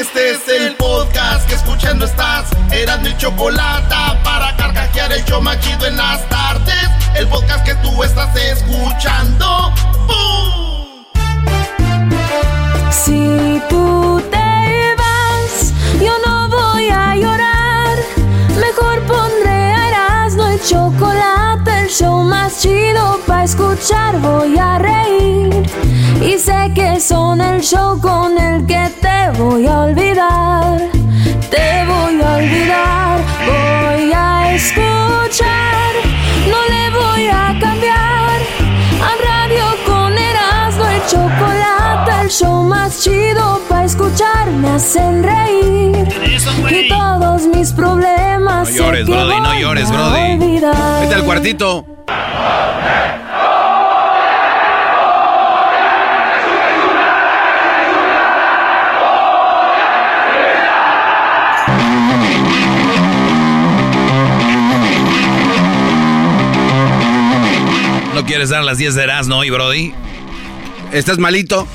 Este 0.00 0.30
es 0.30 0.48
el 0.48 0.76
podcast 0.76 1.46
que 1.46 1.56
escuchando 1.56 2.06
estás. 2.06 2.48
Eran 2.72 3.02
mi 3.02 3.14
chocolate 3.18 3.94
para 4.24 4.56
carcajear 4.56 5.12
el 5.12 5.22
show 5.26 5.42
machido 5.42 5.86
en 5.86 5.98
las 5.98 6.26
tardes. 6.30 6.88
El 7.14 7.28
podcast 7.28 7.66
que 7.66 7.74
tú 7.74 8.02
estás 8.02 8.34
escuchando. 8.34 9.74
¡Bum! 10.06 11.04
Si 12.90 13.60
tú 13.68 14.22
te 14.30 14.94
vas, 14.96 15.74
yo 16.00 16.12
no 16.26 16.48
voy 16.48 16.88
a 16.88 17.16
llorar. 17.16 17.98
Mejor 18.58 19.02
pondré 19.02 19.50
a 19.50 19.88
Erasmo 19.88 20.50
y 20.50 20.60
chocolate, 20.66 21.78
el 21.82 21.90
show 21.90 22.22
más 22.22 22.58
chido 22.58 23.20
para 23.26 23.44
escuchar. 23.44 24.18
Voy 24.20 24.56
a 24.56 24.78
reír 24.78 25.70
y 26.22 26.38
sé 26.38 26.72
que 26.74 26.98
son 27.00 27.42
el 27.42 27.60
show 27.60 28.00
con 28.00 28.38
el 28.38 28.64
que 28.64 28.89
te 29.00 29.30
voy 29.38 29.66
a 29.66 29.80
olvidar. 29.80 30.78
Te 31.50 31.84
voy 31.86 32.20
a 32.22 32.36
olvidar, 32.36 33.20
voy 33.46 34.12
a 34.12 34.54
escuchar. 34.54 35.92
No 36.48 36.58
le 36.68 36.90
voy 36.90 37.26
a 37.26 37.58
cambiar 37.60 38.40
a 39.08 39.10
radio 39.28 39.64
con 39.86 40.12
Erasmo 40.16 40.84
y 40.84 41.10
chocolate, 41.10 42.12
el 42.22 42.30
show 42.30 42.62
más 42.62 43.02
chido 43.02 43.60
para 43.68 43.84
escuchar. 43.84 44.50
Me 44.50 44.70
hacen 44.70 45.22
reír 45.22 46.08
y 46.70 46.88
todos 46.88 47.46
mis 47.46 47.72
problemas. 47.72 48.68
No 48.68 48.74
llores, 48.76 49.06
Brody, 49.06 49.40
no 49.40 49.54
llores, 49.54 49.90
Brody. 49.90 50.38
Vete 50.38 51.14
al 51.14 51.24
cuartito. 51.24 51.84
¿No 68.20 68.26
quieres 68.26 68.50
dar 68.50 68.62
las 68.62 68.76
10 68.76 68.96
de 68.96 69.02
Erasmo 69.04 69.38
hoy, 69.38 69.48
Brody? 69.48 69.94
¿Estás 70.92 71.16
malito? 71.16 71.66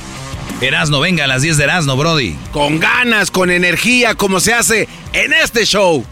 Erasmo, 0.61 0.99
venga 0.99 1.23
a 1.23 1.27
las 1.27 1.41
10 1.41 1.57
de 1.57 1.63
Erasmo, 1.63 1.97
Brody. 1.97 2.35
Con 2.51 2.79
ganas, 2.79 3.31
con 3.31 3.49
energía, 3.49 4.13
como 4.13 4.39
se 4.39 4.53
hace 4.53 4.87
en 5.13 5.33
este 5.33 5.65
show. 5.65 6.05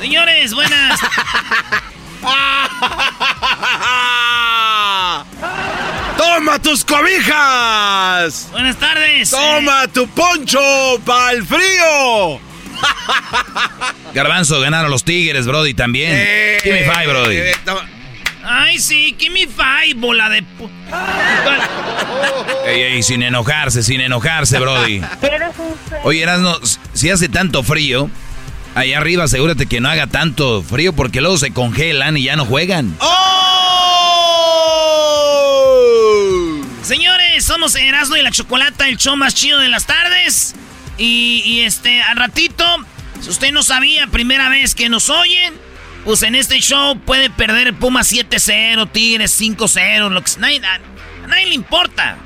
Señores, 0.00 0.52
buenas. 0.54 0.98
¡Toma 6.16 6.58
tus 6.58 6.84
cobijas! 6.84 8.48
Buenas 8.50 8.76
tardes. 8.76 9.30
¡Toma 9.30 9.86
tu 9.86 10.08
poncho 10.08 10.58
para 11.06 11.30
el 11.30 11.46
frío! 11.46 12.40
Garbanzo, 14.14 14.58
ganaron 14.60 14.90
los 14.90 15.04
Tigres, 15.04 15.46
Brody, 15.46 15.74
también. 15.74 16.10
Eh, 16.12 16.58
Give 16.60 16.74
me 16.80 16.92
five, 16.92 17.06
Brody. 17.06 17.36
eh. 17.36 17.52
Ay, 18.46 18.78
sí, 18.78 19.16
give 19.18 19.32
me 19.32 19.46
five, 19.46 19.94
bola 19.94 20.28
de... 20.28 20.44
Ey, 22.66 22.80
ey, 22.82 23.02
sin 23.02 23.22
enojarse, 23.22 23.82
sin 23.82 24.02
enojarse, 24.02 24.58
Brody. 24.58 25.00
Oye, 26.02 26.22
Erasmo, 26.22 26.54
si 26.92 27.10
hace 27.10 27.28
tanto 27.30 27.62
frío, 27.62 28.10
allá 28.74 28.98
arriba 28.98 29.24
asegúrate 29.24 29.66
que 29.66 29.80
no 29.80 29.88
haga 29.88 30.08
tanto 30.08 30.62
frío 30.62 30.92
porque 30.92 31.22
luego 31.22 31.38
se 31.38 31.52
congelan 31.52 32.18
y 32.18 32.24
ya 32.24 32.36
no 32.36 32.44
juegan. 32.44 32.94
¡Oh! 33.00 33.34
Señores, 36.82 37.44
somos 37.46 37.74
Erasmo 37.76 38.16
y 38.16 38.22
la 38.22 38.30
Chocolata, 38.30 38.86
el 38.88 38.98
show 38.98 39.16
más 39.16 39.34
chido 39.34 39.58
de 39.58 39.68
las 39.68 39.86
tardes. 39.86 40.54
Y, 40.98 41.42
y, 41.46 41.60
este, 41.62 42.02
al 42.02 42.18
ratito, 42.18 42.64
si 43.22 43.30
usted 43.30 43.52
no 43.52 43.62
sabía, 43.62 44.06
primera 44.08 44.50
vez 44.50 44.74
que 44.74 44.90
nos 44.90 45.08
oyen, 45.08 45.54
pues 46.04 46.22
en 46.22 46.34
este 46.34 46.60
show 46.60 46.98
puede 47.00 47.30
perder 47.30 47.68
el 47.68 47.74
Puma 47.74 48.00
7-0, 48.02 48.90
Tigres 48.92 49.40
5-0, 49.40 50.10
lo 50.10 50.22
que 50.22 50.28
sea. 50.28 50.40
Nadie- 50.42 50.64
a, 50.64 50.74
a 51.24 51.26
nadie 51.26 51.46
le 51.46 51.54
importa. 51.54 52.16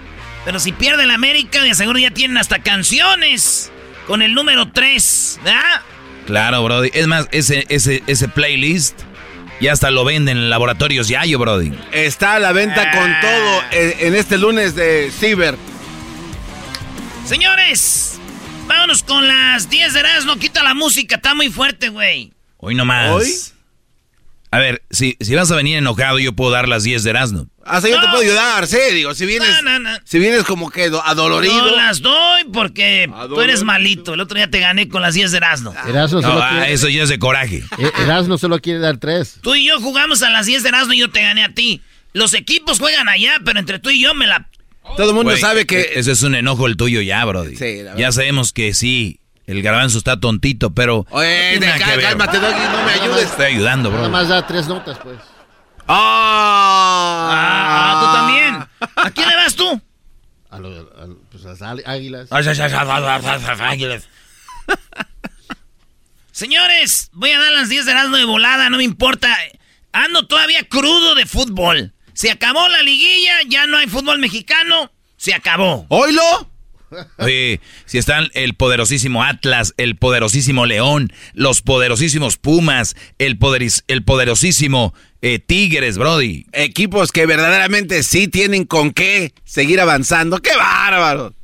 Pero 0.45 0.59
si 0.61 0.73
pierde 0.73 1.03
el 1.05 1.11
América, 1.11 1.63
de 1.63 1.75
seguro 1.75 1.99
ya 1.99 2.11
tienen 2.11 2.39
hasta 2.39 2.61
canciones 2.61 3.71
con 4.07 4.23
el 4.23 4.35
número 4.35 4.71
3, 4.73 5.41
¿verdad? 5.45 5.83
Claro, 6.27 6.63
Brody. 6.65 6.91
Es 6.95 7.07
más, 7.07 7.29
ese, 7.33 7.67
ese, 7.69 8.03
ese 8.07 8.29
playlist 8.29 8.99
ya 9.61 9.73
hasta 9.73 9.91
lo 9.91 10.05
venden 10.05 10.37
en 10.39 10.51
laboratorios 10.51 11.09
Yayo, 11.09 11.39
Brody. 11.39 11.73
Está 11.93 12.35
a 12.35 12.39
la 12.39 12.53
venta 12.53 12.91
con 12.93 13.11
Ah. 13.11 13.21
todo 13.21 13.63
en, 13.73 14.07
en 14.07 14.15
este 14.15 14.39
lunes 14.39 14.75
de 14.75 15.11
Ciber. 15.19 15.57
Señores, 17.27 18.19
vámonos 18.67 19.03
con 19.03 19.27
las 19.29 19.69
10 19.69 19.93
de 19.93 20.01
Erasmo. 20.01 20.37
Quita 20.37 20.63
la 20.63 20.75
música, 20.75 21.17
está 21.17 21.35
muy 21.35 21.51
fuerte, 21.51 21.89
güey. 21.91 22.33
Hoy 22.59 22.75
nomás. 22.75 23.11
¿Hoy? 23.11 23.31
A 24.51 24.59
ver, 24.59 24.83
si, 24.91 25.17
si 25.21 25.35
vas 25.35 25.51
a 25.51 25.57
venir 25.57 25.77
enojado, 25.77 26.19
yo 26.19 26.33
puedo 26.33 26.51
dar 26.51 26.69
las 26.69 26.83
10 26.83 27.03
de 27.05 27.11
Erasmo. 27.11 27.49
Ah, 27.67 27.83
sí, 27.83 27.89
yo 27.91 28.01
te 28.01 28.07
No. 28.07 28.13
puedo 28.13 28.23
ayudar, 28.25 28.67
sí, 28.67 28.79
digo, 28.95 29.15
si 29.15 29.27
vienes, 29.27 29.49
No, 29.63 29.79
no, 29.79 29.91
no. 29.91 29.99
si 30.05 30.19
vienes 30.19 30.45
como 30.45 30.71
que 30.71 30.89
do- 30.89 31.05
adolorido. 31.05 31.55
No 31.67 31.77
las 31.77 32.01
doy 32.01 32.45
porque 32.51 33.11
tú 33.29 33.41
eres 33.43 33.63
malito. 33.63 34.15
El 34.15 34.21
otro 34.21 34.37
día 34.37 34.49
te 34.51 34.59
gané 34.59 34.89
con 34.89 35.03
las 35.03 35.13
10 35.15 35.33
de 35.33 35.37
Erasmo. 35.37 35.75
Erasmo 35.87 36.23
No, 36.23 36.29
solo, 36.29 36.43
ah, 36.43 36.51
quiere, 36.61 36.73
eso 36.73 36.89
ya 36.89 37.03
es 37.03 37.11
de 37.11 37.19
coraje. 37.19 37.63
Eh, 37.79 37.91
Erasmo 38.03 38.39
solo 38.39 38.59
quiere 38.61 38.79
dar 38.79 38.97
tres. 38.97 39.39
Tú 39.43 39.55
y 39.55 39.67
yo 39.67 39.79
jugamos 39.81 40.23
a 40.23 40.31
las 40.31 40.47
10 40.47 40.63
de 40.63 40.71
Erasmo 40.71 40.95
y 40.95 40.99
yo 41.01 41.11
te 41.11 41.21
gané 41.21 41.45
a 41.45 41.53
ti. 41.53 41.83
Los 42.15 42.33
equipos 42.33 42.79
juegan 42.79 43.07
allá, 43.11 43.35
pero 43.45 43.59
entre 43.61 43.79
tú 43.79 43.91
y 43.91 44.01
yo 44.01 44.15
me 44.15 44.27
la... 44.27 44.49
Todo 44.97 45.11
el 45.11 45.15
mundo 45.15 45.37
sabe 45.37 45.61
e- 45.63 45.67
que 45.67 45.91
Ese 45.97 46.13
es 46.13 46.23
un 46.23 46.35
enojo 46.35 46.67
el 46.67 46.79
tuyo 46.79 47.03
ya, 47.03 47.23
Brody. 47.27 47.55
Sí, 47.57 47.77
la 47.83 47.83
verdad. 47.91 47.97
ya 47.99 48.13
sabemos 48.13 48.55
que 48.55 48.73
sí, 48.73 49.21
el 49.49 49.63
garbanzo 49.63 49.99
está 49.99 50.19
tontito, 50.21 50.73
pero... 50.75 51.05
no 51.11 51.17
Oye, 51.17 51.51
tiene 51.59 51.67
de- 51.73 51.79
nada 51.79 52.01
cálmate, 52.01 52.39
Doggy, 52.39 52.61
no 52.73 52.83
me 52.85 52.93
ayudes. 52.93 53.25
Estoy 53.31 53.47
ayudando, 53.47 53.91
Nada 53.91 54.03
bro. 54.03 54.11
más 54.11 54.29
da 54.29 54.47
tres 54.47 54.67
notas, 54.69 54.99
pues. 55.03 55.19
¡Ah! 55.89 57.29
Ah, 57.33 58.01
tú 58.01 58.07
también. 58.17 58.69
¿A 58.97 59.11
quién 59.11 59.29
le 59.29 59.37
vas 59.37 59.55
tú? 59.55 59.83
A, 60.51 60.59
lo- 60.59 60.69
a 60.79 61.07
pues, 61.31 61.43
las 61.45 61.61
á- 61.63 61.77
águilas. 61.87 62.29
Señores, 66.33 67.11
voy 67.13 67.31
a 67.33 67.39
dar 67.41 67.53
las 67.53 67.69
10 67.69 67.85
de 67.87 67.93
Erasmo 67.93 68.17
de 68.17 68.25
volada, 68.25 68.71
no 68.71 68.77
me 68.77 68.85
importa. 68.85 69.35
Ando 69.93 70.27
todavía 70.27 70.63
crudo 70.69 71.15
de 71.15 71.27
fútbol. 71.27 71.93
Se 72.13 72.31
acabó 72.31 72.69
la 72.69 72.83
liguilla, 72.83 73.33
ya 73.49 73.67
no 73.67 73.77
hay 73.79 73.87
fútbol 73.89 74.19
mexicano. 74.19 74.93
Se 75.17 75.35
acabó. 75.35 75.87
¿Oílo? 75.89 76.48
Oye, 77.19 77.61
si 77.85 77.99
están 77.99 78.29
el 78.35 78.55
poderosísimo 78.55 79.23
Atlas, 79.23 79.75
el 79.77 79.97
poderosísimo 79.97 80.67
León, 80.67 81.13
los 81.35 81.63
poderosísimos 81.63 82.37
Pumas, 82.39 82.97
el, 83.19 83.39
poderis- 83.39 83.85
el 83.89 84.05
poderosísimo 84.05 84.95
eh, 85.21 85.39
Tigres, 85.39 85.99
Brody. 85.99 86.47
Equipos 86.53 87.13
que 87.13 87.27
verdaderamente 87.27 88.03
sí 88.03 88.29
tienen 88.29 88.65
con 88.65 88.93
qué 88.93 89.33
seguir 89.45 89.81
avanzando. 89.81 90.39
¡Qué 90.41 90.57
bárbaro! 90.57 91.35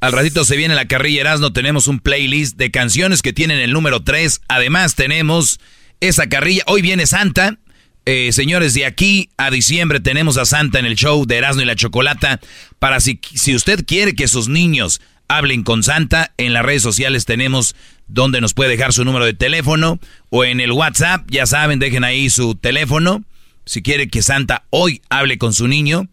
Al 0.00 0.12
ratito 0.12 0.44
se 0.44 0.56
viene 0.56 0.74
la 0.74 0.88
carrilla 0.88 1.20
Erasmo, 1.20 1.52
tenemos 1.52 1.86
un 1.86 2.00
playlist 2.00 2.56
de 2.56 2.70
canciones 2.70 3.20
que 3.20 3.34
tienen 3.34 3.58
el 3.58 3.72
número 3.72 4.02
3. 4.02 4.40
Además 4.48 4.94
tenemos 4.94 5.60
esa 6.00 6.26
carrilla. 6.26 6.64
Hoy 6.66 6.80
viene 6.80 7.06
Santa. 7.06 7.58
Eh, 8.06 8.32
señores, 8.32 8.74
de 8.74 8.86
aquí 8.86 9.30
a 9.36 9.50
diciembre 9.50 10.00
tenemos 10.00 10.38
a 10.38 10.44
Santa 10.44 10.78
en 10.78 10.86
el 10.86 10.96
show 10.96 11.26
de 11.26 11.36
Erasmo 11.36 11.62
y 11.62 11.66
la 11.66 11.76
Chocolata. 11.76 12.40
Para 12.78 13.00
si, 13.00 13.20
si 13.34 13.54
usted 13.54 13.84
quiere 13.86 14.14
que 14.14 14.28
sus 14.28 14.48
niños 14.48 15.00
hablen 15.28 15.62
con 15.62 15.82
Santa, 15.82 16.32
en 16.38 16.52
las 16.52 16.64
redes 16.64 16.82
sociales 16.82 17.24
tenemos 17.24 17.76
donde 18.08 18.40
nos 18.40 18.54
puede 18.54 18.70
dejar 18.70 18.92
su 18.92 19.04
número 19.04 19.24
de 19.24 19.34
teléfono 19.34 20.00
o 20.30 20.44
en 20.44 20.60
el 20.60 20.72
WhatsApp, 20.72 21.24
ya 21.30 21.46
saben, 21.46 21.78
dejen 21.78 22.04
ahí 22.04 22.30
su 22.30 22.54
teléfono. 22.54 23.22
Si 23.64 23.82
quiere 23.82 24.08
que 24.08 24.22
Santa 24.22 24.64
hoy 24.70 25.02
hable 25.10 25.38
con 25.38 25.52
su 25.52 25.68
niño, 25.68 26.08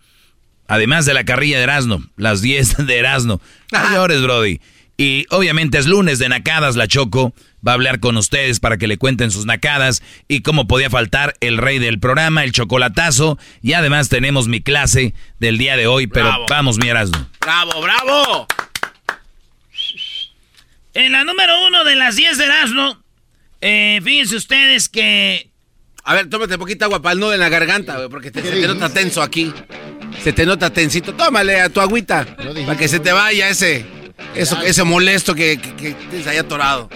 además 0.67 1.05
de 1.05 1.13
la 1.13 1.23
carrilla 1.23 1.57
de 1.57 1.63
Erasmo, 1.63 2.03
las 2.15 2.41
10 2.41 2.85
de 2.85 2.97
Erasmo. 2.97 3.41
Señores, 3.71 4.21
Brody. 4.21 4.59
Y 4.97 5.25
obviamente 5.29 5.77
es 5.77 5.85
lunes 5.85 6.19
de 6.19 6.29
Nacadas, 6.29 6.75
la 6.75 6.87
Choco 6.87 7.33
va 7.65 7.71
a 7.71 7.75
hablar 7.75 7.99
con 7.99 8.17
ustedes 8.17 8.59
para 8.59 8.77
que 8.77 8.87
le 8.87 8.97
cuenten 8.97 9.31
sus 9.31 9.45
nacadas 9.45 10.01
y 10.27 10.41
cómo 10.41 10.67
podía 10.67 10.89
faltar 10.89 11.35
el 11.39 11.57
rey 11.57 11.79
del 11.79 11.99
programa, 11.99 12.43
el 12.43 12.51
chocolatazo. 12.51 13.37
Y 13.61 13.73
además 13.73 14.09
tenemos 14.09 14.47
mi 14.47 14.61
clase 14.61 15.13
del 15.39 15.57
día 15.57 15.77
de 15.77 15.87
hoy, 15.87 16.07
pero 16.07 16.45
vamos, 16.49 16.77
mi 16.77 16.87
Erasmo. 16.89 17.27
¡Bravo, 17.41 17.81
bravo! 17.81 18.47
En 20.93 21.11
la 21.11 21.23
número 21.23 21.53
uno 21.67 21.83
de 21.83 21.95
las 21.95 22.15
10 22.15 22.37
de 22.37 22.45
Erasmo, 22.45 23.03
eh, 23.61 24.01
fíjense 24.03 24.35
ustedes 24.35 24.89
que... 24.89 25.51
A 26.03 26.13
ver, 26.13 26.29
tómate 26.29 26.57
poquita 26.57 26.85
agua 26.85 27.01
para 27.01 27.13
el 27.13 27.19
nudo 27.19 27.33
en 27.33 27.39
la 27.39 27.49
garganta, 27.49 28.07
porque 28.09 28.31
te, 28.31 28.41
se 28.41 28.49
te 28.49 28.67
nota 28.67 28.89
tenso 28.89 29.21
aquí. 29.21 29.53
Se 30.23 30.31
te 30.33 30.45
nota 30.45 30.71
tensito. 30.71 31.13
Tómale 31.13 31.59
a 31.59 31.69
tu 31.69 31.81
agüita 31.81 32.25
para 32.65 32.77
que 32.77 32.87
se 32.87 32.99
te 32.99 33.11
vaya 33.11 33.49
ese, 33.49 33.85
eso, 34.35 34.61
ese 34.61 34.83
molesto 34.83 35.35
que, 35.35 35.57
que, 35.57 35.75
que 35.75 35.91
tienes 35.93 36.27
ahí 36.27 36.37
atorado. 36.37 36.89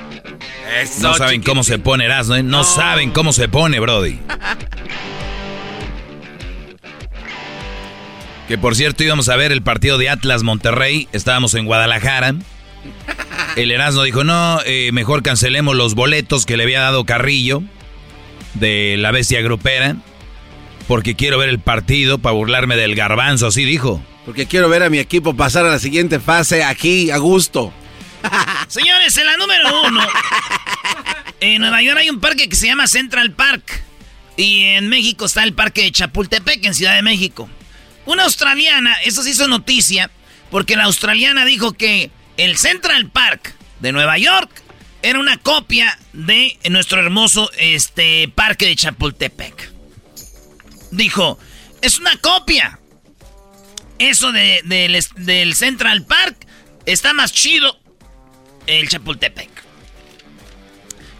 Eso, 0.81 1.01
No 1.01 1.13
saben 1.15 1.41
cómo 1.41 1.63
se 1.63 1.79
pone 1.79 2.05
Erasmo, 2.05 2.35
¿eh? 2.35 2.43
No, 2.43 2.63
saben 2.63 3.11
cómo 3.11 3.33
se 3.33 3.47
pone, 3.47 3.79
Brody. 3.79 4.19
Que 8.47 8.57
por 8.57 8.75
cierto 8.75 9.01
íbamos 9.05 9.29
a 9.29 9.37
ver 9.37 9.53
el 9.53 9.61
partido 9.61 9.97
de 9.97 10.09
Atlas 10.09 10.43
Monterrey, 10.43 11.07
estábamos 11.13 11.53
en 11.53 11.63
Guadalajara. 11.65 12.35
El 13.55 13.71
Erasmo 13.71 14.03
dijo, 14.03 14.25
no, 14.25 14.59
eh, 14.65 14.91
mejor 14.91 15.23
cancelemos 15.23 15.73
los 15.73 15.95
boletos 15.95 16.45
que 16.45 16.57
le 16.57 16.63
había 16.63 16.81
dado 16.81 17.05
Carrillo 17.05 17.63
de 18.55 18.97
la 18.97 19.11
bestia 19.11 19.41
grupera, 19.41 19.95
porque 20.89 21.15
quiero 21.15 21.37
ver 21.37 21.47
el 21.47 21.59
partido 21.59 22.17
para 22.17 22.35
burlarme 22.35 22.75
del 22.75 22.93
garbanzo, 22.93 23.47
así 23.47 23.63
dijo. 23.63 24.03
Porque 24.25 24.45
quiero 24.45 24.69
ver 24.69 24.83
a 24.83 24.89
mi 24.89 24.99
equipo 24.99 25.35
pasar 25.35 25.65
a 25.65 25.69
la 25.69 25.79
siguiente 25.79 26.19
fase 26.19 26.63
aquí, 26.63 27.09
a 27.11 27.17
gusto. 27.17 27.73
Señores, 28.67 29.17
en 29.17 29.25
la 29.25 29.37
número 29.37 29.83
uno, 29.83 30.01
en 31.39 31.61
Nueva 31.61 31.81
York 31.81 31.97
hay 31.99 32.09
un 32.09 32.19
parque 32.19 32.47
que 32.47 32.55
se 32.55 32.67
llama 32.67 32.87
Central 32.87 33.31
Park. 33.31 33.83
Y 34.37 34.63
en 34.63 34.89
México 34.89 35.25
está 35.25 35.43
el 35.43 35.53
parque 35.53 35.83
de 35.83 35.91
Chapultepec, 35.91 36.65
en 36.65 36.73
Ciudad 36.73 36.95
de 36.95 37.01
México. 37.01 37.49
Una 38.05 38.23
australiana, 38.23 38.95
eso 39.03 39.23
se 39.23 39.31
hizo 39.31 39.47
noticia, 39.47 40.09
porque 40.49 40.75
la 40.75 40.85
australiana 40.85 41.45
dijo 41.45 41.73
que 41.73 42.11
el 42.37 42.57
Central 42.57 43.09
Park 43.09 43.53
de 43.79 43.91
Nueva 43.91 44.17
York 44.17 44.49
era 45.01 45.19
una 45.19 45.37
copia 45.37 45.97
de 46.13 46.57
nuestro 46.69 46.99
hermoso 46.99 47.49
este, 47.57 48.27
parque 48.29 48.67
de 48.67 48.75
Chapultepec. 48.75 49.71
Dijo, 50.91 51.39
es 51.81 51.99
una 51.99 52.17
copia. 52.17 52.79
Eso 54.09 54.31
de- 54.31 54.61
del 55.15 55.55
Central 55.55 56.03
Park 56.05 56.35
está 56.85 57.13
más 57.13 57.31
chido 57.31 57.79
el 58.67 58.89
Chapultepec. 58.89 59.49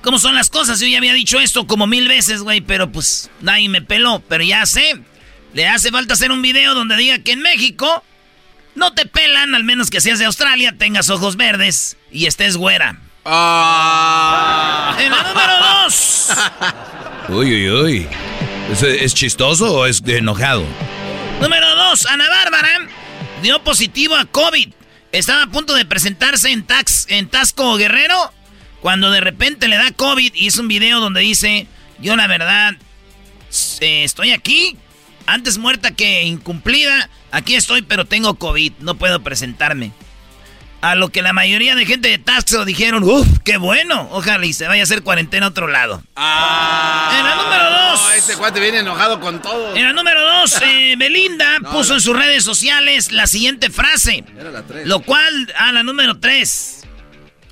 ¿Cómo 0.02 0.18
son 0.18 0.34
las 0.34 0.50
cosas? 0.50 0.80
Yo 0.80 0.88
ya 0.88 0.98
había 0.98 1.14
dicho 1.14 1.40
esto 1.40 1.68
como 1.68 1.86
mil 1.86 2.08
veces, 2.08 2.42
güey, 2.42 2.60
pero 2.62 2.92
pues 2.92 3.30
nadie 3.40 3.70
me 3.70 3.82
peló. 3.84 4.24
Pero 4.28 4.44
ya 4.44 4.66
sé, 4.66 5.00
le 5.54 5.68
hace 5.68 5.92
falta 5.92 6.16
hacer 6.16 6.32
un 6.32 6.42
video 6.42 6.74
donde 6.74 6.98
diga 6.98 7.20
que 7.20 7.34
en 7.34 7.42
México 7.42 8.04
no 8.74 8.94
te 8.94 9.06
pelan, 9.06 9.54
al 9.54 9.64
menos 9.64 9.92
que 9.92 10.02
seas 10.02 10.18
de 10.18 10.26
Australia, 10.26 10.76
tengas 10.78 11.12
ojos 11.12 11.36
verdes 11.36 11.98
y 12.12 12.26
estés 12.26 12.58
güera. 12.58 13.00
Ah. 13.26 14.98
En 15.00 15.12
la 15.12 15.22
número 15.22 15.54
dos. 15.84 16.30
Uy, 17.30 17.54
uy, 17.54 17.70
uy. 17.70 18.08
¿Es, 18.72 18.82
es 18.82 19.14
chistoso 19.14 19.72
o 19.72 19.86
es 19.86 20.02
enojado? 20.08 20.66
Número 21.40 21.71
2, 21.92 22.06
Ana 22.06 22.30
Bárbara 22.30 22.88
dio 23.42 23.62
positivo 23.66 24.16
a 24.16 24.24
COVID. 24.24 24.70
Estaba 25.12 25.44
a 25.44 25.48
punto 25.48 25.76
de 25.76 25.84
presentarse 25.84 26.50
en, 26.50 26.66
Tax, 26.66 27.06
en 27.10 27.28
Tasco 27.28 27.76
Guerrero 27.76 28.16
cuando 28.80 29.12
de 29.12 29.20
repente 29.20 29.68
le 29.68 29.76
da 29.76 29.92
COVID 29.92 30.34
y 30.34 30.46
hizo 30.46 30.62
un 30.62 30.70
video 30.70 31.02
donde 31.02 31.20
dice, 31.20 31.68
yo 32.00 32.16
la 32.16 32.28
verdad 32.28 32.76
eh, 33.82 34.06
estoy 34.06 34.32
aquí, 34.32 34.78
antes 35.26 35.58
muerta 35.58 35.92
que 35.92 36.24
incumplida, 36.24 37.10
aquí 37.30 37.56
estoy 37.56 37.82
pero 37.82 38.06
tengo 38.06 38.36
COVID, 38.36 38.72
no 38.80 38.96
puedo 38.96 39.22
presentarme. 39.22 39.92
A 40.82 40.96
lo 40.96 41.10
que 41.10 41.22
la 41.22 41.32
mayoría 41.32 41.76
de 41.76 41.86
gente 41.86 42.10
de 42.10 42.18
Taxo 42.18 42.66
dijeron, 42.66 43.04
uff, 43.04 43.28
qué 43.46 43.58
bueno. 43.58 44.08
Ojalá 44.12 44.44
y 44.46 44.54
se 44.54 44.68
vaya 44.68 44.82
a 44.82 44.84
hacer 44.84 45.04
cuarentena 45.04 45.46
a 45.46 45.50
otro 45.50 45.68
lado. 45.68 46.02
Ah, 46.16 47.16
en 47.20 47.26
la 47.26 47.36
número 47.36 47.70
dos. 47.70 48.02
No, 48.02 48.12
ese 48.14 48.36
cuate 48.36 48.60
viene 48.60 48.80
enojado 48.80 49.20
con 49.20 49.42
todo. 49.44 49.76
En 49.76 49.84
la 49.84 49.94
número 49.94 50.20
dos, 50.20 50.60
eh, 50.64 50.96
Belinda 50.98 51.60
no, 51.60 51.72
puso 51.72 51.90
no. 51.90 51.96
en 51.96 52.02
sus 52.02 52.18
redes 52.18 52.44
sociales 52.44 53.12
la 53.12 53.28
siguiente 53.28 53.70
frase. 53.70 54.24
Era 54.40 54.50
la 54.50 54.64
tres. 54.64 54.88
Lo 54.88 55.02
cual, 55.02 55.54
a 55.56 55.72
la 55.72 55.84
número 55.84 56.20
tres. 56.20 56.80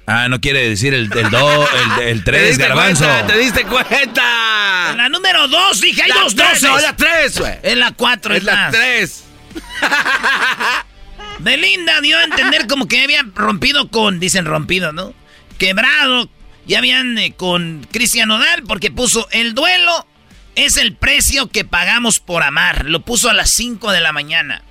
Ah, 0.08 0.28
no 0.28 0.42
quiere 0.42 0.68
decir 0.68 0.96
el 0.96 1.08
2, 1.08 1.20
el, 1.24 1.30
do, 1.30 1.70
el, 2.00 2.08
el 2.08 2.24
3, 2.24 2.58
garbanzo. 2.58 3.06
Cuenta, 3.06 3.28
¡Te 3.28 3.38
diste 3.38 3.64
cuenta! 3.64 4.88
En 4.90 4.98
la 4.98 5.08
número 5.08 5.48
2, 5.48 5.82
dije, 5.82 6.02
hay 6.02 6.10
la 6.10 6.16
dos 6.16 6.36
12. 6.36 6.66
No, 6.68 6.80
la 6.80 6.96
3, 6.96 7.40
güey. 7.40 7.54
En 7.62 7.80
la 7.80 7.92
4, 7.92 8.34
es, 8.34 8.40
es 8.40 8.44
la 8.44 8.72
3. 8.72 9.24
Belinda 11.40 12.02
dio 12.02 12.18
a 12.18 12.24
entender 12.24 12.68
como 12.68 12.88
que 12.88 13.02
había 13.04 13.24
rompido 13.36 13.90
con, 13.90 14.20
dicen 14.20 14.46
rompido, 14.46 14.92
¿no? 14.92 15.14
Quebrado. 15.58 16.30
Ya 16.66 16.78
habían 16.80 17.18
eh, 17.18 17.34
con 17.36 17.88
Cristian 17.92 18.28
Nodal 18.30 18.64
porque 18.64 18.92
puso 18.92 19.28
el 19.32 19.56
duelo 19.56 20.06
es 20.56 20.78
el 20.78 20.94
precio 20.96 21.48
que 21.48 21.66
pagamos 21.66 22.20
por 22.20 22.44
amar. 22.44 22.86
Lo 22.86 23.00
puso 23.02 23.30
a 23.30 23.34
las 23.34 23.50
5 23.50 23.92
de 23.92 24.02
la 24.02 24.12
mañana. 24.14 24.62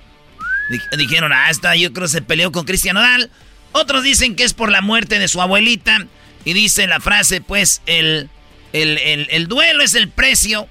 Dij- 0.69 0.97
Dijeron, 0.97 1.33
ah, 1.33 1.49
esta 1.49 1.75
yo 1.75 1.91
creo 1.91 2.07
se 2.07 2.21
peleó 2.21 2.51
con 2.51 2.65
Cristian 2.65 2.93
Nodal. 2.95 3.31
Otros 3.71 4.03
dicen 4.03 4.35
que 4.35 4.43
es 4.43 4.53
por 4.53 4.71
la 4.71 4.81
muerte 4.81 5.19
de 5.19 5.27
su 5.27 5.41
abuelita. 5.41 6.05
Y 6.45 6.53
dice 6.53 6.87
la 6.87 6.99
frase, 7.01 7.41
pues, 7.41 7.81
el, 7.85 8.29
el, 8.71 8.97
el- 8.99 9.27
el 9.31 9.47
duelo 9.47 9.83
es 9.83 9.93
el 9.95 10.09
precio 10.09 10.69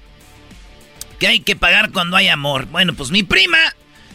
que 1.19 1.27
hay 1.27 1.41
que 1.41 1.55
pagar 1.55 1.91
cuando 1.91 2.15
hay 2.17 2.29
amor. 2.29 2.65
Bueno, 2.67 2.93
pues 2.95 3.11
mi 3.11 3.23
prima 3.23 3.59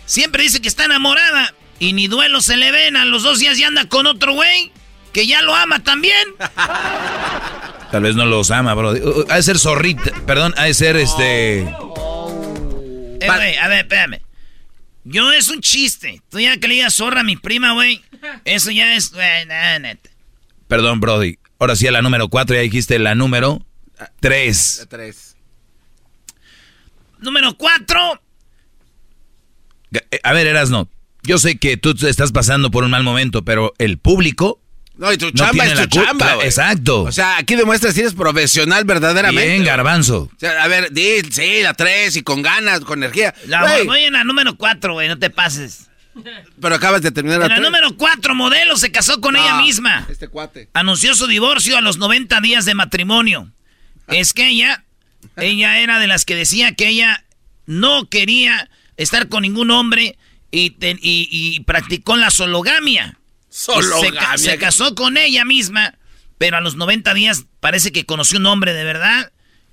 siempre 0.07 0.43
dice 0.43 0.61
que 0.61 0.69
está 0.69 0.87
enamorada 0.87 1.55
y 1.79 1.93
ni 1.93 2.09
duelo 2.09 2.41
se 2.41 2.57
le 2.57 2.71
ven. 2.73 2.97
A 2.97 3.05
los 3.05 3.23
dos 3.23 3.39
días 3.39 3.59
ya 3.59 3.69
anda 3.69 3.89
con 3.89 4.07
otro 4.07 4.35
güey 4.35 4.73
que 5.13 5.27
ya 5.27 5.43
lo 5.43 5.55
ama 5.55 5.83
también. 5.83 6.29
Tal 7.91 8.03
vez 8.03 8.17
no 8.17 8.27
los 8.27 8.51
ama, 8.51 8.75
bro. 8.75 8.93
Uh, 8.93 9.21
uh, 9.21 9.27
Ha 9.31 9.37
de 9.37 9.43
ser 9.43 9.59
zorrita, 9.59 10.13
perdón, 10.27 10.53
ha 10.57 10.65
de 10.65 10.75
ser 10.75 10.97
este... 10.97 11.61
Eh, 11.61 13.27
güey, 13.27 13.57
a 13.57 13.69
ver, 13.69 13.79
espérame. 13.85 14.21
Yo 15.05 15.31
es 15.33 15.49
un 15.49 15.61
chiste. 15.61 16.21
Tú 16.31 16.41
ya 16.41 16.57
que 16.57 16.67
le 16.67 16.75
digas 16.75 16.95
zorra 16.95 17.21
a 17.21 17.25
mi 17.25 17.37
prima, 17.37 17.73
güey. 17.73 18.03
Eso 18.45 18.71
ya 18.71 18.97
es, 18.97 19.13
neta. 19.13 20.11
Perdón, 20.67 20.99
Brody. 20.99 21.39
Ahora 21.59 21.77
sí 21.77 21.87
a 21.87 21.93
la 21.93 22.03
número 22.03 22.29
4, 22.29 22.57
ya 22.57 22.63
dijiste 22.63 22.99
la 22.99 23.15
número 23.15 23.65
3. 24.21 24.77
La 24.81 24.87
tres. 24.87 25.37
Número 27.19 27.55
cuatro. 27.57 28.21
Eh, 29.93 30.21
A 30.23 30.33
ver, 30.33 30.47
Erasno, 30.47 30.89
yo 31.25 31.39
sé 31.39 31.59
que 31.59 31.77
tú 31.77 31.95
estás 32.07 32.33
pasando 32.33 32.71
por 32.71 32.85
un 32.85 32.91
mal 32.91 33.03
momento, 33.03 33.45
pero 33.45 33.75
el 33.79 33.99
público... 33.99 34.61
No, 34.97 35.13
y 35.13 35.19
tu 35.19 35.27
No 35.27 35.33
chamba 35.33 35.51
tiene 35.65 35.73
es 35.73 35.77
la 35.79 35.87
tu 35.89 35.99
chamba, 36.05 36.35
güey. 36.37 36.47
exacto. 36.47 37.03
O 37.03 37.11
sea, 37.11 37.39
aquí 37.39 37.57
demuestras 37.57 37.95
si 37.95 38.01
eres 38.01 38.15
profesional 38.15 38.85
verdaderamente. 38.85 39.45
Bien, 39.51 39.65
garbanzo. 39.65 40.31
O 40.33 40.39
sea, 40.39 40.63
a 40.63 40.69
ver, 40.69 40.93
di, 40.93 41.21
sí, 41.33 41.63
la 41.63 41.75
tres 41.75 42.15
y 42.15 42.23
con 42.23 42.43
ganas, 42.43 42.79
con 42.81 43.01
energía. 43.01 43.35
La, 43.49 43.63
Güey, 43.63 43.87
voy 43.89 44.05
en 44.05 44.13
la 44.13 44.23
número 44.23 44.57
cuatro, 44.57 44.93
güey, 44.93 45.09
no 45.09 45.19
te 45.19 45.31
pases. 45.31 45.91
pero 46.61 46.77
acabas 46.77 47.03
de 47.03 47.11
terminar 47.11 47.41
la 47.41 47.47
En 47.47 47.51
la 47.53 47.59
número 47.59 47.97
cuatro, 47.97 48.37
modelo 48.37 48.77
se 48.77 48.93
casó 48.93 49.21
con 49.21 49.35
No, 49.35 49.43
ella 49.43 49.57
misma. 49.57 50.07
Este 50.09 50.29
cuate. 50.29 50.69
Anunció 50.75 51.17
su 51.17 51.27
divorcio 51.27 51.77
a 51.77 51.81
los 51.81 51.99
90 51.99 52.41
días 52.41 52.65
de 52.65 52.75
matrimonio. 52.77 53.51
Es 54.07 54.33
que 54.33 54.47
ella, 54.47 54.85
ella 55.37 55.79
era 55.81 55.99
de 55.99 56.07
las 56.07 56.25
que 56.25 56.37
decía 56.37 56.73
que 56.77 56.87
ella 56.87 57.25
no 57.67 58.09
quería 58.09 58.71
estar 58.97 59.29
con 59.29 59.43
ningún 59.43 59.73
hombre 59.73 60.17
y, 60.55 60.71
te- 60.71 60.99
y- 61.01 61.29
y 61.31 61.61
practicó 61.61 62.17
la 62.17 62.31
sologamia. 62.31 63.19
Sologamia. 63.49 64.11
Se, 64.11 64.17
ca- 64.17 64.39
se 64.39 64.59
casó 64.59 64.95
con 64.95 65.17
ella 65.17 65.45
misma, 65.45 65.95
pero 66.39 66.57
a 66.57 66.61
los 66.61 66.77
90 66.77 67.15
días 67.15 67.47
parece 67.61 67.93
que 67.93 68.05
conoció 68.07 68.39
un 68.39 68.47
hombre 68.47 68.73
de 68.75 68.85
verdad 68.85 69.33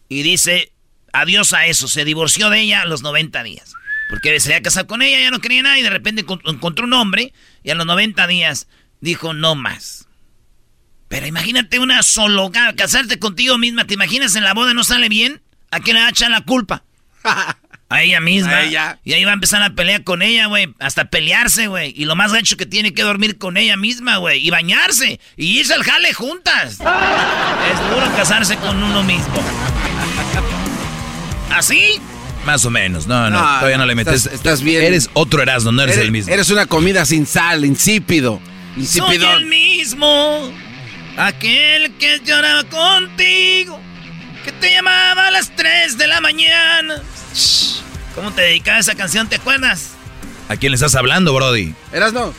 y 0.10 0.24
dice 0.24 0.72
adiós 1.14 1.54
a 1.54 1.66
eso. 1.68 1.88
Se 1.88 2.06
divorció 2.06 2.50
de 2.50 2.62
ella 2.62 2.82
a 2.82 2.86
los 2.86 3.02
90 3.02 3.44
días. 3.44 3.74
Porque 4.10 4.40
se 4.40 4.50
había 4.54 4.62
casado 4.64 4.88
con 4.88 5.02
ella, 5.02 5.20
ya 5.22 5.32
no 5.32 5.40
quería 5.40 5.62
nada 5.64 5.80
y 5.80 5.84
de 5.84 5.90
repente 5.90 6.26
encont- 6.26 6.42
encontró 6.46 6.86
un 6.86 6.94
hombre 6.94 7.34
y 7.64 7.70
a 7.72 7.76
los 7.76 7.86
90 7.86 8.28
días 8.28 8.68
dijo 9.00 9.34
no 9.34 9.56
más. 9.56 10.08
Pero 11.08 11.28
imagínate 11.28 11.80
una 11.80 12.04
sologamia, 12.04 12.76
casarte 12.76 13.20
contigo 13.20 13.58
misma, 13.58 13.86
¿te 13.86 13.94
imaginas 13.96 14.36
en 14.36 14.44
la 14.44 14.54
boda 14.54 14.74
no 14.74 14.84
sale 14.84 15.10
bien? 15.10 15.42
¿A 15.72 15.80
quién 15.80 15.96
le 15.98 16.08
echar 16.10 16.30
la 16.32 16.42
culpa? 16.42 16.84
A 17.92 18.02
ella 18.04 18.20
misma. 18.22 18.52
A 18.58 18.64
ella. 18.64 19.00
Y 19.04 19.14
ahí 19.14 19.24
va 19.26 19.32
a 19.32 19.34
empezar 19.36 19.62
a 19.62 19.70
pelear 19.72 20.04
con 20.04 20.22
ella, 20.22 20.48
güey. 20.48 20.74
Hasta 20.80 21.06
pelearse, 21.06 21.68
güey. 21.68 21.94
Y 21.96 22.06
lo 22.06 22.16
más 22.16 22.32
gacho 22.34 22.58
que 22.58 22.66
tiene 22.66 22.94
que 22.94 23.04
dormir 23.04 23.38
con 23.38 23.58
ella 23.58 23.78
misma, 23.78 24.18
güey. 24.18 24.46
Y 24.46 24.50
bañarse. 24.50 25.20
Y 25.38 25.60
irse 25.60 25.74
al 25.74 25.84
jale 25.84 26.14
juntas. 26.14 26.72
es 26.80 26.80
duro 26.80 28.16
casarse 28.16 28.56
con 28.58 28.82
uno 28.82 29.04
mismo. 29.04 29.44
¿Así? 31.52 32.00
Más 32.46 32.66
o 32.66 32.72
menos. 32.72 33.08
No, 33.08 33.30
no, 33.30 33.40
No, 33.40 33.56
todavía 33.60 33.78
no 33.78 33.86
le 33.86 33.96
metes. 33.96 34.26
estás 34.26 34.62
bien. 34.64 34.84
Eres 34.84 35.10
otro 35.14 35.42
Erasmo, 35.42 35.72
no 35.72 35.84
eres, 35.84 35.96
Eres, 35.96 36.06
el 36.06 36.12
mismo. 36.12 36.34
eres 36.34 36.50
una 36.50 36.66
comida 36.66 37.06
sin 37.06 37.26
sal, 37.26 37.66
insípido. 37.66 38.42
Soy 38.88 39.18
el 39.18 39.46
mismo. 39.46 40.52
Aquel 41.18 41.92
que 42.00 42.22
lloraba 42.26 42.64
contigo. 42.64 43.80
Que 44.46 44.52
te 44.54 44.72
llamaba 44.72 45.28
a 45.28 45.32
las 45.32 45.56
3 45.56 45.98
de 46.00 46.08
la 46.08 46.20
mañana. 46.22 46.96
Shh. 47.34 47.82
¿Cómo 48.16 48.32
te 48.32 48.42
dedicaba 48.42 48.80
esa 48.80 48.96
canción? 48.96 49.28
¿Te 49.28 49.38
acuerdas? 49.38 49.92
¿A 50.50 50.58
quién 50.58 50.72
le 50.72 50.76
estás 50.76 50.96
hablando, 50.96 51.34
Brody? 51.34 51.74
Eras 51.94 52.12
no. 52.14 52.34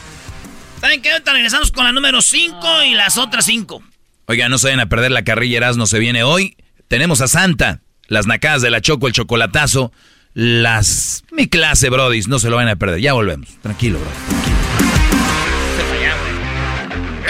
¿Saben 0.80 1.00
qué? 1.00 1.12
Ahorita 1.12 1.32
regresamos 1.32 1.72
con 1.72 1.84
la 1.84 1.92
número 1.92 2.20
5 2.20 2.82
y 2.84 2.94
las 2.94 3.16
otras 3.16 3.44
5. 3.46 3.82
Oiga, 4.26 4.48
no 4.48 4.58
se 4.58 4.66
vayan 4.66 4.80
a 4.80 4.88
perder 4.88 5.10
la 5.12 5.24
carrilla 5.24 5.58
Erasmo 5.58 5.86
se 5.86 5.98
viene 5.98 6.22
hoy. 6.22 6.56
Tenemos 6.88 7.20
a 7.20 7.28
Santa, 7.28 7.80
las 8.08 8.26
nacadas 8.26 8.62
de 8.62 8.70
la 8.70 8.80
Choco, 8.80 9.06
el 9.06 9.12
chocolatazo, 9.12 9.92
las... 10.34 11.24
Mi 11.32 11.48
clase, 11.48 11.88
Brody, 11.88 12.20
no 12.22 12.38
se 12.38 12.50
lo 12.50 12.56
van 12.56 12.68
a 12.68 12.76
perder. 12.76 13.00
Ya 13.00 13.12
volvemos. 13.14 13.48
Tranquilo, 13.62 13.98
Brody. 13.98 14.42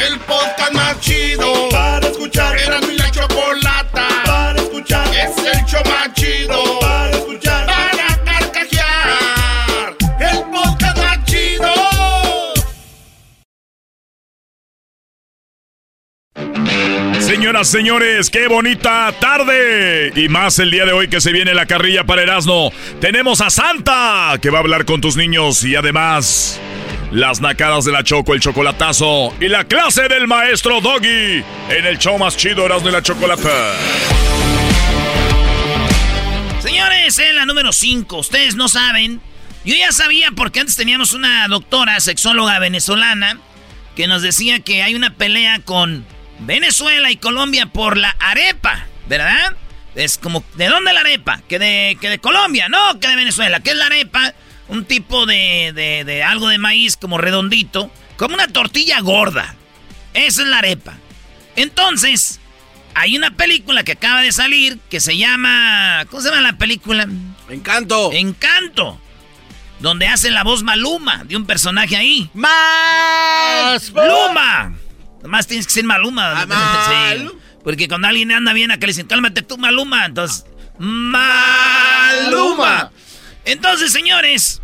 El 0.07 0.19
podcast 0.21 0.73
más 0.73 1.01
chido 1.01 1.69
para 1.71 2.09
escuchar. 2.09 2.57
Era 2.59 2.81
mi 2.81 2.97
la 2.97 3.11
chocolata 3.11 4.09
para 4.25 4.61
escuchar. 4.61 5.07
Es 5.15 5.37
el 5.39 5.65
show 5.67 5.83
Señoras, 17.33 17.69
señores, 17.69 18.29
qué 18.29 18.47
bonita 18.47 19.11
tarde. 19.19 20.13
Y 20.15 20.29
más 20.29 20.59
el 20.59 20.71
día 20.71 20.85
de 20.85 20.93
hoy 20.93 21.09
que 21.09 21.19
se 21.19 21.33
viene 21.33 21.55
la 21.55 21.65
carrilla 21.65 22.05
para 22.05 22.21
Erasmo. 22.21 22.71
Tenemos 23.01 23.41
a 23.41 23.49
Santa, 23.49 24.35
que 24.39 24.51
va 24.51 24.59
a 24.59 24.61
hablar 24.61 24.85
con 24.85 25.01
tus 25.01 25.17
niños 25.17 25.65
y 25.65 25.75
además 25.75 26.61
las 27.11 27.41
nacadas 27.41 27.87
de 27.87 27.93
la 27.93 28.05
Choco, 28.05 28.35
el 28.35 28.41
chocolatazo 28.41 29.33
y 29.41 29.49
la 29.49 29.65
clase 29.65 30.09
del 30.09 30.29
maestro 30.29 30.83
Doggy 30.83 31.43
en 31.71 31.87
el 31.87 31.97
show 31.97 32.19
más 32.19 32.37
chido 32.37 32.67
Erasmo 32.67 32.91
y 32.91 32.93
la 32.93 33.01
Chocolata. 33.01 33.77
Señores, 36.61 37.19
en 37.19 37.35
la 37.35 37.47
número 37.47 37.73
5, 37.73 38.15
ustedes 38.19 38.57
no 38.57 38.69
saben. 38.69 39.23
Yo 39.65 39.75
ya 39.75 39.91
sabía 39.91 40.33
porque 40.37 40.61
antes 40.61 40.77
teníamos 40.77 41.15
una 41.15 41.49
doctora 41.49 41.99
sexóloga 42.01 42.59
venezolana 42.59 43.39
que 43.97 44.07
nos 44.07 44.21
decía 44.21 44.61
que 44.61 44.83
hay 44.83 44.95
una 44.95 45.15
pelea 45.15 45.61
con 45.61 46.05
Venezuela 46.45 47.11
y 47.11 47.17
Colombia 47.17 47.67
por 47.67 47.97
la 47.97 48.11
arepa, 48.19 48.87
¿verdad? 49.09 49.57
Es 49.95 50.19
como, 50.19 50.45
¿de 50.57 50.69
dónde 50.69 50.93
la 50.93 51.01
arepa? 51.01 51.41
Que 51.49 51.59
de, 51.59 51.99
que 52.01 52.09
de 52.09 52.19
Colombia, 52.19 52.69
no, 52.69 52.99
que 52.99 53.09
de 53.09 53.17
Venezuela. 53.17 53.61
¿Qué 53.61 53.71
es 53.71 53.77
la 53.77 53.87
arepa? 53.87 54.35
Un 54.69 54.85
tipo 54.85 55.27
de, 55.27 55.73
de, 55.75 56.05
de 56.05 56.23
algo 56.23 56.49
de 56.49 56.59
maíz 56.59 56.97
como 56.97 57.19
redondito, 57.19 57.91
como 58.17 58.35
una 58.35 58.49
tortilla 58.49 59.01
gorda. 59.01 59.55
Esa 60.15 60.43
es 60.43 60.49
la 60.49 60.59
arepa. 60.59 60.95
Entonces, 61.57 62.41
hay 62.95 63.17
una 63.17 63.31
película 63.37 63.85
que 63.85 63.93
acaba 63.93 64.23
de 64.23 64.33
salir 64.33 64.79
que 64.91 65.01
se 65.01 65.17
llama. 65.17 66.05
¿Cómo 66.11 66.23
se 66.23 66.31
llama 66.31 66.43
la 66.43 66.59
película? 66.59 67.07
Encanto. 67.49 68.13
Encanto. 68.13 68.99
Donde 69.81 70.07
hace 70.07 70.31
la 70.31 70.45
voz 70.45 70.63
Maluma 70.63 71.25
de 71.25 71.37
un 71.37 71.47
personaje 71.47 71.97
ahí. 71.97 72.31
Más. 72.35 73.91
¡Luma! 73.91 74.73
Nomás 75.23 75.47
tienes 75.47 75.67
que 75.67 75.73
ser 75.73 75.85
Maluma. 75.85 76.47
Ah. 76.49 77.15
Sí. 77.17 77.29
Porque 77.63 77.87
cuando 77.87 78.09
alguien 78.09 78.33
anda 78.33 78.53
bien 78.53 78.73
acá 78.73 78.87
le 78.87 78.93
dicen, 78.93 79.07
cálmate 79.07 79.43
tú, 79.43 79.57
Maluma. 79.57 80.07
Entonces, 80.07 80.45
Maluma. 80.79 82.91
Entonces, 83.45 83.93
señores, 83.93 84.61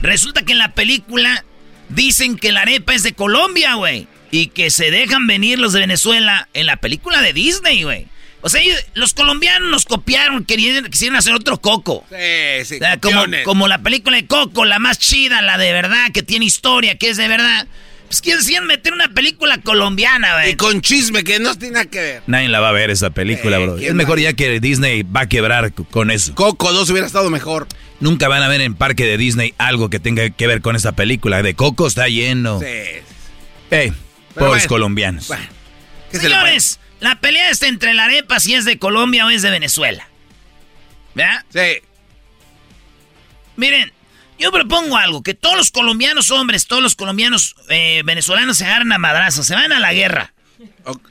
resulta 0.00 0.42
que 0.42 0.52
en 0.52 0.58
la 0.58 0.74
película 0.74 1.44
dicen 1.88 2.36
que 2.36 2.52
la 2.52 2.62
arepa 2.62 2.94
es 2.94 3.02
de 3.02 3.14
Colombia, 3.14 3.74
güey. 3.74 4.06
Y 4.30 4.48
que 4.48 4.70
se 4.70 4.90
dejan 4.90 5.26
venir 5.26 5.58
los 5.58 5.74
de 5.74 5.80
Venezuela 5.80 6.48
en 6.54 6.66
la 6.66 6.76
película 6.76 7.20
de 7.20 7.32
Disney, 7.32 7.82
güey. 7.82 8.06
O 8.40 8.48
sea, 8.48 8.60
los 8.94 9.14
colombianos 9.14 9.70
nos 9.70 9.84
copiaron, 9.84 10.44
querían, 10.44 10.86
quisieron 10.86 11.16
hacer 11.16 11.32
otro 11.32 11.60
Coco. 11.60 12.04
Sí, 12.08 12.64
sí, 12.64 12.74
O 12.76 12.78
sea, 12.78 12.98
como, 12.98 13.24
como 13.44 13.68
la 13.68 13.82
película 13.82 14.16
de 14.16 14.26
Coco, 14.26 14.64
la 14.64 14.80
más 14.80 14.98
chida, 14.98 15.42
la 15.42 15.58
de 15.58 15.72
verdad, 15.72 16.10
que 16.12 16.24
tiene 16.24 16.46
historia, 16.46 16.98
que 16.98 17.10
es 17.10 17.16
de 17.16 17.28
verdad. 17.28 17.68
Pues 18.12 18.20
quisieron 18.20 18.66
meter 18.66 18.92
una 18.92 19.08
película 19.08 19.56
colombiana, 19.56 20.34
güey. 20.34 20.50
Y 20.50 20.56
con 20.56 20.82
chisme 20.82 21.24
que 21.24 21.38
no 21.38 21.54
tiene 21.56 21.72
nada 21.76 21.86
que 21.86 21.98
ver. 21.98 22.22
Nadie 22.26 22.48
la 22.50 22.60
va 22.60 22.68
a 22.68 22.72
ver 22.72 22.90
esa 22.90 23.08
película, 23.08 23.56
Eh, 23.56 23.62
bro. 23.64 23.76
¿quién 23.76 23.88
Es 23.88 23.94
mejor 23.94 24.18
va? 24.18 24.22
ya 24.22 24.32
que 24.34 24.60
Disney 24.60 25.02
va 25.02 25.22
a 25.22 25.26
quebrar 25.30 25.72
con 25.72 26.10
eso. 26.10 26.34
Coco 26.34 26.74
2 26.74 26.90
hubiera 26.90 27.06
estado 27.06 27.30
mejor. 27.30 27.66
Nunca 28.00 28.28
van 28.28 28.42
a 28.42 28.48
ver 28.48 28.60
en 28.60 28.74
parque 28.74 29.06
de 29.06 29.16
Disney 29.16 29.54
algo 29.56 29.88
que 29.88 29.98
tenga 29.98 30.28
que 30.28 30.46
ver 30.46 30.60
con 30.60 30.76
esa 30.76 30.92
película. 30.92 31.42
De 31.42 31.54
Coco 31.54 31.86
está 31.86 32.06
lleno. 32.08 32.60
Sí. 32.60 32.66
Ey, 32.66 33.00
Pero 33.70 33.94
pobres 34.34 34.50
bueno, 34.64 34.68
colombianos. 34.68 35.28
Bueno, 35.28 35.44
¿qué 36.10 36.18
se 36.18 36.28
le 36.28 36.34
puede- 36.34 36.42
Señores, 36.44 36.80
la 37.00 37.18
pelea 37.18 37.48
está 37.48 37.66
entre 37.66 37.94
la 37.94 38.04
arepa 38.04 38.40
si 38.40 38.52
es 38.52 38.66
de 38.66 38.78
Colombia 38.78 39.24
o 39.24 39.30
es 39.30 39.40
de 39.40 39.48
Venezuela. 39.50 40.06
¿Verdad? 41.14 41.46
Sí. 41.50 41.80
Miren, 43.56 43.90
yo 44.42 44.52
propongo 44.52 44.96
algo, 44.96 45.22
que 45.22 45.34
todos 45.34 45.56
los 45.56 45.70
colombianos 45.70 46.30
hombres, 46.30 46.66
todos 46.66 46.82
los 46.82 46.96
colombianos 46.96 47.54
eh, 47.68 48.02
venezolanos 48.04 48.56
se 48.58 48.64
agarren 48.66 48.92
a 48.92 48.98
madrazos, 48.98 49.46
se 49.46 49.54
van 49.54 49.72
a 49.72 49.80
la 49.80 49.92
guerra. 49.94 50.32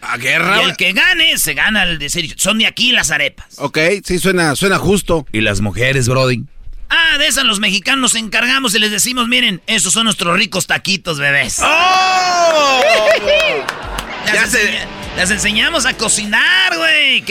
¿A 0.02 0.18
guerra? 0.18 0.62
Y 0.62 0.70
el 0.70 0.78
que 0.78 0.94
gane, 0.94 1.38
se 1.38 1.54
gana 1.54 1.84
el 1.84 1.98
decir, 2.00 2.34
son 2.38 2.60
de 2.60 2.68
aquí 2.68 2.92
las 2.92 3.12
arepas. 3.12 3.48
Ok, 3.58 3.78
sí, 4.06 4.20
suena, 4.20 4.56
suena 4.56 4.78
justo. 4.78 5.26
Y 5.32 5.42
las 5.42 5.62
mujeres, 5.62 6.08
Brody. 6.08 6.44
Ah, 6.90 7.18
de 7.18 7.28
esas 7.28 7.46
los 7.46 7.60
mexicanos 7.60 8.02
nos 8.02 8.16
encargamos 8.16 8.76
y 8.76 8.80
les 8.80 8.92
decimos, 8.92 9.28
miren, 9.30 9.62
esos 9.68 9.94
son 9.94 10.04
nuestros 10.06 10.38
ricos 10.38 10.68
taquitos, 10.68 11.20
bebés. 11.20 11.60
¡Oh! 11.62 12.82
Las, 14.26 14.34
Ya 14.36 14.48
se- 14.48 14.62
enseña- 14.62 14.88
las 15.18 15.32
enseñamos 15.32 15.86
a 15.86 15.94
cocinar, 15.98 16.76
güey. 16.78 17.24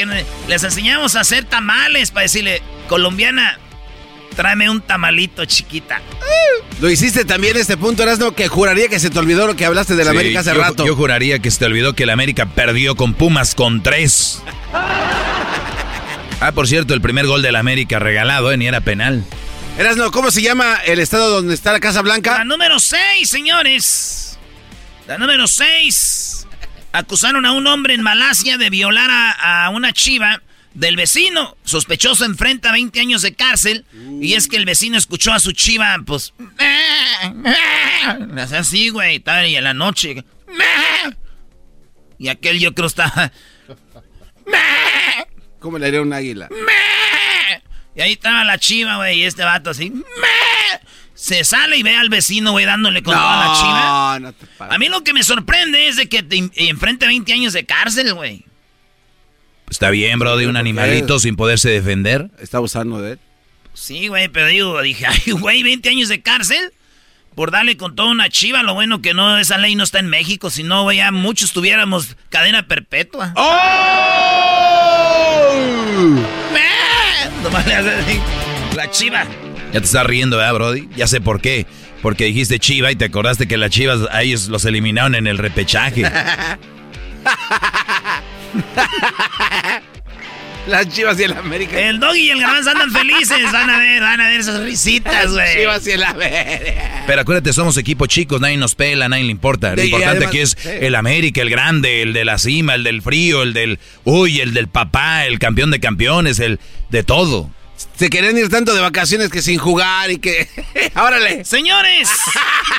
Les 0.49 0.63
enseñamos 0.65 1.15
a 1.17 1.21
hacer 1.21 1.45
tamales 1.45 2.11
para 2.11 2.23
decirle, 2.23 2.63
colombiana, 2.89 3.59
tráeme 4.35 4.69
un 4.71 4.81
tamalito 4.81 5.45
chiquita. 5.45 6.01
Lo 6.81 6.89
hiciste 6.91 7.25
también 7.25 7.57
este 7.57 7.77
punto, 7.77 8.03
Erasmo, 8.03 8.33
que 8.33 8.49
juraría 8.49 8.89
que 8.89 8.99
se 8.99 9.11
te 9.11 9.19
olvidó 9.19 9.47
lo 9.47 9.55
que 9.57 9.67
hablaste 9.67 9.95
de 9.97 10.05
la 10.05 10.13
Sí, 10.13 10.17
América 10.17 10.41
hace 10.41 10.55
yo, 10.55 10.61
rato. 10.61 10.87
Yo 10.87 10.97
juraría 10.97 11.39
que 11.41 11.51
se 11.51 11.59
te 11.59 11.65
olvidó 11.67 11.95
que 11.95 12.05
el 12.05 12.11
América 12.11 12.47
perdió 12.47 12.95
con 12.97 13.13
Pumas 13.15 13.55
con 13.55 13.83
tres. 13.83 14.43
Ah, 16.43 16.53
por 16.53 16.67
cierto, 16.67 16.95
el 16.95 17.03
primer 17.03 17.27
gol 17.27 17.43
del 17.43 17.55
América 17.55 17.99
regalado, 17.99 18.51
¿eh? 18.51 18.57
Ni 18.57 18.67
era 18.67 18.81
penal. 18.81 19.23
Erasmo, 19.77 20.11
¿cómo 20.11 20.31
se 20.31 20.41
llama 20.41 20.77
el 20.87 20.99
estado 20.99 21.29
donde 21.31 21.53
está 21.53 21.71
la 21.71 21.81
Casa 21.81 21.97
La 21.99 22.03
Blanca? 22.03 22.45
número 22.45 22.79
6, 22.79 23.29
señores. 23.29 24.39
La 25.07 25.19
número 25.19 25.47
6. 25.47 26.47
Acusaron 26.93 27.45
a 27.45 27.53
un 27.53 27.67
hombre 27.67 27.93
en 27.93 28.01
Malasia 28.01 28.57
de 28.57 28.71
violar 28.71 29.11
a, 29.11 29.67
a 29.67 29.69
una 29.69 29.93
chiva 29.93 30.41
del 30.75 30.97
vecino. 30.97 31.57
Sospechoso 31.65 32.25
enfrenta 32.25 32.73
20 32.73 33.01
años 33.01 33.23
de 33.23 33.35
cárcel. 33.35 33.85
Y 34.21 34.35
es 34.35 34.49
que 34.49 34.57
el 34.57 34.65
vecino 34.65 34.97
escuchó 34.99 35.33
a 35.33 35.41
su 35.41 35.53
chiva, 35.53 35.97
pues. 36.07 36.33
Así, 38.53 38.89
güey. 38.91 39.17
Estaba 39.17 39.39
ahí 39.39 39.57
en 39.57 39.65
la 39.65 39.75
noche. 39.75 40.25
Y 42.19 42.29
aquel 42.29 42.59
yo 42.61 42.75
creo 42.75 42.87
estaba. 42.87 43.33
¿Cómo 45.59 45.79
le 45.79 45.87
haría 45.87 46.03
un 46.03 46.13
águila? 46.13 46.49
Y 47.93 48.03
ahí 48.03 48.13
estaba 48.13 48.45
la 48.45 48.57
chiva, 48.57 48.97
güey. 48.99 49.19
Y 49.19 49.25
este 49.25 49.43
vato 49.43 49.71
así. 49.71 49.93
Se 51.13 51.43
sale 51.43 51.77
y 51.77 51.83
ve 51.83 51.97
al 51.97 52.09
vecino, 52.09 52.53
güey, 52.53 52.65
dándole 52.65 53.03
con 53.03 53.15
toda 53.15 53.47
la 53.49 53.55
chiva. 53.55 54.19
No, 54.21 54.33
te. 54.33 54.47
A 54.61 54.79
mí 54.79 54.89
lo 54.89 55.03
que 55.03 55.13
me 55.13 55.25
sorprende 55.25 55.89
es 55.89 55.97
de 55.97 56.09
que 56.09 56.23
te 56.23 56.37
en- 56.37 56.53
enfrente 56.55 57.07
20 57.09 57.33
años 57.33 57.53
de 57.53 57.67
cárcel, 57.67 58.15
güey. 58.15 58.45
Está 59.71 59.91
bien, 59.91 60.19
Brody, 60.19 60.45
un 60.45 60.53
¿Por 60.53 60.55
qué? 60.55 60.61
animalito 60.61 61.19
sin 61.21 61.37
poderse 61.37 61.71
defender. 61.71 62.31
Está 62.41 62.59
abusando 62.59 63.01
de 63.01 63.13
él. 63.13 63.19
Sí, 63.73 64.09
güey, 64.09 64.29
pero 64.29 64.49
digo, 64.49 64.83
dije, 64.83 65.07
ay, 65.09 65.33
güey, 65.33 65.63
20 65.63 65.89
años 65.89 66.09
de 66.09 66.21
cárcel 66.21 66.73
por 67.37 67.53
darle 67.53 67.77
con 67.77 67.95
toda 67.95 68.11
una 68.11 68.29
chiva. 68.29 68.63
Lo 68.63 68.75
bueno 68.75 69.01
que 69.01 69.15
no, 69.15 69.39
esa 69.39 69.57
ley 69.59 69.77
no 69.77 69.85
está 69.85 70.01
en 70.01 70.09
México, 70.09 70.51
si 70.51 70.65
no, 70.65 70.83
güey, 70.83 70.99
ya 70.99 71.13
muchos 71.13 71.53
tuviéramos 71.53 72.17
cadena 72.29 72.67
perpetua. 72.67 73.33
¡Oh! 73.37 73.47
Nomás 77.43 77.67
le 77.67 77.75
hace 77.75 77.91
así, 77.91 78.21
la 78.77 78.91
chiva. 78.91 79.25
Ya 79.73 79.81
te 79.81 79.87
estás 79.87 80.05
riendo, 80.05 80.37
¿verdad, 80.37 80.55
Brody? 80.55 80.89
Ya 80.97 81.07
sé 81.07 81.21
por 81.21 81.41
qué. 81.41 81.67
Porque 82.03 82.25
dijiste 82.25 82.59
Chiva 82.59 82.91
y 82.91 82.97
te 82.97 83.05
acordaste 83.05 83.47
que 83.47 83.57
las 83.57 83.71
Chivas 83.71 84.01
a 84.11 84.23
ellos 84.23 84.49
los 84.49 84.65
eliminaron 84.65 85.15
en 85.15 85.27
el 85.27 85.39
repechaje. 85.39 86.03
Las 90.67 90.89
chivas 90.91 91.19
y 91.19 91.23
el 91.25 91.33
América. 91.33 91.81
El 91.81 91.99
Doggy 91.99 92.21
y 92.21 92.31
el 92.31 92.41
Garbanzo 92.41 92.71
andan 92.71 92.91
felices. 92.93 93.51
Van 93.51 93.71
a 93.71 93.79
ver, 93.79 94.03
van 94.03 94.21
a 94.21 94.29
ver 94.29 94.41
esas 94.41 94.61
risitas, 94.61 95.33
güey. 95.33 95.57
Chivas 95.57 95.87
y 95.87 95.91
el 95.93 96.03
América. 96.05 97.03
Pero 97.07 97.23
acuérdate, 97.23 97.53
somos 97.55 97.77
equipos 97.79 98.09
chicos, 98.09 98.41
nadie 98.43 98.59
nos 98.59 98.75
pela, 98.75 99.09
nadie 99.09 99.25
le 99.25 99.31
importa. 99.31 99.75
Lo 99.75 99.81
Sí, 99.81 99.87
importante 99.89 100.11
además, 100.19 100.29
aquí 100.29 100.39
es 100.41 100.57
sí. 100.61 100.69
el 100.69 100.95
América, 100.95 101.41
el 101.41 101.49
grande, 101.51 102.03
el 102.03 102.13
de 102.13 102.25
la 102.27 102.39
cima, 102.39 102.75
el 102.75 102.85
del 102.85 103.01
frío, 103.01 103.43
el 103.43 103.55
del... 103.55 103.79
Uy, 104.05 104.41
el 104.41 104.53
del 104.53 104.69
papá, 104.69 105.25
el 105.25 105.39
campeón 105.39 105.71
de 105.71 105.81
campeones, 105.81 106.39
el 106.41 106.61
de 106.91 107.03
todo. 107.05 107.51
Se 107.97 108.11
querían 108.11 108.37
ir 108.37 108.51
tanto 108.51 108.75
de 108.75 108.83
vacaciones 108.83 109.31
que 109.31 109.41
sin 109.41 109.59
jugar 109.59 110.11
y 110.11 110.19
que. 110.19 110.47
¡Órale! 110.95 111.47
Señores, 111.47 112.11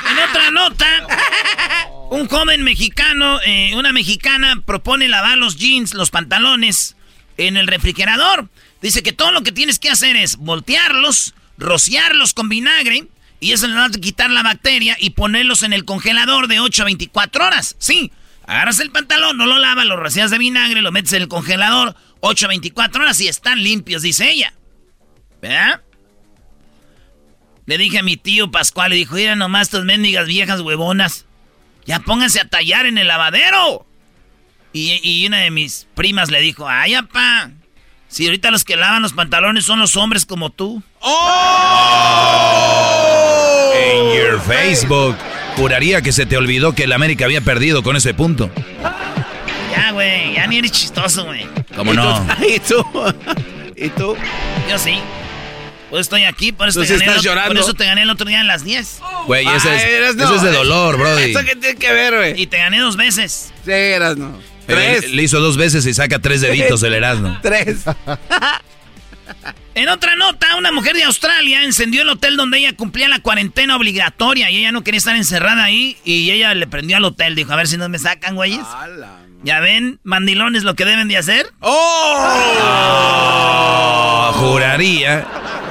en 0.08 0.30
otra 0.30 0.50
nota, 0.52 0.86
un 2.12 2.28
joven 2.28 2.62
mexicano, 2.62 3.40
eh, 3.40 3.74
una 3.74 3.90
mexicana 3.90 4.62
propone 4.66 5.08
lavar 5.08 5.38
los 5.38 5.56
jeans, 5.56 5.94
los 5.94 6.10
pantalones 6.10 6.94
en 7.38 7.56
el 7.56 7.66
refrigerador. 7.66 8.50
Dice 8.82 9.02
que 9.02 9.14
todo 9.14 9.32
lo 9.32 9.42
que 9.42 9.50
tienes 9.50 9.78
que 9.78 9.88
hacer 9.88 10.16
es 10.16 10.36
voltearlos, 10.36 11.34
rociarlos 11.56 12.34
con 12.34 12.50
vinagre 12.50 13.08
y 13.40 13.52
eso 13.52 13.66
le 13.66 13.76
va 13.76 13.86
a 13.86 13.90
quitar 13.90 14.30
la 14.30 14.42
bacteria 14.42 14.94
y 15.00 15.10
ponerlos 15.10 15.62
en 15.62 15.72
el 15.72 15.86
congelador 15.86 16.48
de 16.48 16.60
8 16.60 16.82
a 16.82 16.84
24 16.84 17.46
horas. 17.46 17.76
Sí, 17.78 18.12
agarras 18.46 18.80
el 18.80 18.90
pantalón, 18.90 19.38
no 19.38 19.46
lo 19.46 19.58
lavas, 19.58 19.86
lo 19.86 19.96
rocias 19.96 20.30
de 20.30 20.36
vinagre, 20.36 20.82
lo 20.82 20.92
metes 20.92 21.14
en 21.14 21.22
el 21.22 21.28
congelador 21.28 21.96
8 22.20 22.44
a 22.44 22.48
24 22.48 23.04
horas 23.04 23.20
y 23.20 23.28
están 23.28 23.62
limpios, 23.62 24.02
dice 24.02 24.30
ella. 24.30 24.52
¿Verdad? 25.40 25.80
Le 27.64 27.78
dije 27.78 28.00
a 28.00 28.02
mi 28.02 28.18
tío 28.18 28.50
Pascual, 28.50 28.90
le 28.90 28.96
dijo, 28.96 29.14
mira 29.14 29.34
nomás 29.34 29.68
estas 29.68 29.84
mendigas 29.84 30.26
viejas 30.26 30.60
huevonas. 30.60 31.24
Ya 31.84 32.00
pónganse 32.00 32.40
a 32.40 32.48
tallar 32.48 32.86
en 32.86 32.98
el 32.98 33.08
lavadero. 33.08 33.86
Y, 34.72 35.00
y 35.02 35.26
una 35.26 35.38
de 35.38 35.50
mis 35.50 35.86
primas 35.94 36.30
le 36.30 36.40
dijo, 36.40 36.68
ay, 36.68 36.94
apá. 36.94 37.50
Si 38.08 38.26
ahorita 38.26 38.50
los 38.50 38.64
que 38.64 38.76
lavan 38.76 39.02
los 39.02 39.14
pantalones 39.14 39.64
son 39.64 39.78
los 39.78 39.96
hombres 39.96 40.26
como 40.26 40.50
tú. 40.50 40.82
En 43.74 44.14
your 44.14 44.40
Facebook. 44.40 45.16
Juraría 45.56 46.02
que 46.02 46.12
se 46.12 46.26
te 46.26 46.36
olvidó 46.36 46.74
que 46.74 46.84
el 46.84 46.92
América 46.92 47.24
había 47.24 47.40
perdido 47.40 47.82
con 47.82 47.96
ese 47.96 48.14
punto. 48.14 48.50
Ya, 49.70 49.92
güey, 49.92 50.34
ya 50.34 50.46
ni 50.46 50.58
eres 50.58 50.72
chistoso, 50.72 51.24
güey. 51.24 51.46
¿Cómo 51.74 51.92
no? 51.94 52.26
¿Y 52.48 52.58
tú? 52.60 52.84
¿Y 53.76 53.88
tú? 53.90 54.16
Yo 54.68 54.78
sí. 54.78 54.98
Pues 55.92 56.00
estoy 56.06 56.24
aquí, 56.24 56.52
por 56.52 56.68
eso, 56.68 56.80
te 56.80 56.86
gané, 56.86 57.04
el 57.04 57.10
estás 57.10 57.26
otro- 57.26 57.44
por 57.48 57.56
eso 57.58 57.74
te 57.74 57.84
gané 57.84 58.02
el 58.02 58.08
otro 58.10 58.26
día 58.26 58.40
en 58.40 58.46
las 58.46 58.64
10. 58.64 59.00
Güey, 59.26 59.46
ese 59.46 60.08
es, 60.08 60.16
no, 60.16 60.38
de 60.42 60.50
dolor, 60.50 60.96
brody. 60.98 61.30
¿Eso 61.32 61.40
qué 61.44 61.54
tiene 61.54 61.78
que 61.78 61.92
ver, 61.92 62.16
güey? 62.16 62.40
Y 62.40 62.46
te 62.46 62.56
gané 62.56 62.80
dos 62.80 62.96
veces. 62.96 63.52
Sí, 63.64 63.70
eras, 63.70 64.16
no. 64.16 64.40
Pero 64.66 64.80
Tres. 64.80 65.04
él- 65.04 65.16
Le 65.16 65.22
hizo 65.22 65.38
dos 65.40 65.58
veces 65.58 65.84
y 65.84 65.92
saca 65.92 66.18
tres 66.18 66.40
deditos 66.40 66.82
el 66.84 66.94
Erasmo. 66.94 67.38
Tres. 67.42 67.82
En 69.74 69.88
otra 69.88 70.14
nota, 70.16 70.56
una 70.56 70.72
mujer 70.72 70.94
de 70.94 71.04
Australia 71.04 71.64
encendió 71.64 72.02
el 72.02 72.08
hotel 72.10 72.36
donde 72.36 72.58
ella 72.58 72.74
cumplía 72.76 73.08
la 73.08 73.20
cuarentena 73.20 73.76
obligatoria 73.76 74.50
y 74.50 74.58
ella 74.58 74.72
no 74.72 74.82
quería 74.84 74.98
estar 74.98 75.16
encerrada 75.16 75.64
ahí 75.64 75.96
y 76.04 76.30
ella 76.30 76.52
le 76.54 76.66
prendió 76.66 76.98
al 76.98 77.04
hotel. 77.04 77.34
Dijo, 77.34 77.50
a 77.52 77.56
ver 77.56 77.66
si 77.68 77.78
no 77.78 77.88
me 77.88 77.98
sacan, 77.98 78.34
güeyes. 78.34 78.60
¿Ya 79.42 79.60
ven, 79.60 79.98
mandilones, 80.02 80.64
lo 80.64 80.74
que 80.74 80.84
deben 80.84 81.08
de 81.08 81.16
hacer? 81.16 81.46
Oh, 83.32 84.32
juraría 84.34 85.26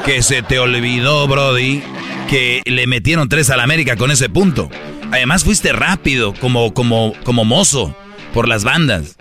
que 0.05 0.22
se 0.22 0.41
te 0.41 0.60
olvidó, 0.60 1.27
Brody, 1.27 1.81
que 2.29 2.62
le 2.65 2.88
metieron 2.88 3.29
tres 3.29 3.50
al 3.50 3.60
América 3.60 3.96
con 3.96 4.12
ese 4.12 4.29
punto. 4.29 4.70
Además 5.12 5.43
fuiste 5.43 5.74
rápido, 5.74 6.34
como, 6.34 6.74
como, 6.74 7.13
como 7.24 7.46
mozo, 7.46 7.96
por 8.34 8.48
las 8.48 8.63
bandas. 8.63 9.17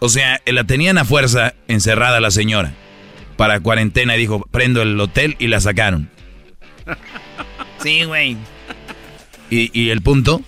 O 0.00 0.08
sea, 0.08 0.40
la 0.46 0.64
tenían 0.64 0.98
a 0.98 1.04
fuerza 1.04 1.54
encerrada 1.68 2.20
la 2.20 2.30
señora. 2.30 2.72
Para 3.36 3.60
cuarentena 3.60 4.14
y 4.14 4.18
dijo, 4.20 4.46
prendo 4.50 4.82
el 4.82 5.00
hotel 5.00 5.36
y 5.38 5.46
la 5.48 5.60
sacaron. 5.60 6.10
Sí, 7.82 8.04
güey. 8.04 8.36
¿Y, 9.50 9.70
y 9.78 9.90
el 9.90 10.02
punto? 10.02 10.42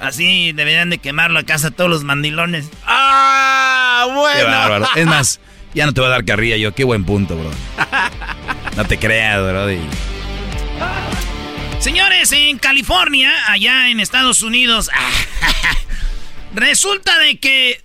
Así 0.00 0.52
deberían 0.52 0.90
de 0.90 0.98
quemar 0.98 1.30
la 1.30 1.44
casa 1.44 1.70
todos 1.70 1.88
los 1.88 2.04
mandilones. 2.04 2.68
¡Ah! 2.84 4.04
Qué 4.08 4.12
Bueno. 4.14 4.48
bárbaro. 4.58 4.86
Es 4.96 5.06
más, 5.06 5.40
ya 5.76 5.84
no 5.84 5.92
te 5.92 6.00
voy 6.00 6.08
a 6.08 6.10
dar 6.12 6.24
carrilla 6.24 6.56
yo. 6.56 6.74
Qué 6.74 6.84
buen 6.84 7.04
punto, 7.04 7.36
bro. 7.36 7.50
No 8.76 8.84
te 8.86 8.98
creas, 8.98 9.42
Brody. 9.42 9.78
Señores, 11.78 12.32
en 12.32 12.58
California, 12.58 13.30
allá 13.50 13.90
en 13.90 14.00
Estados 14.00 14.40
Unidos, 14.42 14.90
resulta 16.54 17.18
de 17.18 17.38
que 17.38 17.80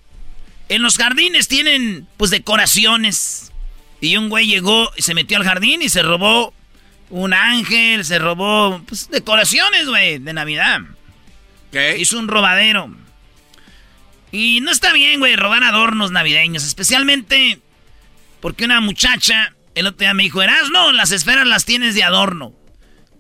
en 0.70 0.82
los 0.82 0.96
jardines 0.96 1.50
tienen 1.50 2.08
pues 2.16 2.32
decoraciones. 2.32 3.52
Y 4.00 4.16
un 4.16 4.30
güey 4.30 4.48
llegó 4.48 4.90
y 4.96 5.02
se 5.02 5.14
metió 5.14 5.36
al 5.38 5.44
jardín 5.44 5.82
y 5.82 5.90
se 5.90 6.02
robó 6.02 6.54
un 7.10 7.34
ángel, 7.34 8.06
se 8.06 8.20
robó 8.20 8.82
pues 8.88 9.10
decoraciones, 9.10 9.88
güey, 9.88 10.18
de 10.18 10.32
Navidad. 10.32 10.80
¿Qué? 11.74 11.98
Hizo 11.98 12.18
un 12.18 12.30
robadero. 12.30 12.96
Y 14.32 14.62
no 14.62 14.72
está 14.72 14.94
bien, 14.94 15.20
güey, 15.20 15.36
robar 15.36 15.64
adornos 15.66 16.12
navideños, 16.12 16.66
especialmente 16.66 17.60
porque 18.42 18.66
una 18.66 18.82
muchacha 18.82 19.54
el 19.76 19.88
otro 19.88 20.00
día 20.00 20.14
me 20.14 20.24
dijo, 20.24 20.42
no, 20.72 20.92
las 20.92 21.12
esferas 21.12 21.48
las 21.48 21.66
tienes 21.66 21.96
de 21.96 22.04
adorno. 22.04 22.54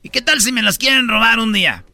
¿Y 0.03 0.09
qué 0.09 0.21
tal 0.21 0.41
si 0.41 0.51
me 0.51 0.61
las 0.61 0.77
quieren 0.77 1.07
robar 1.07 1.39
un 1.39 1.53
día? 1.53 1.83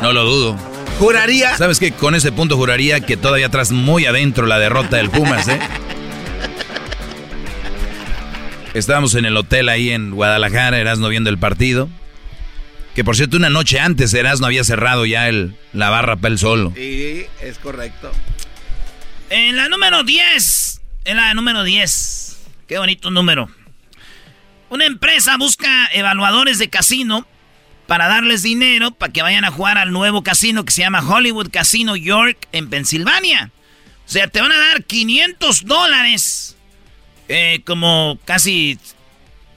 No 0.00 0.14
lo 0.14 0.24
dudo. 0.24 0.56
Juraría. 0.98 1.58
¿Sabes 1.58 1.78
qué? 1.78 1.92
Con 1.92 2.14
ese 2.14 2.32
punto 2.32 2.56
juraría 2.56 3.00
que 3.00 3.18
todavía 3.18 3.48
atrás 3.48 3.70
muy 3.70 4.06
adentro 4.06 4.46
la 4.46 4.58
derrota 4.58 4.96
del 4.96 5.10
Pumas, 5.10 5.46
¿eh? 5.46 5.60
Estábamos 8.72 9.14
en 9.16 9.26
el 9.26 9.36
hotel 9.36 9.68
ahí 9.68 9.90
en 9.90 10.12
Guadalajara, 10.12 10.78
Erasno 10.78 11.10
viendo 11.10 11.28
el 11.28 11.36
partido. 11.36 11.90
Que 12.94 13.04
por 13.04 13.14
cierto, 13.14 13.36
una 13.36 13.50
noche 13.50 13.78
antes 13.78 14.14
Erasno 14.14 14.46
había 14.46 14.64
cerrado 14.64 15.04
ya 15.04 15.28
el, 15.28 15.54
la 15.72 15.90
barra 15.90 16.16
para 16.16 16.32
él 16.32 16.38
solo. 16.38 16.72
Sí, 16.74 17.26
es 17.42 17.58
correcto. 17.58 18.10
En 19.30 19.56
la 19.56 19.68
número 19.68 20.02
10. 20.02 20.80
En 21.04 21.16
la 21.16 21.32
número 21.34 21.62
10. 21.62 22.36
Qué 22.68 22.78
bonito 22.78 23.10
número. 23.10 23.48
Una 24.68 24.84
empresa 24.86 25.36
busca 25.36 25.86
evaluadores 25.92 26.58
de 26.58 26.68
casino 26.68 27.26
para 27.86 28.08
darles 28.08 28.42
dinero 28.42 28.92
para 28.92 29.12
que 29.12 29.22
vayan 29.22 29.44
a 29.44 29.50
jugar 29.50 29.78
al 29.78 29.92
nuevo 29.92 30.22
casino 30.22 30.64
que 30.64 30.72
se 30.72 30.82
llama 30.82 31.00
Hollywood 31.00 31.50
Casino 31.50 31.96
York 31.96 32.48
en 32.52 32.70
Pensilvania. 32.70 33.50
O 34.06 34.10
sea, 34.10 34.28
te 34.28 34.40
van 34.40 34.52
a 34.52 34.58
dar 34.58 34.84
500 34.84 35.64
dólares. 35.64 36.56
eh, 37.28 37.60
como 37.64 38.18
casi 38.24 38.78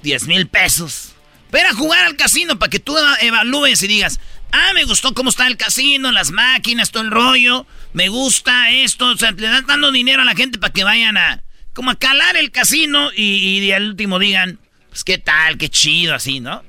10 0.03 0.27
mil 0.27 0.47
pesos. 0.47 1.13
Ir 1.51 1.65
a 1.65 1.73
jugar 1.73 2.05
al 2.05 2.15
casino 2.15 2.57
para 2.59 2.69
que 2.69 2.79
tú 2.79 2.95
evalúes 3.21 3.81
y 3.83 3.87
digas, 3.87 4.19
ah, 4.53 4.71
me 4.73 4.85
gustó 4.85 5.13
cómo 5.13 5.29
está 5.29 5.47
el 5.47 5.57
casino, 5.57 6.11
las 6.11 6.31
máquinas, 6.31 6.91
todo 6.91 7.03
el 7.03 7.11
rollo, 7.11 7.67
me 7.91 8.07
gusta 8.07 8.71
esto. 8.71 9.07
O 9.07 9.17
sea, 9.17 9.31
le 9.31 9.47
dan 9.47 9.65
dando 9.65 9.91
dinero 9.91 10.21
a 10.21 10.25
la 10.25 10.35
gente 10.35 10.59
para 10.59 10.71
que 10.71 10.83
vayan 10.83 11.17
a, 11.17 11.43
como 11.73 11.91
a 11.91 11.95
calar 11.95 12.37
el 12.37 12.51
casino 12.51 13.11
y, 13.13 13.59
y 13.59 13.71
al 13.71 13.89
último 13.89 14.19
digan, 14.19 14.59
pues 14.89 15.03
qué 15.03 15.17
tal, 15.17 15.57
qué 15.57 15.69
chido, 15.69 16.13
así, 16.13 16.39
¿no? 16.39 16.63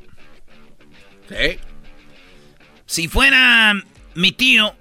Sí. 1.28 1.58
Si 2.86 3.08
fuera 3.08 3.74
mi 4.14 4.32
tío, 4.32 4.74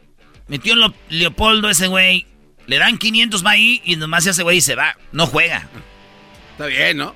mi 0.47 0.59
tío 0.59 0.75
Leopoldo, 1.09 1.69
ese 1.69 1.87
güey, 1.87 2.25
le 2.65 2.77
dan 2.77 2.97
500 2.97 3.45
va 3.45 3.51
ahí 3.51 3.81
y 3.85 3.95
nomás 3.97 4.25
ese 4.25 4.43
güey 4.43 4.61
se 4.61 4.75
va, 4.75 4.97
no 5.11 5.27
juega. 5.27 5.67
Está 6.51 6.67
bien, 6.67 6.97
¿no? 6.97 7.15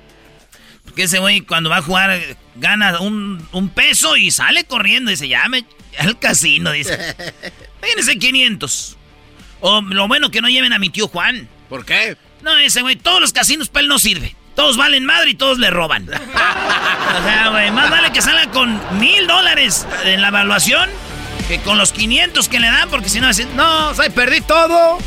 Porque 0.98 1.04
ese 1.04 1.20
güey 1.20 1.42
cuando 1.42 1.70
va 1.70 1.76
a 1.76 1.82
jugar 1.82 2.20
gana 2.56 2.98
un, 2.98 3.46
un 3.52 3.68
peso 3.68 4.16
y 4.16 4.32
sale 4.32 4.64
corriendo. 4.64 5.12
Dice, 5.12 5.28
ya 5.28 5.48
me... 5.48 5.64
Al 6.00 6.18
casino, 6.18 6.72
dice. 6.72 7.14
Fíjense 7.80 8.18
500. 8.18 8.96
O 9.60 9.80
lo 9.80 10.08
bueno 10.08 10.32
que 10.32 10.40
no 10.40 10.48
lleven 10.48 10.72
a 10.72 10.80
mi 10.80 10.90
tío 10.90 11.06
Juan. 11.06 11.48
¿Por 11.68 11.84
qué? 11.84 12.16
No, 12.42 12.56
ese 12.58 12.82
güey, 12.82 12.96
todos 12.96 13.20
los 13.20 13.32
casinos 13.32 13.68
para 13.68 13.82
él 13.84 13.88
no 13.88 14.00
sirve. 14.00 14.34
Todos 14.56 14.76
valen 14.76 15.04
madre 15.04 15.30
y 15.30 15.34
todos 15.36 15.60
le 15.60 15.70
roban. 15.70 16.02
o 16.12 17.22
sea, 17.22 17.48
güey, 17.52 17.70
más 17.70 17.90
vale 17.90 18.10
que 18.10 18.20
salga 18.20 18.50
con 18.50 18.80
mil 18.98 19.24
dólares 19.28 19.86
en 20.04 20.20
la 20.20 20.28
evaluación 20.28 20.90
que 21.46 21.60
con 21.60 21.78
los 21.78 21.92
500 21.92 22.48
que 22.48 22.58
le 22.58 22.66
dan, 22.66 22.90
porque 22.90 23.08
si 23.08 23.20
no, 23.20 23.28
decir, 23.28 23.46
no, 23.54 23.90
o 23.90 23.94
sea, 23.94 24.10
perdí 24.10 24.40
todo. 24.40 24.98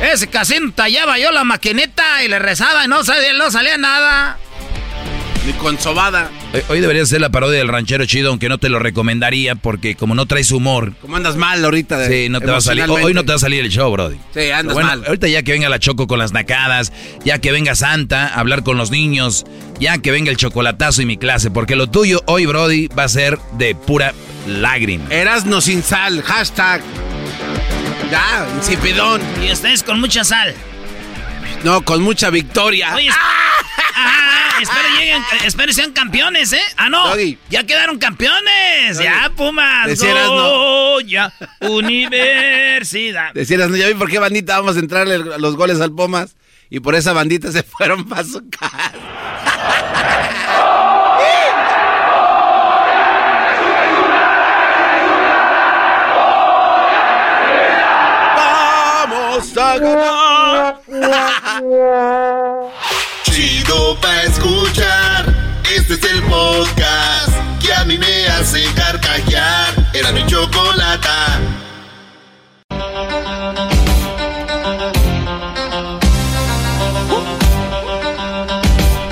Ese 0.00 0.28
casino 0.28 0.72
tallaba 0.72 1.18
yo 1.18 1.32
la 1.32 1.42
maquineta 1.42 2.22
y 2.22 2.28
le 2.28 2.38
rezaba 2.38 2.84
y 2.84 2.88
no, 2.88 3.02
salía- 3.02 3.32
no 3.32 3.50
salía 3.50 3.76
nada. 3.78 4.38
Ni 5.46 5.52
con 5.52 5.78
sobada. 5.78 6.30
Hoy- 6.54 6.62
Hoy 6.70 6.80
debería 6.80 7.04
ser 7.04 7.20
la 7.20 7.28
parodia 7.28 7.58
del 7.58 7.68
ranchero 7.68 8.06
chido, 8.06 8.30
aunque 8.30 8.48
no 8.48 8.56
te 8.58 8.70
lo 8.70 8.78
recomendaría 8.78 9.54
porque 9.56 9.94
como 9.94 10.14
no 10.14 10.24
traes 10.26 10.50
humor, 10.52 10.94
¿Cómo 11.02 11.16
andas 11.16 11.36
mal 11.36 11.62
ahorita? 11.62 11.98
de- 11.98 12.24
sí, 12.24 12.28
no 12.30 12.40
te 12.40 12.46
va 12.46 12.56
a 12.56 12.60
salir. 12.62 12.84
Hoy 12.88 13.12
no 13.12 13.24
te 13.24 13.28
va 13.32 13.36
a 13.36 13.38
salir 13.38 13.60
el 13.62 13.70
show, 13.70 13.90
Brody. 13.92 14.16
Sí, 14.32 14.50
andas 14.50 14.72
Bueno, 14.72 14.88
mal. 14.88 15.04
ahorita 15.06 15.28
ya 15.28 15.42
que 15.42 15.52
venga 15.52 15.68
la 15.68 15.78
Choco 15.78 16.06
con 16.06 16.18
las 16.18 16.32
nacadas, 16.32 16.92
ya 17.24 17.38
que 17.40 17.52
venga 17.52 17.74
Santa 17.74 18.28
a 18.28 18.40
hablar 18.40 18.62
con 18.62 18.78
los 18.78 18.90
niños, 18.90 19.44
ya 19.78 19.98
que 19.98 20.10
venga 20.10 20.30
el 20.30 20.38
chocolatazo 20.38 21.02
y 21.02 21.06
mi 21.06 21.18
clase, 21.18 21.50
porque 21.50 21.76
lo 21.76 21.88
tuyo 21.88 22.22
hoy, 22.26 22.46
Brody, 22.46 22.88
va 22.88 23.04
a 23.04 23.08
ser 23.08 23.38
de 23.58 23.74
pura 23.74 24.14
lágrima. 24.46 25.04
Erasno 25.10 25.60
sin 25.60 25.82
sal, 25.82 26.22
hashtag. 26.22 26.80
Ya, 28.10 28.46
insipidón. 28.56 29.20
Y 29.46 29.52
ustedes 29.52 29.82
con 29.82 30.00
mucha 30.00 30.24
sal. 30.24 30.54
No, 31.64 31.82
con 31.82 32.02
mucha 32.02 32.28
victoria. 32.28 32.94
Oye, 32.94 33.08
ah, 33.10 34.58
espero 34.60 34.86
lleguen, 34.98 35.22
espero 35.46 35.72
sean 35.72 35.92
campeones, 35.92 36.52
¿eh? 36.52 36.60
Ah, 36.76 36.90
no, 36.90 37.08
Doggy. 37.08 37.38
ya 37.48 37.64
quedaron 37.64 37.98
campeones. 37.98 38.98
Doggy. 38.98 39.04
Ya, 39.04 39.32
Pumas. 39.34 39.86
Decieras, 39.86 40.26
no, 40.26 41.00
ya, 41.00 41.32
universidad. 41.60 43.32
Decieras, 43.32 43.70
no, 43.70 43.76
ya 43.76 43.86
vi 43.88 43.94
por 43.94 44.10
qué 44.10 44.18
bandita 44.18 44.58
vamos 44.58 44.76
a 44.76 44.80
entrarle 44.80 45.18
los 45.18 45.56
goles 45.56 45.80
al 45.80 45.92
Pumas. 45.92 46.36
Y 46.68 46.80
por 46.80 46.94
esa 46.94 47.14
bandita 47.14 47.50
se 47.50 47.62
fueron 47.62 48.04
para 48.08 48.24
su 48.24 48.46
casa. 48.50 48.92
Vamos 58.36 59.56
a 59.56 59.78
ganar. 59.78 60.23
Chido 63.24 63.96
pa' 64.00 64.22
escuchar. 64.22 65.26
Este 65.74 65.94
es 65.94 66.04
el 66.04 66.22
podcast 66.22 67.32
que 67.60 67.74
a 67.74 67.84
mí 67.84 67.98
me 67.98 68.26
hace 68.28 68.64
carcajear. 68.74 69.74
Era 69.92 70.12
mi 70.12 70.24
chocolata. 70.26 71.40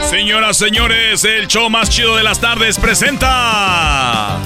Señoras, 0.08 0.56
señores, 0.56 1.24
el 1.24 1.46
show 1.46 1.68
más 1.68 1.90
chido 1.90 2.16
de 2.16 2.22
las 2.22 2.40
tardes 2.40 2.78
presenta. 2.78 4.38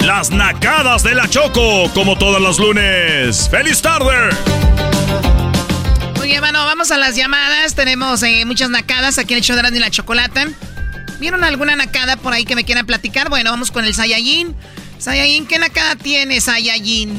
Las 0.00 0.30
nacadas 0.30 1.02
de 1.02 1.14
la 1.14 1.28
Choco, 1.28 1.90
como 1.92 2.16
todos 2.16 2.40
los 2.40 2.58
lunes. 2.58 3.48
¡Feliz 3.50 3.82
tarde! 3.82 4.30
Bueno, 6.40 6.64
vamos 6.66 6.90
a 6.90 6.98
las 6.98 7.16
llamadas. 7.16 7.74
Tenemos 7.74 8.22
eh, 8.22 8.44
muchas 8.44 8.68
nacadas 8.68 9.18
aquí 9.18 9.32
en 9.32 9.38
el 9.38 9.44
show 9.44 9.56
de 9.56 9.76
y 9.76 9.80
la 9.80 9.90
Chocolata. 9.90 10.46
¿Vieron 11.18 11.44
alguna 11.44 11.76
nacada 11.76 12.16
por 12.16 12.32
ahí 12.32 12.44
que 12.44 12.54
me 12.54 12.64
quieran 12.64 12.84
platicar? 12.84 13.30
Bueno, 13.30 13.50
vamos 13.50 13.70
con 13.70 13.84
el 13.84 13.94
Saiyajin. 13.94 14.54
Saiyajin, 14.98 15.46
¿qué 15.46 15.58
nacada 15.58 15.96
tienes, 15.96 16.44
Saiyajin? 16.44 17.16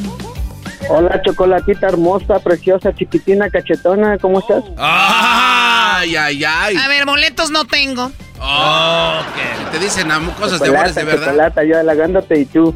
Hola, 0.89 1.19
chocolatita 1.23 1.88
hermosa, 1.88 2.39
preciosa, 2.39 2.93
chiquitina, 2.93 3.49
cachetona, 3.49 4.17
¿cómo 4.19 4.39
estás? 4.39 4.63
Ay, 4.77 6.15
ay, 6.15 6.43
ay. 6.45 6.77
A 6.77 6.88
ver, 6.88 7.06
boletos 7.06 7.49
no 7.49 7.65
tengo. 7.65 8.12
Oh, 8.39 9.19
que 9.36 9.77
te 9.77 9.84
dicen 9.84 10.10
cosas 10.39 10.60
de 10.60 10.69
amores 10.69 10.93
de 10.93 11.03
verdad. 11.03 11.25
chocolata, 11.25 11.63
yo 11.63 11.80
halagándote 11.80 12.39
y 12.39 12.45
tú. 12.45 12.75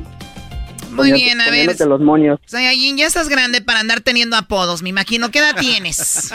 Muy 0.92 1.12
bien, 1.12 1.40
a 1.42 1.46
ver. 1.46 1.54
poniéndote 1.54 1.86
los 1.86 2.02
moños. 2.02 2.40
Saiyajin, 2.46 2.98
ya 2.98 3.08
estás 3.08 3.30
grande 3.30 3.62
para 3.62 3.80
andar 3.80 4.02
teniendo 4.02 4.36
apodos, 4.38 4.82
me 4.82 4.90
imagino. 4.90 5.32
¿Qué 5.32 5.40
edad 5.40 5.56
tienes? 5.60 6.34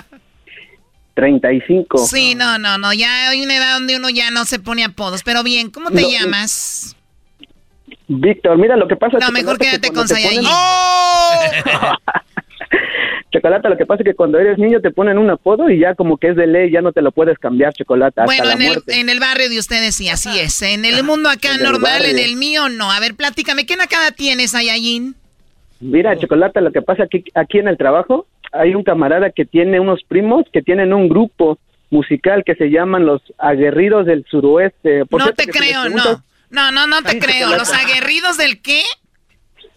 35. 1.14 1.99
Sí, 2.07 2.35
no, 2.35 2.59
no, 2.59 2.77
no. 2.79 2.92
Ya 2.92 3.31
hay 3.31 3.42
una 3.42 3.57
edad 3.57 3.75
donde 3.75 3.97
uno 3.97 4.11
ya 4.11 4.31
no 4.31 4.45
se 4.45 4.59
pone 4.59 4.85
apodos. 4.85 5.23
Pero 5.23 5.42
bien, 5.42 5.71
¿cómo 5.71 5.90
te 5.90 6.03
No, 6.03 6.09
llamas? 6.11 6.95
Víctor, 8.09 8.59
mira 8.59 8.77
lo 8.77 8.87
que 8.87 8.97
pasa. 8.97 9.19
No, 9.19 9.31
mejor 9.31 9.59
quédate 9.59 9.88
que 9.88 9.95
con 9.95 10.07
te 10.07 10.14
Saiyajin. 10.14 10.42
Chocolata, 13.37 13.68
lo 13.68 13.77
que 13.77 13.87
pasa 13.87 14.03
es 14.03 14.07
que 14.07 14.14
cuando 14.14 14.38
eres 14.38 14.59
niño 14.59 14.81
te 14.81 14.90
ponen 14.90 15.18
un 15.18 15.29
apodo 15.31 15.68
y 15.68 15.79
ya 15.79 15.94
como 15.94 16.16
que 16.16 16.29
es 16.29 16.37
de 16.37 16.46
ley, 16.46 16.70
ya 16.70 16.81
no 16.81 16.92
te 16.92 17.03
lo 17.03 17.12
puedes 17.12 17.38
cambiar, 17.38 17.72
Chocolata, 17.75 18.22
hasta 18.22 18.25
Bueno, 18.25 18.44
la 18.44 18.53
en 18.55 18.62
el, 18.62 18.66
muerte. 18.68 19.01
en 19.01 19.09
el 19.09 19.20
barrio 19.20 19.49
de 19.51 19.59
ustedes 19.59 19.94
sí, 19.94 20.09
así 20.09 20.38
es. 20.38 20.62
En 20.62 20.85
el 20.85 21.03
mundo 21.05 21.29
acá 21.29 21.51
En 21.55 21.57
el 21.61 21.62
normal, 21.64 22.05
en 22.05 22.18
el 22.18 22.37
mío 22.37 22.68
no. 22.68 22.90
A 22.90 22.99
ver, 23.01 23.14
platícame, 23.14 23.66
¿qué 23.66 23.77
nacada 23.77 24.11
tienes, 24.12 24.53
Saiyajin? 24.53 25.14
Mira, 25.81 26.16
Chocolata, 26.18 26.61
lo 26.61 26.72
que 26.72 26.81
pasa 26.83 27.03
aquí, 27.05 27.25
aquí 27.35 27.59
en 27.59 27.68
el 27.68 27.77
trabajo, 27.77 28.27
hay 28.53 28.75
un 28.75 28.83
camarada 28.83 29.31
que 29.31 29.44
tiene 29.44 29.81
unos 29.81 30.03
primos 30.05 30.44
que 30.53 30.62
tienen 30.62 30.94
un 30.94 31.09
grupo 31.09 31.59
musical 31.90 32.42
que 32.44 32.55
se 32.55 32.70
llaman 32.70 33.05
los 33.07 33.20
Aguerridos 33.38 34.07
del 34.07 34.25
Suroeste. 34.31 35.05
Por 35.07 35.20
No 35.20 35.27
cierto, 35.27 35.42
te 35.44 35.51
que 35.53 35.59
creo, 35.59 35.88
no. 35.90 36.22
No, 36.49 36.72
no, 36.72 36.87
no 36.87 37.03
te 37.03 37.18
creo. 37.18 37.51
¿Los 37.57 37.72
aguerridos 37.72 38.37
del 38.38 38.62
qué? 38.62 38.83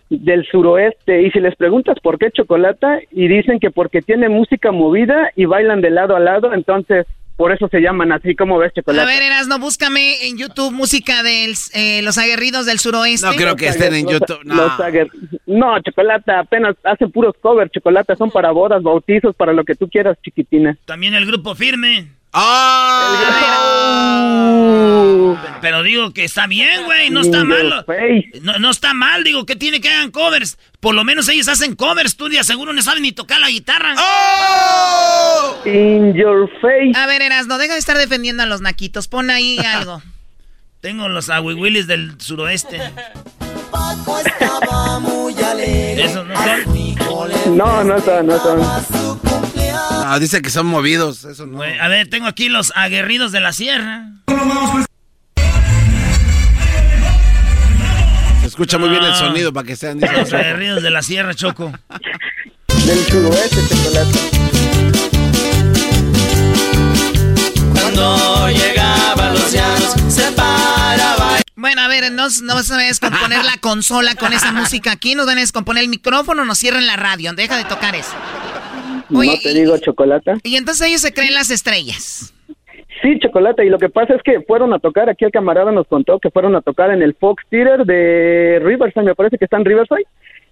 Del 0.10 0.45
suroeste 0.48 1.22
y 1.22 1.32
si 1.32 1.39
les 1.39 1.56
preguntas 1.56 1.98
por 2.02 2.17
qué 2.17 2.32
chocolata 2.32 3.00
y 3.12 3.28
dicen 3.28 3.60
que 3.60 3.69
porque 3.72 4.02
tiene 4.02 4.28
música 4.30 4.72
movida 4.72 5.32
y 5.36 5.45
bailan 5.45 5.82
de 5.82 5.91
lado 5.91 6.15
a 6.15 6.19
lado, 6.19 6.54
entonces 6.54 7.06
por 7.38 7.54
eso 7.54 7.69
se 7.69 7.80
llaman 7.80 8.12
así 8.12 8.36
como 8.36 8.58
ves 8.58 8.74
chocolata. 8.74 9.04
A 9.04 9.06
ver, 9.08 9.22
Erasno, 9.22 9.60
búscame 9.60 10.28
en 10.28 10.38
YouTube 10.38 10.74
música 10.74 11.24
de 11.24 11.54
los 12.04 12.17
aguerridos 12.17 12.65
del 12.65 12.80
suroeste. 12.80 13.28
No 13.28 13.34
creo 13.34 13.56
que 13.56 13.67
estén 13.67 13.93
en 13.93 14.04
Los- 14.06 14.13
YouTube. 14.13 14.39
No. 14.43 14.56
los 14.56 14.72
aguer- 14.80 15.10
no, 15.45 15.80
chocolata, 15.82 16.39
apenas 16.39 16.76
hacen 16.84 17.12
puros 17.12 17.34
covers, 17.39 17.72
chocolata, 17.72 18.15
son 18.17 18.30
para 18.30 18.52
bodas, 18.52 18.84
bautizos, 18.84 19.34
para 19.36 19.54
lo 19.54 19.63
que 19.63 19.76
tú 19.76 19.88
quieras, 19.88 20.17
chiquitina. 20.22 20.78
También 20.86 21.13
el 21.13 21.26
grupo 21.26 21.56
firme. 21.56 22.08
¡Ah! 22.32 23.15
Pero 25.62 25.84
digo 25.84 26.13
que 26.13 26.24
está 26.24 26.48
bien, 26.48 26.86
güey, 26.86 27.10
no 27.10 27.22
está 27.22 27.44
mal. 27.44 27.86
No, 28.42 28.60
no 28.60 28.70
está 28.72 28.94
mal, 28.94 29.24
digo, 29.24 29.46
que 29.46 29.56
tiene 29.56 29.82
que 29.82 29.89
hagan 29.89 30.12
covers? 30.12 30.58
Por 30.80 30.96
lo 30.96 31.04
menos 31.04 31.28
ellos 31.28 31.48
hacen 31.48 31.76
covers, 31.76 32.15
tú 32.15 32.30
de 32.30 32.44
seguro 32.44 32.72
no 32.74 32.82
saben 32.82 33.04
ni 33.04 33.12
tocar 33.12 33.39
la 33.39 33.50
guitarra. 33.50 33.96
¡Oh! 33.98 35.62
In 35.65 36.13
your 36.13 36.50
face. 36.62 36.94
A 36.96 37.06
ver, 37.08 37.22
Erasno, 37.22 37.58
deja 37.58 37.74
de 37.74 37.80
estar 37.80 37.98
defendiendo 37.98 38.44
a 38.44 38.46
los 38.46 38.62
naquitos, 38.62 39.08
pon 39.08 39.30
ahí 39.30 39.58
algo. 39.65 40.02
Tengo 40.82 41.10
los 41.10 41.30
aguiwilis 41.30 41.88
del 41.88 42.20
suroeste. 42.22 42.80
Esos 45.98 46.26
no 46.26 46.36
son. 46.36 47.58
No, 47.58 47.84
no 47.84 48.00
son, 48.00 48.28
no 48.28 48.39
son. 48.39 49.19
No, 50.06 50.20
dice 50.20 50.42
que 50.42 50.50
son 50.50 50.65
movidos. 50.68 51.24
Eso 51.26 51.46
no. 51.46 51.62
A 51.62 51.88
ver, 51.88 52.10
tengo 52.10 52.28
aquí 52.28 52.50
los 52.50 52.72
aguerridos 52.76 53.32
de 53.32 53.39
la 53.39 53.54
sierra. 53.54 54.06
Se 58.42 58.48
escucha 58.48 58.78
muy 58.78 58.89
bien 58.89 59.04
el 59.04 59.12
Ah. 59.12 59.15
sonido 59.15 59.54
para 59.54 59.68
que 59.68 59.76
sean. 59.76 60.00
Los 60.00 60.34
aguerridos 60.34 60.82
de 60.84 60.89
la 60.89 61.02
sierra, 61.02 61.34
Choco. 61.34 61.72
Del 62.86 63.00
suroeste, 63.06 63.58
chocolata. 63.70 64.20
Cuando 67.74 68.50
llegaba 68.50 69.30
los 69.32 69.52
llanos, 69.52 69.96
se 70.13 70.32
paraba. 70.32 71.39
Bueno, 71.56 71.82
a 71.82 71.88
ver, 71.88 72.12
no, 72.12 72.28
no 72.44 72.63
se 72.63 72.74
va 72.74 72.80
a 72.80 72.84
descomponer 72.84 73.44
la 73.44 73.58
consola 73.58 74.15
con 74.15 74.32
esa 74.34 74.52
música 74.54 74.92
aquí. 74.94 75.13
Nos 75.15 75.26
van 75.26 75.38
a 75.38 75.42
descomponer 75.42 75.84
el 75.84 75.89
micrófono, 75.89 76.46
nos 76.46 76.58
cierran 76.58 76.88
la 76.88 76.96
radio. 76.96 77.34
Deja 77.34 77.58
de 77.58 77.65
tocar 77.65 77.96
eso. 77.96 78.13
Oye, 79.13 79.32
no 79.36 79.39
te 79.41 79.54
digo 79.54 79.78
chocolata. 79.78 80.38
Y 80.43 80.56
entonces 80.56 80.88
ellos 80.88 81.02
se 81.02 81.13
creen 81.13 81.34
las 81.34 81.50
estrellas. 81.52 82.34
Sí, 83.02 83.17
chocolate. 83.19 83.65
Y 83.65 83.69
lo 83.69 83.78
que 83.80 83.89
pasa 83.89 84.13
es 84.15 84.22
que 84.24 84.41
fueron 84.41 84.74
a 84.74 84.80
tocar, 84.80 85.10
aquí 85.10 85.24
el 85.26 85.32
camarada 85.32 85.72
nos 85.72 85.88
contó 85.88 86.19
que 86.19 86.30
fueron 86.32 86.56
a 86.56 86.62
tocar 86.62 86.91
en 86.91 87.02
el 87.02 87.13
Fox 87.15 87.43
Theater 87.50 87.86
de 87.86 88.60
Riverside, 88.62 89.06
me 89.06 89.15
parece 89.15 89.38
que 89.38 89.45
está 89.45 89.58
en 89.58 89.65
Riverside, 89.65 90.06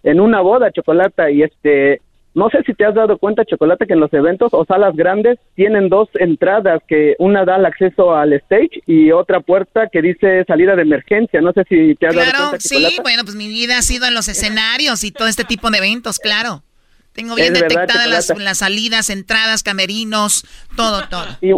en 0.04 0.20
una 0.22 0.40
boda, 0.42 0.72
chocolate. 0.72 1.34
Y 1.34 1.44
este, 1.44 2.00
no 2.34 2.50
sé 2.50 2.60
si 2.66 2.74
te 2.74 2.86
has 2.86 2.96
dado 2.96 3.18
cuenta, 3.18 3.44
chocolate, 3.44 3.86
que 3.86 3.94
en 3.94 4.00
los 4.00 4.14
eventos 4.14 4.54
o 4.54 4.64
salas 4.64 4.96
grandes 4.96 5.38
tienen 5.56 5.90
dos 5.90 6.08
entradas, 6.14 6.82
que 6.88 7.16
una 7.20 7.44
da 7.44 7.58
el 7.58 7.66
acceso 7.66 8.16
al 8.16 8.32
stage 8.32 8.82
y 8.86 9.12
otra 9.12 9.42
puerta 9.42 9.90
que 9.92 10.02
dice 10.02 10.46
salida 10.48 10.78
de 10.78 10.84
emergencia. 10.84 11.42
No 11.42 11.52
sé 11.52 11.64
si 11.68 11.96
te 11.96 12.08
has 12.08 12.16
dado 12.16 12.30
Claro, 12.30 12.46
cuenta, 12.52 12.60
sí, 12.62 12.76
chocolate. 12.76 13.02
bueno, 13.02 13.24
pues 13.26 13.36
mi 13.36 13.50
vida 13.50 13.78
ha 13.78 13.82
sido 13.82 14.06
en 14.08 14.14
los 14.14 14.30
escenarios 14.30 15.04
y 15.04 15.12
todo 15.12 15.28
este 15.28 15.44
tipo 15.44 15.70
de 15.70 15.80
eventos, 15.80 16.18
claro. 16.18 16.64
Tengo 17.18 17.34
bien 17.34 17.56
Es 17.56 17.62
detectadas 17.62 18.08
las, 18.08 18.28
Chocolata. 18.28 18.46
las 18.46 18.58
salidas, 18.60 19.10
entradas, 19.10 19.64
camerinos, 19.64 20.46
todo, 20.76 21.02
todo. 21.10 21.26
Y, 21.42 21.52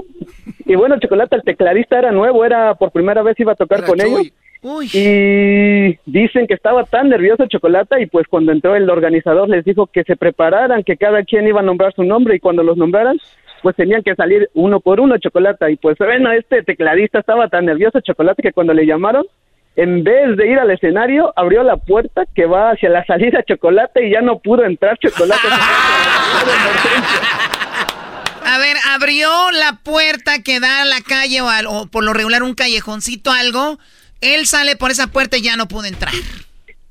y 0.71 0.75
bueno, 0.75 0.97
chocolate, 1.01 1.35
el 1.35 1.43
tecladista 1.43 1.99
era 1.99 2.13
nuevo, 2.13 2.45
era 2.45 2.75
por 2.75 2.91
primera 2.91 3.21
vez 3.23 3.37
iba 3.41 3.51
a 3.51 3.55
tocar 3.55 3.79
Era 3.79 3.87
con 3.87 3.99
ellos. 3.99 4.31
Uy, 4.61 4.89
Y 4.93 5.97
dicen 6.05 6.47
que 6.47 6.53
estaba 6.53 6.83
tan 6.85 7.09
nervioso 7.09 7.45
Chocolata 7.47 7.99
y 7.99 8.07
pues 8.07 8.27
cuando 8.27 8.51
entró 8.53 8.75
el 8.75 8.89
organizador 8.89 9.49
les 9.49 9.65
dijo 9.65 9.87
que 9.87 10.03
se 10.03 10.15
prepararan, 10.15 10.83
que 10.83 10.95
cada 10.95 11.23
quien 11.23 11.47
iba 11.47 11.59
a 11.59 11.63
nombrar 11.63 11.93
su 11.93 12.03
nombre 12.03 12.35
y 12.35 12.39
cuando 12.39 12.63
los 12.63 12.77
nombraran 12.77 13.17
pues 13.61 13.75
tenían 13.75 14.03
que 14.03 14.15
salir 14.15 14.49
uno 14.53 14.79
por 14.79 15.01
uno 15.01 15.17
Chocolata 15.17 15.69
y 15.69 15.75
pues 15.75 15.97
bueno, 15.97 16.31
este 16.31 16.63
tecladista 16.63 17.19
estaba 17.19 17.49
tan 17.49 17.65
nervioso 17.65 17.99
Chocolata 17.99 18.41
que 18.41 18.53
cuando 18.53 18.73
le 18.73 18.85
llamaron 18.85 19.25
en 19.81 20.03
vez 20.03 20.35
de 20.37 20.47
ir 20.51 20.59
al 20.59 20.71
escenario 20.71 21.31
abrió 21.35 21.63
la 21.63 21.77
puerta 21.77 22.23
que 22.35 22.45
va 22.45 22.71
hacia 22.71 22.89
la 22.89 23.05
salida 23.05 23.43
Chocolata 23.47 24.01
y 24.01 24.11
ya 24.11 24.21
no 24.21 24.39
pudo 24.39 24.63
entrar 24.65 24.97
Chocolata. 24.97 25.47
a 28.45 28.57
ver, 28.57 28.77
abrió 28.93 29.29
la 29.51 29.79
puerta 29.83 30.41
que 30.43 30.59
da 30.59 30.81
a 30.81 30.85
la 30.85 31.01
calle 31.01 31.41
o, 31.41 31.49
al- 31.49 31.67
o 31.67 31.85
por 31.87 32.03
lo 32.03 32.13
regular 32.13 32.43
un 32.43 32.55
callejoncito, 32.55 33.31
algo. 33.31 33.77
Él 34.21 34.45
sale 34.47 34.75
por 34.75 34.91
esa 34.91 35.07
puerta 35.07 35.37
y 35.37 35.41
ya 35.43 35.55
no 35.55 35.67
pudo 35.67 35.85
entrar. 35.85 36.13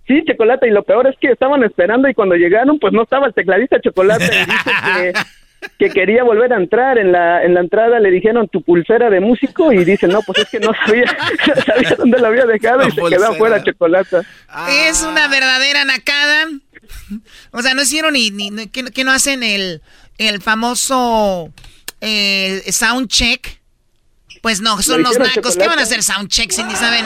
Sí, 0.07 0.23
Chocolata, 0.27 0.67
y 0.67 0.71
lo 0.71 0.83
peor 0.85 1.07
es 1.09 1.17
que 1.21 1.31
estaban 1.31 1.63
esperando 1.65 2.09
y 2.09 2.15
cuando 2.15 2.35
llegaron, 2.37 2.79
pues 2.79 2.95
no 2.95 3.03
estaba 3.03 3.27
el 3.27 3.35
tecladista 3.35 3.79
Chocolata 3.81 4.25
y 4.25 4.39
dice 4.47 5.13
que, 5.61 5.69
que 5.79 5.91
quería 5.91 6.23
volver 6.25 6.53
a 6.53 6.57
entrar. 6.57 6.99
En 6.99 7.13
la, 7.13 7.43
en 7.45 7.55
la 7.55 7.61
entrada 7.61 7.99
le 8.01 8.11
dijeron 8.11 8.49
tu 8.49 8.63
pulsera 8.63 9.11
de 9.11 9.21
músico 9.21 9.73
y 9.73 9.85
dice, 9.85 10.07
no, 10.09 10.23
pues 10.23 10.39
es 10.39 10.49
que 10.49 10.61
no 10.61 10.73
sabía, 10.87 11.05
sabía 11.67 11.95
dónde 11.97 12.19
la 12.19 12.29
había 12.29 12.47
dejado 12.47 12.87
y 12.87 12.91
se 12.91 12.97
quedó 12.97 13.27
afuera 13.31 13.63
Chocolata. 13.63 14.23
Es 14.89 15.03
una 15.03 15.29
verdadera 15.29 15.85
nacada. 15.85 16.47
O 17.53 17.63
sea, 17.63 17.75
no 17.75 17.83
hicieron 17.83 18.13
ni, 18.15 18.31
ni, 18.31 18.51
ni- 18.51 18.67
que, 18.69 18.85
que 18.85 19.05
no 19.05 19.11
hacen 19.13 19.43
el, 19.43 19.83
el 20.19 20.41
famoso 20.43 21.53
eh, 22.01 22.63
sound 22.71 23.09
check. 23.09 23.58
Pues 24.49 24.63
no, 24.63 24.81
son 24.81 25.03
¿Lo 25.03 25.11
los 25.11 25.19
nacos. 25.19 25.59
¿Qué 25.59 25.69
van 25.69 25.79
a 25.79 25.83
hacer 25.83 26.03
sound 26.03 26.31
check 26.31 26.51
si 26.51 26.65
ni 26.65 26.75
saben? 26.75 27.05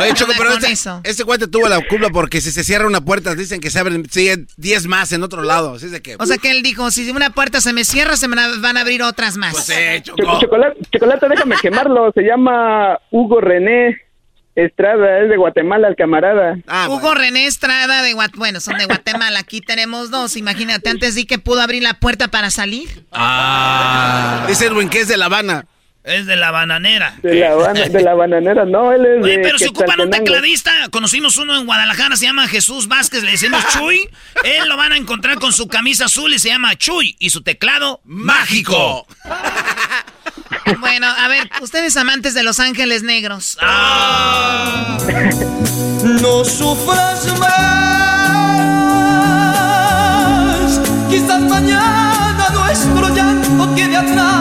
Oye, 0.00 0.14
Choco, 0.14 0.32
pero 0.38 0.52
este, 0.52 0.70
eso? 0.70 1.00
este 1.02 1.24
cuate 1.24 1.48
tuvo 1.48 1.68
la 1.68 1.80
culpa 1.88 2.08
porque 2.10 2.40
si 2.40 2.52
se 2.52 2.62
cierra 2.62 2.86
una 2.86 3.00
puerta, 3.00 3.34
dicen 3.34 3.60
que 3.60 3.68
se 3.68 3.80
abren 3.80 4.08
sigue 4.08 4.46
10 4.58 4.86
más 4.86 5.10
en 5.10 5.24
otro 5.24 5.42
lado. 5.42 5.74
Así 5.74 5.86
es 5.86 5.90
de 5.90 6.00
que. 6.00 6.14
O 6.20 6.24
sea 6.24 6.38
que 6.38 6.52
él 6.52 6.62
dijo, 6.62 6.92
si 6.92 7.10
una 7.10 7.30
puerta 7.30 7.60
se 7.60 7.72
me 7.72 7.84
cierra, 7.84 8.16
se 8.16 8.28
me 8.28 8.36
van 8.58 8.76
a 8.76 8.82
abrir 8.82 9.02
otras 9.02 9.36
más. 9.36 9.54
Pues 9.54 9.64
sí, 9.64 9.74
Cho- 10.04 10.14
chocolate, 10.40 10.78
chocolate, 10.92 11.28
déjame 11.28 11.56
quemarlo. 11.60 12.12
Se 12.14 12.22
llama 12.22 12.96
Hugo 13.10 13.40
René 13.40 13.96
Estrada, 14.54 15.18
es 15.24 15.30
de 15.30 15.36
Guatemala, 15.36 15.88
el 15.88 15.96
camarada. 15.96 16.58
Hugo 16.90 17.12
René 17.12 17.46
Estrada 17.46 18.02
de 18.02 18.12
Guatemala. 18.12 18.38
Bueno, 18.38 18.60
son 18.60 18.78
de 18.78 18.84
Guatemala. 18.84 19.40
Aquí 19.40 19.60
tenemos 19.60 20.12
dos. 20.12 20.36
Imagínate, 20.36 20.90
antes 20.90 21.16
di 21.16 21.26
que 21.26 21.40
pudo 21.40 21.60
abrir 21.60 21.82
la 21.82 21.94
puerta 21.94 22.28
para 22.28 22.52
salir. 22.52 23.04
Ah. 23.10 24.44
Dice 24.46 24.66
Edwin 24.66 24.88
que 24.88 25.00
es 25.00 25.08
de 25.08 25.16
La 25.16 25.24
Habana. 25.24 25.66
Es 26.08 26.24
de 26.26 26.36
la 26.36 26.50
bananera. 26.50 27.14
De 27.22 27.34
la, 27.34 27.54
bana- 27.54 27.86
de 27.88 28.00
la 28.02 28.14
bananera, 28.14 28.64
no, 28.64 28.92
él 28.92 29.04
es 29.04 29.22
Oye, 29.24 29.36
de 29.36 29.42
pero 29.42 29.58
si 29.58 29.66
ocupan 29.66 30.00
un 30.00 30.10
tecladista, 30.10 30.72
conocimos 30.90 31.36
uno 31.36 31.56
en 31.58 31.66
Guadalajara, 31.66 32.16
se 32.16 32.24
llama 32.24 32.48
Jesús 32.48 32.88
Vázquez, 32.88 33.22
le 33.22 33.32
decimos 33.32 33.62
Chuy. 33.72 34.08
Él 34.42 34.68
lo 34.68 34.76
van 34.76 34.92
a 34.92 34.96
encontrar 34.96 35.38
con 35.38 35.52
su 35.52 35.68
camisa 35.68 36.06
azul 36.06 36.32
y 36.32 36.38
se 36.38 36.48
llama 36.48 36.74
Chuy. 36.76 37.14
Y 37.18 37.28
su 37.30 37.42
teclado, 37.42 38.00
mágico. 38.04 39.06
Bueno, 40.80 41.06
a 41.06 41.28
ver, 41.28 41.48
ustedes 41.62 41.96
amantes 41.96 42.34
de 42.34 42.42
Los 42.42 42.60
Ángeles 42.60 43.02
Negros. 43.02 43.56
No 46.02 46.44
sufras 46.44 47.26
más. 50.28 50.80
Quizás 51.10 51.40
mañana 51.42 52.48
nuestro 52.52 53.08
llanto 53.14 53.74
quede 53.74 53.96
atrás. 53.96 54.37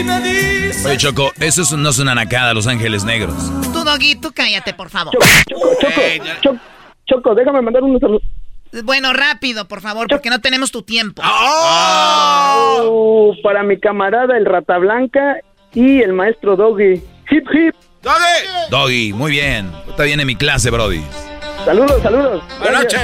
Y 0.00 0.02
si 0.02 0.04
me 0.04 0.20
dices. 0.20 0.86
Oye, 0.86 0.96
Choco, 0.96 1.30
eso 1.40 1.62
es- 1.62 1.72
no 1.72 1.88
es 1.90 1.98
una 1.98 2.14
nacada, 2.14 2.54
Los 2.54 2.66
Ángeles 2.66 3.04
Negros. 3.04 3.34
Tú, 3.72 3.84
Doggy, 3.84 4.14
tú 4.16 4.32
cállate, 4.34 4.72
por 4.74 4.88
favor. 4.90 5.12
Choco, 5.48 5.76
Choco, 6.42 6.58
Choco, 7.06 7.34
déjame 7.34 7.60
mandar 7.62 7.82
unos 7.82 8.00
saludos. 8.00 8.22
Bueno, 8.84 9.12
rápido, 9.12 9.66
por 9.66 9.80
favor, 9.80 10.06
porque 10.08 10.30
no 10.30 10.40
tenemos 10.40 10.70
tu 10.70 10.82
tiempo. 10.82 11.22
Oh, 12.82 13.34
para 13.42 13.62
mi 13.64 13.78
camarada 13.80 14.36
el 14.36 14.46
Rata 14.46 14.78
Blanca 14.78 15.36
y 15.74 16.00
el 16.02 16.12
maestro 16.12 16.56
Doggy. 16.56 17.02
Hip 17.30 17.46
hip. 17.52 17.74
Doggy, 18.70 19.12
muy 19.12 19.32
bien. 19.32 19.70
Está 19.88 20.04
bien 20.04 20.20
en 20.20 20.26
mi 20.26 20.36
clase, 20.36 20.70
Brody. 20.70 21.02
Saludos, 21.64 22.00
saludos. 22.02 22.42
Buenas 22.60 22.82
noches. 22.84 23.00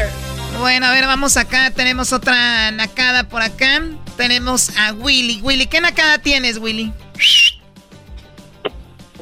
Bueno, 0.61 0.87
a 0.87 0.93
ver, 0.93 1.05
vamos 1.07 1.37
acá. 1.37 1.71
Tenemos 1.73 2.13
otra 2.13 2.71
nacada 2.71 3.25
por 3.25 3.43
acá. 3.43 3.83
Tenemos 4.17 4.77
a 4.79 4.93
Willy. 4.93 5.41
Willy, 5.43 5.67
¿qué 5.67 5.81
nacada 5.81 6.19
tienes, 6.19 6.59
Willy? 6.59 6.93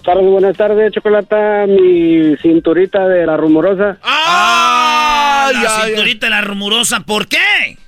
tardes, 0.05 0.27
buenas 0.27 0.57
tardes, 0.57 0.93
Chocolata, 0.93 1.65
mi 1.67 2.37
cinturita 2.43 3.09
de 3.09 3.27
la 3.27 3.37
rumorosa. 3.37 3.97
¡Ah! 4.03 5.51
La 5.53 5.87
cinturita 5.87 6.27
de 6.27 6.31
la 6.31 6.43
rumorosa, 6.43 7.01
¿por 7.01 7.27
qué? 7.27 7.79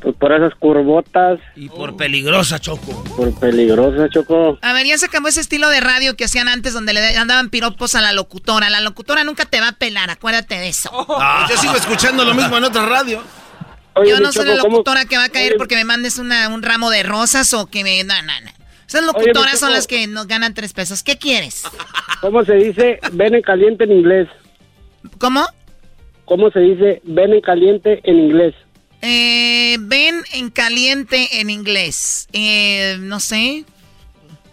Pues 0.00 0.14
por 0.14 0.32
esas 0.32 0.54
curvotas, 0.54 1.40
Y 1.56 1.68
por 1.70 1.96
peligrosa, 1.96 2.60
Choco. 2.60 3.02
por 3.16 3.34
peligrosa, 3.40 4.08
Choco. 4.10 4.58
A 4.62 4.72
ver, 4.72 4.86
ya 4.86 4.96
se 4.96 5.06
acabó 5.06 5.26
ese 5.26 5.40
estilo 5.40 5.68
de 5.70 5.80
radio 5.80 6.16
que 6.16 6.24
hacían 6.24 6.46
antes 6.48 6.72
donde 6.72 6.92
le 6.92 7.16
andaban 7.16 7.48
piropos 7.50 7.96
a 7.96 8.00
la 8.00 8.12
locutora. 8.12 8.70
La 8.70 8.80
locutora 8.80 9.24
nunca 9.24 9.44
te 9.46 9.60
va 9.60 9.68
a 9.68 9.72
pelar, 9.72 10.10
acuérdate 10.10 10.56
de 10.56 10.68
eso. 10.68 10.90
Yo 11.50 11.56
sigo 11.56 11.74
escuchando 11.74 12.24
lo 12.24 12.34
mismo 12.34 12.58
en 12.58 12.64
otra 12.64 12.86
radio. 12.86 13.22
Oye, 14.00 14.10
Yo 14.10 14.20
no 14.20 14.32
soy 14.32 14.46
la 14.46 14.58
¿cómo- 14.58 14.76
locutora 14.78 15.04
que 15.04 15.16
va 15.16 15.24
a 15.24 15.28
caer 15.28 15.52
Oye. 15.52 15.58
porque 15.58 15.76
me 15.76 15.84
mandes 15.84 16.18
una- 16.18 16.48
un 16.48 16.62
ramo 16.62 16.90
de 16.90 17.02
rosas 17.02 17.52
o 17.54 17.66
que 17.66 17.82
me... 17.84 18.02
No, 18.04 18.14
no, 18.22 18.40
no. 18.40 18.50
Esas 18.86 19.02
Oye, 19.02 19.06
locutoras 19.06 19.58
son 19.58 19.72
las 19.72 19.86
que 19.86 20.06
nos 20.06 20.26
ganan 20.26 20.54
tres 20.54 20.72
pesos. 20.72 21.02
¿Qué 21.02 21.18
quieres? 21.18 21.62
¿Cómo 22.20 22.44
se 22.44 22.54
dice 22.54 22.98
ven 23.12 23.34
en 23.34 23.42
caliente 23.42 23.84
en 23.84 23.92
inglés? 23.92 24.28
¿Cómo? 25.18 25.46
¿Cómo 26.24 26.50
se 26.50 26.60
dice 26.60 27.00
ven 27.04 27.32
en 27.34 27.40
caliente 27.40 28.00
en 28.04 28.18
inglés? 28.18 28.54
Eh, 29.02 29.76
ven 29.80 30.22
en 30.32 30.50
caliente 30.50 31.40
en 31.40 31.50
inglés. 31.50 32.28
Eh, 32.32 32.96
no 33.00 33.20
sé. 33.20 33.64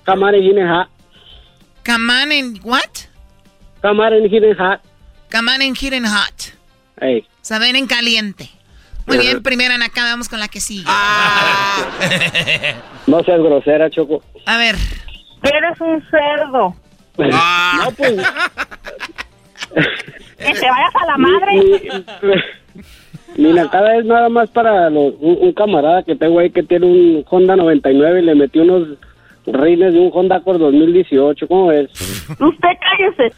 Camar 0.04 0.36
en 0.36 0.44
hine 0.44 0.70
hot. 0.70 0.90
Kaman 1.84 2.32
en 2.32 2.60
what? 2.64 2.82
Camar 3.82 4.14
en 4.14 4.26
hine 4.26 4.54
hot. 4.56 4.82
Kaman 5.30 5.62
en 5.62 5.76
hidden 5.76 6.06
hot. 6.06 6.54
Ey. 7.02 7.20
O 7.22 7.26
sea, 7.42 7.60
ven 7.60 7.76
en 7.76 7.88
caliente. 7.88 8.50
Muy 9.08 9.18
bien, 9.20 9.44
primera 9.44 9.76
acá, 9.76 10.04
vamos 10.04 10.28
con 10.30 10.40
la 10.40 10.48
que 10.48 10.60
sigue. 10.60 10.86
No 13.08 13.24
seas 13.24 13.40
grosera, 13.40 13.90
Choco. 13.90 14.24
A 14.46 14.58
ver. 14.58 14.76
Eres 15.44 15.80
un 15.80 16.04
cerdo. 16.10 16.74
No, 17.18 17.92
pues. 17.96 18.16
Que 20.38 20.54
te 20.54 20.70
vayas 20.70 20.96
a 21.02 21.06
la 21.06 21.18
madre. 21.18 22.04
Mi 23.38 23.52
nacada 23.54 23.98
es 23.98 24.06
nada 24.06 24.30
más 24.30 24.50
para 24.50 24.90
los- 24.90 25.14
un, 25.20 25.38
un 25.42 25.54
camarada 25.54 26.04
que 26.04 26.16
tengo 26.16 26.40
ahí 26.40 26.50
que 26.50 26.64
tiene 26.64 26.86
un 26.86 27.26
Honda 27.30 27.56
99 27.56 28.22
y 28.22 28.26
le 28.26 28.36
metí 28.36 28.60
unos 28.60 28.88
rines 29.46 29.94
de 29.94 30.00
un 30.00 30.10
Honda 30.14 30.38
Accord 30.38 30.60
2018. 30.60 31.48
¿Cómo 31.48 31.68
ves? 31.68 31.90
Usted 32.30 32.70
cállese. 32.80 33.36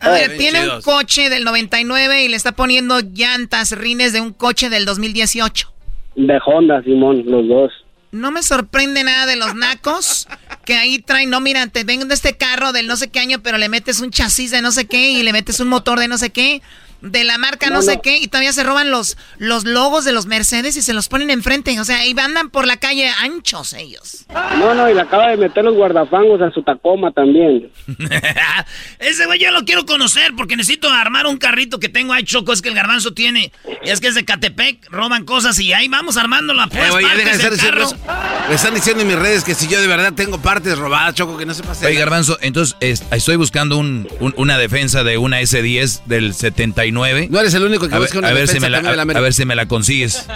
A 0.00 0.10
ver, 0.10 0.36
tiene 0.38 0.68
un 0.68 0.82
coche 0.82 1.28
del 1.28 1.44
99 1.44 2.24
y 2.24 2.28
le 2.28 2.36
está 2.36 2.52
poniendo 2.52 3.00
llantas, 3.00 3.72
rines 3.72 4.12
de 4.12 4.20
un 4.20 4.32
coche 4.32 4.70
del 4.70 4.84
2018. 4.86 5.72
De 6.16 6.38
Honda, 6.44 6.82
Simón, 6.82 7.22
los 7.26 7.46
dos. 7.46 7.72
No 8.12 8.30
me 8.30 8.42
sorprende 8.42 9.04
nada 9.04 9.26
de 9.26 9.36
los 9.36 9.54
nacos 9.54 10.26
que 10.64 10.74
ahí 10.74 10.98
traen, 10.98 11.30
no, 11.30 11.40
mira, 11.40 11.66
te 11.68 11.84
ven 11.84 12.08
de 12.08 12.14
este 12.14 12.36
carro 12.36 12.72
del 12.72 12.86
no 12.86 12.96
sé 12.96 13.08
qué 13.08 13.20
año, 13.20 13.40
pero 13.42 13.58
le 13.58 13.68
metes 13.68 14.00
un 14.00 14.10
chasis 14.10 14.50
de 14.50 14.62
no 14.62 14.72
sé 14.72 14.86
qué 14.86 15.12
y 15.12 15.22
le 15.22 15.32
metes 15.32 15.60
un 15.60 15.68
motor 15.68 16.00
de 16.00 16.08
no 16.08 16.18
sé 16.18 16.30
qué, 16.30 16.62
de 17.02 17.24
la 17.24 17.38
marca 17.38 17.68
no, 17.68 17.76
No, 17.76 17.82
sé 17.82 17.96
no. 17.96 18.02
qué, 18.02 18.18
y 18.18 18.28
todavía 18.28 18.52
se 18.52 18.62
roban 18.62 18.90
los, 18.90 19.16
los 19.38 19.64
logos 19.64 20.04
de 20.04 20.12
los 20.12 20.26
Mercedes 20.26 20.76
y 20.76 20.82
se 20.82 20.92
los 20.92 21.08
ponen 21.08 21.30
enfrente. 21.30 21.78
O 21.80 21.84
sea, 21.84 22.04
y 22.06 22.14
andan 22.18 22.50
por 22.50 22.66
la 22.66 22.76
calle 22.76 23.08
anchos 23.20 23.72
ellos. 23.72 24.26
No, 24.58 24.74
no, 24.74 24.90
y 24.90 24.94
le 24.94 25.00
acaba 25.00 25.28
de 25.28 25.36
meter 25.36 25.64
los 25.64 25.74
guardafangos 25.74 26.40
a 26.42 26.50
su 26.50 26.62
Tacoma 26.62 27.10
también. 27.12 27.70
Ese 28.98 29.26
güey 29.26 29.38
yo 29.40 29.50
lo 29.50 29.64
quiero 29.64 29.86
conocer 29.86 30.32
porque 30.36 30.56
necesito 30.56 30.88
armar 30.90 31.26
un 31.26 31.38
carrito 31.38 31.78
que 31.80 31.88
tengo 31.88 32.12
ahí, 32.12 32.24
Choco. 32.24 32.52
Es 32.52 32.62
que 32.62 32.68
el 32.68 32.74
garbanzo 32.74 33.12
tiene. 33.12 33.52
Y 33.84 33.90
es 33.90 34.00
que 34.00 34.08
es 34.08 34.14
de 34.14 34.24
Catepec, 34.24 34.90
roban 34.90 35.24
cosas 35.24 35.58
y 35.60 35.72
ahí 35.72 35.88
vamos 35.88 36.16
armándolo 36.16 36.60
a 36.60 36.64
Eh, 36.66 36.68
puras 36.68 36.90
güey, 36.90 37.04
ya 37.06 37.14
deja 37.14 37.30
de 37.36 37.38
partes 37.38 37.54
estar 37.54 37.74
del 37.74 37.80
diciendo 37.88 37.98
carro. 38.06 38.36
eso. 38.40 38.48
Me 38.48 38.54
están 38.54 38.74
diciendo 38.74 39.02
en 39.02 39.08
mis 39.08 39.16
redes 39.18 39.44
que 39.44 39.54
si 39.54 39.68
yo 39.68 39.80
de 39.80 39.86
verdad 39.86 40.12
tengo 40.12 40.38
partes 40.40 40.76
robadas, 40.78 41.14
Choco, 41.14 41.36
que 41.38 41.46
no 41.46 41.54
se 41.54 41.62
pase. 41.62 41.86
Oye, 41.86 41.98
Garbanzo, 41.98 42.38
entonces 42.42 42.76
es- 42.80 43.02
estoy 43.10 43.36
buscando 43.36 43.76
un- 43.78 44.08
un- 44.20 44.34
una 44.36 44.58
defensa 44.58 45.04
de 45.04 45.18
una 45.18 45.40
S10 45.40 46.02
del 46.06 46.34
79. 46.92 47.28
No 47.30 47.40
eres 47.40 47.54
el 47.54 47.64
único 47.64 47.88
que 47.88 47.94
a 47.94 47.98
ver, 47.98 48.08
busca 48.08 48.18
una 48.18 48.28
a 48.28 48.32
ver 48.32 48.48
si 48.48 48.60
me 48.60 48.68
la, 48.70 48.78
también 48.78 48.90
de 48.92 48.96
la 48.96 49.00
a, 49.00 49.04
América. 49.04 49.18
a 49.18 49.22
ver 49.22 49.34
si 49.34 49.44
me 49.44 49.54
la 49.56 49.66
consigues. 49.66 50.26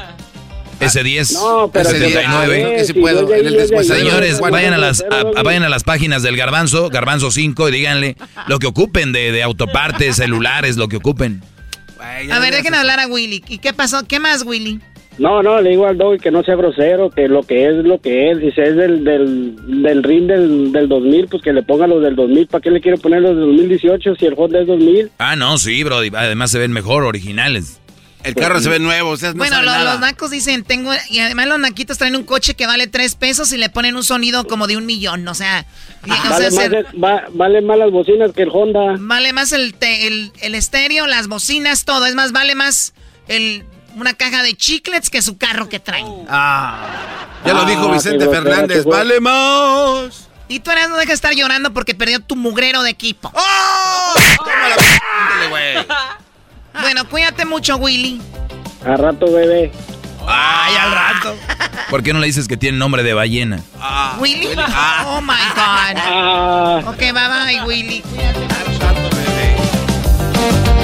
S10, 0.81 1.33
No, 1.35 1.71
pero 1.73 1.89
que- 1.91 1.99
S19. 1.99 2.27
a 2.27 2.47
ver, 2.47 2.77
que 2.77 2.85
sí 2.85 2.93
si 2.93 3.01
puedo, 3.01 3.33
en 3.33 3.47
el. 3.47 3.85
Señores, 3.85 4.41
vayan 4.41 4.75
a 4.75 4.79
las 4.79 5.03
pero, 5.09 5.29
a- 5.37 5.41
a- 5.41 5.43
vayan 5.45 5.63
a 5.63 5.69
las 5.69 5.85
páginas 5.85 6.23
del 6.23 6.37
Garbanzo, 6.37 6.91
Garbanzo 6.91 7.31
5 7.31 7.69
y 7.69 7.73
díganle 7.73 8.17
lo 8.49 8.59
que 8.59 8.67
ocupen 8.67 9.13
de, 9.13 9.31
de 9.33 9.43
autopartes, 9.43 10.17
celulares, 10.17 10.77
lo 10.77 10.89
que 10.89 10.97
ocupen. 10.97 11.43
A 12.31 12.39
ver, 12.39 12.53
dejen 12.55 12.75
hablar 12.75 13.01
a 13.01 13.07
Willy. 13.07 13.43
¿Y 13.49 13.59
qué 13.59 13.73
pasó? 13.73 14.05
¿Qué 14.07 14.21
más, 14.21 14.43
Willy? 14.45 14.81
No, 15.19 15.43
no, 15.43 15.61
le 15.61 15.71
digo 15.71 15.87
al 15.87 15.97
dog 15.97 16.19
que 16.21 16.31
no 16.33 16.43
sea 16.43 16.57
grosero, 16.57 17.09
que 17.11 17.29
lo 17.29 17.43
que 17.45 17.69
es 17.69 17.75
lo 17.85 18.01
que 18.01 18.31
es. 18.33 18.39
Si 18.55 18.61
es 18.61 18.75
del, 18.77 19.05
del, 19.05 19.55
del 19.83 20.03
ring 20.03 20.27
del, 20.27 20.73
del 20.73 20.89
2000, 20.89 21.29
pues 21.29 21.43
que 21.43 21.53
le 21.53 21.63
ponga 21.63 21.87
los 21.87 22.03
del 22.03 22.17
2000. 22.17 22.47
¿Para 22.49 22.61
qué 22.63 22.71
le 22.71 22.81
quiero 22.81 22.99
poner 22.99 23.23
los 23.23 23.37
del 23.37 23.47
2018 23.47 24.17
si 24.17 24.27
el 24.27 24.35
Honda 24.37 24.61
es 24.61 24.67
2000? 24.67 25.11
Ah, 25.19 25.37
no, 25.37 25.57
sí, 25.59 25.85
bro. 25.85 25.99
Además 25.99 26.51
se 26.51 26.59
ven 26.59 26.73
mejor, 26.73 27.05
originales. 27.05 27.81
El 28.25 28.35
carro 28.35 28.59
se 28.59 28.71
ve 28.71 28.79
nuevo, 28.79 29.11
ustedes 29.13 29.35
no 29.35 29.39
bueno, 29.41 29.57
saben 29.57 29.67
lo- 29.67 29.73
nada. 29.77 29.93
los 29.93 30.01
nacos 30.01 30.31
dicen, 30.31 30.65
tengo, 30.65 30.91
y 31.11 31.19
además 31.19 31.47
los 31.47 31.59
naquitos 31.59 31.99
traen 31.99 32.17
un 32.17 32.25
coche 32.25 32.55
que 32.55 32.67
vale 32.67 32.87
tres 32.87 33.17
pesos 33.17 33.53
y 33.53 33.59
le 33.59 33.69
ponen 33.69 33.97
un 33.97 34.03
sonido 34.03 34.47
como 34.47 34.67
de 34.67 34.79
un 34.79 34.87
millón, 34.87 35.29
o 35.29 35.35
sea, 35.35 35.67
sea, 36.07 36.31
Vale 36.31 36.51
más, 36.51 36.55
se- 36.55 36.69
de- 36.71 36.83
va- 36.99 37.25
vale 37.35 37.61
más 37.61 37.77
las 37.77 37.91
bocinas 37.91 38.33
que 38.33 38.45
el 38.45 38.49
Honda. 38.51 38.97
vale 38.99 39.35
más 39.35 39.53
el, 39.53 39.75
te- 39.75 40.07
el, 40.07 40.33
el 40.41 40.55
estéreo, 40.55 41.07
las 41.07 41.29
bocinas, 41.29 41.85
todo, 41.85 42.07
es 42.07 42.15
más, 42.15 42.33
vale 42.33 42.55
más 42.55 42.95
el, 43.29 43.63
una 43.95 44.15
caja 44.15 44.43
de 44.43 44.55
chiclets 44.55 45.11
que 45.11 45.23
su 45.23 45.37
carro 45.37 45.69
que 45.69 45.81
traen. 45.81 46.07
Ya 46.27 47.53
lo 47.55 47.65
dijo 47.65 47.89
Ah, 47.89 47.93
Vicente 47.93 48.19
qué 48.19 48.25
grosera, 48.31 48.43
Fernández. 48.43 48.85
Vale 48.85 49.21
más. 49.21 50.29
Y 50.49 50.61
tú 50.61 50.71
eras 50.71 50.89
no 50.89 50.97
dejas 50.97 51.09
de 51.09 51.15
estar 51.15 51.33
llorando 51.35 51.73
porque 51.73 51.95
perdió 51.95 52.21
tu 52.21 52.37
mugrero 52.37 52.83
de 52.83 52.91
equipo. 52.91 53.31
¡Oh! 53.35 54.15
Tómala, 54.39 54.77
güey. 55.49 55.87
Bueno, 56.81 57.09
cuídate 57.09 57.45
mucho, 57.45 57.77
Willy. 57.77 58.21
A 58.85 58.97
rato, 58.97 59.33
bebé. 59.33 59.73
Ay, 60.27 60.75
al 60.77 60.93
rato. 60.93 61.37
¿Por 61.91 62.03
qué 62.03 62.13
no 62.13 62.19
le 62.19 62.27
dices 62.27 62.49
que 62.49 62.57
tiene 62.57 62.79
nombre 62.79 63.03
de 63.03 63.15
ballena? 63.15 63.61
Willy. 64.19 64.49
Oh 65.07 65.21
my 65.21 65.35
God. 65.55 65.97
Ah, 65.97 66.81
Ok, 66.87 66.99
bye 66.99 67.13
bye, 67.13 67.63
Willy. 67.67 68.01
Cuídate. 68.03 68.45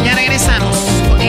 Ya 0.05 0.15
regresamos. 0.15 0.90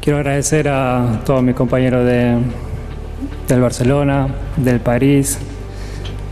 Quiero 0.00 0.18
agradecer 0.18 0.68
a 0.68 1.20
todos 1.26 1.42
mis 1.42 1.54
compañeros 1.54 2.04
de, 2.06 2.38
del 3.48 3.60
Barcelona, 3.60 4.28
del 4.56 4.80
París. 4.80 5.38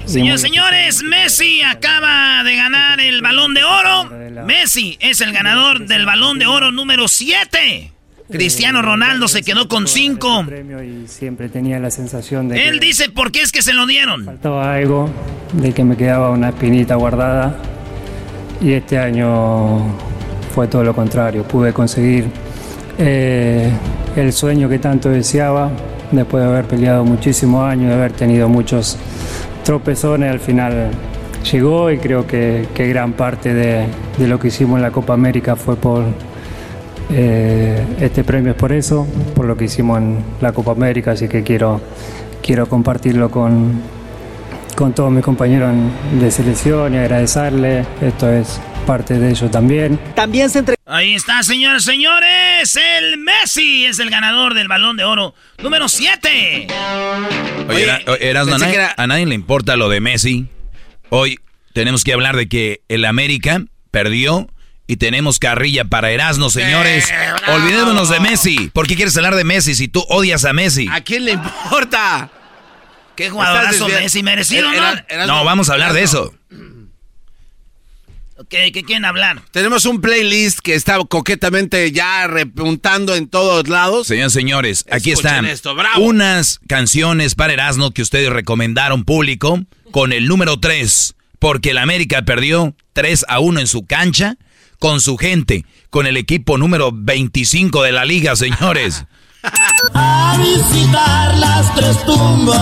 y 0.06 0.38
Señores, 0.38 1.02
Messi 1.02 1.62
acaba 1.62 2.42
de 2.44 2.56
ganar 2.56 3.00
el 3.00 3.20
balón 3.22 3.54
de 3.54 3.64
oro. 3.64 4.10
Messi 4.46 4.96
es 5.00 5.20
el 5.20 5.32
ganador 5.32 5.86
del 5.86 6.06
balón 6.06 6.38
de 6.38 6.46
oro 6.46 6.70
número 6.72 7.08
7. 7.08 7.92
Cristiano 8.30 8.82
Ronaldo 8.82 9.28
se 9.28 9.42
quedó 9.42 9.68
con 9.68 9.86
5. 9.86 10.46
y 10.84 11.06
siempre 11.06 11.48
tenía 11.48 11.78
la 11.78 11.90
sensación 11.90 12.48
de 12.48 12.66
Él 12.68 12.80
dice 12.80 13.08
por 13.08 13.30
qué 13.30 13.42
es 13.42 13.52
que 13.52 13.62
se 13.62 13.72
lo 13.72 13.86
dieron. 13.86 14.24
faltaba 14.24 14.74
algo, 14.74 15.08
de 15.52 15.72
que 15.72 15.84
me 15.84 15.96
quedaba 15.96 16.30
una 16.30 16.48
espinita 16.48 16.96
guardada. 16.96 17.56
Y 18.60 18.72
este 18.72 18.98
año 18.98 19.78
fue 20.54 20.66
todo 20.66 20.82
lo 20.82 20.94
contrario. 20.94 21.44
Pude 21.44 21.72
conseguir 21.72 22.28
eh, 22.98 23.70
el 24.16 24.32
sueño 24.32 24.68
que 24.68 24.78
tanto 24.78 25.10
deseaba, 25.10 25.70
después 26.10 26.42
de 26.42 26.50
haber 26.50 26.64
peleado 26.64 27.04
muchísimos 27.04 27.64
años, 27.64 27.88
de 27.88 27.94
haber 27.94 28.12
tenido 28.12 28.48
muchos 28.48 28.96
tropezones, 29.64 30.30
al 30.30 30.40
final 30.40 30.90
llegó 31.50 31.90
y 31.90 31.98
creo 31.98 32.26
que, 32.26 32.66
que 32.74 32.88
gran 32.88 33.12
parte 33.12 33.54
de, 33.54 33.86
lo 34.18 34.38
que 34.38 34.48
hicimos 34.48 34.76
en 34.76 34.82
la 34.82 34.90
Copa 34.90 35.14
América 35.14 35.56
fue 35.56 35.76
por, 35.76 36.04
eh, 37.10 37.84
este 38.00 38.24
premio 38.24 38.52
es 38.52 38.56
por 38.56 38.72
eso, 38.72 39.06
por 39.34 39.44
lo 39.44 39.56
que 39.56 39.66
hicimos 39.66 39.98
en 39.98 40.18
la 40.40 40.52
Copa 40.52 40.72
América, 40.72 41.12
así 41.12 41.28
que 41.28 41.42
quiero, 41.42 41.80
quiero 42.42 42.66
compartirlo 42.68 43.30
con, 43.30 43.80
con 44.74 44.92
todos 44.92 45.10
mis 45.10 45.24
compañeros 45.24 45.72
de 46.20 46.30
selección 46.30 46.94
y 46.94 46.98
agradecerle. 46.98 47.84
Esto 48.00 48.30
es 48.30 48.60
parte 48.86 49.14
de 49.18 49.30
ello 49.30 49.50
también. 49.50 49.98
También 50.14 50.48
se 50.48 50.64
Ahí 50.86 51.14
está, 51.14 51.42
señores, 51.42 51.82
señores. 51.84 52.76
El 52.76 53.18
Messi 53.18 53.84
es 53.84 53.98
el 53.98 54.08
ganador 54.08 54.54
del 54.54 54.68
balón 54.68 54.96
de 54.96 55.04
oro 55.04 55.34
número 55.62 55.88
7. 55.88 56.68
Oye, 57.68 57.82
Era- 58.20 58.40
a, 58.42 58.44
nadie, 58.44 58.66
que 58.68 58.74
era- 58.74 58.94
a 58.96 59.06
nadie 59.08 59.26
le 59.26 59.34
importa 59.34 59.74
lo 59.76 59.88
de 59.88 60.00
Messi. 60.00 60.46
Hoy 61.10 61.40
tenemos 61.74 62.04
que 62.04 62.12
hablar 62.12 62.36
de 62.36 62.48
que 62.48 62.80
el 62.88 63.04
América 63.04 63.62
perdió 63.90 64.48
y 64.86 64.96
tenemos 64.96 65.40
carrilla 65.40 65.84
para 65.84 66.12
Erasmo, 66.12 66.48
señores. 66.48 67.12
Olvidémonos 67.48 68.08
de 68.08 68.20
Messi. 68.20 68.70
¿Por 68.72 68.86
qué 68.86 68.94
quieres 68.94 69.16
hablar 69.16 69.34
de 69.34 69.42
Messi 69.42 69.74
si 69.74 69.88
tú 69.88 70.04
odias 70.08 70.44
a 70.44 70.52
Messi? 70.52 70.86
¿A 70.90 71.00
quién 71.00 71.24
le 71.24 71.32
importa? 71.32 72.30
Qué 73.16 73.30
jugadorazo 73.30 73.88
Messi, 73.88 74.22
merecido, 74.22 74.70
Era- 74.70 75.04
¿no? 75.10 75.26
No, 75.26 75.44
vamos 75.44 75.68
a 75.70 75.72
hablar 75.72 75.92
de 75.94 76.02
eso. 76.04 76.32
Ok, 78.38 78.48
¿qué 78.72 78.82
quieren 78.86 79.06
hablar? 79.06 79.40
Tenemos 79.50 79.86
un 79.86 80.02
playlist 80.02 80.58
que 80.60 80.74
está 80.74 80.98
coquetamente 81.08 81.90
ya 81.90 82.26
repuntando 82.26 83.14
en 83.14 83.28
todos 83.28 83.66
lados. 83.68 84.06
Señores, 84.06 84.32
señores, 84.34 84.84
aquí 84.90 85.10
están 85.12 85.46
esto, 85.46 85.74
bravo. 85.74 86.04
unas 86.04 86.60
canciones 86.68 87.34
para 87.34 87.54
Erasmo 87.54 87.92
que 87.92 88.02
ustedes 88.02 88.28
recomendaron 88.28 89.04
público 89.04 89.60
con 89.90 90.12
el 90.12 90.28
número 90.28 90.60
3, 90.60 91.14
porque 91.38 91.70
el 91.70 91.78
América 91.78 92.22
perdió 92.22 92.74
3 92.92 93.24
a 93.28 93.40
1 93.40 93.60
en 93.60 93.66
su 93.66 93.86
cancha 93.86 94.36
con 94.78 95.00
su 95.00 95.16
gente, 95.16 95.64
con 95.88 96.06
el 96.06 96.18
equipo 96.18 96.58
número 96.58 96.90
25 96.92 97.82
de 97.82 97.92
la 97.92 98.04
liga, 98.04 98.36
señores. 98.36 99.04
A 99.94 100.36
visitar 100.38 101.36
las 101.38 101.74
tres 101.74 102.04
tumbas. 102.04 102.58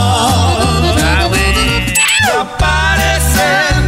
Aparecen 2.39 3.84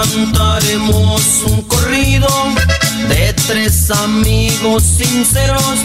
Cantaremos 0.00 1.44
un 1.46 1.60
corrido 1.64 2.26
de 3.10 3.34
tres 3.34 3.90
amigos 3.90 4.82
sinceros. 4.82 5.84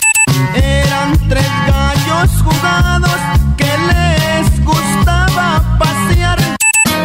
Eran 0.55 1.17
tres 1.27 1.45
gallos 1.67 2.31
jugados 2.41 3.11
que 3.57 3.65
les 3.65 4.63
gustaba 4.63 5.61
pasear. 5.77 6.39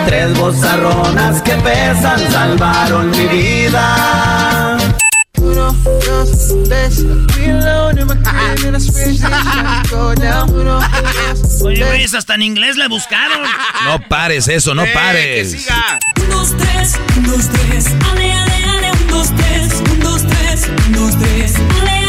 Tres 0.07 0.39
bozarronas 0.39 1.43
que 1.43 1.55
pesan 1.57 2.21
salvaron 2.31 3.11
mi 3.11 3.27
vida. 3.27 4.70
Uno, 5.41 5.73
dos, 5.73 6.55
tres. 6.65 7.05
Oye, 11.63 12.07
hasta 12.17 12.35
en 12.35 12.43
inglés 12.43 12.77
le 12.77 12.89
buscaron. 12.89 13.41
No 13.85 13.99
pares 14.09 14.47
eso, 14.49 14.75
no 14.75 14.85
pares. 14.93 15.55
Un, 16.23 16.29
dos, 16.31 16.55
tres, 16.57 16.99
un, 17.17 17.23
dos, 17.25 17.49
tres. 17.49 17.87
Ale, 18.13 18.33
ale, 18.33 18.65
ale, 18.65 18.93
un, 18.93 19.07
dos, 19.09 19.29
tres. 19.35 19.73
Un, 19.91 20.01
dos, 20.01 20.23
tres, 20.27 20.69
un, 20.87 20.93
dos, 20.93 21.19
tres. 21.19 21.55
Ale, 21.81 22.00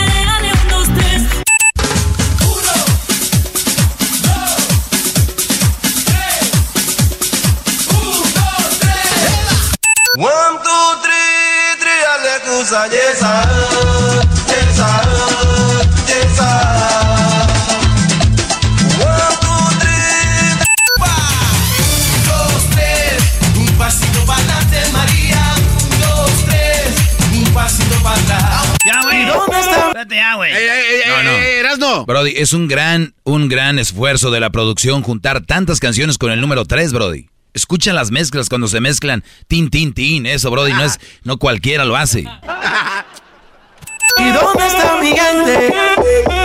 Brody, 32.12 32.34
es 32.36 32.52
un 32.52 32.68
gran, 32.68 33.14
un 33.24 33.48
gran 33.48 33.80
esfuerzo 33.80 34.32
de 34.32 34.42
la 34.42 34.50
producción 34.50 35.02
juntar 35.02 35.46
tantas 35.46 35.80
canciones 35.80 36.18
con 36.18 36.30
el 36.30 36.42
número 36.42 36.66
3, 36.66 36.92
Brody. 36.92 37.30
Escucha 37.54 37.94
las 37.94 38.12
mezclas 38.12 38.50
cuando 38.50 38.68
se 38.68 38.82
mezclan. 38.82 39.24
Tin, 39.48 39.70
tin, 39.70 39.94
tin. 39.94 40.26
Eso, 40.26 40.52
Brody, 40.52 40.74
no 40.74 40.84
es, 40.84 41.00
no 41.24 41.38
cualquiera 41.38 41.86
lo 41.86 41.96
hace. 41.96 42.20
¿Y 42.20 42.26
dónde 44.26 44.68
está 44.68 44.98
mi 45.00 45.12
gente? 45.12 45.74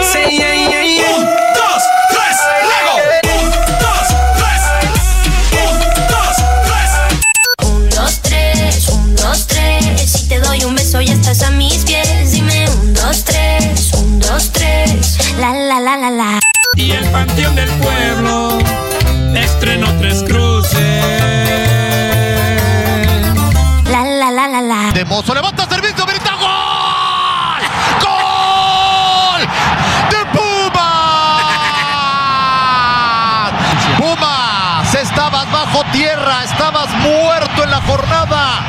Sí, 0.04 0.36
yeah, 0.36 0.54
yeah, 0.54 0.84
yeah. 0.84 1.16
Un, 1.16 1.24
dos, 1.24 1.82
tres, 2.10 2.36
luego. 2.62 2.94
Un, 3.40 3.50
dos, 3.80 4.06
tres. 4.38 4.62
Un, 5.66 5.80
dos, 6.12 6.36
tres. 6.62 7.66
Un, 7.66 7.88
dos, 7.90 8.22
tres, 8.22 8.88
un, 8.88 9.16
dos, 9.16 9.46
tres. 9.48 10.12
Si 10.12 10.28
te 10.28 10.38
doy 10.38 10.62
un 10.62 10.76
beso 10.76 11.00
ya 11.00 11.14
estás 11.14 11.42
a 11.42 11.50
mis 11.50 11.78
pies. 11.78 12.25
Dos, 14.36 14.52
tres. 14.52 15.18
La, 15.38 15.52
la, 15.52 15.80
la, 15.80 15.96
la, 15.96 16.10
la. 16.10 16.40
Y 16.76 16.90
el 16.90 17.04
panteón 17.06 17.54
del 17.54 17.70
pueblo 17.70 18.58
estrenó 19.34 19.86
tres 19.98 20.22
cruces. 20.24 20.80
La, 23.90 24.04
la, 24.04 24.30
la, 24.30 24.48
la, 24.48 24.60
la. 24.60 24.92
De 24.92 25.04
Mozo 25.06 25.34
levanta 25.34 25.66
servicio, 25.66 26.04
grita 26.04 26.34
gol. 26.34 27.62
¡Gol! 28.04 29.40
¡De 30.10 30.26
Pumas! 30.36 31.52
Pumas, 33.98 34.94
estabas 34.94 35.50
bajo 35.50 35.82
tierra, 35.92 36.44
estabas 36.44 36.90
muerto 36.98 37.64
en 37.64 37.70
la 37.70 37.80
jornada 37.80 38.60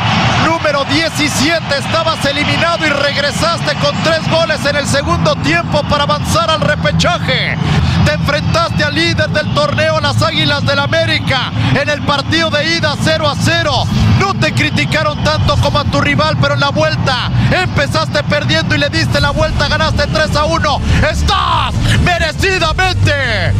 número 0.45 0.85
17, 1.09 1.77
estabas 1.77 2.23
eliminado 2.25 2.85
y 2.85 2.89
regresaste 2.89 3.73
con 3.75 3.95
tres 4.03 4.29
goles 4.29 4.65
en 4.65 4.75
el 4.75 4.85
segundo 4.85 5.35
tiempo 5.37 5.81
para 5.83 6.03
avanzar 6.03 6.51
al 6.51 6.59
repechaje. 6.59 7.57
Te 8.05 8.13
enfrentaste 8.13 8.83
al 8.83 8.93
líder 8.93 9.29
del 9.29 9.53
torneo, 9.53 10.01
las 10.01 10.21
Águilas 10.21 10.65
del 10.65 10.79
América, 10.79 11.53
en 11.73 11.87
el 11.87 12.01
partido 12.01 12.49
de 12.49 12.75
ida 12.75 12.93
0 13.01 13.29
a 13.29 13.35
0. 13.39 13.83
No 14.19 14.33
te 14.33 14.53
criticaron 14.53 15.23
tanto 15.23 15.55
como 15.57 15.79
a 15.79 15.85
tu 15.85 16.01
rival, 16.01 16.35
pero 16.41 16.55
en 16.55 16.59
la 16.59 16.71
vuelta 16.71 17.31
empezaste 17.51 18.21
perdiendo 18.23 18.75
y 18.75 18.79
le 18.79 18.89
diste 18.89 19.21
la 19.21 19.31
vuelta, 19.31 19.69
ganaste 19.69 20.07
3 20.07 20.35
a 20.35 20.43
1. 20.43 20.81
Estás 21.09 21.73
merecidamente 22.03 23.53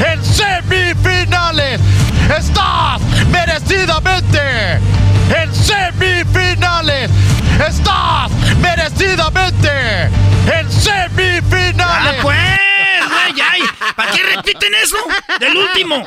en 0.00 0.24
semifinales. 0.24 1.80
Estás 2.36 3.00
merecidamente 3.30 4.40
en 5.28 5.54
semifinales. 5.54 7.10
Estás 7.66 8.30
merecidamente 8.60 10.04
en 10.52 10.70
semifinales. 10.70 12.14
Ah, 12.18 12.22
pues, 12.22 12.36
ay, 12.38 13.34
ay. 13.52 13.62
¿Para 13.94 14.12
qué 14.12 14.22
repiten 14.36 14.72
eso? 14.82 14.96
Del 15.40 15.56
último. 15.56 16.04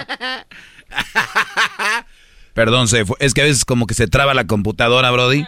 Perdón, 2.54 2.88
se 2.88 3.06
fue. 3.06 3.16
es 3.20 3.34
que 3.34 3.42
a 3.42 3.46
veces 3.46 3.66
como 3.66 3.86
que 3.86 3.94
se 3.94 4.08
traba 4.08 4.34
la 4.34 4.48
computadora, 4.48 5.12
Brody. 5.12 5.46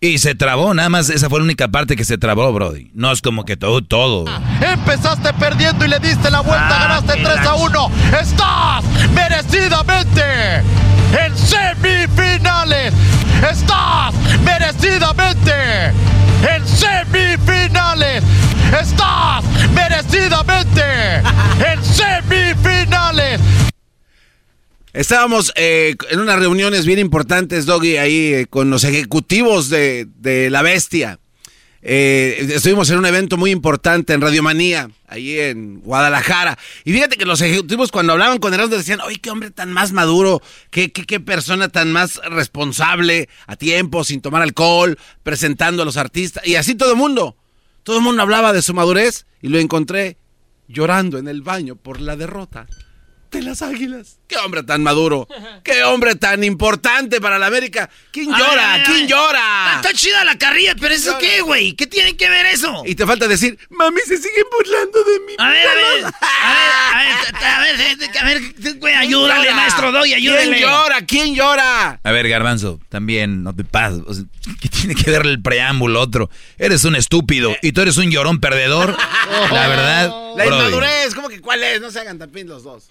Y 0.00 0.18
se 0.18 0.36
trabó, 0.36 0.74
nada 0.74 0.88
más 0.88 1.10
esa 1.10 1.28
fue 1.28 1.40
la 1.40 1.44
única 1.44 1.66
parte 1.68 1.96
que 1.96 2.04
se 2.04 2.18
trabó, 2.18 2.52
Brody. 2.52 2.90
No 2.94 3.10
es 3.10 3.20
como 3.20 3.44
que 3.44 3.56
todo, 3.56 3.82
todo. 3.82 4.26
Empezaste 4.60 5.32
perdiendo 5.34 5.84
y 5.84 5.88
le 5.88 5.98
diste 5.98 6.30
la 6.30 6.40
vuelta, 6.40 6.68
Ah, 6.70 6.82
ganaste 7.00 7.14
qué 7.14 7.24
3 7.24 7.38
a 7.38 7.42
la- 7.44 7.54
1. 7.56 7.90
Estás 8.20 8.84
merecidamente 9.12 10.22
en 11.26 11.36
semifinales. 11.36 12.94
Estás 13.50 14.14
merecidamente 14.44 15.52
en 15.88 16.66
semifinales. 16.68 18.22
Estás 18.80 19.44
merecidamente 19.74 20.82
en 21.72 21.84
semifinales. 21.84 23.40
Estábamos 24.98 25.52
eh, 25.54 25.94
en 26.10 26.18
unas 26.18 26.40
reuniones 26.40 26.84
bien 26.84 26.98
importantes, 26.98 27.66
Doggy, 27.66 27.98
ahí 27.98 28.34
eh, 28.34 28.46
con 28.50 28.68
los 28.68 28.82
ejecutivos 28.82 29.68
de, 29.68 30.08
de 30.16 30.50
La 30.50 30.62
Bestia. 30.62 31.20
Eh, 31.82 32.48
estuvimos 32.52 32.90
en 32.90 32.98
un 32.98 33.06
evento 33.06 33.36
muy 33.36 33.52
importante 33.52 34.12
en 34.12 34.20
Radiomanía, 34.20 34.90
ahí 35.06 35.38
en 35.38 35.78
Guadalajara. 35.82 36.58
Y 36.84 36.92
fíjate 36.92 37.16
que 37.16 37.26
los 37.26 37.40
ejecutivos 37.40 37.92
cuando 37.92 38.12
hablaban 38.12 38.38
con 38.38 38.52
Erasmo 38.52 38.74
decían, 38.74 39.00
oye, 39.00 39.20
qué 39.20 39.30
hombre 39.30 39.52
tan 39.52 39.72
más 39.72 39.92
maduro, 39.92 40.42
qué, 40.70 40.90
qué, 40.90 41.06
qué 41.06 41.20
persona 41.20 41.68
tan 41.68 41.92
más 41.92 42.20
responsable, 42.28 43.28
a 43.46 43.54
tiempo, 43.54 44.02
sin 44.02 44.20
tomar 44.20 44.42
alcohol, 44.42 44.98
presentando 45.22 45.82
a 45.82 45.84
los 45.84 45.96
artistas. 45.96 46.44
Y 46.44 46.56
así 46.56 46.74
todo 46.74 46.90
el 46.90 46.98
mundo. 46.98 47.36
Todo 47.84 47.98
el 47.98 48.02
mundo 48.02 48.22
hablaba 48.22 48.52
de 48.52 48.62
su 48.62 48.74
madurez 48.74 49.26
y 49.42 49.46
lo 49.46 49.60
encontré 49.60 50.16
llorando 50.66 51.18
en 51.18 51.28
el 51.28 51.42
baño 51.42 51.76
por 51.76 52.00
la 52.00 52.16
derrota 52.16 52.66
de 53.30 53.42
las 53.42 53.62
águilas. 53.62 54.18
¡Qué 54.26 54.36
hombre 54.38 54.62
tan 54.62 54.82
maduro! 54.82 55.26
¡Qué 55.64 55.82
hombre 55.84 56.14
tan 56.16 56.44
importante 56.44 57.20
para 57.20 57.38
la 57.38 57.46
América! 57.46 57.88
¿Quién 58.10 58.32
A 58.34 58.38
llora? 58.38 58.72
ver, 58.76 58.84
¿Quién 58.84 59.08
llora? 59.08 59.74
Está, 59.76 59.88
está 59.90 59.92
chida 59.92 60.24
la 60.24 60.36
carrilla, 60.38 60.74
pero 60.78 60.94
¿eso 60.94 61.16
qué, 61.18 61.40
güey? 61.42 61.74
¿Qué 61.74 61.86
tiene 61.86 62.16
que 62.16 62.28
ver 62.28 62.46
eso? 62.46 62.82
Y 62.86 62.94
te 62.94 63.06
falta 63.06 63.26
decir, 63.28 63.58
mami, 63.70 64.00
se 64.06 64.16
siguen 64.16 64.44
burlando 64.50 65.04
de 65.04 65.20
mí. 65.20 65.32
A 65.38 65.48
ver, 65.48 65.68
a 65.68 65.74
ver, 65.74 66.04
a 66.04 67.60
ver, 67.60 68.10
a 68.20 68.24
ver, 68.24 68.78
güey, 68.78 68.94
ayúdale, 68.94 69.44
llora? 69.44 69.54
maestro 69.56 69.92
Doy, 69.92 70.14
ayúdale. 70.14 70.56
¿Quién 70.56 70.60
llora? 70.60 71.06
¿Quién 71.06 71.34
llora? 71.34 72.00
A 72.02 72.10
ver, 72.12 72.28
Garbanzo, 72.28 72.80
también 72.88 73.42
no 73.42 73.54
te 73.54 73.64
pases. 73.64 74.02
O 74.06 74.14
sea, 74.14 74.24
¿Qué 74.60 74.68
tiene 74.68 74.94
que 74.94 75.10
ver 75.10 75.26
el 75.26 75.40
preámbulo 75.42 76.00
otro? 76.00 76.30
Eres 76.58 76.84
un 76.84 76.96
estúpido 76.96 77.54
y 77.62 77.72
tú 77.72 77.80
eres 77.82 77.96
un 77.98 78.10
llorón 78.10 78.40
perdedor. 78.40 78.96
La 79.52 79.68
verdad, 79.68 80.10
La 80.36 80.44
Brody. 80.44 80.56
inmadurez, 80.66 81.14
¿cómo 81.14 81.28
que 81.28 81.40
cuál 81.40 81.62
es? 81.62 81.80
No 81.80 81.90
se 81.90 82.00
hagan 82.00 82.18
tapín 82.18 82.48
los 82.48 82.62
dos. 82.64 82.90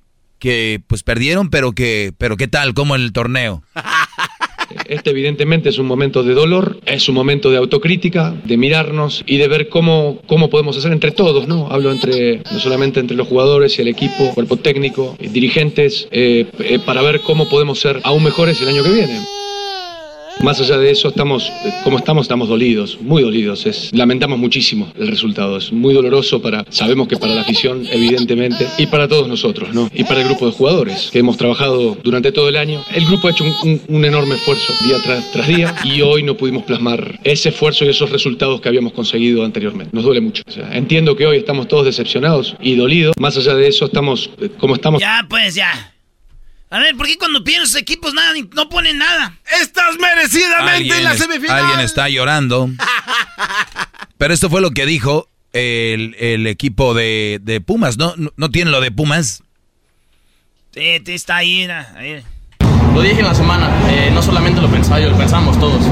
que 0.41 0.81
pues 0.87 1.03
perdieron, 1.03 1.49
pero 1.49 1.71
que, 1.71 2.13
pero 2.17 2.35
qué 2.35 2.47
tal, 2.47 2.73
como 2.73 2.95
el 2.95 3.13
torneo. 3.13 3.63
Este 4.85 5.09
evidentemente 5.09 5.69
es 5.69 5.77
un 5.77 5.85
momento 5.85 6.23
de 6.23 6.33
dolor, 6.33 6.79
es 6.85 7.07
un 7.09 7.15
momento 7.15 7.51
de 7.51 7.57
autocrítica, 7.57 8.33
de 8.45 8.57
mirarnos 8.57 9.23
y 9.27 9.37
de 9.37 9.47
ver 9.47 9.69
cómo, 9.69 10.21
cómo 10.27 10.49
podemos 10.49 10.77
hacer 10.77 10.93
entre 10.93 11.11
todos, 11.11 11.47
¿no? 11.47 11.67
Hablo 11.69 11.91
entre, 11.91 12.41
no 12.51 12.59
solamente 12.59 12.99
entre 12.99 13.17
los 13.17 13.27
jugadores 13.27 13.77
y 13.77 13.81
el 13.81 13.89
equipo, 13.89 14.33
cuerpo 14.33 14.57
técnico, 14.57 15.15
eh, 15.19 15.29
dirigentes, 15.29 16.07
eh, 16.11 16.47
eh, 16.59 16.79
para 16.79 17.01
ver 17.01 17.21
cómo 17.21 17.49
podemos 17.49 17.79
ser 17.79 17.99
aún 18.03 18.23
mejores 18.23 18.61
el 18.61 18.69
año 18.69 18.83
que 18.83 18.91
viene. 18.91 19.19
Más 20.43 20.59
allá 20.59 20.77
de 20.79 20.89
eso, 20.89 21.09
estamos, 21.09 21.49
eh, 21.63 21.71
como 21.83 21.97
estamos, 21.99 22.23
estamos 22.25 22.49
dolidos, 22.49 22.97
muy 22.99 23.21
dolidos. 23.21 23.65
Es, 23.67 23.91
lamentamos 23.93 24.39
muchísimo 24.39 24.91
el 24.99 25.07
resultado. 25.07 25.57
Es 25.57 25.71
muy 25.71 25.93
doloroso 25.93 26.41
para, 26.41 26.65
sabemos 26.69 27.07
que 27.07 27.15
para 27.17 27.35
la 27.35 27.41
afición, 27.41 27.85
evidentemente, 27.91 28.67
y 28.79 28.87
para 28.87 29.07
todos 29.07 29.27
nosotros, 29.27 29.73
¿no? 29.73 29.87
Y 29.93 30.03
para 30.03 30.21
el 30.21 30.27
grupo 30.27 30.47
de 30.47 30.51
jugadores 30.51 31.09
que 31.11 31.19
hemos 31.19 31.37
trabajado 31.37 31.95
durante 32.03 32.31
todo 32.31 32.49
el 32.49 32.57
año. 32.57 32.83
El 32.93 33.05
grupo 33.05 33.27
ha 33.27 33.31
hecho 33.31 33.43
un, 33.43 33.53
un- 33.63 33.81
un 33.87 34.05
enorme 34.05 34.33
esfuerzo 34.35 34.73
día 34.83 34.97
tras, 35.03 35.31
tras 35.31 35.47
día 35.47 35.75
y 35.83 36.01
hoy 36.01 36.23
no 36.23 36.35
pudimos 36.35 36.63
plasmar 36.63 37.19
ese 37.23 37.49
esfuerzo 37.49 37.85
y 37.85 37.89
esos 37.89 38.09
resultados 38.09 38.59
que 38.61 38.67
habíamos 38.67 38.93
conseguido 38.93 39.45
anteriormente. 39.45 39.91
Nos 39.95 40.03
duele 40.03 40.21
mucho. 40.21 40.41
O 40.47 40.51
sea, 40.51 40.75
entiendo 40.75 41.15
que 41.15 41.27
hoy 41.27 41.37
estamos 41.37 41.67
todos 41.67 41.85
decepcionados 41.85 42.55
y 42.61 42.75
dolidos. 42.75 43.13
Más 43.19 43.37
allá 43.37 43.53
de 43.53 43.67
eso, 43.67 43.85
estamos, 43.85 44.31
eh, 44.41 44.49
como 44.57 44.73
estamos. 44.73 44.99
Ya, 45.01 45.23
pues 45.29 45.53
ya. 45.53 45.93
A 46.71 46.79
ver, 46.79 46.95
¿por 46.95 47.05
qué 47.05 47.17
cuando 47.17 47.43
piden 47.43 47.67
sus 47.67 47.75
equipos 47.75 48.13
nada, 48.13 48.33
no 48.53 48.69
ponen 48.69 48.97
nada? 48.97 49.37
¡Estás 49.61 49.97
merecidamente 49.99 50.97
en 50.97 51.03
la 51.03 51.13
es- 51.13 51.19
semifinal! 51.19 51.59
alguien 51.59 51.79
está 51.81 52.07
llorando. 52.07 52.69
Pero 54.17 54.33
esto 54.33 54.49
fue 54.49 54.61
lo 54.61 54.71
que 54.71 54.85
dijo 54.85 55.27
el, 55.51 56.15
el 56.17 56.47
equipo 56.47 56.93
de, 56.93 57.39
de 57.41 57.59
Pumas, 57.59 57.97
¿no? 57.97 58.13
¿no? 58.15 58.31
¿No 58.37 58.49
tiene 58.51 58.71
lo 58.71 58.79
de 58.79 58.89
Pumas? 58.89 59.43
Sí, 60.73 61.01
está 61.07 61.35
ahí. 61.37 61.67
Lo 62.93 63.01
dije 63.01 63.19
en 63.19 63.25
la 63.25 63.35
semana, 63.35 63.69
eh, 63.89 64.09
no 64.13 64.21
solamente 64.21 64.61
lo 64.61 64.69
pensaba 64.69 64.99
yo, 65.01 65.09
lo 65.09 65.17
pensábamos 65.17 65.59
todos. 65.59 65.83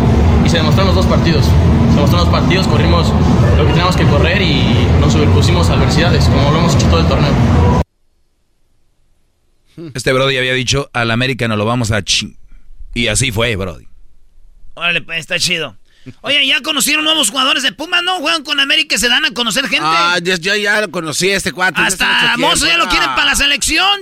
Y 0.46 0.50
se 0.50 0.58
demostraron 0.58 0.96
los 0.96 1.06
dos 1.06 1.14
partidos. 1.14 1.46
Se 1.46 1.96
demostraron 1.96 2.30
los 2.32 2.40
partidos, 2.42 2.68
corrimos 2.70 3.10
lo 3.58 3.64
que 3.66 3.70
teníamos 3.72 3.98
que 3.98 4.06
correr 4.06 4.42
y 4.42 4.64
nos 5.02 5.12
superpusimos 5.12 5.70
a 5.70 5.74
adversidades, 5.74 6.24
como 6.26 6.52
lo 6.52 6.60
hemos 6.60 6.76
hecho 6.76 6.88
todo 6.88 7.02
el 7.02 7.08
torneo. 7.08 7.82
Este 9.94 10.14
Brody 10.14 10.38
había 10.38 10.54
dicho, 10.54 10.90
al 10.94 11.12
América 11.12 11.48
no 11.48 11.56
lo 11.56 11.66
vamos 11.66 11.92
a 11.92 12.04
ching. 12.04 12.36
Y 12.94 13.08
así 13.08 13.32
fue, 13.32 13.56
Brody. 13.56 13.88
Órale, 14.76 15.02
pues 15.02 15.20
está 15.20 15.38
chido. 15.40 15.78
Oye, 16.22 16.48
ya 16.48 16.62
conocieron 16.62 17.04
nuevos 17.04 17.30
jugadores 17.30 17.62
de 17.64 17.72
Pumas, 17.72 18.02
¿no? 18.04 18.20
Juegan 18.20 18.44
con 18.44 18.60
América 18.60 18.96
y 18.96 18.98
se 19.00 19.10
dan 19.10 19.26
a 19.26 19.32
conocer 19.34 19.66
gente. 19.68 19.84
Ah, 19.86 20.18
yo, 20.24 20.36
yo 20.38 20.56
ya 20.56 20.82
lo 20.82 20.90
conocí 20.90 21.30
a 21.30 21.36
este 21.38 21.52
cuate. 21.52 21.82
Hasta 21.82 22.36
Mozo 22.38 22.66
ya 22.66 22.78
lo 22.78 22.88
quieren 22.88 23.10
Ah. 23.10 23.16
para 23.16 23.28
la 23.32 23.36
selección. 23.36 24.00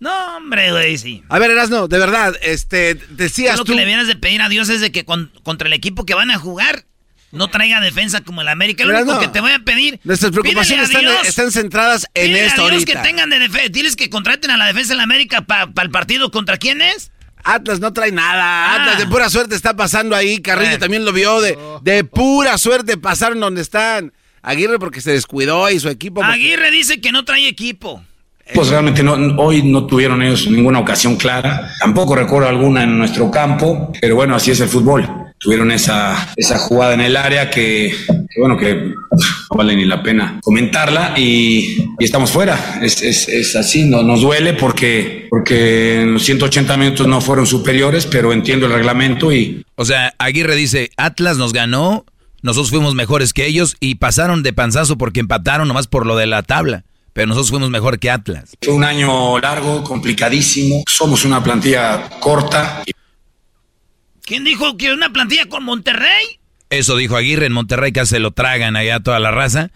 No, 0.00 0.36
hombre, 0.36 0.70
güey, 0.72 0.98
sí. 0.98 1.22
A 1.28 1.38
ver, 1.38 1.50
Erasno, 1.52 1.86
de 1.88 1.98
verdad, 1.98 2.34
este, 2.42 2.94
decías 3.10 3.56
lo 3.56 3.64
tú... 3.64 3.72
que 3.72 3.76
le 3.78 3.84
vienes 3.84 4.06
de 4.08 4.16
pedir 4.16 4.42
a 4.42 4.48
Dios 4.48 4.68
es 4.68 4.80
de 4.80 4.90
que 4.92 5.04
con- 5.04 5.32
contra 5.44 5.68
el 5.68 5.72
equipo 5.74 6.04
que 6.04 6.14
van 6.14 6.30
a 6.30 6.38
jugar 6.38 6.84
no 7.32 7.48
traiga 7.48 7.80
defensa 7.80 8.20
como 8.20 8.42
el 8.42 8.48
América. 8.48 8.84
Lo 8.84 8.94
único 8.94 9.14
no. 9.14 9.20
que 9.20 9.28
te 9.28 9.40
voy 9.40 9.52
a 9.52 9.58
pedir. 9.58 9.98
Nuestras 10.04 10.30
preocupaciones 10.32 10.86
están, 10.90 11.04
a 11.06 11.10
Dios- 11.10 11.26
están 11.26 11.50
centradas 11.50 12.06
en 12.14 12.36
esto 12.36 12.62
a 12.62 12.64
Dios 12.70 12.72
ahorita. 12.82 13.02
que 13.02 13.08
tengan 13.08 13.30
de 13.30 13.38
defensa. 13.40 13.68
Diles 13.70 13.96
que 13.96 14.08
contraten 14.10 14.50
a 14.50 14.56
la 14.56 14.66
defensa 14.66 14.92
de 14.92 14.98
la 14.98 15.02
América 15.04 15.40
para 15.42 15.70
el 15.82 15.90
partido. 15.90 16.30
¿Contra 16.30 16.56
quién 16.58 16.80
es? 16.82 17.10
Atlas 17.44 17.80
no 17.80 17.92
trae 17.92 18.12
nada. 18.12 18.74
Atlas 18.76 18.98
de 18.98 19.06
pura 19.06 19.28
suerte 19.28 19.54
está 19.56 19.74
pasando 19.74 20.14
ahí. 20.14 20.40
Carrillo 20.40 20.78
también 20.78 21.04
lo 21.04 21.12
vio. 21.12 21.40
De, 21.40 21.58
de 21.82 22.04
pura 22.04 22.56
suerte 22.58 22.96
pasaron 22.96 23.40
donde 23.40 23.62
están. 23.62 24.12
Aguirre 24.42 24.78
porque 24.78 25.00
se 25.00 25.12
descuidó 25.12 25.70
y 25.70 25.80
su 25.80 25.88
equipo. 25.88 26.20
porque- 26.20 26.32
Aguirre 26.34 26.70
dice 26.70 27.00
que 27.00 27.12
no 27.12 27.24
trae 27.24 27.48
equipo. 27.48 28.04
Pues 28.54 28.68
realmente 28.68 29.02
no, 29.04 29.12
hoy 29.42 29.62
no 29.62 29.86
tuvieron 29.86 30.20
ellos 30.22 30.48
ninguna 30.48 30.80
ocasión 30.80 31.16
clara. 31.16 31.72
Tampoco 31.80 32.14
recuerdo 32.16 32.48
alguna 32.48 32.82
en 32.82 32.98
nuestro 32.98 33.30
campo, 33.30 33.92
pero 34.00 34.16
bueno, 34.16 34.34
así 34.34 34.50
es 34.50 34.60
el 34.60 34.68
fútbol. 34.68 35.08
Tuvieron 35.42 35.72
esa, 35.72 36.32
esa 36.36 36.56
jugada 36.58 36.94
en 36.94 37.00
el 37.00 37.16
área 37.16 37.50
que, 37.50 37.92
que, 38.06 38.40
bueno, 38.40 38.56
que 38.56 38.74
no 38.74 39.56
vale 39.56 39.74
ni 39.74 39.84
la 39.84 40.02
pena 40.02 40.38
comentarla 40.40 41.14
y, 41.16 41.84
y 41.98 42.04
estamos 42.04 42.30
fuera. 42.30 42.78
Es, 42.80 43.02
es, 43.02 43.28
es 43.28 43.56
así, 43.56 43.84
no, 43.84 44.02
nos 44.02 44.20
duele 44.20 44.54
porque, 44.54 45.26
porque 45.30 46.02
en 46.02 46.14
los 46.14 46.22
180 46.22 46.76
minutos 46.76 47.06
no 47.08 47.20
fueron 47.20 47.46
superiores, 47.46 48.06
pero 48.06 48.32
entiendo 48.32 48.66
el 48.66 48.72
reglamento 48.72 49.32
y, 49.32 49.64
O 49.74 49.84
sea, 49.84 50.14
Aguirre 50.18 50.54
dice, 50.54 50.90
Atlas 50.96 51.38
nos 51.38 51.52
ganó, 51.52 52.04
nosotros 52.42 52.70
fuimos 52.70 52.94
mejores 52.94 53.32
que 53.32 53.46
ellos 53.46 53.76
y 53.80 53.96
pasaron 53.96 54.42
de 54.42 54.52
panzazo 54.52 54.96
porque 54.96 55.20
empataron 55.20 55.68
nomás 55.68 55.88
por 55.88 56.06
lo 56.06 56.16
de 56.16 56.26
la 56.26 56.42
tabla. 56.42 56.84
Pero 57.12 57.26
nosotros 57.26 57.50
fuimos 57.50 57.68
mejor 57.68 57.98
que 57.98 58.10
Atlas. 58.10 58.56
Fue 58.62 58.72
un 58.72 58.84
año 58.84 59.38
largo, 59.38 59.84
complicadísimo. 59.84 60.82
Somos 60.86 61.24
una 61.26 61.42
plantilla 61.44 62.08
corta. 62.20 62.82
¿Quién 64.22 64.44
dijo 64.44 64.76
que 64.76 64.92
una 64.92 65.12
plantilla 65.12 65.46
con 65.46 65.64
Monterrey? 65.64 66.38
Eso 66.70 66.96
dijo 66.96 67.16
Aguirre 67.16 67.46
en 67.46 67.52
Monterrey, 67.52 67.92
que 67.92 68.06
se 68.06 68.18
lo 68.18 68.30
tragan 68.30 68.76
allá 68.76 69.00
toda 69.00 69.18
la 69.18 69.30
raza. 69.30 69.70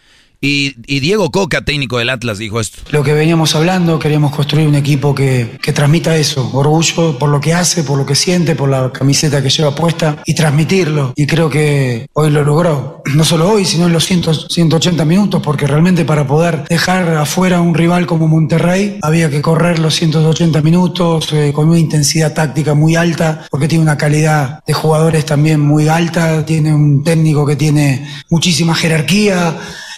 Y, 0.47 1.01
Diego 1.01 1.31
Coca, 1.33 1.63
técnico 1.63 1.99
del 1.99 2.09
Atlas, 2.09 2.39
dijo 2.39 2.61
esto. 2.61 2.79
Lo 2.91 3.03
que 3.03 3.13
veníamos 3.13 3.57
hablando, 3.57 3.99
queríamos 3.99 4.35
construir 4.35 4.69
un 4.69 4.77
equipo 4.77 5.13
que, 5.13 5.59
que 5.61 5.73
transmita 5.73 6.17
eso, 6.17 6.51
orgullo 6.53 7.19
por 7.19 7.31
lo 7.31 7.41
que 7.41 7.53
hace, 7.53 7.83
por 7.83 7.99
lo 7.99 8.07
que 8.07 8.15
siente, 8.15 8.55
por 8.55 8.69
la 8.69 8.93
camiseta 8.93 9.43
que 9.43 9.51
lleva 9.51 9.75
puesta 9.75 10.23
y 10.25 10.35
transmitirlo. 10.35 11.13
Y 11.17 11.27
creo 11.27 11.51
que 11.51 12.07
hoy 12.13 12.31
lo 12.31 12.45
logró. 12.45 13.03
No 13.15 13.25
solo 13.25 13.51
hoy, 13.51 13.65
sino 13.65 13.87
en 13.87 13.93
los 13.93 14.05
100, 14.05 14.49
180 14.49 15.05
minutos, 15.05 15.43
porque 15.43 15.67
realmente 15.67 16.05
para 16.05 16.27
poder 16.27 16.65
dejar 16.69 17.17
afuera 17.17 17.57
a 17.57 17.61
un 17.61 17.75
rival 17.75 18.07
como 18.07 18.29
Monterrey 18.29 18.99
había 19.03 19.29
que 19.29 19.43
correr 19.43 19.81
los 19.81 19.95
180 19.97 20.61
minutos 20.63 21.33
eh, 21.33 21.53
con 21.53 21.69
una 21.69 21.79
intensidad 21.79 22.35
táctica 22.35 22.75
muy 22.75 22.95
alta, 22.95 23.47
porque 23.51 23.67
tiene 23.67 23.83
una 23.83 23.97
calidad 23.97 24.63
de 24.65 24.73
jugadores 24.73 25.25
también 25.27 25.61
muy 25.61 25.89
alta, 25.89 26.47
tiene 26.47 26.73
un 26.73 27.03
técnico 27.03 27.45
que 27.45 27.57
tiene 27.57 28.07
muchísima 28.31 28.77
jerarquía. 28.77 29.57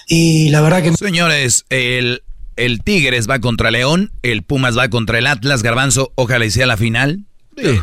Y 0.08 0.48
la 0.50 0.60
verdad 0.60 0.82
que... 0.82 0.92
Señores, 0.94 1.64
el, 1.70 2.22
el 2.56 2.82
Tigres 2.82 3.28
va 3.28 3.38
contra 3.38 3.70
León, 3.70 4.10
el 4.22 4.42
Pumas 4.42 4.76
va 4.76 4.88
contra 4.88 5.18
el 5.18 5.26
Atlas, 5.26 5.62
Garbanzo, 5.62 6.12
ojalá 6.16 6.44
y 6.46 6.50
sea 6.50 6.66
la 6.66 6.76
final. 6.76 7.20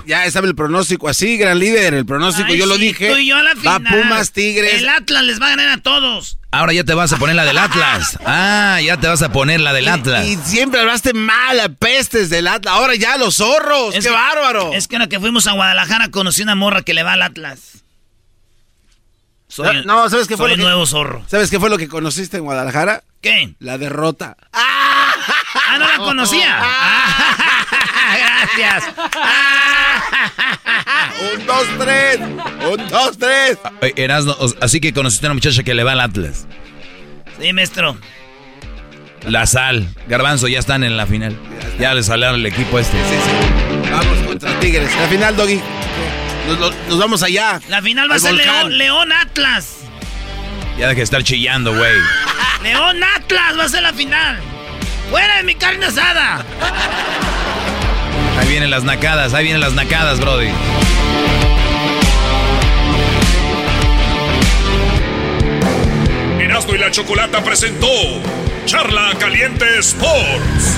Ya 0.07 0.31
sabe 0.31 0.47
el 0.47 0.55
pronóstico 0.55 1.09
así, 1.09 1.35
gran 1.35 1.59
líder. 1.59 1.93
El 1.93 2.05
pronóstico, 2.05 2.47
Ay, 2.49 2.57
yo 2.57 2.65
lo 2.65 2.77
dije. 2.77 3.11
tú 3.11 3.17
y 3.17 3.27
yo 3.27 3.35
a 3.35 3.43
la 3.43 3.53
Va 3.55 3.75
final. 3.79 4.01
Pumas, 4.03 4.31
Tigres. 4.31 4.75
El 4.75 4.87
Atlas 4.87 5.23
les 5.25 5.41
va 5.41 5.47
a 5.47 5.49
ganar 5.49 5.67
a 5.67 5.77
todos. 5.81 6.39
Ahora 6.51 6.71
ya 6.71 6.85
te 6.85 6.93
vas 6.93 7.11
a 7.11 7.17
poner 7.17 7.35
la 7.35 7.43
del 7.43 7.57
Atlas. 7.57 8.17
Ah, 8.25 8.79
ya 8.81 8.95
te 8.97 9.07
vas 9.07 9.21
a 9.21 9.33
poner 9.33 9.59
la 9.59 9.73
del 9.73 9.89
Atlas. 9.89 10.25
Y 10.25 10.37
siempre 10.37 10.79
hablaste 10.79 11.13
mal, 11.13 11.59
a 11.59 11.67
pestes 11.67 12.29
del 12.29 12.47
Atlas. 12.47 12.73
Ahora 12.73 12.95
ya 12.95 13.17
los 13.17 13.35
zorros. 13.35 13.93
Es 13.95 14.05
¡Qué 14.05 14.09
que- 14.09 14.15
bárbaro! 14.15 14.71
Es 14.71 14.87
que 14.87 14.95
ahora 14.95 15.09
que 15.09 15.19
fuimos 15.19 15.45
a 15.47 15.51
Guadalajara 15.51 16.07
conocí 16.07 16.41
una 16.41 16.55
morra 16.55 16.81
que 16.81 16.93
le 16.93 17.03
va 17.03 17.11
al 17.13 17.21
Atlas. 17.23 17.83
Soy, 19.55 19.85
no, 19.85 20.09
¿sabes 20.09 20.27
qué 20.27 20.35
fue 20.35 20.47
soy 20.49 20.57
lo 20.57 20.59
que- 20.63 20.63
nuevo 20.63 20.85
zorro. 20.85 21.23
¿Sabes 21.27 21.49
qué 21.49 21.59
fue 21.59 21.69
lo 21.69 21.77
que 21.77 21.87
conociste 21.87 22.37
en 22.37 22.43
Guadalajara? 22.43 23.03
¿Qué? 23.21 23.55
La 23.59 23.77
derrota. 23.77 24.35
Ah, 24.51 25.13
no 25.79 25.87
la 25.87 25.97
conocía. 25.97 26.61
Ah, 28.07 28.47
gracias. 28.55 28.93
Un, 31.33 31.45
dos, 31.47 31.65
tres. 31.79 32.19
Un, 32.19 32.87
dos, 32.89 33.17
tres. 33.17 33.57
Oye, 33.81 33.93
Erasno, 33.97 34.33
o- 34.39 34.53
así 34.61 34.79
que 34.79 34.93
conociste 34.93 35.25
a 35.25 35.29
una 35.29 35.33
muchacha 35.35 35.63
que 35.63 35.73
le 35.73 35.83
va 35.83 35.93
al 35.93 36.01
Atlas. 36.01 36.45
Sí, 37.41 37.51
maestro. 37.53 37.97
La 39.27 39.47
Sal, 39.47 39.87
Garbanzo, 40.07 40.47
ya 40.47 40.59
están 40.59 40.83
en 40.83 40.97
la 40.97 41.07
final. 41.07 41.35
Ya 41.79 41.95
les 41.95 42.05
salieron 42.05 42.35
el 42.35 42.45
equipo 42.45 42.77
este. 42.77 42.95
Vamos 43.91 44.17
contra 44.27 44.59
Tigres. 44.59 44.95
La 44.97 45.07
final, 45.07 45.35
Doggy. 45.35 45.59
Nos, 46.47 46.59
nos- 46.59 46.75
nos 46.87 46.99
vamos 46.99 47.23
allá. 47.23 47.59
La 47.69 47.81
final 47.81 48.09
va 48.09 48.15
a 48.15 48.19
ser. 48.19 48.33
León, 48.33 48.77
León 48.77 49.11
Atlas. 49.11 49.77
Ya 50.77 50.87
deja 50.87 50.97
de 50.97 51.03
estar 51.03 51.23
chillando, 51.23 51.75
güey. 51.75 51.93
León 52.63 53.01
Atlas 53.03 53.57
va 53.57 53.63
a 53.63 53.69
ser 53.69 53.81
la 53.83 53.93
final. 53.93 54.39
¡Fuera 55.09 55.37
de 55.37 55.43
mi 55.43 55.55
carne 55.55 55.85
asada! 55.85 56.43
Ahí 58.39 58.47
vienen 58.49 58.69
las 58.71 58.83
nacadas, 58.83 59.33
ahí 59.33 59.43
vienen 59.43 59.61
las 59.61 59.73
nacadas, 59.73 60.19
Brody. 60.19 60.49
Erasmo 66.39 66.75
y 66.75 66.77
la 66.77 66.91
Chocolata 66.91 67.43
presentó 67.43 67.87
Charla 68.65 69.11
Caliente 69.19 69.65
Sports. 69.79 70.75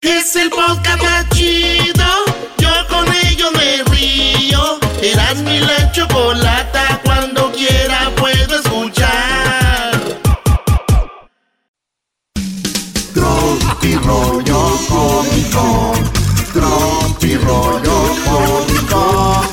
Es 0.00 0.36
el 0.36 0.50
podcast 0.50 1.32
chido. 1.34 2.23
Yo 2.58 2.70
con 2.88 3.06
ello 3.26 3.50
me 3.52 3.82
río. 3.90 4.78
Eras 5.02 5.36
mi 5.42 5.60
la 5.60 5.92
chocolata. 5.92 7.00
Cuando 7.04 7.52
quiera 7.52 8.10
puedo 8.16 8.56
escuchar. 8.58 10.00
Tropi 13.12 13.94
rollo 13.96 14.78
cómico. 14.88 15.92
Tropi 16.52 17.36
rollo 17.36 18.16
cómico. 18.24 19.44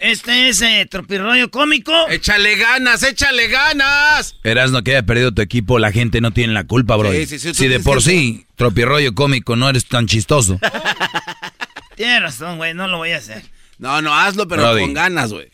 Este 0.00 0.48
es 0.48 0.62
eh, 0.62 0.86
Tropirroyo 0.90 1.50
Cómico. 1.50 1.92
Échale 2.08 2.56
ganas, 2.56 3.02
échale 3.02 3.48
ganas. 3.48 4.34
Erasno, 4.42 4.82
que 4.82 4.92
haya 4.92 5.02
perdido 5.04 5.32
tu 5.32 5.42
equipo, 5.42 5.78
la 5.78 5.92
gente 5.92 6.22
no 6.22 6.30
tiene 6.30 6.54
la 6.54 6.64
culpa, 6.64 6.96
Brody. 6.96 7.26
Sí, 7.26 7.38
sí, 7.38 7.52
sí, 7.52 7.54
si 7.54 7.68
de 7.68 7.80
por 7.80 8.02
sí, 8.02 8.46
tropirroyo 8.56 9.14
cómico, 9.14 9.56
no 9.56 9.68
eres 9.68 9.84
tan 9.84 10.06
chistoso. 10.06 10.58
Tienes 11.96 12.22
razón, 12.22 12.56
güey, 12.56 12.72
no 12.72 12.88
lo 12.88 12.96
voy 12.96 13.10
a 13.10 13.18
hacer. 13.18 13.42
No, 13.76 14.00
no, 14.00 14.18
hazlo, 14.18 14.48
pero 14.48 14.62
Brody. 14.62 14.80
con 14.80 14.94
ganas, 14.94 15.34
güey. 15.34 15.50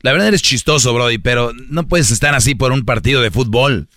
La 0.00 0.12
verdad 0.12 0.28
eres 0.28 0.40
chistoso, 0.40 0.94
Brody, 0.94 1.18
pero 1.18 1.52
no 1.68 1.86
puedes 1.86 2.10
estar 2.10 2.34
así 2.34 2.54
por 2.54 2.72
un 2.72 2.86
partido 2.86 3.20
de 3.20 3.30
fútbol. 3.30 3.88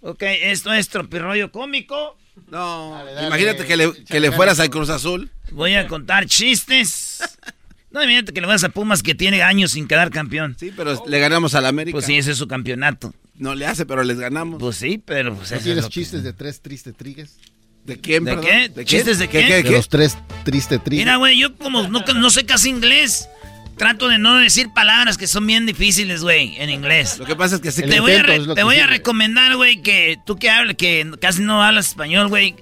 Ok, 0.00 0.22
esto 0.22 0.72
es 0.72 0.88
Tropirroyo 0.88 1.52
Cómico. 1.52 2.16
No, 2.50 2.98
imagínate 3.26 3.66
que 3.66 3.76
le, 3.76 3.92
que 4.04 4.20
le 4.20 4.32
fueras 4.32 4.58
al 4.58 4.70
Cruz 4.70 4.88
Azul. 4.88 5.30
Voy 5.50 5.74
a 5.74 5.86
contar 5.86 6.24
chistes. 6.24 7.18
No, 7.92 8.02
imagínate 8.02 8.32
que 8.32 8.40
le 8.40 8.46
vas 8.46 8.64
a 8.64 8.68
Pumas 8.70 9.02
que 9.02 9.14
tiene 9.14 9.42
años 9.42 9.72
sin 9.72 9.86
quedar 9.86 10.10
campeón. 10.10 10.56
Sí, 10.58 10.72
pero 10.76 11.02
le 11.06 11.18
ganamos 11.18 11.54
al 11.54 11.66
América. 11.66 11.94
Pues 11.96 12.06
sí, 12.06 12.16
ese 12.16 12.32
es 12.32 12.38
su 12.38 12.48
campeonato. 12.48 13.14
No 13.36 13.54
le 13.54 13.66
hace, 13.66 13.84
pero 13.86 14.02
les 14.04 14.18
ganamos. 14.18 14.60
Pues 14.60 14.76
sí, 14.76 15.02
pero 15.04 15.34
pues 15.34 15.50
¿No 15.52 15.58
tienes 15.58 15.84
que- 15.86 15.90
chistes 15.90 16.22
de 16.22 16.32
tres 16.32 16.60
tristes 16.60 16.94
trigues? 16.96 17.36
¿De 17.84 17.98
quién, 18.00 18.24
¿De 18.24 18.38
qué? 18.40 18.84
¿Chistes 18.84 19.18
de 19.18 19.28
qué? 19.28 19.62
De 19.62 19.70
los 19.70 19.88
tres 19.88 20.16
tristes 20.44 20.82
trigues. 20.84 21.04
Mira, 21.04 21.16
güey, 21.16 21.38
yo 21.38 21.56
como 21.56 21.88
no, 21.88 22.00
no 22.14 22.30
sé 22.30 22.46
casi 22.46 22.68
inglés, 22.68 23.28
trato 23.76 24.08
de 24.08 24.18
no 24.18 24.36
decir 24.36 24.68
palabras 24.72 25.18
que 25.18 25.26
son 25.26 25.44
bien 25.46 25.66
difíciles, 25.66 26.22
güey, 26.22 26.54
en 26.58 26.70
inglés. 26.70 27.18
Lo 27.18 27.24
que 27.26 27.34
pasa 27.34 27.56
es 27.56 27.60
que 27.60 27.72
sí 27.72 27.82
Te 27.82 27.98
voy 27.98 28.12
a, 28.12 28.22
re- 28.22 28.54
te 28.54 28.62
voy 28.62 28.76
a 28.76 28.86
recomendar, 28.86 29.56
güey, 29.56 29.82
que 29.82 30.16
tú 30.24 30.36
que 30.36 30.48
hables, 30.48 30.76
que 30.76 31.10
casi 31.20 31.42
no 31.42 31.62
hablas 31.62 31.88
español, 31.88 32.28
güey. 32.28 32.54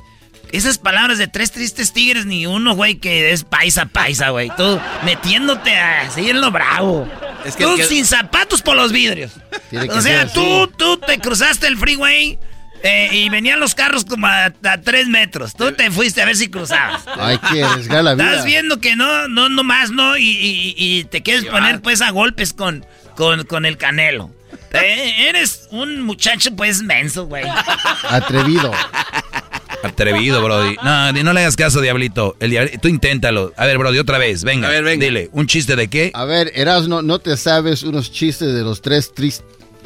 Esas 0.52 0.78
palabras 0.78 1.18
de 1.18 1.28
tres 1.28 1.52
tristes 1.52 1.92
tigres, 1.92 2.26
ni 2.26 2.46
uno, 2.46 2.74
güey, 2.74 2.96
que 2.96 3.32
es 3.32 3.44
paisa, 3.44 3.86
paisa, 3.86 4.30
güey. 4.30 4.50
Tú 4.56 4.80
metiéndote 5.04 5.76
así 5.78 6.30
en 6.30 6.40
lo 6.40 6.50
bravo. 6.50 7.08
Es 7.44 7.56
que 7.56 7.64
tú 7.64 7.76
que- 7.76 7.84
sin 7.84 8.04
zapatos 8.04 8.60
por 8.62 8.76
los 8.76 8.90
vidrios. 8.92 9.32
O 9.90 10.00
sea, 10.00 10.22
ser 10.26 10.32
tú, 10.32 10.66
tú 10.76 10.96
te 10.98 11.18
cruzaste 11.18 11.66
el 11.68 11.76
freeway 11.76 12.38
eh, 12.82 13.08
y 13.12 13.28
venían 13.28 13.60
los 13.60 13.74
carros 13.74 14.04
como 14.04 14.26
a, 14.26 14.46
a 14.64 14.80
tres 14.82 15.06
metros. 15.06 15.54
Tú 15.54 15.70
te 15.72 15.90
fuiste 15.90 16.20
a 16.22 16.24
ver 16.24 16.36
si 16.36 16.48
cruzabas. 16.48 17.02
Hay 17.18 17.38
que 17.38 17.62
arriesgar 17.62 18.02
la 18.02 18.14
vida. 18.14 18.30
Estás 18.30 18.44
viendo 18.44 18.80
que 18.80 18.96
no, 18.96 19.28
no, 19.28 19.48
no 19.48 19.62
más, 19.62 19.90
¿no? 19.90 20.16
Y, 20.16 20.24
y- 20.30 20.74
y 20.76 21.04
te 21.04 21.22
quieres 21.22 21.44
poner 21.44 21.80
pues 21.80 22.00
a 22.02 22.10
golpes 22.10 22.52
con, 22.52 22.84
con, 23.16 23.44
con 23.44 23.66
el 23.66 23.76
canelo. 23.76 24.30
Eh, 24.72 25.28
eres 25.28 25.68
un 25.70 26.00
muchacho 26.02 26.54
pues 26.56 26.82
menso, 26.82 27.26
güey. 27.26 27.44
Atrevido. 28.08 28.72
Atrevido, 29.82 30.42
Brody. 30.42 30.76
No, 30.82 31.12
no 31.12 31.32
le 31.32 31.40
hagas 31.40 31.56
caso, 31.56 31.80
Diablito. 31.80 32.36
El 32.40 32.50
diabli- 32.52 32.80
Tú 32.80 32.88
inténtalo. 32.88 33.52
A 33.56 33.66
ver, 33.66 33.78
Brody, 33.78 33.98
otra 33.98 34.18
vez. 34.18 34.44
Venga. 34.44 34.68
A 34.68 34.70
ver, 34.70 34.84
venga. 34.84 35.04
Dile, 35.04 35.30
¿un 35.32 35.46
chiste 35.46 35.76
de 35.76 35.88
qué? 35.88 36.10
A 36.14 36.24
ver, 36.24 36.52
Erasno, 36.54 37.02
¿no 37.02 37.18
te 37.18 37.36
sabes 37.36 37.82
unos 37.82 38.12
chistes 38.12 38.52
de 38.54 38.62
los 38.62 38.82
tres 38.82 39.12
tristes... 39.14 39.44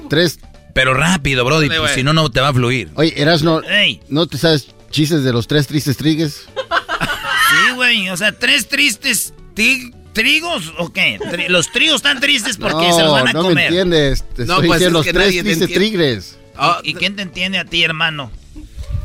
Tres... 0.09 0.39
Pero 0.75 0.93
rápido, 0.95 1.45
Brody, 1.45 1.69
pues, 1.69 1.93
si 1.93 2.03
no, 2.03 2.13
no 2.13 2.31
te 2.31 2.41
va 2.41 2.49
a 2.49 2.53
fluir. 2.53 2.89
Oye, 2.97 3.13
Erasno, 3.17 3.63
Ey. 3.63 4.01
¿no 4.09 4.27
te 4.27 4.39
sabes 4.39 4.67
chistes 4.91 5.23
de 5.23 5.33
los 5.33 5.47
tres 5.47 5.67
tristes 5.69 5.97
trigues? 5.97 6.47
Sí, 6.49 7.73
güey. 7.77 8.09
O 8.11 8.17
sea, 8.17 8.33
tres 8.33 8.67
tristes 8.69 9.33
tig- 9.55 9.95
trigos 10.13 10.73
o 10.79 10.93
qué? 10.93 11.19
Tri- 11.21 11.47
los 11.49 11.71
trigos 11.71 11.97
están 11.97 12.19
tristes 12.21 12.57
porque 12.57 12.93
se 12.93 13.03
los 13.03 13.13
van 13.13 13.29
a 13.29 13.33
no 13.33 13.43
comer. 13.43 13.55
me 13.55 13.65
entiendes. 13.67 14.25
Te 14.35 14.45
No, 14.47 14.55
estoy 14.55 14.67
pues, 14.69 14.81
diciendo 14.81 15.01
es 15.01 15.07
los 15.07 15.07
que 15.07 15.13
tres 15.13 15.43
tristes 15.45 15.69
tigres. 15.79 16.39
¿Y 16.83 16.95
quién 16.95 17.15
te 17.17 17.23
entiende 17.23 17.59
a 17.59 17.65
ti, 17.65 17.83
hermano? 17.85 18.33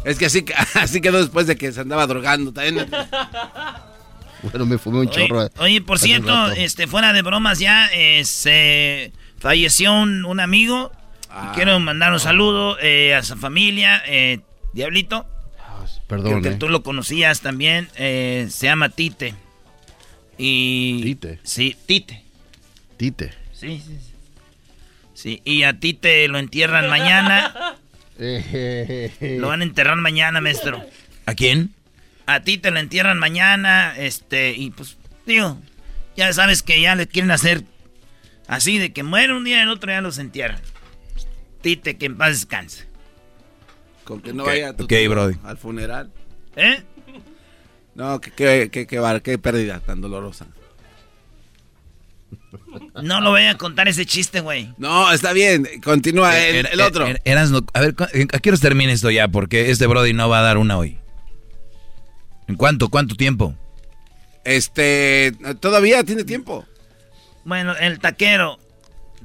Es 0.10 0.18
que 0.18 0.26
así, 0.26 0.44
así 0.76 1.02
quedó 1.02 1.20
después 1.20 1.48
de 1.48 1.56
que 1.56 1.72
se 1.72 1.82
andaba 1.82 2.08
drogando. 2.08 2.52
También. 2.52 2.90
Bueno, 4.42 4.66
me 4.66 4.78
fumé 4.78 5.00
un 5.02 5.08
Oye, 5.08 5.28
chorro. 5.28 5.50
oye, 5.58 5.82
por 5.82 6.00
cierto, 6.00 6.52
este, 6.52 6.88
fuera 6.88 7.12
de 7.14 7.22
bromas 7.22 7.60
ya, 7.60 7.90
eh, 7.94 8.24
se 8.26 9.12
falleció 9.38 9.94
un, 9.94 10.26
un 10.26 10.40
amigo. 10.40 10.92
Ah. 11.30 11.52
Quiero 11.54 11.80
mandar 11.80 12.12
un 12.14 12.20
saludo 12.20 12.78
eh, 12.82 13.14
a 13.14 13.22
su 13.24 13.36
familia, 13.36 14.02
eh, 14.08 14.40
Diablito. 14.74 15.28
Perdón, 16.08 16.32
Creo 16.32 16.42
que 16.42 16.50
eh. 16.50 16.58
tú 16.58 16.70
lo 16.70 16.82
conocías 16.82 17.42
también. 17.42 17.88
eh, 17.96 18.48
se 18.50 18.66
llama 18.66 18.90
Tite. 18.90 19.36
Y... 20.40 21.02
Tite. 21.04 21.40
Sí, 21.44 21.76
Tite. 21.86 22.24
Tite. 22.98 23.34
Sí, 23.54 23.82
sí, 23.86 23.98
sí. 24.00 24.14
Sí, 25.14 25.42
y 25.44 25.64
a 25.64 25.78
Tite 25.80 26.28
lo 26.30 26.40
entierran 26.40 26.90
mañana. 26.90 27.54
Lo 28.20 29.48
van 29.48 29.62
a 29.62 29.64
enterrar 29.64 29.96
mañana, 29.98 30.42
maestro. 30.42 30.84
¿A 31.26 31.34
quién? 31.36 31.74
A 32.26 32.42
ti 32.42 32.58
te 32.58 32.70
lo 32.70 32.80
entierran 32.80 33.18
mañana, 33.18 33.96
este, 33.98 34.52
y 34.52 34.72
pues, 34.72 34.98
digo, 35.26 35.58
ya 36.16 36.32
sabes 36.34 36.62
que 36.62 36.82
ya 36.82 36.96
le 36.96 37.08
quieren 37.08 37.32
hacer 37.32 37.64
así, 38.48 38.78
de 38.78 38.92
que 38.92 39.04
muere 39.04 39.34
un 39.34 39.44
día 39.46 39.60
y 39.60 39.62
el 39.62 39.70
otro 39.70 39.92
ya 39.92 40.02
los 40.02 40.18
entierran. 40.18 40.62
Tite, 41.62 41.98
que 41.98 42.06
en 42.06 42.18
paz 42.18 42.32
descanse. 42.32 42.88
Con 44.04 44.22
que 44.22 44.34
no 44.34 44.44
Ok, 44.44 44.50
vaya 44.50 44.76
tu 44.76 44.84
ok, 44.84 44.90
tío 44.90 45.10
Brody. 45.10 45.36
al 45.44 45.58
funeral. 45.58 46.12
¿Eh? 46.56 46.84
No, 47.96 48.20
que 48.22 48.32
qué 48.32 48.70
que, 48.72 48.86
que, 48.88 49.22
qué 49.24 49.38
pérdida 49.38 49.80
tan 49.80 50.02
dolorosa. 50.02 50.48
No 53.04 53.22
lo 53.22 53.30
voy 53.32 53.44
a 53.46 53.58
contar 53.58 53.88
ese 53.88 54.06
chiste, 54.06 54.40
güey. 54.42 54.74
No, 54.78 55.12
está 55.12 55.34
bien. 55.34 55.68
Continúa 55.84 56.38
el, 56.40 56.66
Er- 56.66 56.70
el 56.74 56.82
otro. 56.82 57.06
er- 57.08 57.22
Erasno, 57.26 57.62
a 57.74 57.80
ver, 57.82 57.96
¿cu- 57.96 58.04
¿a 58.06 58.40
qué 58.40 58.50
hora 58.50 58.58
termina 58.60 58.92
esto 58.92 59.10
ya? 59.12 59.28
Porque 59.28 59.70
este 59.72 59.86
Brody 59.88 60.14
no 60.14 60.28
va 60.30 60.40
a 60.40 60.44
dar 60.44 60.58
una 60.58 60.78
hoy. 60.78 60.98
¿En 62.48 62.56
cuánto? 62.56 62.90
¿Cuánto 62.90 63.16
tiempo? 63.16 63.54
Este, 64.44 65.34
todavía 65.60 66.04
tiene 66.04 66.24
tiempo. 66.24 66.66
Bueno, 67.46 67.76
el 67.78 68.00
taquero 68.00 68.58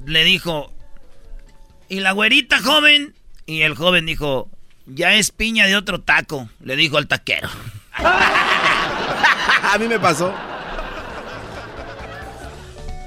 le 0.05 0.23
dijo, 0.23 0.71
¿y 1.89 2.01
la 2.01 2.11
güerita 2.11 2.59
joven? 2.61 3.15
Y 3.47 3.61
el 3.61 3.75
joven 3.75 4.05
dijo, 4.05 4.49
ya 4.85 5.15
es 5.15 5.31
piña 5.31 5.65
de 5.65 5.75
otro 5.75 6.01
taco, 6.01 6.49
le 6.61 6.75
dijo 6.75 6.97
al 6.97 7.07
taquero. 7.07 7.49
A 7.97 9.77
mí 9.79 9.87
me 9.87 9.99
pasó. 9.99 10.33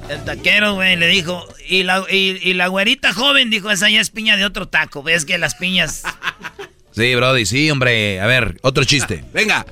El 0.09 0.25
taquero, 0.25 0.75
güey, 0.75 0.97
le 0.97 1.07
dijo, 1.07 1.47
y 1.69 1.83
la, 1.83 2.05
y, 2.11 2.39
y 2.43 2.55
la 2.55 2.69
güerita 2.69 3.13
joven, 3.13 3.51
dijo, 3.51 3.71
esa 3.71 3.91
ya 3.91 4.01
es 4.01 4.11
piña 4.11 4.37
de 4.37 4.45
otro 4.47 4.67
taco. 4.69 5.03
Ves 5.03 5.25
que 5.25 5.39
las 5.39 5.55
piñas... 5.55 6.03
Sí, 6.91 7.15
Brody, 7.15 7.47
sí, 7.47 7.71
hombre. 7.71 8.21
A 8.21 8.27
ver, 8.27 8.59
otro 8.63 8.83
chiste. 8.83 9.25
Venga. 9.33 9.65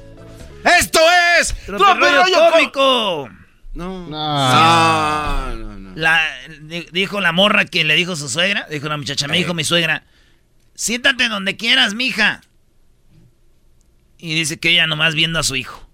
Esto 0.79 1.01
es 1.41 1.55
¡Tropirollo 1.67 1.95
Tropirollo 1.99 2.51
cómico! 2.53 3.29
No. 3.75 4.07
No. 4.07 5.57
No, 5.57 5.77
no, 5.77 5.93
La, 5.97 6.23
di- 6.61 6.87
dijo 6.93 7.21
la 7.21 7.33
morra 7.33 7.65
que 7.65 7.83
le 7.83 7.97
dijo 7.97 8.15
su 8.15 8.29
suegra, 8.29 8.69
dijo 8.71 8.89
la 8.89 8.97
muchacha, 8.97 9.27
me 9.27 9.39
dijo 9.39 9.55
mi 9.55 9.65
suegra, 9.65 10.05
siéntate 10.77 11.29
donde 11.29 11.57
quieras, 11.57 11.95
mija. 11.95 12.43
Y 14.19 14.35
dice 14.35 14.59
que 14.61 14.71
ella 14.71 14.87
nomás 14.87 15.15
viendo 15.17 15.41
a 15.41 15.43
su 15.43 15.57
hijo. 15.57 15.86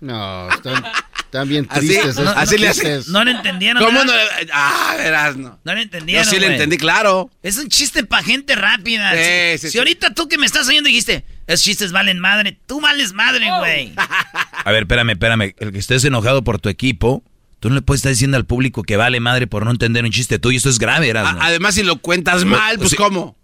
No, 0.00 0.48
están, 0.50 0.82
están 1.18 1.48
bien 1.48 1.66
Así- 1.70 1.86
tristes. 1.88 2.16
no, 2.16 2.30
así 2.30 2.56
le 2.58 2.68
hace- 2.68 2.80
chistes. 2.80 3.08
No 3.08 3.22
lo 3.24 3.30
entendieron. 3.30 3.82
¿Cómo 3.84 4.02
no? 4.04 4.12
Ah, 4.52 4.94
verás, 4.96 5.36
no. 5.36 5.58
No 5.62 5.74
lo 5.74 5.80
entendieron. 5.80 6.24
Yo 6.24 6.30
sí 6.30 6.36
le 6.38 6.46
güey. 6.46 6.54
entendí, 6.56 6.76
claro. 6.78 7.30
Es 7.42 7.58
un 7.58 7.68
chiste 7.68 8.04
para 8.04 8.22
gente 8.22 8.54
rápida. 8.54 9.12
Sí, 9.12 9.18
si 9.18 9.58
sí, 9.58 9.66
si 9.66 9.72
sí. 9.72 9.78
ahorita 9.78 10.14
tú 10.14 10.28
que 10.28 10.38
me 10.38 10.46
estás 10.46 10.66
oyendo 10.68 10.88
dijiste, 10.88 11.24
esos 11.46 11.64
chistes 11.64 11.92
valen 11.92 12.18
madre, 12.18 12.58
tú 12.66 12.80
vales 12.80 13.12
madre, 13.12 13.46
güey. 13.58 13.92
A 14.64 14.70
ver, 14.72 14.82
espérame, 14.84 15.10
espérame. 15.10 15.54
El 15.58 15.72
que 15.72 15.78
estés 15.78 16.04
enojado 16.04 16.42
por 16.44 16.58
tu 16.60 16.68
equipo, 16.68 17.22
tú 17.60 17.68
no 17.68 17.74
le 17.76 17.82
puedes 17.82 17.98
estar 18.00 18.10
diciendo 18.10 18.36
al 18.38 18.46
público 18.46 18.82
que 18.82 18.96
vale 18.96 19.20
madre 19.20 19.46
por 19.46 19.64
no 19.64 19.70
entender 19.70 20.04
un 20.04 20.10
chiste 20.10 20.38
tuyo. 20.38 20.56
Esto 20.56 20.70
es 20.70 20.78
grave, 20.78 21.08
Erasno. 21.10 21.40
A- 21.42 21.46
Además, 21.46 21.74
si 21.74 21.82
lo 21.82 21.96
cuentas 21.98 22.44
mal, 22.46 22.78
pues. 22.78 22.94
¿cómo? 22.94 23.36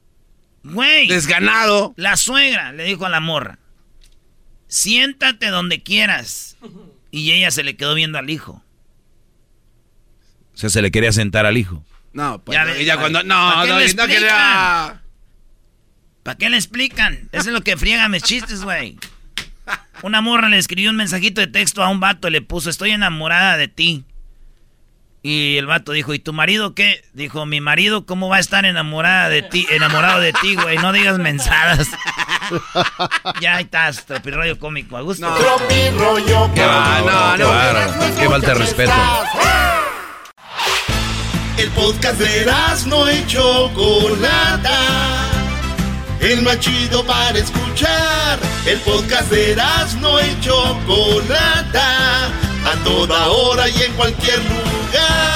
Güey. 0.65 1.07
Desganado. 1.09 1.95
La 1.97 2.17
suegra 2.17 2.73
le 2.73 2.85
dijo 2.85 3.07
a 3.07 3.09
la 3.09 3.21
morra, 3.21 3.59
siéntate 4.69 5.49
donde 5.49 5.83
quieras. 5.83 6.57
Y 7.11 7.33
ella 7.33 7.51
se 7.51 7.63
le 7.65 7.77
quedó 7.77 7.95
viendo 7.95 8.19
al 8.19 8.29
hijo. 8.31 8.63
O 10.55 10.59
sea, 10.59 10.71
se 10.71 10.83
le 10.83 10.91
quería 10.91 11.13
sentar 11.13 11.47
al 11.47 11.57
hijo. 11.59 11.85
No, 12.13 12.43
pues 12.43 12.57
Ya 12.57 12.65
no, 12.65 12.73
ves, 12.73 12.81
ella 12.81 12.95
¿para- 12.97 13.03
cuando. 13.11 13.19
para 13.21 13.57
No, 13.57 13.63
qué 13.63 13.95
no, 13.95 14.03
no 14.03 14.07
quería. 14.09 15.03
¿Para 16.23 16.39
qué 16.39 16.51
le 16.51 16.57
explican? 16.57 17.29
Eso 17.33 17.49
es 17.51 17.55
lo 17.55 17.61
que 17.63 17.77
friega 17.77 18.09
mis 18.09 18.23
chistes, 18.23 18.63
güey. 18.63 18.99
Una 20.03 20.21
morra 20.21 20.49
le 20.49 20.59
escribió 20.59 20.91
un 20.91 20.97
mensajito 20.97 21.41
de 21.41 21.47
texto 21.47 21.83
a 21.83 21.89
un 21.89 22.01
vato 22.01 22.29
y 22.29 22.31
le 22.31 22.43
puso, 22.43 22.71
estoy 22.71 22.91
enamorada 22.91 23.57
de 23.57 23.69
ti. 23.69 24.05
Y 25.23 25.57
el 25.57 25.67
vato 25.67 25.93
dijo, 25.93 26.15
¿y 26.15 26.19
tu 26.19 26.33
marido 26.33 26.75
qué? 26.75 27.05
Dijo, 27.13 27.47
mi 27.47 27.61
marido, 27.61 28.07
¿cómo 28.07 28.29
va 28.29 28.37
a 28.37 28.41
estar 28.41 28.65
enamorada 28.65 29.29
de 29.29 29.43
ti, 29.43 29.67
enamorado 29.71 30.21
de 30.21 30.33
ti, 30.33 30.55
güey? 30.55 30.79
No 30.79 30.93
digas 30.93 31.19
mensadas. 31.19 31.89
ya 33.41 33.57
ahí 33.57 33.65
estás, 33.65 34.05
tropirroyo 34.05 34.59
cómico, 34.59 34.97
a 34.97 35.01
gusto. 35.03 35.27
Tropirollo 35.35 36.51
Qué 36.55 36.65
bárbaro, 36.65 37.37
qué 37.37 37.45
bárbaro. 37.45 38.17
Qué 38.19 38.29
falta 38.29 38.49
de 38.49 38.55
respeto. 38.55 38.93
El 41.59 41.71
podcast 41.71 42.19
de 42.19 42.47
no 42.87 43.11
y 43.11 43.27
Chocolata. 43.27 44.81
El 46.21 46.43
más 46.43 46.61
chido 46.61 47.05
para 47.05 47.39
escuchar. 47.39 48.39
El 48.67 48.79
podcast 48.81 49.31
de 49.31 49.57
no 50.01 50.21
y 50.21 50.41
Chocolata. 50.41 52.27
A 52.27 52.85
toda 52.85 53.29
hora 53.29 53.69
y 53.69 53.83
en 53.83 53.93
cualquier 53.95 54.39
lugar. 54.39 55.36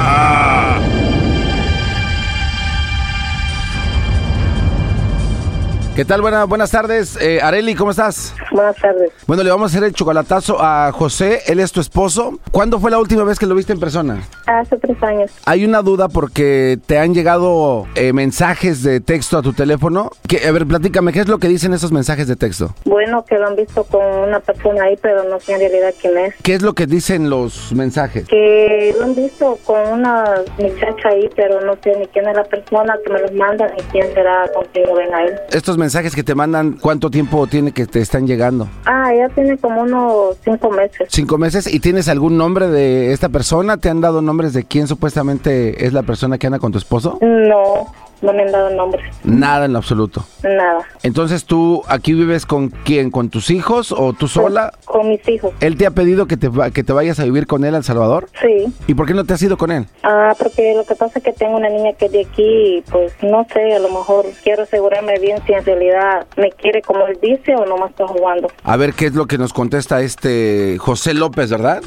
¿Qué 5.95 6.05
tal? 6.05 6.21
Buena- 6.21 6.45
buenas 6.45 6.71
tardes. 6.71 7.17
Eh, 7.21 7.41
Areli, 7.41 7.75
¿cómo 7.75 7.91
estás? 7.91 8.33
Buenas 8.53 8.77
tardes. 8.77 9.11
Bueno, 9.27 9.43
le 9.43 9.49
vamos 9.51 9.71
a 9.71 9.75
hacer 9.75 9.85
el 9.85 9.93
chocolatazo 9.93 10.57
a 10.61 10.89
José. 10.93 11.41
Él 11.47 11.59
es 11.59 11.73
tu 11.73 11.81
esposo. 11.81 12.39
¿Cuándo 12.51 12.79
fue 12.79 12.89
la 12.91 12.97
última 12.97 13.25
vez 13.25 13.37
que 13.37 13.45
lo 13.45 13.55
viste 13.55 13.73
en 13.73 13.79
persona? 13.81 14.21
Hace 14.47 14.77
tres 14.77 14.95
años. 15.03 15.31
Hay 15.45 15.65
una 15.65 15.81
duda 15.81 16.07
porque 16.07 16.79
te 16.85 16.97
han 16.97 17.13
llegado 17.13 17.87
eh, 17.95 18.13
mensajes 18.13 18.83
de 18.83 19.01
texto 19.01 19.37
a 19.37 19.41
tu 19.41 19.51
teléfono. 19.51 20.11
Que, 20.29 20.47
a 20.47 20.51
ver, 20.53 20.65
platícame, 20.65 21.11
¿qué 21.11 21.19
es 21.19 21.27
lo 21.27 21.39
que 21.39 21.49
dicen 21.49 21.73
esos 21.73 21.91
mensajes 21.91 22.25
de 22.29 22.37
texto? 22.37 22.73
Bueno, 22.85 23.25
que 23.25 23.37
lo 23.37 23.47
han 23.47 23.57
visto 23.57 23.83
con 23.83 24.01
una 24.05 24.39
persona 24.39 24.85
ahí, 24.85 24.97
pero 25.01 25.25
no 25.25 25.41
sé 25.41 25.53
en 25.53 25.59
realidad 25.59 25.93
quién 25.99 26.17
es. 26.17 26.33
¿Qué 26.41 26.53
es 26.55 26.61
lo 26.61 26.73
que 26.73 26.87
dicen 26.87 27.29
los 27.29 27.73
mensajes? 27.73 28.27
Que 28.29 28.95
lo 28.97 29.03
han 29.03 29.13
visto 29.15 29.57
con 29.65 29.77
una 29.91 30.23
muchacha 30.57 31.09
ahí, 31.09 31.29
pero 31.35 31.59
no 31.65 31.73
sé 31.83 31.97
ni 31.99 32.07
quién 32.07 32.29
es 32.29 32.35
la 32.37 32.45
persona 32.45 32.95
que 33.05 33.11
me 33.11 33.19
los 33.19 33.33
manda 33.33 33.67
ni 33.75 33.83
quién 33.91 34.07
será 34.13 34.49
con 34.55 34.63
quien 34.71 34.87
lo 34.87 34.95
ven 34.95 35.13
a 35.13 35.23
él. 35.25 35.33
Estos 35.51 35.77
mensajes 35.81 36.15
que 36.15 36.23
te 36.23 36.35
mandan, 36.35 36.77
¿cuánto 36.79 37.09
tiempo 37.09 37.47
tiene 37.47 37.71
que 37.71 37.87
te 37.87 37.99
están 37.99 38.27
llegando? 38.27 38.67
Ah, 38.85 39.11
ya 39.13 39.27
tiene 39.33 39.57
como 39.57 39.81
unos 39.81 40.37
cinco 40.43 40.69
meses. 40.69 41.07
¿Cinco 41.09 41.37
meses? 41.39 41.65
¿Y 41.73 41.79
tienes 41.79 42.07
algún 42.07 42.37
nombre 42.37 42.67
de 42.67 43.11
esta 43.11 43.29
persona? 43.29 43.77
¿Te 43.77 43.89
han 43.89 43.99
dado 43.99 44.21
nombres 44.21 44.53
de 44.53 44.63
quién 44.63 44.87
supuestamente 44.87 45.85
es 45.85 45.91
la 45.93 46.03
persona 46.03 46.37
que 46.37 46.45
anda 46.47 46.59
con 46.59 46.71
tu 46.71 46.77
esposo? 46.77 47.17
No, 47.21 47.91
no 48.21 48.33
me 48.33 48.43
han 48.43 48.51
dado 48.51 48.69
nombre, 48.69 49.01
Nada 49.23 49.65
en 49.65 49.73
lo 49.73 49.79
absoluto. 49.79 50.23
nada. 50.43 50.85
Entonces 51.01 51.45
tú 51.45 51.81
aquí 51.87 52.13
vives 52.13 52.45
con 52.45 52.69
quién, 52.69 53.09
con 53.09 53.29
tus 53.29 53.49
hijos 53.49 53.91
o 53.91 54.13
tú 54.13 54.27
sola? 54.27 54.71
Con 54.85 55.09
mis 55.09 55.27
hijos. 55.27 55.51
¿Él 55.59 55.75
te 55.75 55.87
ha 55.87 55.91
pedido 55.91 56.27
que 56.27 56.37
te, 56.37 56.49
que 56.71 56.83
te 56.83 56.93
vayas 56.93 57.19
a 57.19 57.23
vivir 57.23 57.47
con 57.47 57.65
él 57.65 57.73
a 57.73 57.79
El 57.79 57.83
Salvador? 57.83 58.29
Sí. 58.39 58.71
¿Y 58.85 58.93
por 58.93 59.07
qué 59.07 59.15
no 59.15 59.23
te 59.25 59.33
has 59.33 59.41
ido 59.41 59.57
con 59.57 59.71
él? 59.71 59.87
Ah, 60.03 60.35
porque 60.37 60.75
lo 60.75 60.85
que 60.85 60.93
pasa 60.93 61.17
es 61.17 61.23
que 61.23 61.33
tengo 61.33 61.57
una 61.57 61.69
niña 61.69 61.93
que 61.93 62.05
es 62.05 62.11
de 62.11 62.21
aquí 62.21 62.77
y 62.77 62.81
pues 62.91 63.11
no 63.23 63.47
sé, 63.51 63.73
a 63.73 63.79
lo 63.79 63.89
mejor 63.89 64.25
quiero 64.43 64.63
asegurarme 64.63 65.17
bien 65.17 65.39
si 65.47 65.53
en 65.53 65.63
realidad 65.75 66.25
me 66.37 66.51
quiere 66.51 66.81
como 66.81 67.05
él 67.07 67.17
dice 67.21 67.55
o 67.55 67.65
no 67.65 67.77
me 67.77 67.87
está 67.87 68.07
jugando. 68.07 68.49
A 68.63 68.77
ver 68.77 68.93
qué 68.93 69.07
es 69.07 69.15
lo 69.15 69.25
que 69.25 69.37
nos 69.37 69.53
contesta 69.53 70.01
este 70.01 70.77
José 70.79 71.13
López, 71.13 71.49
¿verdad? 71.49 71.81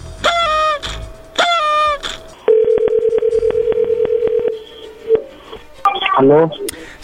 ¿Aló? 6.17 6.51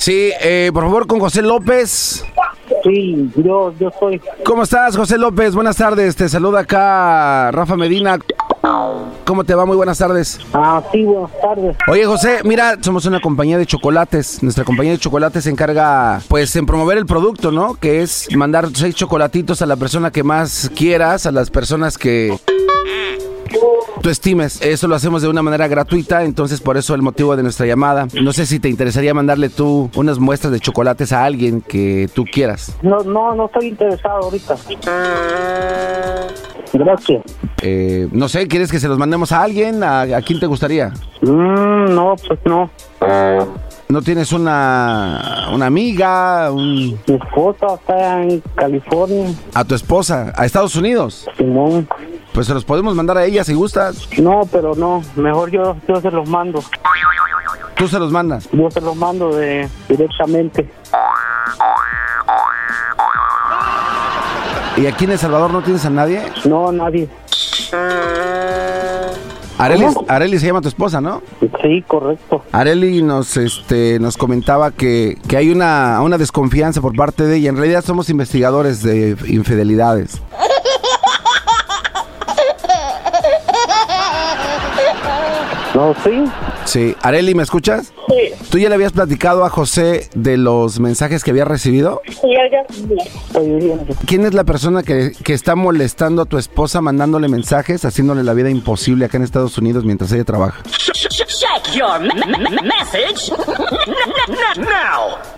Sí, 0.00 0.32
eh, 0.40 0.70
por 0.72 0.84
favor, 0.84 1.06
con 1.06 1.20
José 1.20 1.42
López. 1.42 2.24
Sí, 2.82 3.30
yo, 3.36 3.74
yo 3.78 3.90
soy. 4.00 4.18
¿Cómo 4.46 4.62
estás, 4.62 4.96
José 4.96 5.18
López? 5.18 5.54
Buenas 5.54 5.76
tardes. 5.76 6.16
Te 6.16 6.26
saluda 6.26 6.60
acá 6.60 7.50
Rafa 7.50 7.76
Medina. 7.76 8.18
¿Cómo 9.26 9.44
te 9.44 9.54
va? 9.54 9.66
Muy 9.66 9.76
buenas 9.76 9.98
tardes. 9.98 10.40
Ah, 10.54 10.82
sí, 10.90 11.04
buenas 11.04 11.30
tardes. 11.42 11.76
Oye, 11.86 12.06
José, 12.06 12.38
mira, 12.44 12.78
somos 12.80 13.04
una 13.04 13.20
compañía 13.20 13.58
de 13.58 13.66
chocolates. 13.66 14.42
Nuestra 14.42 14.64
compañía 14.64 14.92
de 14.92 14.98
chocolates 14.98 15.44
se 15.44 15.50
encarga, 15.50 16.22
pues, 16.28 16.56
en 16.56 16.64
promover 16.64 16.96
el 16.96 17.04
producto, 17.04 17.52
¿no? 17.52 17.74
Que 17.74 18.00
es 18.00 18.26
mandar 18.34 18.68
seis 18.72 18.94
chocolatitos 18.94 19.60
a 19.60 19.66
la 19.66 19.76
persona 19.76 20.10
que 20.10 20.22
más 20.22 20.70
quieras, 20.74 21.26
a 21.26 21.30
las 21.30 21.50
personas 21.50 21.98
que 21.98 22.38
tú 24.02 24.08
estimes. 24.08 24.60
Eso 24.62 24.88
lo 24.88 24.94
hacemos 24.94 25.22
de 25.22 25.28
una 25.28 25.42
manera 25.42 25.68
gratuita, 25.68 26.24
entonces 26.24 26.60
por 26.60 26.76
eso 26.76 26.94
el 26.94 27.02
motivo 27.02 27.36
de 27.36 27.42
nuestra 27.42 27.66
llamada. 27.66 28.06
No 28.20 28.32
sé 28.32 28.46
si 28.46 28.58
te 28.60 28.68
interesaría 28.68 29.14
mandarle 29.14 29.48
tú 29.48 29.90
unas 29.96 30.18
muestras 30.18 30.52
de 30.52 30.60
chocolates 30.60 31.12
a 31.12 31.24
alguien 31.24 31.60
que 31.60 32.08
tú 32.14 32.24
quieras. 32.24 32.76
No, 32.82 33.00
no, 33.00 33.34
no 33.34 33.46
estoy 33.46 33.68
interesado 33.68 34.24
ahorita. 34.24 34.56
Gracias. 36.72 37.22
Eh, 37.62 38.08
no 38.12 38.28
sé, 38.28 38.46
¿quieres 38.46 38.70
que 38.70 38.78
se 38.78 38.88
los 38.88 38.96
mandemos 38.96 39.32
a 39.32 39.42
alguien? 39.42 39.82
¿A, 39.82 40.02
a 40.02 40.22
quién 40.22 40.38
te 40.40 40.46
gustaría? 40.46 40.90
Mm, 41.22 41.94
no, 41.94 42.14
pues 42.26 42.38
no. 42.44 42.70
¿No 43.88 44.02
tienes 44.02 44.32
una, 44.32 45.48
una 45.52 45.66
amiga? 45.66 46.52
Un... 46.52 46.96
Mi 47.08 47.14
esposa 47.16 47.74
está 47.74 48.22
en 48.22 48.40
California. 48.54 49.34
¿A 49.52 49.64
tu 49.64 49.74
esposa? 49.74 50.32
¿A 50.36 50.46
Estados 50.46 50.76
Unidos? 50.76 51.26
Simón. 51.36 51.88
Pues 52.32 52.46
se 52.46 52.54
los 52.54 52.64
podemos 52.64 52.94
mandar 52.94 53.18
a 53.18 53.24
ella 53.24 53.42
si 53.44 53.54
gustas. 53.54 54.08
No, 54.18 54.42
pero 54.50 54.74
no. 54.74 55.02
Mejor 55.16 55.50
yo, 55.50 55.76
yo 55.88 56.00
se 56.00 56.10
los 56.10 56.28
mando. 56.28 56.62
¿Tú 57.74 57.88
se 57.88 57.98
los 57.98 58.12
mandas? 58.12 58.48
Yo 58.52 58.70
se 58.70 58.80
los 58.80 58.94
mando 58.94 59.34
de, 59.34 59.68
directamente. 59.88 60.70
¿Y 64.76 64.86
aquí 64.86 65.04
en 65.04 65.12
El 65.12 65.18
Salvador 65.18 65.50
no 65.52 65.62
tienes 65.62 65.84
a 65.84 65.90
nadie? 65.90 66.22
No, 66.44 66.70
nadie. 66.70 67.08
Areli. 69.58 69.86
Areli 70.08 70.38
se 70.38 70.46
llama 70.46 70.60
tu 70.62 70.68
esposa, 70.68 71.00
¿no? 71.00 71.22
Sí, 71.62 71.84
correcto. 71.86 72.42
Areli 72.52 73.02
nos, 73.02 73.36
este, 73.36 73.98
nos 73.98 74.16
comentaba 74.16 74.70
que, 74.70 75.18
que 75.28 75.36
hay 75.36 75.50
una, 75.50 76.00
una 76.02 76.16
desconfianza 76.16 76.80
por 76.80 76.94
parte 76.94 77.24
de 77.24 77.36
ella. 77.36 77.50
En 77.50 77.56
realidad 77.56 77.84
somos 77.84 78.08
investigadores 78.08 78.82
de 78.82 79.16
infidelidades. 79.26 80.22
No, 85.80 85.94
sí. 86.04 86.49
Sí. 86.64 86.94
Areli, 87.02 87.34
¿me 87.34 87.42
escuchas? 87.42 87.92
Sí. 88.08 88.34
¿Tú 88.50 88.58
ya 88.58 88.68
le 88.68 88.74
habías 88.74 88.92
platicado 88.92 89.44
a 89.44 89.50
José 89.50 90.08
de 90.14 90.36
los 90.36 90.80
mensajes 90.80 91.24
que 91.24 91.30
había 91.30 91.44
recibido? 91.44 92.00
Sí, 92.08 92.28
ya. 92.50 92.64
¿Quién 94.06 94.24
es 94.24 94.34
la 94.34 94.44
persona 94.44 94.82
que, 94.82 95.12
que 95.24 95.34
está 95.34 95.54
molestando 95.54 96.22
a 96.22 96.24
tu 96.24 96.38
esposa, 96.38 96.80
mandándole 96.80 97.28
mensajes, 97.28 97.84
haciéndole 97.84 98.22
la 98.22 98.34
vida 98.34 98.50
imposible 98.50 99.04
acá 99.04 99.16
en 99.16 99.24
Estados 99.24 99.56
Unidos 99.58 99.84
mientras 99.84 100.12
ella 100.12 100.24
trabaja? 100.24 100.62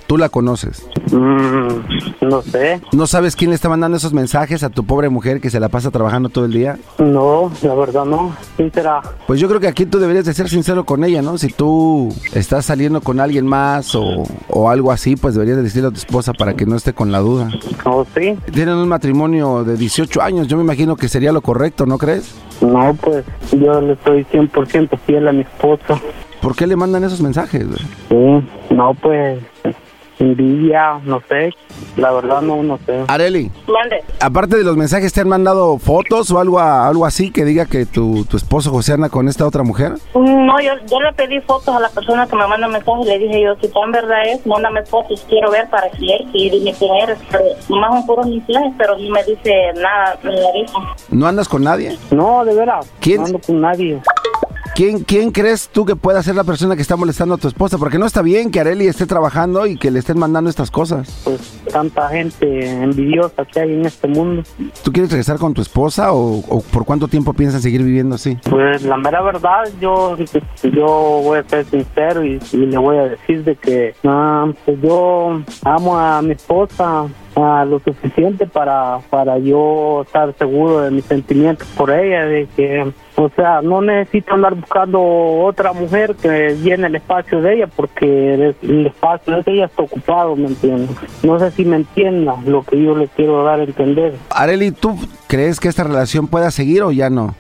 Tú 0.06 0.18
la 0.18 0.28
conoces. 0.28 0.86
Mm, 1.10 1.68
no 2.22 2.42
sé. 2.42 2.80
¿No 2.92 3.06
sabes 3.06 3.36
quién 3.36 3.50
le 3.50 3.54
está 3.56 3.68
mandando 3.68 3.96
esos 3.96 4.12
mensajes 4.12 4.62
a 4.62 4.70
tu 4.70 4.84
pobre 4.84 5.08
mujer 5.08 5.40
que 5.40 5.50
se 5.50 5.60
la 5.60 5.68
pasa 5.68 5.90
trabajando 5.90 6.28
todo 6.28 6.44
el 6.44 6.52
día? 6.52 6.78
No, 6.98 7.50
la 7.62 7.74
verdad 7.74 8.04
no. 8.04 8.34
¿Quién 8.56 8.72
será? 8.72 9.00
Pues 9.26 9.40
yo 9.40 9.48
creo 9.48 9.60
que 9.60 9.68
aquí 9.68 9.86
tú 9.86 9.98
deberías 9.98 10.24
de 10.24 10.34
ser 10.34 10.48
sincero 10.48 10.84
con 10.84 11.04
ella, 11.04 11.21
¿no? 11.24 11.38
Si 11.38 11.48
tú 11.48 12.08
estás 12.34 12.66
saliendo 12.66 13.00
con 13.00 13.20
alguien 13.20 13.46
más 13.46 13.94
o, 13.94 14.24
o 14.48 14.70
algo 14.70 14.92
así, 14.92 15.16
pues 15.16 15.34
deberías 15.34 15.56
de 15.56 15.62
decirle 15.64 15.88
a 15.88 15.92
tu 15.92 15.98
esposa 15.98 16.32
para 16.32 16.54
que 16.54 16.66
no 16.66 16.76
esté 16.76 16.92
con 16.92 17.12
la 17.12 17.20
duda. 17.20 17.48
No, 17.84 18.06
sí. 18.14 18.36
Tienen 18.52 18.74
un 18.76 18.88
matrimonio 18.88 19.64
de 19.64 19.76
18 19.76 20.20
años, 20.22 20.48
yo 20.48 20.56
me 20.56 20.62
imagino 20.62 20.96
que 20.96 21.08
sería 21.08 21.32
lo 21.32 21.40
correcto, 21.40 21.86
¿no 21.86 21.98
crees? 21.98 22.34
No, 22.60 22.94
pues 23.00 23.24
yo 23.52 23.80
le 23.80 23.94
estoy 23.94 24.24
100% 24.24 24.98
fiel 25.06 25.28
a 25.28 25.32
mi 25.32 25.40
esposa. 25.42 26.00
¿Por 26.40 26.56
qué 26.56 26.66
le 26.66 26.76
mandan 26.76 27.04
esos 27.04 27.20
mensajes? 27.20 27.66
güey? 27.66 27.78
Sí. 28.08 28.74
No, 28.74 28.94
pues 28.94 29.38
envidia, 30.18 31.00
no 31.04 31.20
sé. 31.28 31.50
La 31.96 32.12
verdad 32.12 32.40
no, 32.42 32.62
no 32.62 32.78
sé. 32.86 33.04
Areli, 33.08 33.50
Mande. 33.66 34.02
aparte 34.20 34.56
de 34.56 34.64
los 34.64 34.76
mensajes, 34.76 35.12
¿te 35.12 35.20
han 35.20 35.28
mandado 35.28 35.78
fotos 35.78 36.30
o 36.30 36.38
algo, 36.38 36.58
a- 36.58 36.86
algo 36.88 37.04
así 37.06 37.30
que 37.30 37.44
diga 37.44 37.66
que 37.66 37.86
tu, 37.86 38.24
tu 38.24 38.36
esposo 38.36 38.70
José 38.70 38.92
anda 38.94 39.08
con 39.08 39.28
esta 39.28 39.46
otra 39.46 39.62
mujer? 39.62 39.94
No, 40.14 40.60
yo, 40.60 40.72
yo 40.90 41.00
le 41.00 41.12
pedí 41.14 41.40
fotos 41.40 41.74
a 41.74 41.80
la 41.80 41.88
persona 41.90 42.26
que 42.26 42.36
me 42.36 42.46
manda 42.46 42.68
mensajes 42.68 43.06
y 43.06 43.08
le 43.08 43.18
dije 43.18 43.42
yo, 43.42 43.54
si 43.60 43.68
tan 43.68 43.90
verdad 43.92 44.26
es, 44.26 44.46
mándame 44.46 44.84
fotos, 44.84 45.24
quiero 45.28 45.50
ver 45.50 45.68
para 45.70 45.90
que 45.90 46.04
él, 46.14 46.28
y 46.32 46.50
dime 46.50 46.74
quién 46.78 46.94
eres. 46.94 47.18
Pero 47.30 47.44
nomás 47.68 47.90
son 47.94 48.06
puros 48.06 48.26
mensajes, 48.26 48.72
pero 48.78 48.98
no 48.98 49.10
me 49.10 49.24
dice 49.24 49.52
nada, 49.76 50.16
me 50.22 50.32
la 50.32 50.52
dijo. 50.52 50.78
¿No 51.10 51.26
andas 51.26 51.48
con 51.48 51.62
nadie? 51.64 51.96
No, 52.10 52.44
de 52.44 52.54
veras. 52.54 52.90
¿Quién? 53.00 53.20
No 53.20 53.26
ando 53.26 53.38
con 53.40 53.60
nadie. 53.60 54.00
¿Quién, 54.74 55.00
¿Quién 55.00 55.32
crees 55.32 55.68
tú 55.68 55.84
que 55.84 55.96
pueda 55.96 56.22
ser 56.22 56.34
la 56.34 56.44
persona 56.44 56.76
que 56.76 56.82
está 56.82 56.96
molestando 56.96 57.34
a 57.34 57.38
tu 57.38 57.46
esposa? 57.46 57.76
Porque 57.76 57.98
no 57.98 58.06
está 58.06 58.22
bien 58.22 58.50
que 58.50 58.58
Areli 58.60 58.86
esté 58.86 59.06
trabajando 59.06 59.66
y 59.66 59.76
que 59.76 59.90
le 59.90 59.98
estén 59.98 60.18
mandando 60.18 60.48
estas 60.48 60.70
cosas. 60.70 61.20
Pues 61.24 61.60
tanta 61.70 62.08
gente 62.08 62.70
envidiosa 62.82 63.44
que 63.44 63.60
hay 63.60 63.72
en 63.74 63.84
este 63.84 64.08
mundo. 64.08 64.42
¿Tú 64.82 64.90
quieres 64.90 65.10
regresar 65.10 65.38
con 65.38 65.52
tu 65.52 65.60
esposa 65.60 66.12
o, 66.12 66.38
o 66.48 66.62
por 66.62 66.86
cuánto 66.86 67.06
tiempo 67.06 67.34
piensas 67.34 67.62
seguir 67.62 67.82
viviendo 67.82 68.14
así? 68.14 68.38
Pues 68.48 68.82
la 68.82 68.96
mera 68.96 69.20
verdad, 69.22 69.64
yo 69.80 70.16
yo 70.62 70.86
voy 71.22 71.38
a 71.38 71.48
ser 71.48 71.66
sincero 71.66 72.24
y, 72.24 72.40
y 72.52 72.56
le 72.56 72.78
voy 72.78 72.96
a 72.96 73.04
decir 73.04 73.44
de 73.44 73.56
que 73.56 73.94
ah, 74.04 74.50
pues 74.64 74.80
yo 74.80 75.42
amo 75.64 75.98
a 75.98 76.22
mi 76.22 76.32
esposa 76.32 77.06
ah, 77.36 77.64
lo 77.68 77.78
suficiente 77.80 78.46
para 78.46 78.98
para 79.10 79.38
yo 79.38 80.02
estar 80.02 80.34
seguro 80.38 80.82
de 80.82 80.90
mis 80.90 81.04
sentimientos 81.04 81.68
por 81.76 81.90
ella, 81.90 82.24
de 82.26 82.48
que 82.56 82.92
o 83.14 83.28
sea, 83.36 83.60
no 83.60 83.82
necesito 83.82 84.34
andar 84.34 84.54
buscando 84.54 85.00
otra 85.00 85.72
mujer 85.72 86.16
que 86.16 86.56
llene 86.62 86.86
el 86.86 86.96
espacio 86.96 87.42
de 87.42 87.54
ella 87.54 87.66
porque 87.66 88.54
el, 88.62 88.86
espacio 88.86 89.42
de 89.42 89.52
ella 89.52 89.66
está 89.66 89.82
ocupado, 89.82 90.34
¿me 90.34 90.48
entiendes? 90.48 90.96
No 91.22 91.38
sé 91.38 91.50
si 91.50 91.64
me 91.64 91.76
entienda 91.76 92.36
lo 92.46 92.62
que 92.62 92.82
yo 92.82 92.96
le 92.96 93.08
quiero 93.08 93.44
dar 93.44 93.60
a 93.60 93.64
entender. 93.64 94.14
Areli, 94.30 94.72
¿tú 94.72 94.96
crees 95.28 95.60
que 95.60 95.68
esta 95.68 95.84
relación 95.84 96.26
pueda 96.26 96.50
seguir 96.50 96.82
o 96.82 96.90
ya 96.90 97.10
no? 97.10 97.34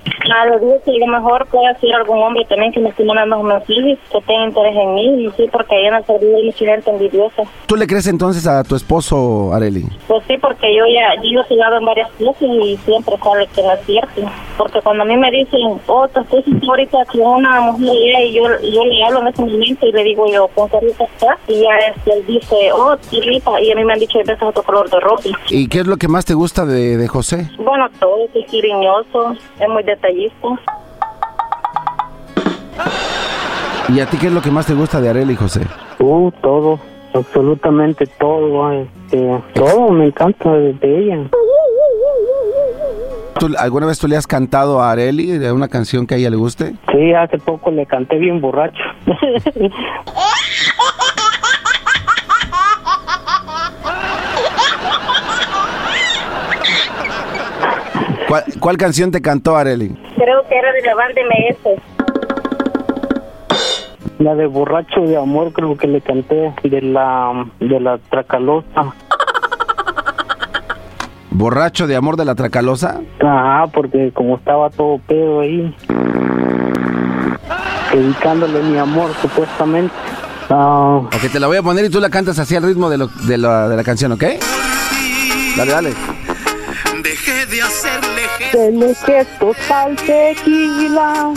Lo 0.48 0.58
digo 0.58 0.80
que 0.84 0.90
a 0.90 1.06
lo 1.06 1.12
mejor 1.12 1.46
puede 1.46 1.74
ser 1.78 1.94
algún 1.94 2.18
hombre 2.18 2.44
también 2.48 2.72
que 2.72 2.80
me 2.80 2.88
esté 2.88 3.04
mandando 3.04 3.42
mensajes, 3.42 3.98
que 4.10 4.20
tenga 4.26 4.46
interés 4.46 4.76
en 4.76 4.94
mí, 4.94 5.24
y 5.26 5.30
sí, 5.36 5.48
porque 5.52 5.74
ahí 5.74 5.86
en 5.86 5.94
el 5.94 6.04
servicio 6.04 6.36
hay 6.36 6.44
mucha 6.46 6.64
gente 6.64 6.90
envidiosa. 6.90 7.42
¿Tú 7.66 7.76
le 7.76 7.86
crees 7.86 8.06
entonces 8.06 8.46
a 8.46 8.62
tu 8.64 8.74
esposo, 8.74 9.52
Areli? 9.52 9.81
Pues 10.08 10.22
sí, 10.26 10.36
porque 10.38 10.74
yo 10.74 10.84
ya 10.86 11.14
yo 11.22 11.40
he 11.40 11.44
jugado 11.44 11.78
en 11.78 11.84
varias 11.84 12.10
cosas 12.12 12.42
y 12.42 12.76
siempre 12.84 13.16
sale 13.22 13.46
que 13.54 13.62
no 13.62 13.72
es 13.72 13.86
cierto. 13.86 14.22
Porque 14.58 14.80
cuando 14.80 15.02
a 15.02 15.06
mí 15.06 15.16
me 15.16 15.30
dicen, 15.30 15.80
oh, 15.86 16.08
te 16.08 16.20
estoy 16.20 16.42
sintiendo 16.42 16.72
ahorita 16.72 17.04
con 17.06 17.20
una 17.20 17.60
mujer 17.60 18.24
y 18.24 18.32
yo, 18.32 18.42
yo 18.60 18.84
le 18.84 19.04
hablo 19.04 19.20
en 19.20 19.28
ese 19.28 19.42
momento 19.42 19.86
y 19.86 19.92
le 19.92 20.04
digo 20.04 20.26
yo, 20.30 20.48
¿con 20.48 20.68
qué 20.68 20.80
rica 20.80 21.04
estás? 21.04 21.38
Y 21.48 21.60
ya 21.60 21.76
este, 21.94 22.12
él 22.12 22.26
dice, 22.26 22.72
oh, 22.72 22.96
qué 23.10 23.20
rica. 23.20 23.60
Y 23.60 23.70
a 23.70 23.74
mí 23.74 23.84
me 23.84 23.92
han 23.92 23.98
dicho, 23.98 24.18
veces 24.18 24.42
otro 24.42 24.62
color 24.62 24.90
de 24.90 25.00
ropa. 25.00 25.22
¿Y 25.50 25.68
qué 25.68 25.80
es 25.80 25.86
lo 25.86 25.96
que 25.96 26.08
más 26.08 26.24
te 26.24 26.34
gusta 26.34 26.66
de, 26.66 26.96
de 26.96 27.08
José? 27.08 27.50
Bueno, 27.58 27.88
todo, 27.98 28.28
es 28.34 28.46
cariñoso, 28.46 29.34
es 29.58 29.68
muy 29.68 29.82
detallista. 29.82 30.48
¿Y 33.88 34.00
a 34.00 34.06
ti 34.06 34.16
qué 34.16 34.28
es 34.28 34.32
lo 34.32 34.40
que 34.40 34.50
más 34.50 34.66
te 34.66 34.74
gusta 34.74 35.00
de 35.00 35.10
Areli, 35.10 35.36
José? 35.36 35.60
Uh, 35.98 36.30
todo, 36.40 36.78
absolutamente 37.14 38.06
todo, 38.06 38.72
este, 38.72 39.42
todo 39.54 39.90
me 39.90 40.06
encanta 40.06 40.52
de, 40.52 40.72
de 40.74 40.98
ella. 40.98 41.18
¿Tú, 43.38 43.48
¿Alguna 43.58 43.86
vez 43.86 43.98
tú 43.98 44.08
le 44.08 44.16
has 44.16 44.26
cantado 44.26 44.80
a 44.80 44.92
Areli 44.92 45.38
de 45.38 45.52
una 45.52 45.68
canción 45.68 46.06
que 46.06 46.14
a 46.14 46.18
ella 46.18 46.30
le 46.30 46.36
guste? 46.36 46.74
Sí, 46.92 47.12
hace 47.12 47.38
poco 47.38 47.70
le 47.70 47.86
canté 47.86 48.16
bien 48.18 48.40
borracho. 48.40 48.82
¿Cuál, 58.28 58.44
cuál 58.60 58.76
canción 58.78 59.10
te 59.10 59.20
cantó 59.20 59.56
Areli? 59.56 59.94
Creo 60.16 60.46
que 60.48 60.56
era 60.56 60.72
de 60.72 60.82
la 60.82 60.94
banda 60.94 61.20
MS. 61.22 62.11
La 64.22 64.34
de 64.36 64.46
borracho 64.46 65.00
de 65.00 65.16
amor 65.16 65.52
creo 65.52 65.76
que 65.76 65.88
le 65.88 66.00
canté 66.00 66.54
de 66.62 66.80
la 66.80 67.44
de 67.58 67.80
la 67.80 67.98
Tracalosa. 67.98 68.94
¿Borracho 71.30 71.86
de 71.88 71.96
amor 71.96 72.16
de 72.16 72.24
la 72.24 72.34
Tracalosa? 72.36 73.00
Ajá, 73.20 73.66
porque 73.72 74.12
como 74.14 74.36
estaba 74.36 74.70
todo 74.70 74.98
pedo 75.08 75.40
ahí, 75.40 75.74
dedicándole 77.92 78.62
mi 78.62 78.78
amor 78.78 79.10
supuestamente. 79.20 79.94
Ah, 80.50 81.00
Ok, 81.06 81.32
te 81.32 81.40
la 81.40 81.46
voy 81.48 81.56
a 81.56 81.62
poner 81.62 81.86
y 81.86 81.90
tú 81.90 81.98
la 81.98 82.10
cantas 82.10 82.38
así 82.38 82.54
al 82.54 82.62
ritmo 82.62 82.90
de, 82.90 82.98
lo- 82.98 83.06
de, 83.26 83.38
la, 83.38 83.68
de 83.68 83.76
la 83.76 83.82
canción, 83.82 84.12
¿ok? 84.12 84.24
Dale, 85.56 85.72
dale. 85.72 85.92
Dejé 87.02 87.46
de 87.46 87.62
hacerle 87.62 88.94
gestos 88.94 89.56
al 89.70 89.96
tequila, 89.96 91.32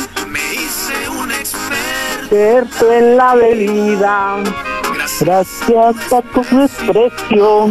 Experto 2.26 2.92
en 2.92 3.18
la 3.18 3.36
bebida. 3.36 4.38
Gracias 5.20 6.12
a 6.12 6.22
tu 6.24 6.58
desprecio, 6.58 7.66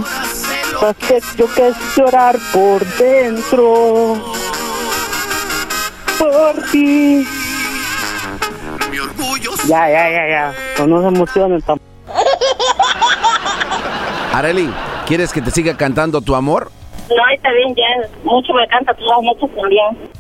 has 0.81 1.11
hecho 1.11 1.53
que 1.57 1.69
es 1.69 1.77
llorar 1.97 2.37
por 2.53 2.85
dentro. 2.97 4.17
Por 6.17 6.71
ti. 6.71 7.27
Mi 8.93 8.99
orgullo. 9.01 9.51
Ya, 9.67 9.89
ya, 9.89 10.11
ya, 10.11 10.29
ya. 10.29 10.55
No 10.79 11.01
nos 11.01 11.13
emocionen 11.13 11.61
tampoco. 11.61 11.91
Areli, 14.33 14.73
¿quieres 15.05 15.33
que 15.33 15.43
te 15.43 15.51
siga 15.51 15.77
cantando 15.77 16.21
tu 16.21 16.37
amor? 16.37 16.71
No, 17.09 17.35
está 17.35 17.51
bien, 17.51 17.75
ya. 17.75 18.09
Mucho 18.23 18.53
me 18.53 18.69
canta 18.69 18.93
las 18.93 19.23
noches 19.23 19.51
también. 19.57 20.11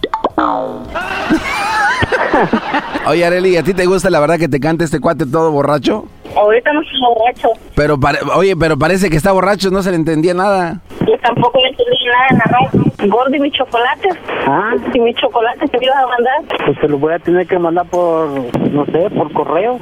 Oye, 3.07 3.25
Areli, 3.25 3.57
¿a 3.57 3.63
ti 3.63 3.75
te 3.75 3.87
gusta 3.87 4.11
la 4.11 4.19
verdad 4.21 4.39
que 4.39 4.49
te 4.49 4.59
cante 4.61 4.85
este 4.85 5.01
cuate 5.01 5.27
todo 5.27 5.51
borracho? 5.51 6.07
Ahorita 6.37 6.73
no 6.73 6.81
soy 6.83 7.01
borracho. 7.01 7.49
Pero 7.77 7.99
pare- 8.01 8.19
oye, 8.35 8.57
pero 8.57 8.77
parece 8.79 9.09
que 9.11 9.17
está 9.17 9.31
borracho, 9.33 9.71
no 9.71 9.83
se 9.83 9.91
le 9.91 9.97
entendía 9.97 10.35
nada. 10.35 10.81
Yo 11.07 11.19
tampoco 11.19 11.59
le 11.61 11.69
entendí 11.69 11.97
nada 12.07 12.27
en 12.31 12.37
la 12.39 12.45
radio. 12.45 12.71
Gordo 13.15 13.37
y 13.37 13.41
mi 13.41 13.51
chocolate. 13.51 14.09
Ah. 14.47 14.73
¿Y 14.95 15.01
mi 15.01 15.15
chocolate 15.15 15.69
que 15.69 15.79
me 15.79 15.85
ibas 15.87 15.97
a 15.99 16.07
mandar? 16.07 16.35
Pues 16.65 16.79
se 16.81 16.89
lo 16.89 16.99
voy 16.99 17.13
a 17.13 17.19
tener 17.19 17.47
que 17.47 17.59
mandar 17.59 17.87
por, 17.87 18.29
no 18.71 18.87
sé, 18.87 19.11
por 19.11 19.33
correo. 19.33 19.79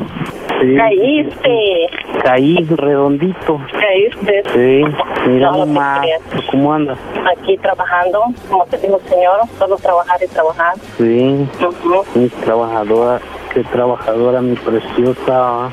Sí. 0.60 0.76
Caíste. 0.76 1.88
Caí 2.24 2.56
redondito. 2.76 3.60
Caíste. 3.72 4.42
Sí. 4.52 4.84
Mira 5.28 5.50
No, 5.50 5.52
te 5.52 5.58
nomás. 5.66 6.00
creas. 6.00 6.22
¿Cómo 6.50 6.72
andas? 6.72 6.98
Aquí 7.36 7.56
trabajando, 7.58 8.24
como 8.50 8.64
te 8.66 8.78
dijo 8.78 8.96
el 9.02 9.08
señor, 9.08 9.40
solo 9.58 9.76
trabajar 9.76 10.18
y 10.22 10.28
trabajar. 10.28 10.74
Sí. 10.98 11.48
Ujú. 11.60 12.04
Mi 12.14 12.28
trabajadora. 12.28 13.20
Qué 13.53 13.62
trabajadora, 13.64 14.40
mi 14.40 14.55
preciosa. 14.57 15.70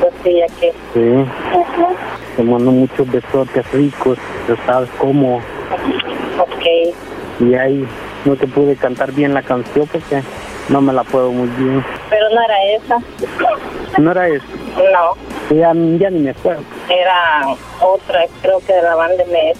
Pues 0.00 0.14
sí. 0.94 1.24
Te 2.36 2.42
mando 2.42 2.72
muchos 2.72 3.08
besotes 3.08 3.70
ricos. 3.72 4.18
Ya 4.48 4.56
sabes 4.66 4.90
cómo. 4.98 5.36
Ok. 6.38 6.64
Y 7.40 7.54
ahí 7.54 7.86
no 8.24 8.34
te 8.34 8.48
pude 8.48 8.74
cantar 8.76 9.12
bien 9.12 9.32
la 9.32 9.42
canción 9.42 9.86
porque 9.86 10.22
no 10.68 10.80
me 10.80 10.92
la 10.92 11.04
puedo 11.04 11.30
muy 11.30 11.48
bien. 11.50 11.84
Pero 12.10 12.28
no 12.30 12.42
era 12.42 12.64
esa. 12.74 12.98
No 14.00 14.10
era 14.10 14.28
eso. 14.28 14.46
No. 14.76 15.31
Ya, 15.50 15.72
ya 15.74 16.10
ni 16.10 16.20
me 16.20 16.30
acuerdo. 16.30 16.62
Era 16.88 17.42
otra, 17.80 18.20
creo 18.40 18.60
que 18.60 18.72
de 18.72 18.82
la 18.82 18.94
banda 18.94 19.24
MS. 19.24 19.58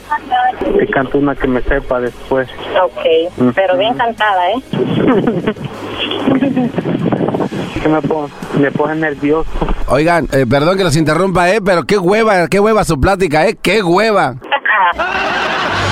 Te 0.78 0.86
canto 0.86 1.18
una 1.18 1.34
que 1.34 1.48
me 1.48 1.60
sepa 1.62 1.98
después. 2.00 2.48
Ok. 2.82 3.02
Pero 3.54 3.76
bien 3.76 3.94
cantada, 3.94 4.52
¿eh? 4.52 4.62
que 7.82 7.88
me 7.88 8.00
pongo, 8.02 8.30
me 8.58 8.70
pone 8.70 8.94
nervioso. 8.94 9.50
Oigan, 9.88 10.28
eh, 10.32 10.46
perdón 10.48 10.78
que 10.78 10.84
los 10.84 10.96
interrumpa, 10.96 11.50
¿eh? 11.50 11.60
Pero 11.62 11.82
qué 11.84 11.98
hueva, 11.98 12.46
qué 12.48 12.60
hueva 12.60 12.84
su 12.84 13.00
plática, 13.00 13.46
¿eh? 13.46 13.58
¡Qué 13.60 13.82
hueva! 13.82 14.36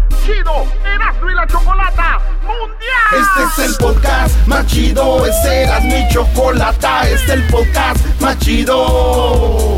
chido 0.31 0.65
Erasmo 0.85 1.29
y 1.29 1.35
la 1.35 1.47
Chocolata 1.47 2.19
Mundial. 2.43 3.21
Este 3.21 3.63
es 3.63 3.69
el 3.69 3.75
podcast 3.77 4.47
más 4.47 4.65
chido, 4.65 5.25
este 5.25 5.63
era 5.63 5.79
mi 5.81 6.07
chocolata, 6.09 7.09
este 7.09 7.15
es 7.15 7.29
el 7.29 7.47
podcast 7.47 8.21
más 8.21 8.37
chido. 8.39 9.77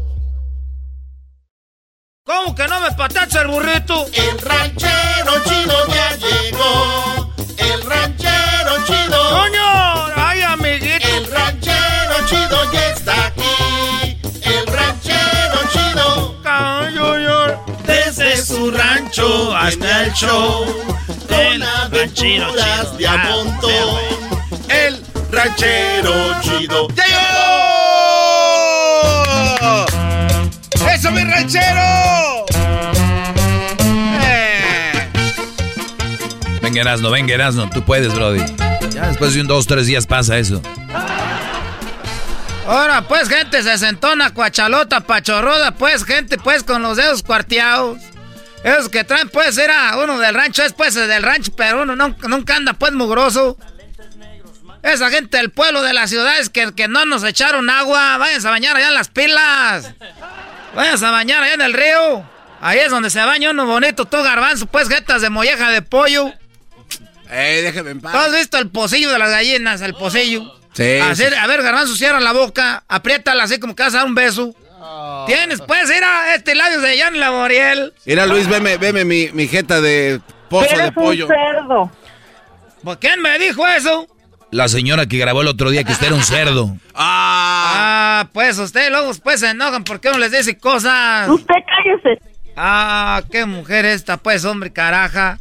¿Cómo 2.31 2.55
que 2.55 2.65
no 2.65 2.79
me 2.79 2.91
patacha 2.93 3.41
el 3.41 3.49
burrito? 3.49 4.05
El 4.13 4.39
ranchero 4.39 5.33
chido 5.43 5.85
ya 5.87 6.15
llegó. 6.15 7.33
El 7.57 7.81
ranchero 7.83 8.85
chido. 8.87 9.29
¡Coño! 9.31 10.05
¡Ay, 10.15 10.41
amiguito! 10.41 11.07
El 11.09 11.29
ranchero 11.29 12.25
chido 12.29 12.71
ya 12.71 12.87
está 12.91 13.25
aquí. 13.25 14.17
El 14.43 14.65
ranchero 14.65 15.59
chido. 15.73 16.39
Desde 17.83 18.37
su 18.37 18.71
rancho 18.71 19.53
hasta 19.53 20.03
el 20.05 20.13
show. 20.13 20.65
Con 21.27 21.61
aventuras 21.61 22.97
de 22.97 23.07
a 23.09 23.17
montón. 23.17 23.99
El 24.69 25.03
ranchero 25.31 26.39
chido. 26.41 26.87
¡Ya 26.95 27.05
llegó! 27.07 27.71
¡Eso, 30.93 31.11
mi 31.11 31.23
ranchero! 31.25 32.20
Venga, 36.71 36.83
Erasno, 36.83 37.11
venga, 37.11 37.33
Erasno. 37.33 37.69
Tú 37.69 37.83
puedes, 37.83 38.13
Brody. 38.15 38.39
Ya 38.93 39.07
después 39.09 39.33
de 39.33 39.41
un 39.41 39.47
dos, 39.47 39.67
tres 39.67 39.87
días 39.87 40.07
pasa 40.07 40.37
eso. 40.37 40.61
Ahora, 42.65 43.01
pues, 43.09 43.27
gente 43.27 43.61
se 43.61 43.77
sentona, 43.77 44.33
cuachalota, 44.33 45.01
pachorroda, 45.01 45.71
pues, 45.71 46.05
gente, 46.05 46.37
pues, 46.37 46.63
con 46.63 46.81
los 46.81 46.95
dedos 46.95 47.23
cuarteados. 47.23 47.97
Esos 48.63 48.87
que 48.87 49.03
traen, 49.03 49.27
pues, 49.27 49.57
era 49.57 49.97
uno 49.97 50.17
del 50.17 50.33
rancho, 50.33 50.63
es, 50.63 50.71
pues, 50.71 50.93
del 50.93 51.23
rancho, 51.23 51.51
pero 51.57 51.81
uno 51.81 51.97
no- 51.97 52.15
nunca 52.29 52.55
anda, 52.55 52.71
pues, 52.71 52.93
mugroso. 52.93 53.57
Esa 54.81 55.09
gente 55.09 55.35
del 55.39 55.49
pueblo, 55.49 55.81
de 55.81 55.91
las 55.91 56.09
ciudades, 56.09 56.49
que, 56.49 56.73
que 56.73 56.87
no 56.87 57.03
nos 57.03 57.25
echaron 57.25 57.69
agua, 57.69 58.15
váyanse 58.17 58.47
a 58.47 58.51
bañar 58.51 58.77
allá 58.77 58.87
en 58.87 58.93
las 58.93 59.09
pilas. 59.09 59.91
Váyanse 60.73 61.05
a 61.05 61.11
bañar 61.11 61.43
allá 61.43 61.55
en 61.55 61.61
el 61.63 61.73
río. 61.73 62.23
Ahí 62.61 62.79
es 62.79 62.91
donde 62.91 63.09
se 63.09 63.19
baña 63.25 63.49
uno 63.51 63.65
bonito, 63.65 64.05
todo 64.05 64.23
garbanzo, 64.23 64.67
pues, 64.67 64.87
jetas 64.87 65.21
de 65.21 65.29
molleja 65.29 65.69
de 65.69 65.81
pollo. 65.81 66.31
¡Eh, 67.31 67.61
déjeme 67.63 67.91
en 67.91 68.01
paz! 68.01 68.11
¿Tú 68.11 68.17
has 68.17 68.31
visto 68.33 68.57
el 68.57 68.69
pocillo 68.69 69.09
de 69.09 69.17
las 69.17 69.29
gallinas, 69.29 69.81
el 69.81 69.93
pocillo? 69.93 70.53
Sí, 70.73 70.99
Hacer- 70.99 71.31
sí. 71.33 71.39
A 71.39 71.47
ver, 71.47 71.61
garbanzo, 71.63 71.95
cierra 71.95 72.19
la 72.19 72.33
boca, 72.33 72.83
apriétala 72.87 73.43
así 73.43 73.59
como 73.59 73.75
que 73.75 73.83
vas 73.83 73.93
a 73.95 73.99
dar 73.99 74.05
un 74.07 74.15
beso. 74.15 74.53
Tienes, 75.27 75.61
pues, 75.61 75.89
mira, 75.89 76.33
este 76.35 76.55
labio 76.55 76.81
de 76.81 76.97
Jan 76.99 77.19
Laboriel. 77.19 77.93
Mira, 78.05 78.25
Luis, 78.25 78.47
veme, 78.47 78.77
veme 78.77 79.05
mi, 79.05 79.29
mi 79.31 79.47
jeta 79.47 79.79
de 79.79 80.19
pozo 80.49 80.75
de 80.77 80.91
pollo. 80.91 81.27
cerdo. 81.27 81.91
¿Por 82.83 82.97
quién 82.99 83.21
me 83.21 83.37
dijo 83.37 83.65
eso? 83.67 84.07
La 84.49 84.67
señora 84.67 85.05
que 85.05 85.17
grabó 85.17 85.41
el 85.41 85.47
otro 85.47 85.69
día 85.69 85.83
que 85.83 85.91
usted 85.93 86.07
era 86.07 86.15
un 86.15 86.23
cerdo. 86.23 86.75
Ah, 86.95 88.27
pues 88.33 88.57
ustedes 88.57 88.89
luego 88.89 89.11
pues 89.23 89.39
se 89.39 89.49
enojan 89.51 89.83
porque 89.83 90.09
uno 90.09 90.17
les 90.17 90.31
dice 90.31 90.57
cosas. 90.57 91.29
Usted 91.29 91.53
cállese. 91.67 92.21
Ah, 92.57 93.21
qué 93.31 93.45
mujer 93.45 93.85
esta, 93.85 94.17
pues, 94.17 94.43
hombre, 94.45 94.73
caraja. 94.73 95.37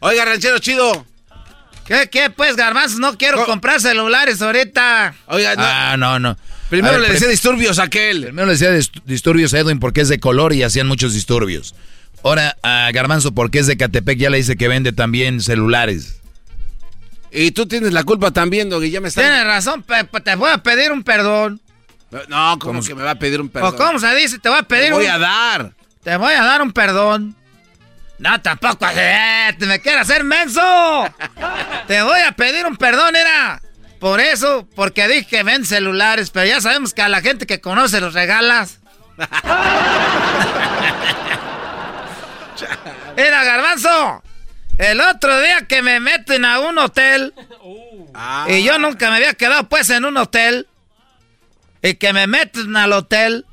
Oiga, 0.00 0.24
ranchero 0.24 0.58
chido. 0.58 1.06
¿Qué, 1.86 2.08
qué, 2.10 2.30
pues, 2.30 2.56
garbanzos? 2.56 2.98
No 2.98 3.16
quiero 3.16 3.44
comprar 3.46 3.80
celulares 3.80 4.42
ahorita. 4.42 5.14
Oiga, 5.26 5.54
no. 5.54 5.62
Ah, 5.64 5.96
no, 5.96 6.18
no. 6.18 6.36
Primero 6.68 6.94
ver, 6.98 7.02
le 7.08 7.12
decía 7.14 7.28
disturbios 7.28 7.78
a 7.78 7.84
aquel. 7.84 8.24
Primero 8.24 8.46
le 8.46 8.52
decía 8.54 8.72
dist- 8.72 9.02
disturbios 9.04 9.54
a 9.54 9.60
Edwin 9.60 9.78
porque 9.78 10.00
es 10.00 10.08
de 10.08 10.18
color 10.18 10.52
y 10.52 10.64
hacían 10.64 10.88
muchos 10.88 11.14
disturbios. 11.14 11.74
Ahora 12.24 12.56
a 12.62 12.90
Garbanzo 12.92 13.32
porque 13.32 13.60
es 13.60 13.68
de 13.68 13.76
Catepec 13.76 14.18
ya 14.18 14.30
le 14.30 14.38
dice 14.38 14.56
que 14.56 14.66
vende 14.66 14.92
también 14.92 15.40
celulares. 15.40 16.20
Y 17.30 17.52
tú 17.52 17.66
tienes 17.66 17.92
la 17.92 18.02
culpa 18.02 18.32
también, 18.32 18.68
Doggy, 18.68 18.90
ya 18.90 19.00
me 19.00 19.08
estás... 19.08 19.22
Tienes 19.24 19.44
razón, 19.44 19.84
te 20.24 20.34
voy 20.36 20.50
a 20.50 20.58
pedir 20.58 20.90
un 20.90 21.04
perdón. 21.04 21.60
No, 22.28 22.58
¿cómo 22.58 22.82
que 22.82 22.94
me 22.94 23.02
va 23.02 23.12
a 23.12 23.18
pedir 23.18 23.40
un 23.40 23.48
perdón? 23.48 23.74
¿O 23.74 23.76
cómo 23.76 23.98
se 24.00 24.12
dice? 24.16 24.38
Te 24.38 24.48
voy 24.48 24.58
a 24.58 24.62
pedir 24.62 24.86
Te 24.86 24.92
voy 24.92 25.04
un... 25.04 25.10
a 25.10 25.18
dar. 25.18 25.72
Te 26.02 26.16
voy 26.16 26.32
a 26.32 26.42
dar 26.42 26.62
un 26.62 26.72
perdón. 26.72 27.36
No, 28.18 28.40
tampoco. 28.40 28.86
eh, 28.94 29.54
te 29.58 29.66
me 29.66 29.80
quieres 29.80 30.02
hacer 30.02 30.24
menso. 30.24 30.60
te 31.86 32.02
voy 32.02 32.20
a 32.20 32.32
pedir 32.32 32.66
un 32.66 32.76
perdón, 32.76 33.16
era. 33.16 33.60
Por 34.00 34.20
eso, 34.20 34.68
porque 34.74 35.08
dije 35.08 35.26
que 35.26 35.42
ven 35.42 35.64
celulares, 35.64 36.30
pero 36.30 36.46
ya 36.46 36.60
sabemos 36.60 36.92
que 36.94 37.02
a 37.02 37.08
la 37.08 37.20
gente 37.22 37.46
que 37.46 37.60
conoce 37.60 38.00
los 38.00 38.14
regalas. 38.14 38.80
Mira, 43.16 43.44
garbanzo. 43.44 44.22
El 44.78 45.00
otro 45.00 45.40
día 45.40 45.66
que 45.66 45.80
me 45.82 46.00
meten 46.00 46.44
a 46.44 46.60
un 46.60 46.78
hotel. 46.78 47.32
Ah. 48.14 48.46
Y 48.48 48.62
yo 48.62 48.78
nunca 48.78 49.10
me 49.10 49.16
había 49.16 49.34
quedado 49.34 49.68
pues 49.68 49.88
en 49.90 50.04
un 50.04 50.16
hotel. 50.18 50.68
Y 51.82 51.94
que 51.94 52.12
me 52.12 52.26
meten 52.26 52.76
al 52.76 52.92
hotel. 52.92 53.46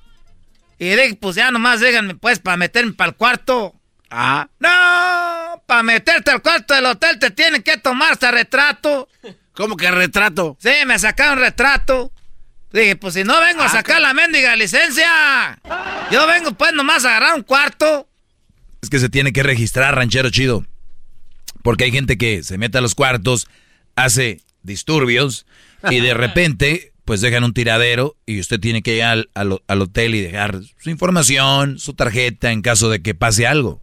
Y 0.80 0.89
dije, 0.89 1.16
pues 1.16 1.36
ya 1.36 1.51
nomás 1.51 1.80
díganme 1.80 2.16
pues 2.16 2.39
para 2.39 2.57
meterme 2.57 2.93
para 2.93 3.11
el 3.11 3.16
cuarto. 3.16 3.74
Ah. 4.16 4.47
No, 4.59 5.64
para 5.66 5.82
meterte 5.84 6.30
al 6.32 6.41
cuarto 6.41 6.74
del 6.76 6.86
hotel 6.86 7.18
te 7.20 7.32
tienen 7.32 7.64
que 7.64 7.78
tomar 7.78 8.11
hasta 8.14 8.30
retrato. 8.32 9.09
¿Cómo 9.53 9.76
que 9.78 9.89
retrato? 9.91 10.57
Sí, 10.59 10.70
me 10.86 10.97
sacaron 10.99 11.39
retrato. 11.39 12.11
Dije, 12.72 12.95
pues 12.95 13.14
si 13.14 13.24
no 13.24 13.39
vengo 13.39 13.61
a 13.61 13.68
Ah, 13.68 13.70
sacar 13.70 14.01
la 14.01 14.14
mendiga 14.14 14.55
licencia. 14.55 15.59
Yo 16.11 16.26
vengo 16.28 16.53
pues 16.53 16.74
nomás 16.74 17.05
a 17.05 17.09
agarrar 17.09 17.36
un 17.36 17.43
cuarto. 17.43 18.07
Es 18.82 18.89
que 18.89 18.99
se 18.99 19.09
tiene 19.09 19.32
que 19.32 19.43
registrar, 19.43 19.95
ranchero 19.95 20.30
chido. 20.32 20.66
Porque 21.61 21.84
hay 21.86 21.91
gente 21.91 22.18
que 22.18 22.41
se 22.43 22.57
mete 22.57 22.80
a 22.80 22.82
los 22.82 22.95
cuartos, 22.95 23.47
hace 23.95 24.41
disturbios 24.64 25.45
y 25.89 25.99
de 25.99 26.14
repente 26.16 26.93
pues 27.05 27.22
dejan 27.22 27.43
un 27.43 27.53
tiradero 27.53 28.16
y 28.26 28.39
usted 28.39 28.59
tiene 28.59 28.82
que 28.82 28.95
ir 28.95 29.03
al, 29.03 29.30
al- 29.36 29.61
al 29.68 29.82
hotel 29.82 30.16
y 30.16 30.22
dejar 30.22 30.59
su 30.82 30.89
información, 30.89 31.78
su 31.78 31.93
tarjeta 31.93 32.51
en 32.51 32.61
caso 32.61 32.89
de 32.89 33.01
que 33.03 33.14
pase 33.14 33.45
algo. 33.45 33.82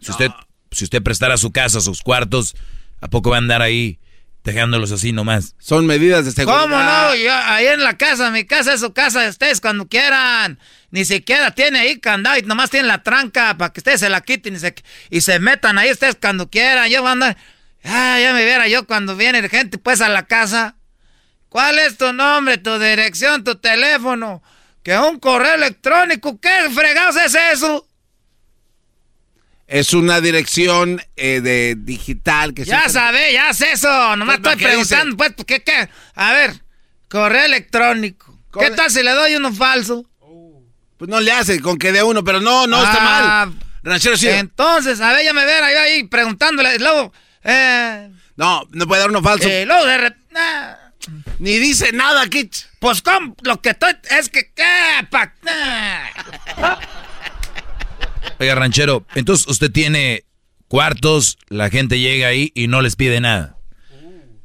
Si 0.00 0.10
usted, 0.10 0.30
si 0.70 0.84
usted 0.84 1.02
prestara 1.02 1.36
su 1.36 1.52
casa, 1.52 1.80
sus 1.80 2.02
cuartos, 2.02 2.54
¿a 3.00 3.08
poco 3.08 3.30
va 3.30 3.36
a 3.36 3.38
andar 3.38 3.62
ahí 3.62 3.98
dejándolos 4.44 4.92
así 4.92 5.12
nomás? 5.12 5.54
Son 5.58 5.86
medidas 5.86 6.24
de 6.24 6.32
seguridad. 6.32 6.62
¿Cómo 6.62 6.76
no? 6.76 7.14
Yo, 7.14 7.34
ahí 7.34 7.66
en 7.66 7.82
la 7.82 7.96
casa, 7.96 8.30
mi 8.30 8.44
casa 8.44 8.72
es 8.72 8.80
su 8.80 8.92
casa 8.92 9.20
de 9.20 9.28
ustedes 9.28 9.60
cuando 9.60 9.88
quieran. 9.88 10.58
Ni 10.90 11.04
siquiera 11.04 11.52
tiene 11.52 11.80
ahí 11.80 12.00
candado 12.00 12.38
y 12.38 12.42
nomás 12.42 12.70
tiene 12.70 12.88
la 12.88 13.02
tranca 13.02 13.56
para 13.56 13.72
que 13.72 13.80
ustedes 13.80 14.00
se 14.00 14.08
la 14.08 14.22
quiten 14.22 14.56
y 14.56 14.58
se, 14.58 14.74
y 15.10 15.20
se 15.20 15.38
metan 15.38 15.78
ahí 15.78 15.90
ustedes 15.90 16.16
cuando 16.20 16.50
quieran. 16.50 16.88
Yo 16.88 17.00
voy 17.02 17.10
a 17.10 17.12
andar... 17.12 17.36
Ah, 17.84 18.18
ya 18.20 18.34
me 18.34 18.44
viera 18.44 18.68
yo 18.68 18.86
cuando 18.86 19.16
viene 19.16 19.48
gente 19.48 19.78
pues 19.78 20.00
a 20.00 20.08
la 20.08 20.26
casa. 20.26 20.76
¿Cuál 21.48 21.78
es 21.78 21.96
tu 21.96 22.12
nombre, 22.12 22.58
tu 22.58 22.78
dirección, 22.78 23.42
tu 23.42 23.56
teléfono? 23.56 24.42
Que 24.82 24.96
un 24.98 25.18
correo 25.18 25.54
electrónico. 25.54 26.38
¿Qué 26.40 26.70
fregados 26.74 27.16
es 27.16 27.34
eso? 27.52 27.86
Es 29.70 29.94
una 29.94 30.20
dirección 30.20 31.00
eh, 31.16 31.40
de 31.40 31.76
digital 31.78 32.54
que 32.54 32.64
Ya 32.64 32.82
se- 32.84 32.90
sabes, 32.90 33.32
ya 33.32 33.54
sé 33.54 33.70
eso. 33.72 34.16
Nomás 34.16 34.38
Pues, 34.40 34.40
¿para 34.40 34.52
estoy 34.54 34.66
preguntando, 34.66 35.16
pues, 35.16 35.32
¿qué, 35.46 35.62
qué? 35.62 35.88
A 36.16 36.32
ver, 36.32 36.60
correo 37.08 37.44
electrónico. 37.44 38.36
¿Qué 38.58 38.72
tal 38.72 38.90
si 38.90 39.00
le 39.04 39.12
doy 39.12 39.36
uno 39.36 39.52
falso? 39.52 40.04
Pues 40.98 41.08
no 41.08 41.20
le 41.20 41.30
hace 41.30 41.60
con 41.60 41.78
que 41.78 41.92
dé 41.92 42.02
uno, 42.02 42.24
pero 42.24 42.40
no, 42.40 42.66
no 42.66 42.82
está 42.82 42.96
Ah, 43.00 43.46
mal. 43.46 43.54
Ranchero 43.84 44.16
sí. 44.16 44.26
Entonces, 44.28 45.00
a 45.00 45.12
ver, 45.12 45.24
ya 45.24 45.32
me 45.32 45.44
verá 45.46 45.70
yo 45.72 45.80
ahí 45.80 46.02
preguntándole. 46.02 46.76
Luego, 46.80 47.12
eh. 47.44 48.10
No, 48.36 48.66
no 48.72 48.86
puede 48.88 49.00
dar 49.02 49.10
uno 49.10 49.22
falso. 49.22 49.48
eh, 49.48 49.64
luego 49.66 49.86
de 49.86 49.96
re- 49.98 50.16
nah. 50.32 50.74
Ni 51.38 51.58
dice 51.58 51.92
nada, 51.92 52.26
Kitch. 52.28 52.66
Pues, 52.80 53.00
¿cómo? 53.02 53.36
Lo 53.42 53.62
que 53.62 53.70
estoy. 53.70 53.92
Es 54.10 54.28
que, 54.28 54.50
¿qué? 54.52 55.06
Pa- 55.10 55.32
nah. 55.42 56.76
Oiga, 58.40 58.54
ranchero, 58.54 59.06
entonces 59.14 59.46
usted 59.48 59.70
tiene 59.70 60.24
cuartos, 60.66 61.36
la 61.50 61.68
gente 61.68 61.98
llega 61.98 62.28
ahí 62.28 62.52
y 62.54 62.68
no 62.68 62.80
les 62.80 62.96
pide 62.96 63.20
nada. 63.20 63.58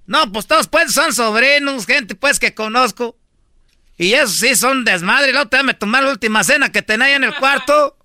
No, 0.05 0.31
pues 0.33 0.47
todos 0.47 0.67
pues 0.67 0.91
son 0.93 1.13
sobrinos, 1.13 1.85
gente 1.85 2.13
pues 2.13 2.37
que 2.37 2.53
conozco. 2.53 3.17
Y 3.97 4.11
esos 4.13 4.35
sí 4.35 4.53
son 4.55 4.83
desmadre. 4.83 5.29
Y 5.29 5.31
luego 5.31 5.47
te 5.47 5.63
me 5.63 5.73
tomar 5.73 6.03
la 6.03 6.11
última 6.11 6.43
cena 6.43 6.73
que 6.73 6.81
tenía 6.81 7.07
ahí 7.07 7.13
en 7.13 7.23
el 7.23 7.33
cuarto. 7.35 7.97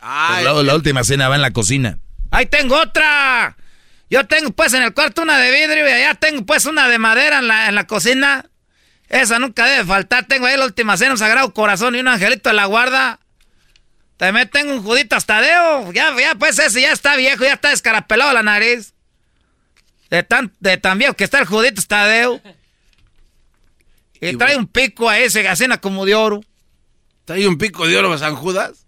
Pues 0.00 0.44
la, 0.44 0.62
la 0.64 0.74
última 0.74 1.04
cena 1.04 1.28
va 1.28 1.36
en 1.36 1.42
la 1.42 1.52
cocina. 1.52 2.00
Ahí 2.32 2.46
tengo 2.46 2.76
otra. 2.76 3.56
Yo 4.10 4.26
tengo 4.26 4.50
pues 4.50 4.74
en 4.74 4.82
el 4.82 4.94
cuarto 4.94 5.22
una 5.22 5.38
de 5.38 5.52
vidrio 5.52 5.88
y 5.88 5.92
allá 5.92 6.14
tengo 6.14 6.44
pues 6.44 6.66
una 6.66 6.88
de 6.88 6.98
madera 6.98 7.38
en 7.38 7.46
la, 7.46 7.68
en 7.68 7.76
la 7.76 7.86
cocina. 7.86 8.46
Esa 9.08 9.38
nunca 9.38 9.64
debe 9.66 9.84
faltar. 9.84 10.26
Tengo 10.26 10.46
ahí 10.46 10.56
la 10.56 10.64
última 10.64 10.96
cena, 10.96 11.12
un 11.12 11.18
sagrado 11.18 11.54
corazón 11.54 11.94
y 11.94 12.00
un 12.00 12.08
angelito 12.08 12.48
de 12.48 12.56
la 12.56 12.64
guarda. 12.66 13.20
También 14.16 14.48
tengo 14.48 14.72
un 14.72 14.82
judito 14.82 15.16
Tadeo. 15.20 15.92
Ya, 15.92 16.14
ya 16.18 16.34
pues 16.34 16.58
ese 16.58 16.80
ya 16.80 16.92
está 16.92 17.16
viejo, 17.16 17.44
ya 17.44 17.54
está 17.54 17.70
descarapelado 17.70 18.32
la 18.32 18.42
nariz. 18.42 18.94
De 20.10 20.22
tan, 20.22 20.52
de 20.60 20.76
tan 20.76 20.98
viejo 20.98 21.14
que 21.14 21.24
está 21.24 21.38
el 21.38 21.46
judito 21.46 21.82
Tadeo. 21.86 22.40
Y 24.20 24.36
trae 24.36 24.56
un 24.56 24.66
pico 24.66 25.08
a 25.10 25.18
ese, 25.18 25.42
gacena 25.42 25.78
como 25.78 26.06
de 26.06 26.14
oro. 26.14 26.40
¿Trae 27.26 27.46
un 27.46 27.58
pico 27.58 27.86
de 27.86 27.96
oro 27.96 28.16
San 28.16 28.34
Judas? 28.34 28.86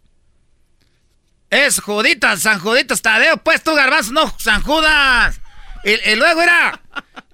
Es 1.50 1.80
Juditas, 1.80 2.40
San 2.42 2.58
Juditas 2.58 3.02
Tadeo, 3.02 3.38
pues 3.38 3.62
tú 3.62 3.74
garbanzo, 3.74 4.12
no 4.12 4.34
San 4.38 4.62
Judas. 4.62 5.40
Y, 5.84 6.10
y 6.10 6.16
luego 6.16 6.42
era, 6.42 6.80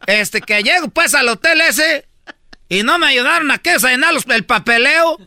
este, 0.07 0.40
que 0.40 0.62
llego 0.62 0.88
pues 0.88 1.14
al 1.14 1.28
hotel 1.28 1.61
ese 1.61 2.07
y 2.68 2.82
no 2.82 2.99
me 2.99 3.07
ayudaron 3.07 3.51
a 3.51 3.59
que 3.59 3.78
llenar 3.78 4.14
el 4.28 4.45
papeleo. 4.45 5.18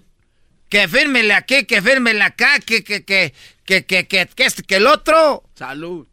Que 0.69 0.87
fírmele 0.87 1.33
aquí, 1.33 1.65
que 1.65 1.81
fírmele 1.81 2.21
acá, 2.21 2.59
que, 2.59 2.83
que, 2.83 3.05
que, 3.05 3.33
que, 3.65 3.85
que, 3.85 4.07
que, 4.07 4.27
que 4.27 4.43
este, 4.45 4.63
que 4.63 4.75
el 4.75 4.87
otro. 4.87 5.43
Salud. 5.55 6.07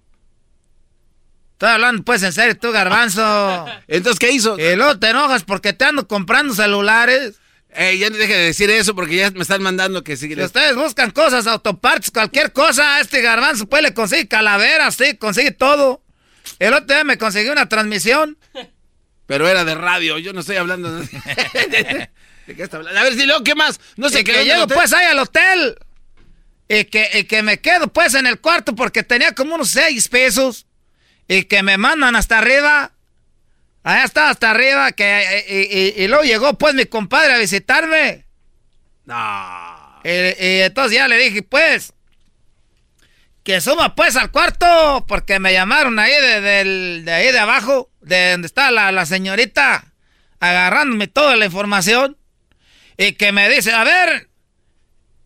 Estoy 1.52 1.68
hablando 1.68 2.02
pues 2.02 2.22
en 2.22 2.32
serio, 2.32 2.56
tú 2.56 2.72
garbanzo. 2.72 3.66
Entonces, 3.88 4.18
¿qué 4.18 4.32
hizo? 4.32 4.58
Y 4.58 4.76
luego 4.76 4.98
te 4.98 5.10
enojas 5.10 5.44
porque 5.44 5.72
te 5.72 5.84
ando 5.84 6.06
comprando 6.06 6.54
celulares. 6.54 7.36
Ey, 7.70 7.98
ya 7.98 8.08
no 8.10 8.16
deje 8.16 8.32
de 8.32 8.44
decir 8.44 8.70
eso 8.70 8.94
porque 8.94 9.16
ya 9.16 9.30
me 9.32 9.42
están 9.42 9.62
mandando 9.62 10.04
que 10.04 10.16
sí. 10.16 10.32
Si 10.32 10.40
ustedes 10.40 10.76
buscan 10.76 11.10
cosas, 11.10 11.46
autopartes, 11.48 12.10
cualquier 12.12 12.52
cosa, 12.52 13.00
este 13.00 13.20
garbanzo 13.20 13.66
pues 13.66 13.82
le 13.82 13.92
consigue 13.94 14.28
calaveras, 14.28 14.94
sí, 14.94 15.16
consigue 15.16 15.50
todo. 15.50 16.00
El 16.60 16.74
otro 16.74 16.94
día 16.94 17.02
me 17.02 17.18
consiguió 17.18 17.52
una 17.52 17.68
transmisión. 17.68 18.38
Pero 19.26 19.48
era 19.48 19.64
de 19.64 19.74
radio, 19.74 20.18
yo 20.18 20.32
no 20.32 20.40
estoy 20.40 20.56
hablando 20.56 21.00
de... 21.00 22.10
¿De 22.46 22.54
qué 22.56 22.62
está 22.64 22.76
hablando? 22.76 22.98
A 23.00 23.02
ver, 23.04 23.14
si 23.14 23.24
luego, 23.26 23.42
¿qué 23.44 23.54
más? 23.54 23.80
No 23.96 24.08
sé 24.08 24.20
y 24.20 24.24
qué. 24.24 24.32
que 24.32 24.44
llego 24.44 24.66
pues 24.66 24.92
ahí 24.92 25.06
al 25.06 25.18
hotel. 25.18 25.78
Y 26.68 26.84
que, 26.84 27.10
y 27.14 27.24
que 27.24 27.42
me 27.42 27.60
quedo 27.60 27.88
pues 27.88 28.14
en 28.14 28.26
el 28.26 28.40
cuarto 28.40 28.74
porque 28.74 29.02
tenía 29.02 29.32
como 29.34 29.54
unos 29.54 29.70
seis 29.70 30.08
pesos. 30.08 30.66
Y 31.28 31.44
que 31.44 31.62
me 31.62 31.78
mandan 31.78 32.16
hasta 32.16 32.38
arriba. 32.38 32.92
Allá 33.82 34.04
estaba 34.04 34.30
hasta 34.30 34.50
arriba. 34.50 34.92
Que, 34.92 35.94
y, 35.96 36.02
y- 36.02 36.08
luego 36.08 36.24
llegó 36.24 36.54
pues 36.58 36.74
mi 36.74 36.86
compadre 36.86 37.34
a 37.34 37.38
visitarme. 37.38 38.24
No. 39.04 40.00
Y, 40.04 40.60
entonces 40.62 40.96
ya 40.98 41.08
le 41.08 41.16
dije 41.18 41.42
pues. 41.42 41.92
Que 43.42 43.60
suba 43.60 43.94
pues 43.94 44.16
al 44.16 44.30
cuarto. 44.30 45.04
Porque 45.06 45.38
me 45.38 45.52
llamaron 45.52 45.98
ahí 45.98 46.12
de, 46.12 46.40
del- 46.40 47.02
de 47.04 47.12
ahí 47.12 47.32
de 47.32 47.38
abajo. 47.38 47.90
De 48.00 48.32
donde 48.32 48.46
está 48.46 48.70
la, 48.70 48.90
la 48.92 49.06
señorita. 49.06 49.92
Agarrándome 50.40 51.08
toda 51.08 51.36
la 51.36 51.46
información. 51.46 52.16
Y 52.96 53.12
que 53.12 53.32
me 53.32 53.48
dice, 53.48 53.72
a 53.72 53.84
ver, 53.84 54.28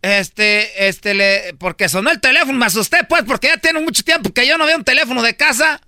este, 0.01 0.87
este, 0.87 1.13
le, 1.13 1.53
porque 1.59 1.89
sonó 1.89 2.09
el 2.09 2.19
teléfono, 2.19 2.53
me 2.53 2.65
asusté 2.65 3.03
pues, 3.07 3.23
porque 3.23 3.47
ya 3.47 3.57
tiene 3.57 3.79
mucho 3.81 4.03
tiempo 4.03 4.33
que 4.33 4.47
yo 4.47 4.57
no 4.57 4.65
veo 4.65 4.77
un 4.77 4.83
teléfono 4.83 5.21
de 5.21 5.35
casa. 5.35 5.81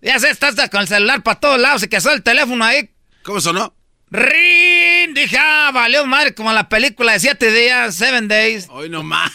Ya 0.00 0.18
sé, 0.18 0.30
estás 0.30 0.54
con 0.70 0.82
el 0.82 0.88
celular 0.88 1.22
para 1.22 1.40
todos 1.40 1.58
lados 1.58 1.82
y 1.82 1.88
que 1.88 2.00
sonó 2.00 2.14
el 2.14 2.22
teléfono 2.22 2.64
ahí. 2.64 2.90
¿Cómo 3.22 3.40
sonó? 3.40 3.74
¡Rin! 4.10 5.14
Dije, 5.14 5.36
ah, 5.40 5.70
valió 5.72 6.06
madre, 6.06 6.34
como 6.34 6.52
la 6.52 6.68
película 6.68 7.12
de 7.12 7.20
siete 7.20 7.50
días, 7.50 7.94
seven 7.94 8.28
days. 8.28 8.66
Hoy 8.70 8.88
nomás. 8.88 9.32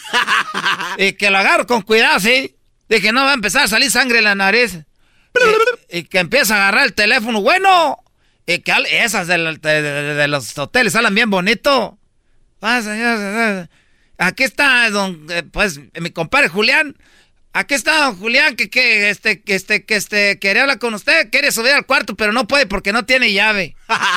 y 0.96 1.12
que 1.12 1.30
lo 1.30 1.38
agarro 1.38 1.66
con 1.66 1.82
cuidado, 1.82 2.20
sí. 2.20 2.54
Dije, 2.88 3.12
no 3.12 3.24
va 3.24 3.32
a 3.32 3.34
empezar 3.34 3.64
a 3.64 3.68
salir 3.68 3.90
sangre 3.90 4.18
en 4.18 4.24
la 4.24 4.34
nariz. 4.34 4.78
y, 5.90 5.98
y 5.98 6.04
que 6.04 6.18
empieza 6.18 6.54
a 6.54 6.58
agarrar 6.58 6.86
el 6.86 6.94
teléfono, 6.94 7.42
bueno. 7.42 7.98
Y 8.54 8.58
que 8.60 8.72
esas 8.90 9.26
de, 9.26 9.38
la- 9.38 9.52
de- 9.52 9.82
de- 9.82 10.14
de 10.14 10.28
los 10.28 10.56
hoteles 10.58 10.92
salen 10.92 11.14
bien 11.14 11.30
bonito. 11.30 11.98
Aquí 14.18 14.42
está, 14.44 14.90
don, 14.90 15.26
eh, 15.30 15.42
pues, 15.50 15.80
mi 16.00 16.10
compadre 16.10 16.48
Julián. 16.48 16.96
Aquí 17.52 17.74
está 17.74 18.04
don 18.04 18.16
Julián, 18.18 18.54
que, 18.54 18.70
que, 18.70 19.10
este, 19.10 19.42
que, 19.42 19.54
este, 19.56 19.84
que, 19.84 19.96
este, 19.96 20.38
quería 20.38 20.62
hablar 20.62 20.78
con 20.78 20.94
usted. 20.94 21.30
Quiere 21.30 21.50
subir 21.50 21.72
al 21.72 21.84
cuarto, 21.86 22.14
pero 22.14 22.32
no 22.32 22.46
puede 22.46 22.66
porque 22.66 22.92
no 22.92 23.04
tiene 23.06 23.32
llave. 23.32 23.74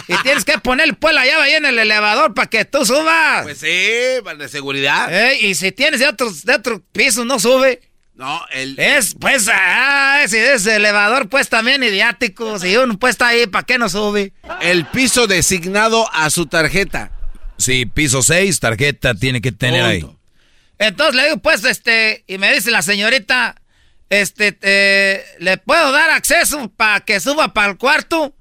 y 0.08 0.16
tienes 0.24 0.46
que 0.46 0.60
poner, 0.60 0.96
pues, 0.98 1.16
la 1.16 1.26
llave 1.26 1.44
ahí 1.44 1.54
en 1.54 1.66
el 1.66 1.80
elevador 1.80 2.34
para 2.34 2.50
que 2.50 2.66
tú 2.66 2.86
subas. 2.86 3.44
Pues 3.44 3.58
sí, 3.60 4.22
para 4.24 4.38
de 4.38 4.50
seguridad. 4.50 5.08
Eh, 5.12 5.40
y 5.48 5.56
si 5.56 5.72
tienes 5.72 6.00
de 6.00 6.08
otro, 6.08 6.30
de 6.44 6.54
otro 6.54 6.84
piso, 6.92 7.26
no 7.26 7.40
sube. 7.40 7.82
No, 8.16 8.42
el... 8.52 8.80
Es, 8.80 9.16
pues, 9.20 9.50
ah, 9.52 10.22
ese, 10.24 10.54
ese 10.54 10.76
elevador, 10.76 11.30
pues, 11.30 11.50
también 11.50 11.84
idiático. 11.84 12.60
Si 12.60 12.76
uno, 12.78 12.98
pues, 13.00 13.12
está 13.12 13.30
ahí, 13.30 13.48
¿para 13.48 13.66
qué 13.66 13.78
no 13.78 13.90
sube? 13.90 14.34
El 14.62 14.86
piso 14.86 15.26
designado 15.26 16.08
a 16.14 16.30
su 16.30 16.46
tarjeta. 16.46 17.12
Sí, 17.58 17.86
piso 17.86 18.22
6, 18.22 18.60
tarjeta 18.60 19.16
tiene 19.16 19.42
que 19.42 19.52
tener 19.52 19.84
ahí. 19.84 20.06
Entonces 20.78 21.16
le 21.16 21.24
digo, 21.26 21.38
pues, 21.38 21.64
este, 21.64 22.24
y 22.28 22.38
me 22.38 22.54
dice 22.54 22.70
la 22.72 22.82
señorita, 22.82 23.56
este, 24.10 24.58
eh, 24.62 25.24
¿le 25.40 25.58
puedo 25.58 25.92
dar 25.92 26.10
acceso 26.12 26.70
para 26.76 27.00
que 27.00 27.20
suba 27.20 27.54
para 27.54 27.72
el 27.72 27.78
cuarto? 27.78 28.36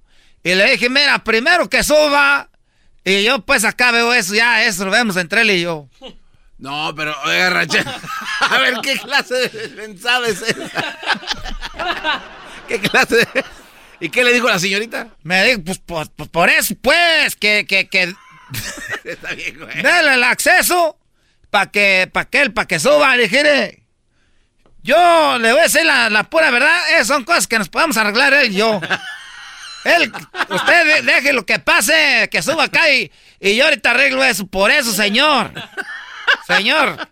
Y 0.44 0.54
le 0.54 0.72
dije, 0.72 0.90
mira, 0.90 1.22
primero 1.24 1.70
que 1.70 1.82
suba. 1.82 2.50
Y 3.04 3.22
yo, 3.24 3.44
pues, 3.44 3.64
acá 3.64 3.90
veo 3.90 4.12
eso, 4.12 4.34
ya, 4.34 4.64
eso 4.64 4.84
lo 4.84 4.90
vemos 4.90 5.16
entre 5.16 5.42
él 5.42 5.50
y 5.52 5.62
yo. 5.62 5.88
No, 6.62 6.94
pero, 6.94 7.12
oiga, 7.24 7.50
ranchero. 7.50 7.90
A 8.40 8.58
ver, 8.58 8.74
¿qué 8.82 8.96
clase 8.98 9.34
de 9.48 9.68
pensada 9.70 10.28
es 10.28 10.42
esa? 10.42 12.22
¿Qué 12.68 12.78
clase 12.80 13.16
de.? 13.16 13.44
¿Y 14.00 14.08
qué 14.08 14.22
le 14.24 14.32
dijo 14.32 14.48
la 14.48 14.58
señorita? 14.58 15.08
Me 15.22 15.44
dijo, 15.44 15.62
pues, 15.64 15.80
pues, 15.84 16.08
pues, 16.14 16.28
por 16.28 16.48
eso, 16.50 16.74
pues, 16.80 17.34
que, 17.36 17.66
que, 17.68 17.88
que. 17.88 18.14
Está 19.04 19.32
bien, 19.34 19.58
güey. 19.58 19.82
Dale 19.82 20.14
el 20.14 20.22
acceso 20.24 20.96
para 21.50 21.70
que, 21.70 22.08
para 22.12 22.28
que 22.30 22.42
él, 22.42 22.52
para 22.52 22.68
que 22.68 22.78
suba. 22.78 23.16
Le 23.16 23.24
dije, 23.28 23.82
yo 24.84 25.38
le 25.38 25.50
voy 25.52 25.60
a 25.60 25.64
decir 25.64 25.84
la, 25.84 26.10
la 26.10 26.24
pura 26.30 26.50
verdad, 26.52 26.78
esas 26.92 27.08
son 27.08 27.24
cosas 27.24 27.46
que 27.48 27.58
nos 27.58 27.68
podemos 27.68 27.96
arreglar 27.96 28.32
él 28.34 28.52
y 28.52 28.56
yo. 28.56 28.80
Él, 29.84 30.12
usted 30.48 30.86
de- 30.86 31.02
deje 31.02 31.32
lo 31.32 31.44
que 31.44 31.58
pase, 31.58 32.28
que 32.30 32.40
suba 32.40 32.64
acá 32.64 32.88
y, 32.90 33.10
y 33.40 33.56
yo 33.56 33.64
ahorita 33.64 33.90
arreglo 33.90 34.22
eso. 34.22 34.46
Por 34.46 34.70
eso, 34.70 34.92
señor. 34.92 35.52
Señor, 36.46 37.08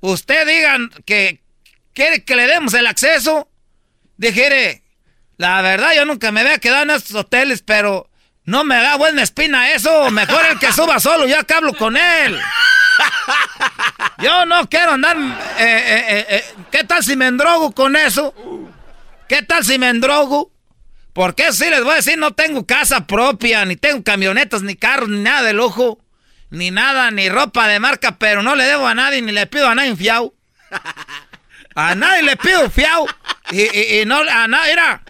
usted 0.00 0.46
digan 0.46 0.90
que 1.04 1.40
quiere 1.94 2.24
que 2.24 2.36
le 2.36 2.46
demos 2.46 2.74
el 2.74 2.86
acceso. 2.86 3.48
Dijere, 4.16 4.82
la 5.36 5.62
verdad 5.62 5.92
yo 5.96 6.04
nunca 6.04 6.32
me 6.32 6.40
había 6.40 6.58
quedado 6.58 6.82
en 6.82 6.90
estos 6.90 7.16
hoteles, 7.16 7.62
pero 7.62 8.10
no 8.44 8.64
me 8.64 8.76
da 8.76 8.96
buena 8.96 9.22
espina 9.22 9.72
eso. 9.72 10.10
Mejor 10.10 10.44
el 10.46 10.58
que 10.58 10.72
suba 10.72 10.98
solo, 11.00 11.26
ya 11.26 11.44
que 11.44 11.54
hablo 11.54 11.74
con 11.74 11.96
él. 11.96 12.38
Yo 14.18 14.44
no 14.46 14.68
quiero 14.68 14.92
andar... 14.92 15.16
eh, 15.16 15.24
eh, 15.58 16.26
eh, 16.28 16.44
¿Qué 16.70 16.84
tal 16.84 17.02
si 17.02 17.16
me 17.16 17.26
endrogo 17.26 17.72
con 17.72 17.96
eso? 17.96 18.34
¿Qué 19.28 19.42
tal 19.42 19.64
si 19.64 19.78
me 19.78 19.88
endrogo? 19.88 20.50
Porque 21.12 21.52
sí 21.52 21.70
les 21.70 21.82
voy 21.82 21.92
a 21.92 21.96
decir, 21.96 22.18
no 22.18 22.32
tengo 22.32 22.66
casa 22.66 23.06
propia, 23.06 23.64
ni 23.64 23.76
tengo 23.76 24.02
camionetas, 24.02 24.62
ni 24.62 24.76
carros, 24.76 25.08
ni 25.08 25.20
nada 25.20 25.42
de 25.42 25.52
lujo, 25.52 25.99
ni 26.50 26.70
nada, 26.70 27.10
ni 27.10 27.28
ropa 27.28 27.66
de 27.68 27.80
marca, 27.80 28.16
pero 28.18 28.42
no 28.42 28.54
le 28.56 28.64
debo 28.64 28.86
a 28.86 28.94
nadie, 28.94 29.22
ni 29.22 29.32
le 29.32 29.46
pido 29.46 29.68
a 29.68 29.74
nadie 29.74 29.94
fiao. 29.96 30.34
A 31.74 31.94
nadie 31.94 32.22
le 32.22 32.36
pido 32.36 32.68
fiao. 32.70 33.06
Y, 33.50 33.62
y- 33.62 34.00
y 34.00 34.04
no, 34.06 34.16
a 34.20 34.48
nadie, 34.48 34.70
mira, 34.72 35.02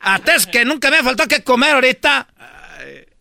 hasta 0.00 0.34
es 0.34 0.46
que 0.46 0.64
nunca 0.64 0.90
me 0.90 1.02
faltó 1.02 1.26
que 1.28 1.42
comer 1.42 1.74
ahorita. 1.74 2.28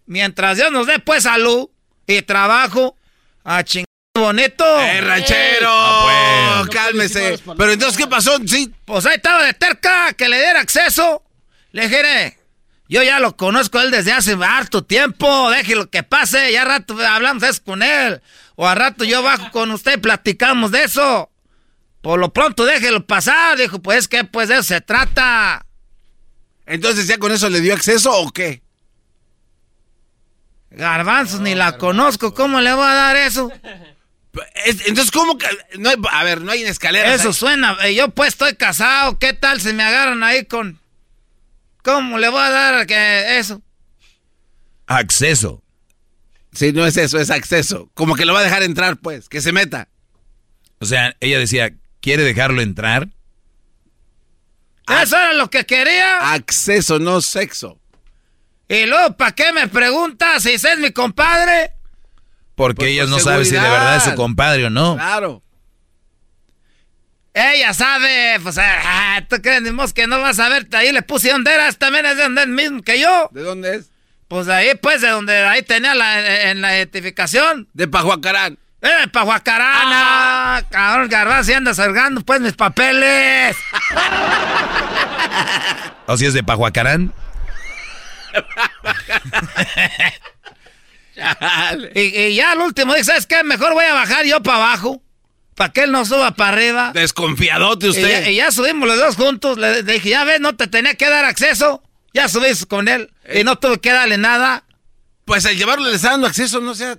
Mientras 0.07 0.57
Dios 0.57 0.72
nos 0.72 0.86
dé 0.88 0.99
pues 0.99 1.24
salud 1.24 1.70
y 2.05 2.22
trabajo, 2.22 2.95
a 3.43 3.63
ching 3.63 3.86
bonito. 4.13 4.63
¡Eh, 4.82 5.01
ranchero! 5.01 5.68
Ah, 5.70 6.63
pues. 6.66 6.76
Cálmese. 6.78 7.39
Pero 7.57 7.72
entonces, 7.72 7.97
¿qué 7.97 8.07
pasó? 8.07 8.38
Sí. 8.45 8.72
Pues 8.86 9.05
ahí 9.07 9.16
estaba 9.16 9.43
de 9.43 9.53
terca 9.53 10.13
que 10.13 10.30
le 10.30 10.38
diera 10.38 10.59
acceso. 10.61 11.24
Le 11.72 11.88
dije, 11.88 12.38
yo 12.88 13.01
ya 13.03 13.19
lo 13.19 13.36
conozco 13.36 13.79
a 13.79 13.83
él 13.83 13.91
desde 13.91 14.11
hace 14.11 14.33
harto 14.43 14.83
tiempo. 14.83 15.49
Déjelo 15.51 15.89
que 15.89 16.03
pase. 16.03 16.51
Ya 16.51 16.63
rato 16.65 16.97
hablamos 16.99 17.43
eso 17.43 17.63
con 17.63 17.81
él. 17.83 18.21
O 18.55 18.67
a 18.67 18.75
rato 18.75 19.03
yo 19.03 19.21
bajo 19.23 19.51
con 19.51 19.71
usted 19.71 19.97
y 19.97 20.01
platicamos 20.01 20.71
de 20.71 20.83
eso. 20.83 21.29
Por 22.01 22.19
lo 22.19 22.31
pronto 22.31 22.65
déjelo 22.65 23.05
pasar. 23.05 23.57
Dijo, 23.57 23.79
pues 23.81 24.07
que 24.07 24.23
pues 24.23 24.49
de 24.49 24.55
eso 24.55 24.63
se 24.63 24.81
trata. 24.81 25.65
Entonces, 26.67 27.07
¿ya 27.07 27.17
con 27.17 27.31
eso 27.31 27.49
le 27.49 27.61
dio 27.61 27.73
acceso 27.73 28.11
o 28.11 28.31
qué? 28.31 28.61
Garbanzos, 30.71 31.39
ni 31.41 31.55
la 31.55 31.77
conozco. 31.77 32.33
¿Cómo 32.33 32.59
le 32.61 32.73
voy 32.73 32.86
a 32.86 32.93
dar 32.93 33.15
eso? 33.15 33.51
Es- 34.65 34.81
entonces, 34.88 35.11
¿cómo 35.11 35.38
que.? 35.38 35.47
No 35.77 35.89
hay- 35.89 35.95
a 36.11 36.23
ver, 36.23 36.41
no 36.41 36.51
hay 36.51 36.63
escaleras. 36.63 37.19
Eso 37.21 37.29
ahí? 37.29 37.33
suena. 37.33 37.77
eh, 37.83 37.95
Yo 37.95 38.09
pues 38.09 38.29
estoy 38.29 38.55
casado. 38.55 39.17
¿Qué 39.19 39.33
tal 39.33 39.61
si 39.61 39.73
me 39.73 39.83
agarran 39.83 40.23
ahí 40.23 40.45
con... 40.45 40.79
¿Cómo 41.86 42.17
le 42.17 42.29
voy 42.29 42.41
a 42.41 42.49
dar 42.49 42.88
que 42.88 43.38
eso? 43.38 43.61
Acceso. 44.88 45.63
Sí, 46.51 46.73
no 46.73 46.83
es 46.83 46.97
eso, 46.97 47.19
es 47.19 47.29
acceso. 47.29 47.91
Como 47.93 48.15
que 48.15 48.25
lo 48.25 48.33
va 48.33 48.39
a 48.39 48.43
dejar 48.43 48.63
entrar, 48.63 48.97
pues, 48.97 49.29
que 49.29 49.39
se 49.39 49.51
meta. 49.51 49.88
O 50.79 50.86
sea, 50.86 51.15
ella 51.19 51.38
decía, 51.38 51.75
¿quiere 52.01 52.23
dejarlo 52.23 52.63
entrar? 52.63 53.09
Eso 54.88 55.15
era 55.15 55.33
lo 55.33 55.51
que 55.51 55.67
quería. 55.67 56.33
Acceso, 56.33 56.97
no 56.97 57.21
sexo. 57.21 57.79
Y 58.67 58.88
luego, 58.88 59.15
¿para 59.15 59.33
qué 59.33 59.53
me 59.53 59.67
preguntas 59.67 60.41
si 60.41 60.53
ese 60.53 60.73
es 60.73 60.79
mi 60.79 60.91
compadre? 60.91 61.73
Porque 62.55 62.77
Pues 62.77 62.89
ellas 62.89 63.09
por 63.09 63.17
no 63.17 63.19
saben 63.19 63.45
si 63.45 63.51
de 63.53 63.61
verdad 63.61 63.97
es 63.97 64.03
su 64.03 64.15
compadre 64.15 64.65
o 64.65 64.69
no. 64.71 64.95
Claro. 64.95 65.43
Ella 67.38 67.73
sabe, 67.73 68.39
pues, 68.41 68.57
ah, 68.57 69.21
¿tú 69.29 69.41
crees, 69.41 69.61
que 69.93 70.07
no 70.07 70.21
vas 70.21 70.39
a 70.39 70.47
ver? 70.47 70.69
Ahí 70.71 70.93
le 70.93 71.01
puse 71.01 71.31
dónde 71.31 71.53
eras, 71.53 71.77
también 71.77 72.05
es 72.05 72.15
de 72.15 72.23
donde 72.23 72.43
es 72.43 72.47
mismo 72.47 72.81
que 72.81 72.97
yo. 72.97 73.29
¿De 73.33 73.41
dónde 73.41 73.75
es? 73.75 73.91
Pues 74.29 74.45
de 74.45 74.53
ahí, 74.53 74.69
pues, 74.81 75.01
de 75.01 75.09
donde 75.09 75.43
ahí 75.43 75.61
tenía 75.61 75.95
la, 75.95 76.49
en 76.49 76.61
la 76.61 76.77
identificación. 76.77 77.67
De 77.73 77.89
Pajuacarán. 77.89 78.57
¡Eh, 78.81 79.07
Pajuacarana! 79.11 80.63
Cabrón, 80.69 81.09
garbanzo, 81.09 81.51
y 81.51 81.55
andas 81.55 81.75
cargando, 81.75 82.21
pues, 82.21 82.39
mis 82.39 82.53
papeles. 82.53 83.57
¿O 86.05 86.15
si 86.15 86.27
es 86.27 86.33
de 86.33 86.41
Pajuacarán? 86.41 87.11
y, 91.95 91.99
y 91.99 92.36
ya 92.36 92.53
al 92.53 92.61
último 92.61 92.93
dije, 92.93 93.03
¿sabes 93.03 93.27
qué? 93.27 93.43
Mejor 93.43 93.73
voy 93.73 93.83
a 93.83 93.93
bajar 93.93 94.23
yo 94.23 94.41
para 94.41 94.59
abajo. 94.59 95.01
Para 95.55 95.71
que 95.71 95.83
él 95.83 95.91
no 95.91 96.05
suba 96.05 96.31
para 96.31 96.51
arriba. 96.57 96.91
Desconfiadote 96.93 97.87
Y 97.87 97.89
usted. 97.89 98.23
ya, 98.23 98.29
y 98.29 98.35
ya 98.35 98.51
subimos 98.51 98.87
los 98.87 98.97
dos 98.97 99.15
juntos. 99.15 99.57
Le, 99.57 99.83
dije, 99.83 100.09
ya 100.09 100.23
ves, 100.25 100.41
no 100.41 100.55
te 100.55 100.67
tenía 100.67 100.95
que 100.95 101.09
dar 101.09 101.25
acceso. 101.25 101.81
Ya 102.13 102.27
subiste 102.27 102.65
con 102.65 102.87
él. 102.87 103.11
Y 103.33 103.43
no 103.43 103.57
tuve 103.57 103.79
que 103.79 103.91
darle 103.91 104.17
nada. 104.17 104.63
Pues 105.23 105.45
al 105.45 105.55
llevarlo 105.55 105.89
le 105.89 105.95
está 105.95 106.11
dando 106.11 106.27
acceso, 106.27 106.59
no 106.61 106.75
sea. 106.75 106.97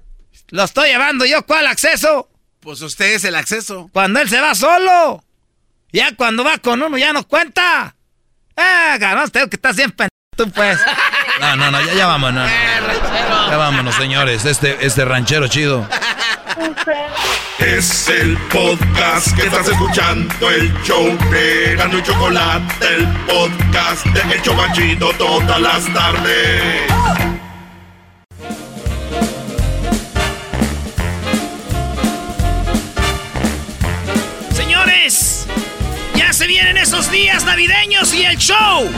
Lo 0.48 0.64
estoy 0.64 0.88
llevando 0.88 1.24
yo. 1.26 1.44
¿Cuál 1.44 1.66
acceso? 1.66 2.28
Pues 2.60 2.80
usted 2.80 3.14
es 3.14 3.24
el 3.24 3.34
acceso. 3.34 3.90
Cuando 3.92 4.20
él 4.20 4.28
se 4.28 4.40
va 4.40 4.54
solo. 4.54 5.22
Ya 5.92 6.14
cuando 6.16 6.42
va 6.42 6.58
con 6.58 6.82
uno 6.82 6.98
ya 6.98 7.12
no 7.12 7.26
cuenta. 7.28 7.94
Ah, 8.56 8.96
ganó 8.98 9.24
usted 9.24 9.48
que 9.48 9.58
bien 9.74 9.90
pendejo 9.92 10.10
tú, 10.36 10.50
pues. 10.50 10.78
No, 11.38 11.54
no, 11.54 11.70
no, 11.70 11.82
ya, 11.84 11.92
ya 11.92 12.06
vámonos. 12.06 12.50
Ya 13.50 13.56
vámonos, 13.58 13.94
señores. 13.96 14.46
Este, 14.46 14.86
este 14.86 15.04
ranchero 15.04 15.48
chido. 15.48 15.86
Es 17.58 18.08
el 18.08 18.36
podcast 18.52 19.34
que 19.34 19.46
estás 19.46 19.66
escuchando, 19.68 20.50
el 20.50 20.72
show 20.82 21.06
de 21.30 21.74
Gano 21.76 21.98
y 21.98 22.02
Chocolate, 22.02 22.86
el 22.86 23.06
podcast 23.26 24.06
de 24.06 24.34
El 24.34 24.42
Chobachito 24.42 25.10
todas 25.18 25.60
las 25.60 25.84
tardes. 25.92 26.82
Señores, 34.54 35.46
ya 36.14 36.32
se 36.32 36.46
vienen 36.46 36.76
esos 36.76 37.10
días 37.10 37.44
navideños 37.44 38.14
y 38.14 38.24
el 38.24 38.36
show 38.36 38.88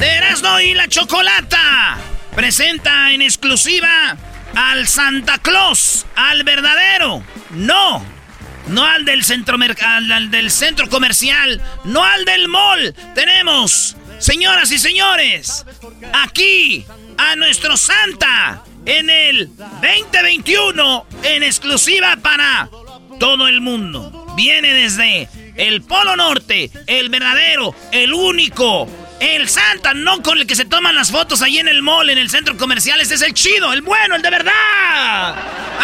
de 0.00 0.06
Erasmo 0.06 0.58
y 0.60 0.74
la 0.74 0.88
Chocolata 0.88 1.98
presenta 2.34 3.12
en 3.12 3.22
exclusiva 3.22 4.16
al 4.54 4.86
Santa 4.88 5.38
Claus, 5.38 6.06
al 6.14 6.44
verdadero, 6.44 7.22
no, 7.50 8.04
no 8.68 8.84
al 8.84 9.04
del 9.04 9.24
centro, 9.24 9.56
al, 9.56 10.12
al 10.12 10.30
del 10.30 10.50
centro 10.50 10.88
comercial, 10.88 11.60
no 11.84 12.04
al 12.04 12.24
del 12.24 12.48
mall. 12.48 12.94
Tenemos, 13.14 13.96
señoras 14.18 14.70
y 14.72 14.78
señores, 14.78 15.64
aquí 16.12 16.84
a 17.16 17.36
nuestro 17.36 17.76
Santa 17.76 18.62
en 18.86 19.10
el 19.10 19.50
2021 19.56 21.06
en 21.22 21.42
exclusiva 21.42 22.16
para 22.16 22.68
todo 23.18 23.48
el 23.48 23.60
mundo. 23.60 24.26
Viene 24.36 24.72
desde 24.72 25.28
el 25.56 25.82
Polo 25.82 26.16
Norte, 26.16 26.70
el 26.86 27.08
verdadero, 27.08 27.74
el 27.92 28.14
único, 28.14 28.88
el 29.20 29.48
Santa, 29.48 29.94
no 29.94 30.22
con 30.22 30.38
el 30.38 30.46
que 30.46 30.54
se 30.54 30.64
toman 30.64 30.94
las 30.94 31.10
fotos 31.10 31.42
ahí 31.42 31.58
en 31.58 31.68
el 31.68 31.82
mall, 31.82 32.10
en 32.10 32.18
el 32.18 32.30
centro 32.30 32.56
comercial. 32.56 33.00
Ese 33.00 33.14
es 33.14 33.22
el 33.22 33.34
chido, 33.34 33.72
el 33.72 33.82
bueno, 33.82 34.16
el 34.16 34.22
de 34.22 34.30
verdad. 34.30 35.34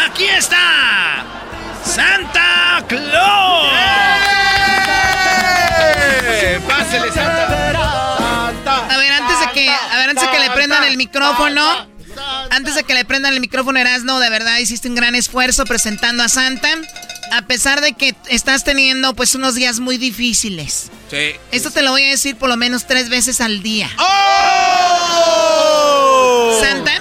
Aquí 0.06 0.24
está. 0.24 1.24
Santa 1.84 2.84
Claus. 2.88 3.72
¡Pásele, 6.68 7.12
Santa! 7.12 7.94
A 8.66 8.96
ver, 8.96 9.12
antes 9.12 9.40
de 9.40 9.52
que, 9.52 9.68
a 9.68 9.98
ver, 9.98 10.10
antes 10.10 10.24
de 10.24 10.30
que 10.30 10.38
le 10.40 10.50
prendan 10.50 10.84
el 10.84 10.96
micrófono, 10.96 11.86
antes 12.50 12.74
de 12.74 12.84
que 12.84 12.94
le 12.94 13.04
prendan 13.04 13.34
el 13.34 13.40
micrófono, 13.40 13.78
Erasno, 13.78 14.18
de 14.20 14.30
verdad 14.30 14.58
hiciste 14.58 14.88
un 14.88 14.94
gran 14.94 15.14
esfuerzo 15.14 15.64
presentando 15.64 16.22
a 16.22 16.28
Santa, 16.28 16.68
a 17.32 17.42
pesar 17.42 17.80
de 17.80 17.92
que 17.92 18.14
estás 18.28 18.64
teniendo 18.64 19.14
pues 19.14 19.34
unos 19.34 19.54
días 19.54 19.80
muy 19.80 19.98
difíciles. 19.98 20.90
Sí. 21.10 21.36
Esto 21.52 21.70
te 21.70 21.82
lo 21.82 21.90
voy 21.90 22.04
a 22.04 22.10
decir 22.10 22.36
por 22.36 22.48
lo 22.48 22.56
menos 22.56 22.86
tres 22.86 23.08
veces 23.08 23.40
al 23.40 23.62
día. 23.62 23.90
¡Oh! 23.98 25.44
Santa, 26.60 26.92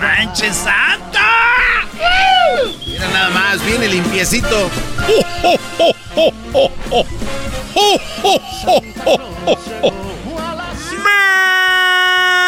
¡Manches, 0.00 0.56
Santa! 0.56 1.30
Mira 2.86 3.08
nada 3.08 3.30
más, 3.30 3.64
viene 3.64 3.88
limpiecito. 3.88 4.70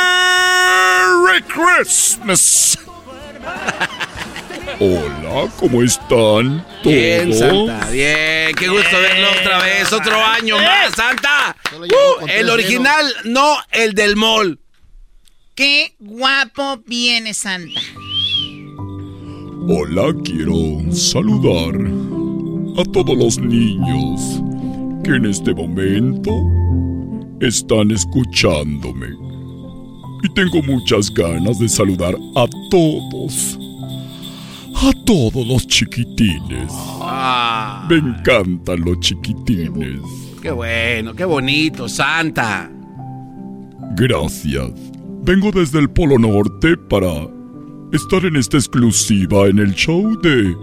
Merry 0.08 1.42
Christmas. 1.42 2.78
Hola, 4.80 5.50
¿cómo 5.58 5.82
están? 5.82 6.64
Bien, 6.84 7.30
¿Todo? 7.30 7.66
Santa, 7.66 7.90
bien. 7.90 8.54
Qué 8.54 8.68
gusto 8.68 9.00
verlo 9.00 9.26
otra 9.40 9.58
vez. 9.60 9.92
Otro 9.92 10.24
año 10.24 10.56
más, 10.56 10.94
Santa. 10.94 11.56
Uh, 11.76 12.26
el 12.28 12.48
original, 12.48 13.04
no 13.24 13.56
el 13.72 13.94
del 13.94 14.14
mall. 14.14 14.60
Qué 15.54 15.96
guapo 15.98 16.80
viene 16.86 17.34
Santa. 17.34 17.80
Hola, 19.68 20.14
quiero 20.24 20.92
saludar 20.92 21.74
a 22.78 22.84
todos 22.92 23.18
los 23.18 23.38
niños 23.38 24.40
que 25.02 25.16
en 25.16 25.26
este 25.26 25.52
momento 25.54 26.30
están 27.40 27.90
escuchándome. 27.90 29.08
Y 30.22 30.28
tengo 30.34 30.62
muchas 30.62 31.12
ganas 31.12 31.58
de 31.58 31.68
saludar 31.68 32.14
a 32.36 32.46
todos. 32.70 33.58
A 34.80 34.92
todos 35.04 35.46
los 35.46 35.66
chiquitines. 35.66 36.70
Ah, 37.00 37.86
Me 37.90 37.96
encantan 37.96 38.80
los 38.84 39.00
chiquitines. 39.00 40.00
qué 40.40 40.50
bueno, 40.52 41.14
qué 41.14 41.24
bonito, 41.24 41.88
Santa. 41.88 42.70
Gracias. 43.96 44.70
Vengo 45.22 45.50
desde 45.50 45.80
el 45.80 45.90
Polo 45.90 46.16
Norte 46.18 46.76
para 46.88 47.08
estar 47.92 48.24
en 48.24 48.36
esta 48.36 48.56
exclusiva 48.56 49.46
en 49.48 49.58
el 49.58 49.74
show 49.74 50.16
de 50.22 50.54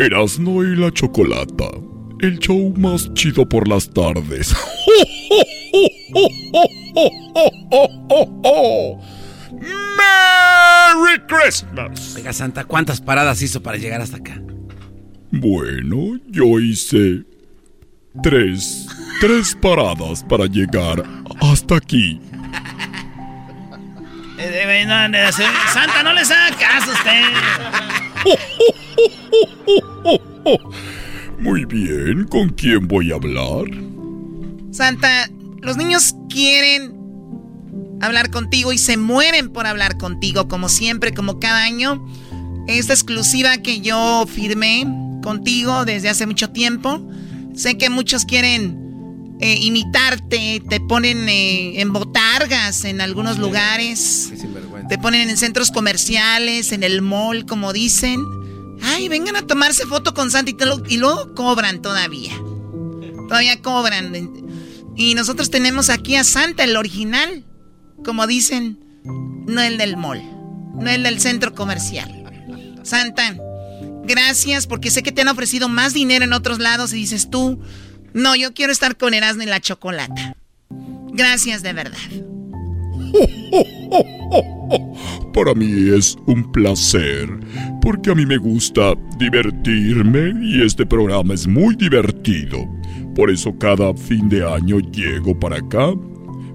Erasmo 0.00 0.64
y 0.64 0.74
la 0.76 0.90
Chocolata. 0.90 1.68
El 2.20 2.38
show 2.38 2.72
más 2.76 3.12
chido 3.14 3.46
por 3.48 3.68
las 3.68 3.88
tardes. 3.90 4.54
¡Merry 10.94 11.20
Christmas! 11.26 12.16
Oiga, 12.16 12.32
Santa, 12.32 12.64
¿cuántas 12.64 13.00
paradas 13.00 13.42
hizo 13.42 13.62
para 13.62 13.76
llegar 13.76 14.00
hasta 14.00 14.16
acá? 14.16 14.40
Bueno, 15.30 16.18
yo 16.28 16.58
hice 16.58 17.24
tres, 18.22 18.86
tres 19.20 19.54
paradas 19.60 20.24
para 20.24 20.46
llegar 20.46 21.04
hasta 21.40 21.76
aquí. 21.76 22.20
Eh, 24.40 24.86
eh, 24.88 25.32
Santa, 25.72 26.04
no 26.04 26.12
les 26.12 26.30
haga 26.30 26.56
caso 26.56 26.92
a 26.92 26.94
usted. 26.94 27.24
Muy 31.40 31.64
bien, 31.64 32.24
¿con 32.28 32.50
quién 32.50 32.86
voy 32.86 33.10
a 33.10 33.16
hablar? 33.16 33.64
Santa, 34.70 35.28
los 35.60 35.76
niños 35.76 36.14
quieren 36.30 36.97
hablar 38.00 38.30
contigo 38.30 38.72
y 38.72 38.78
se 38.78 38.96
mueren 38.96 39.50
por 39.50 39.66
hablar 39.66 39.98
contigo, 39.98 40.48
como 40.48 40.68
siempre, 40.68 41.12
como 41.12 41.40
cada 41.40 41.62
año. 41.62 42.04
Esta 42.66 42.92
exclusiva 42.92 43.58
que 43.58 43.80
yo 43.80 44.26
firmé 44.26 44.86
contigo 45.22 45.84
desde 45.84 46.08
hace 46.08 46.26
mucho 46.26 46.50
tiempo. 46.50 47.00
Sé 47.54 47.76
que 47.76 47.90
muchos 47.90 48.24
quieren 48.24 49.36
eh, 49.40 49.58
imitarte, 49.60 50.62
te 50.68 50.80
ponen 50.80 51.28
eh, 51.28 51.80
en 51.80 51.92
botargas 51.92 52.84
en 52.84 53.00
algunos 53.00 53.38
lugares, 53.38 54.32
te 54.88 54.98
ponen 54.98 55.28
en 55.28 55.36
centros 55.36 55.70
comerciales, 55.70 56.72
en 56.72 56.82
el 56.82 57.02
mall, 57.02 57.46
como 57.46 57.72
dicen. 57.72 58.20
Ay, 58.82 59.08
vengan 59.08 59.34
a 59.36 59.46
tomarse 59.46 59.86
foto 59.86 60.14
con 60.14 60.30
Santa 60.30 60.52
y, 60.52 60.94
y 60.94 60.96
luego 60.98 61.34
cobran 61.34 61.82
todavía. 61.82 62.32
Todavía 63.28 63.60
cobran. 63.60 64.12
Y 64.96 65.14
nosotros 65.14 65.50
tenemos 65.50 65.90
aquí 65.90 66.16
a 66.16 66.24
Santa, 66.24 66.64
el 66.64 66.76
original. 66.76 67.44
Como 68.04 68.26
dicen, 68.26 68.78
no 69.04 69.60
el 69.60 69.78
del 69.78 69.96
mall, 69.96 70.22
no 70.74 70.88
el 70.88 71.02
del 71.02 71.20
centro 71.20 71.54
comercial. 71.54 72.24
Santa, 72.82 73.36
gracias 74.04 74.66
porque 74.66 74.90
sé 74.90 75.02
que 75.02 75.12
te 75.12 75.22
han 75.22 75.28
ofrecido 75.28 75.68
más 75.68 75.94
dinero 75.94 76.24
en 76.24 76.32
otros 76.32 76.58
lados 76.58 76.92
y 76.92 76.96
dices 76.96 77.30
tú, 77.30 77.60
no, 78.14 78.34
yo 78.34 78.54
quiero 78.54 78.72
estar 78.72 78.96
con 78.96 79.14
Erasmo 79.14 79.42
y 79.42 79.46
la 79.46 79.60
Chocolata. 79.60 80.34
Gracias 81.12 81.62
de 81.62 81.72
verdad. 81.72 81.98
Para 85.34 85.54
mí 85.54 85.90
es 85.96 86.16
un 86.26 86.50
placer, 86.52 87.28
porque 87.80 88.10
a 88.10 88.14
mí 88.14 88.26
me 88.26 88.38
gusta 88.38 88.94
divertirme 89.18 90.34
y 90.42 90.62
este 90.62 90.84
programa 90.84 91.34
es 91.34 91.46
muy 91.46 91.76
divertido. 91.76 92.68
Por 93.14 93.30
eso 93.30 93.56
cada 93.58 93.94
fin 93.94 94.28
de 94.28 94.46
año 94.46 94.80
llego 94.80 95.38
para 95.38 95.56
acá, 95.56 95.92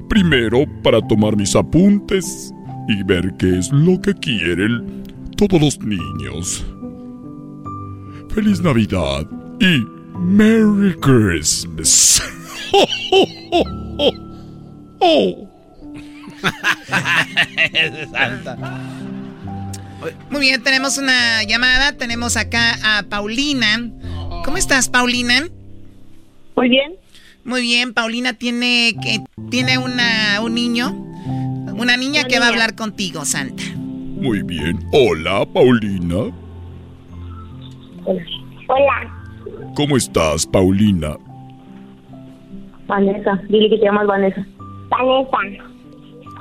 primero 0.10 0.66
para 0.84 1.02
tomar 1.02 1.36
mis 1.36 1.56
apuntes 1.56 2.54
y 2.88 3.04
ver 3.04 3.34
qué 3.38 3.58
es 3.58 3.72
lo 3.72 4.00
que 4.02 4.14
quieren 4.14 5.04
todos 5.38 5.62
los 5.62 5.80
niños. 5.80 6.66
Feliz 8.34 8.62
Navidad 8.62 9.28
y 9.60 9.84
Merry 10.18 10.96
Christmas. 11.00 12.22
Oh. 15.00 15.50
Muy 20.30 20.42
bien, 20.42 20.64
tenemos 20.64 20.98
una 20.98 21.44
llamada. 21.44 21.94
Tenemos 21.98 22.38
acá 22.38 22.78
a 22.84 23.04
Paulina. 23.04 23.92
¿Cómo 24.44 24.58
estás, 24.58 24.90
Paulina? 24.90 25.48
Muy 26.56 26.70
bien. 26.70 27.03
Muy 27.46 27.62
bien, 27.62 27.94
Paulina 27.94 28.34
tiene 28.34 28.96
que 29.02 29.20
tiene 29.50 29.78
una 29.78 30.40
un 30.42 30.54
niño, 30.56 30.92
una 31.76 31.98
niña 31.98 32.24
que 32.24 32.40
va 32.40 32.46
a 32.46 32.50
hablar 32.50 32.76
contigo, 32.76 33.26
Santa. 33.26 33.64
Muy 33.76 34.42
bien. 34.44 34.80
Hola, 34.94 35.46
Paulina. 35.46 36.32
Hola, 38.06 39.14
¿Cómo 39.76 39.98
estás, 39.98 40.46
Paulina? 40.46 41.18
Vanessa. 42.88 43.42
Dile 43.50 43.70
que 43.70 43.78
te 43.78 43.86
llamas 43.86 44.08
Vanessa. 44.08 44.46
Vanessa. 44.90 45.64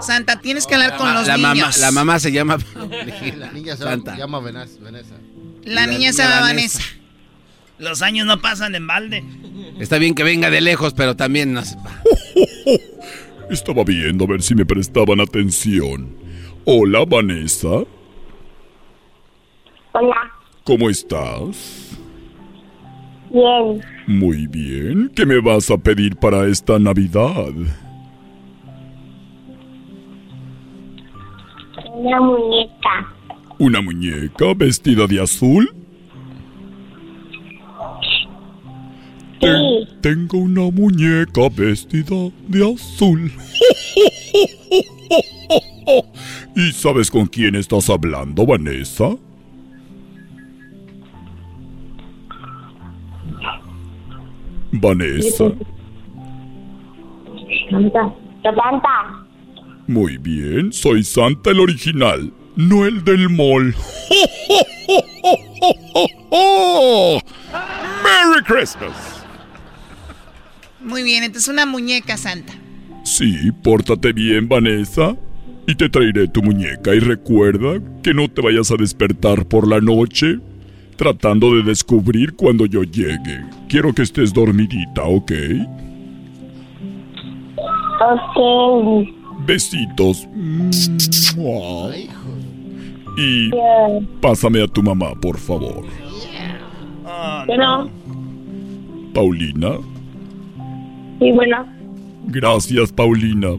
Santa, 0.00 0.40
tienes 0.40 0.66
que 0.66 0.74
hablar 0.74 0.96
con 0.96 1.12
los 1.14 1.26
la 1.26 1.36
niños. 1.36 1.56
Mamá, 1.56 1.72
la 1.78 1.90
mamá 1.92 2.18
se 2.18 2.32
llama. 2.32 2.58
La 3.36 3.52
niña 3.52 3.76
se 3.76 3.82
Santa. 3.84 4.16
llama 4.16 4.40
Vanessa. 4.40 4.78
La 4.82 4.90
La 5.74 5.86
niña 5.86 6.12
se 6.12 6.22
llama 6.22 6.40
Vanessa. 6.40 6.78
Vanessa. 6.78 7.01
Los 7.82 8.00
años 8.00 8.28
no 8.28 8.40
pasan 8.40 8.76
en 8.76 8.86
balde. 8.86 9.24
Está 9.80 9.98
bien 9.98 10.14
que 10.14 10.22
venga 10.22 10.50
de 10.50 10.60
lejos, 10.60 10.94
pero 10.94 11.16
también 11.16 11.52
no 11.52 11.62
se 11.62 11.76
Estaba 13.50 13.82
viendo 13.82 14.24
a 14.24 14.28
ver 14.28 14.40
si 14.40 14.54
me 14.54 14.64
prestaban 14.64 15.18
atención. 15.18 16.16
Hola, 16.64 17.04
Vanessa. 17.04 17.82
Hola. 19.94 20.32
¿Cómo 20.62 20.88
estás? 20.88 21.98
Bien. 23.30 23.82
Muy 24.06 24.46
bien. 24.46 25.10
¿Qué 25.16 25.26
me 25.26 25.40
vas 25.40 25.68
a 25.68 25.76
pedir 25.76 26.14
para 26.14 26.46
esta 26.46 26.78
Navidad? 26.78 27.50
Una 31.94 32.20
muñeca. 32.20 33.12
¿Una 33.58 33.80
muñeca 33.80 34.54
vestida 34.54 35.08
de 35.08 35.20
azul? 35.20 35.81
Ten- 39.42 39.88
tengo 40.00 40.38
una 40.38 40.70
muñeca 40.70 41.48
vestida 41.54 42.30
de 42.46 42.72
azul. 42.74 43.30
¿Y 46.56 46.72
sabes 46.72 47.10
con 47.10 47.26
quién 47.26 47.56
estás 47.56 47.90
hablando, 47.90 48.46
Vanessa? 48.46 49.16
Vanessa. 54.72 55.52
Santa. 57.70 58.14
Santa. 58.42 59.26
Muy 59.86 60.16
bien, 60.18 60.72
soy 60.72 61.04
Santa 61.04 61.50
el 61.50 61.60
original, 61.60 62.32
no 62.56 62.84
el 62.86 63.04
del 63.04 63.28
mall. 63.28 63.72
¡Merry 68.02 68.42
Christmas! 68.46 69.21
Muy 70.84 71.02
bien, 71.02 71.24
entonces 71.24 71.48
una 71.48 71.66
muñeca 71.66 72.16
Santa. 72.16 72.52
Sí, 73.04 73.50
pórtate 73.62 74.12
bien, 74.12 74.48
Vanessa. 74.48 75.16
Y 75.66 75.74
te 75.76 75.88
traeré 75.88 76.26
tu 76.26 76.42
muñeca 76.42 76.94
y 76.94 76.98
recuerda 76.98 77.80
que 78.02 78.12
no 78.12 78.28
te 78.28 78.42
vayas 78.42 78.72
a 78.72 78.76
despertar 78.76 79.46
por 79.46 79.68
la 79.68 79.80
noche 79.80 80.40
tratando 80.96 81.54
de 81.54 81.62
descubrir 81.62 82.34
cuando 82.34 82.66
yo 82.66 82.82
llegue. 82.82 83.44
Quiero 83.68 83.92
que 83.92 84.02
estés 84.02 84.32
dormidita, 84.32 85.02
¿ok? 85.02 85.32
Ok. 88.00 89.08
Besitos. 89.46 90.28
Y 93.16 93.50
pásame 94.20 94.62
a 94.62 94.66
tu 94.68 94.82
mamá, 94.82 95.12
por 95.20 95.38
favor. 95.38 95.84
Bueno. 97.46 97.90
Paulina. 99.12 99.78
Sí, 101.22 101.30
bueno. 101.32 101.66
Gracias, 102.26 102.92
Paulina. 102.92 103.50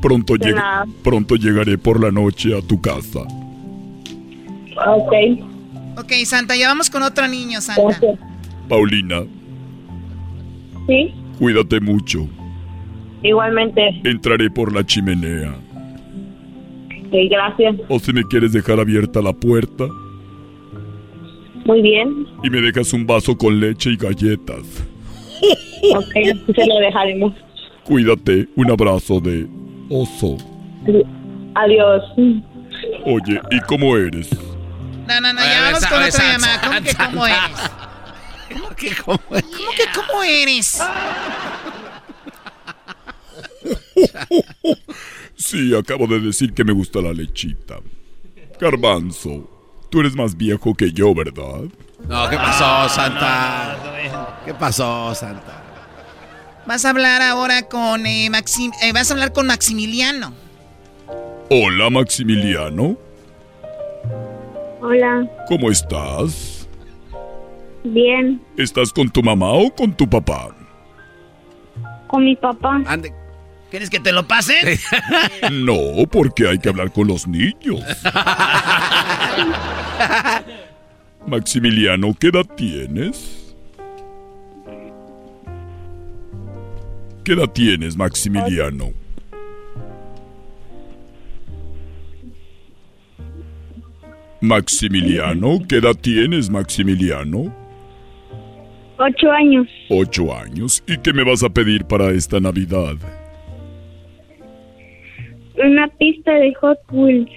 Pronto, 0.00 0.34
lleg- 0.36 0.54
nada. 0.54 0.84
pronto 1.02 1.34
llegaré 1.34 1.76
por 1.76 2.00
la 2.00 2.10
noche 2.12 2.56
a 2.56 2.62
tu 2.62 2.80
casa. 2.80 3.20
Ok. 4.86 5.12
Ok, 5.98 6.12
Santa, 6.24 6.54
ya 6.56 6.68
vamos 6.68 6.88
con 6.90 7.02
otro 7.02 7.26
niño, 7.26 7.60
Santa. 7.60 7.98
Paulina, 8.68 9.22
Sí, 10.86 11.12
cuídate 11.38 11.80
mucho. 11.80 12.28
igualmente. 13.24 13.82
Entraré 14.04 14.48
por 14.50 14.72
la 14.72 14.86
chimenea. 14.86 15.56
Sí, 17.10 17.28
gracias. 17.28 17.74
O 17.88 17.98
si 17.98 18.12
me 18.12 18.22
quieres 18.24 18.52
dejar 18.52 18.78
abierta 18.78 19.20
la 19.20 19.32
puerta 19.32 19.86
Muy 21.64 21.82
bien. 21.82 22.26
y 22.44 22.50
me 22.50 22.60
dejas 22.60 22.92
un 22.92 23.06
vaso 23.06 23.36
con 23.36 23.58
leche 23.58 23.90
y 23.90 23.96
galletas. 23.96 24.62
Ok, 25.94 26.16
así 26.16 26.52
se 26.54 26.66
lo 26.66 26.78
dejaremos. 26.78 27.34
Cuídate. 27.84 28.48
Un 28.56 28.70
abrazo 28.70 29.20
de 29.20 29.46
oso. 29.90 30.36
Adiós. 31.54 32.02
Oye, 33.04 33.40
¿y 33.50 33.60
cómo 33.60 33.96
eres? 33.96 34.30
No, 35.06 35.20
no, 35.20 35.32
no, 35.32 35.40
ya 35.40 35.62
vamos 35.62 35.86
con 35.86 36.02
otra 36.02 36.32
llamada. 36.32 36.60
¿Cómo 36.60 36.80
que 36.82 36.94
cómo 36.94 37.26
eres? 37.26 37.70
¿Cómo 38.52 38.76
que 38.76 38.90
cómo 38.94 39.20
eres? 39.30 39.44
¿Cómo 39.56 39.70
que 39.70 39.84
cómo 39.94 40.22
eres? 40.22 40.82
Sí, 45.36 45.74
acabo 45.74 46.06
de 46.06 46.20
decir 46.20 46.52
que 46.52 46.64
me 46.64 46.72
gusta 46.72 47.00
la 47.00 47.12
lechita. 47.12 47.76
Garbanzo, 48.60 49.48
tú 49.90 50.00
eres 50.00 50.14
más 50.14 50.36
viejo 50.36 50.74
que 50.74 50.92
yo, 50.92 51.14
¿verdad? 51.14 51.62
No, 52.06 52.28
¿qué 52.28 52.36
pasó, 52.36 52.88
Santa? 52.88 53.76
¿Qué 54.44 54.54
pasó, 54.54 55.14
Santa? 55.14 55.62
Vas 56.68 56.84
a 56.84 56.90
hablar 56.90 57.22
ahora 57.22 57.62
con 57.62 58.04
eh, 58.04 58.28
Maxim... 58.28 58.72
eh, 58.82 58.92
vas 58.92 59.10
a 59.10 59.14
hablar 59.14 59.32
con 59.32 59.46
Maximiliano. 59.46 60.34
Hola, 61.48 61.88
Maximiliano. 61.88 62.94
Hola, 64.82 65.26
¿Cómo 65.48 65.70
estás? 65.70 66.68
bien. 67.84 68.42
¿Estás 68.58 68.92
con 68.92 69.08
tu 69.08 69.22
mamá 69.22 69.50
o 69.50 69.74
con 69.74 69.96
tu 69.96 70.06
papá? 70.06 70.54
Con 72.06 72.26
mi 72.26 72.36
papá. 72.36 72.82
¿Quieres 73.70 73.88
que 73.88 73.98
te 73.98 74.12
lo 74.12 74.28
pase? 74.28 74.78
No, 75.50 76.06
porque 76.10 76.48
hay 76.48 76.58
que 76.58 76.68
hablar 76.68 76.92
con 76.92 77.08
los 77.08 77.26
niños. 77.26 77.82
Maximiliano, 81.26 82.14
¿qué 82.20 82.26
edad 82.26 82.44
tienes? 82.56 83.37
¿Qué 87.28 87.34
edad 87.34 87.50
tienes, 87.50 87.94
Maximiliano? 87.94 88.94
Maximiliano, 94.40 95.58
¿qué 95.68 95.76
edad 95.76 95.94
tienes, 95.94 96.48
Maximiliano? 96.48 97.54
Ocho 98.96 99.30
años. 99.30 99.68
Ocho 99.90 100.34
años. 100.34 100.82
¿Y 100.86 100.96
qué 100.96 101.12
me 101.12 101.22
vas 101.22 101.42
a 101.42 101.50
pedir 101.50 101.84
para 101.84 102.12
esta 102.12 102.40
Navidad? 102.40 102.96
Una 105.62 105.86
pista 105.98 106.32
de 106.32 106.54
Hot 106.54 106.78
Wheels. 106.90 107.28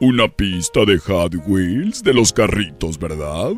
Una 0.00 0.28
pista 0.28 0.86
de 0.86 0.96
Hot 0.96 1.34
Wheels 1.46 2.02
de 2.02 2.14
los 2.14 2.32
carritos, 2.32 2.98
¿verdad? 2.98 3.52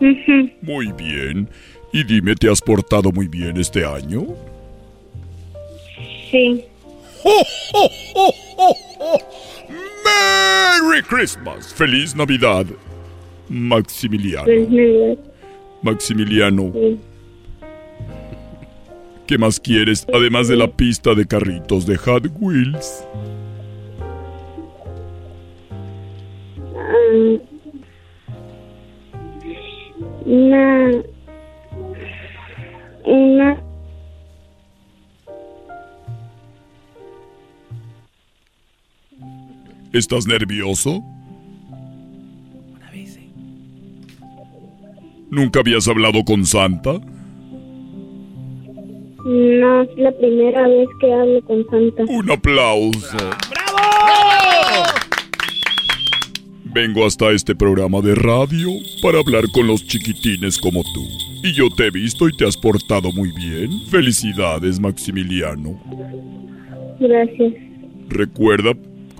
Ujú. 0.00 0.50
Muy 0.62 0.92
bien. 0.92 1.48
Y 1.92 2.04
dime, 2.04 2.34
¿te 2.34 2.50
has 2.50 2.60
portado 2.60 3.10
muy 3.12 3.28
bien 3.28 3.56
este 3.56 3.84
año? 3.84 4.26
Sí. 6.30 6.64
¡Merry 10.04 11.02
Christmas! 11.02 11.72
¡Feliz 11.72 12.14
Navidad! 12.14 12.66
Maximiliano. 13.48 14.46
Maximiliano, 15.82 16.72
sí. 16.74 16.98
¿qué 19.28 19.36
más 19.36 19.60
quieres 19.60 20.06
además 20.12 20.48
de 20.48 20.56
la 20.56 20.68
pista 20.68 21.14
de 21.14 21.26
carritos 21.26 21.86
de 21.86 21.96
Hot 21.98 22.24
Wheels? 22.40 23.04
Ah, 26.74 27.38
una. 30.24 31.02
Una. 33.08 33.58
¿Estás 39.94 40.26
nervioso? 40.26 41.02
¿Nunca 45.30 45.60
habías 45.60 45.88
hablado 45.88 46.22
con 46.22 46.44
Santa? 46.44 47.00
No, 49.24 49.82
es 49.82 49.96
la 49.96 50.12
primera 50.12 50.68
vez 50.68 50.88
que 51.00 51.12
hablo 51.12 51.42
con 51.44 51.66
Santa. 51.70 52.04
Un 52.08 52.30
aplauso. 52.30 53.16
Vengo 56.72 57.06
hasta 57.06 57.30
este 57.30 57.54
programa 57.54 58.00
de 58.00 58.14
radio 58.14 58.68
para 59.02 59.18
hablar 59.18 59.44
con 59.52 59.66
los 59.66 59.84
chiquitines 59.86 60.58
como 60.58 60.82
tú. 60.94 61.02
Y 61.42 61.52
yo 61.52 61.68
te 61.70 61.86
he 61.86 61.90
visto 61.90 62.28
y 62.28 62.36
te 62.36 62.46
has 62.46 62.56
portado 62.56 63.10
muy 63.12 63.30
bien. 63.32 63.70
Felicidades, 63.90 64.78
Maximiliano. 64.78 65.80
Gracias. 67.00 67.54
Recuerda, 68.08 68.72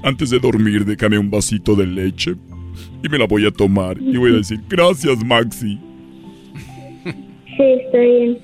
antes 0.02 0.30
de 0.30 0.38
dormir, 0.38 0.84
déjame 0.84 1.18
un 1.18 1.30
vasito 1.30 1.74
de 1.74 1.86
leche 1.86 2.34
y 3.02 3.08
me 3.08 3.18
la 3.18 3.26
voy 3.26 3.46
a 3.46 3.50
tomar 3.50 3.96
y 4.00 4.16
voy 4.16 4.32
a 4.32 4.36
decir 4.36 4.60
gracias, 4.68 5.24
Maxi. 5.24 5.78
Sí, 7.04 7.62
está 7.84 7.98
bien. 7.98 8.38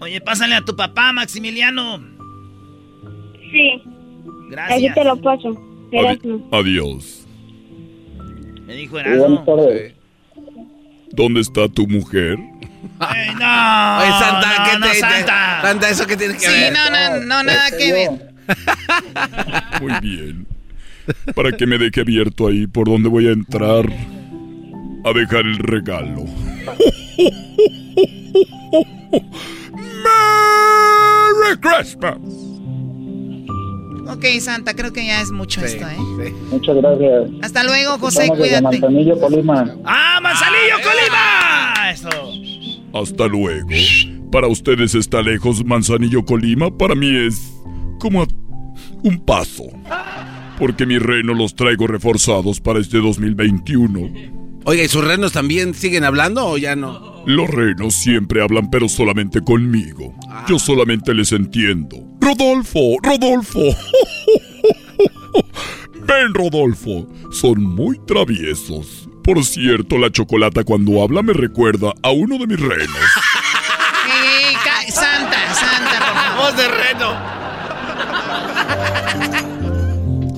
Oye, 0.00 0.20
pásale 0.20 0.54
a 0.56 0.64
tu 0.64 0.74
papá, 0.74 1.12
Maximiliano. 1.12 1.98
Sí. 3.50 3.82
Gracias. 4.50 4.78
Aquí 4.78 4.94
te 4.94 5.04
lo 5.04 5.16
paso. 5.20 5.50
Adi- 5.92 6.42
adiós. 6.50 7.21
Me 8.72 8.78
dijo 8.78 8.98
Erasmo. 8.98 9.44
¿Dónde 11.12 11.40
está 11.42 11.68
tu 11.68 11.86
mujer? 11.86 12.38
Ay, 12.98 13.28
no. 13.38 13.98
Oye, 13.98 14.10
Santa, 14.18 14.58
no, 14.58 14.64
¿qué 14.64 14.78
no, 14.78 14.86
te- 14.86 14.92
te- 14.92 14.98
Santa. 15.00 15.58
Santa, 15.62 15.90
¿eso 15.90 16.06
qué 16.06 16.16
tiene 16.16 16.32
que 16.34 16.40
Sí, 16.40 16.46
ver? 16.50 16.72
no, 16.72 16.88
no, 16.90 17.20
no, 17.26 17.42
nada 17.42 17.70
que 17.76 17.92
ver. 17.92 18.10
Muy 19.80 19.92
bien. 20.00 20.46
Para 21.34 21.52
que 21.52 21.66
me 21.66 21.76
deje 21.78 22.00
abierto 22.00 22.46
ahí 22.48 22.66
por 22.66 22.88
donde 22.88 23.08
voy 23.10 23.28
a 23.28 23.32
entrar 23.32 23.84
a 25.04 25.12
dejar 25.12 25.40
el 25.44 25.58
regalo. 25.58 26.24
¡Merry 30.04 31.56
Christmas! 31.60 32.16
Ok, 34.08 34.24
Santa, 34.40 34.74
creo 34.74 34.92
que 34.92 35.06
ya 35.06 35.20
es 35.20 35.30
mucho 35.30 35.60
esto, 35.64 35.86
¿eh? 35.88 36.32
Muchas 36.50 36.76
gracias. 36.76 37.30
Hasta 37.42 37.64
luego, 37.64 37.98
José, 37.98 38.22
Estamos 38.22 38.38
cuídate. 38.40 38.62
Manzanillo, 38.62 39.18
Colima. 39.20 39.76
¡Ah, 39.84 40.18
Manzanillo, 40.22 40.76
Colima! 40.82 41.90
Eso. 41.90 42.08
Hasta 42.98 43.26
luego. 43.26 43.68
Para 44.30 44.46
ustedes 44.48 44.94
está 44.94 45.22
lejos 45.22 45.64
Manzanillo 45.64 46.24
Colima, 46.24 46.70
para 46.76 46.94
mí 46.94 47.14
es 47.26 47.52
como 47.98 48.26
un 49.02 49.18
paso. 49.24 49.64
Porque 50.58 50.86
mis 50.86 51.00
renos 51.02 51.36
los 51.36 51.54
traigo 51.54 51.86
reforzados 51.86 52.60
para 52.60 52.80
este 52.80 52.98
2021. 52.98 54.32
Oiga, 54.64 54.84
¿y 54.84 54.88
sus 54.88 55.04
renos 55.04 55.32
también 55.32 55.74
siguen 55.74 56.04
hablando 56.04 56.46
o 56.46 56.56
ya 56.56 56.76
no? 56.76 57.24
Los 57.26 57.50
renos 57.50 57.94
siempre 57.94 58.42
hablan, 58.42 58.70
pero 58.70 58.88
solamente 58.88 59.40
conmigo. 59.40 60.14
Yo 60.48 60.58
solamente 60.58 61.14
les 61.14 61.32
entiendo. 61.32 62.11
Rodolfo, 62.26 62.96
Rodolfo. 63.02 63.60
Ven, 66.06 66.32
Rodolfo. 66.34 67.06
Son 67.32 67.60
muy 67.62 67.98
traviesos. 68.06 69.08
Por 69.24 69.44
cierto, 69.44 69.98
la 69.98 70.10
chocolata 70.10 70.62
cuando 70.64 71.02
habla 71.02 71.22
me 71.22 71.32
recuerda 71.32 71.92
a 72.02 72.10
uno 72.10 72.38
de 72.38 72.46
mis 72.46 72.60
renos. 72.60 72.96
Ey, 74.06 74.48
ey, 74.50 74.54
ca- 74.64 74.92
Santa, 74.92 75.54
Santa, 75.54 75.98
por 75.98 76.14
favor. 76.14 76.42
Voz 76.44 76.56
de 76.56 76.68
reno. 76.68 77.32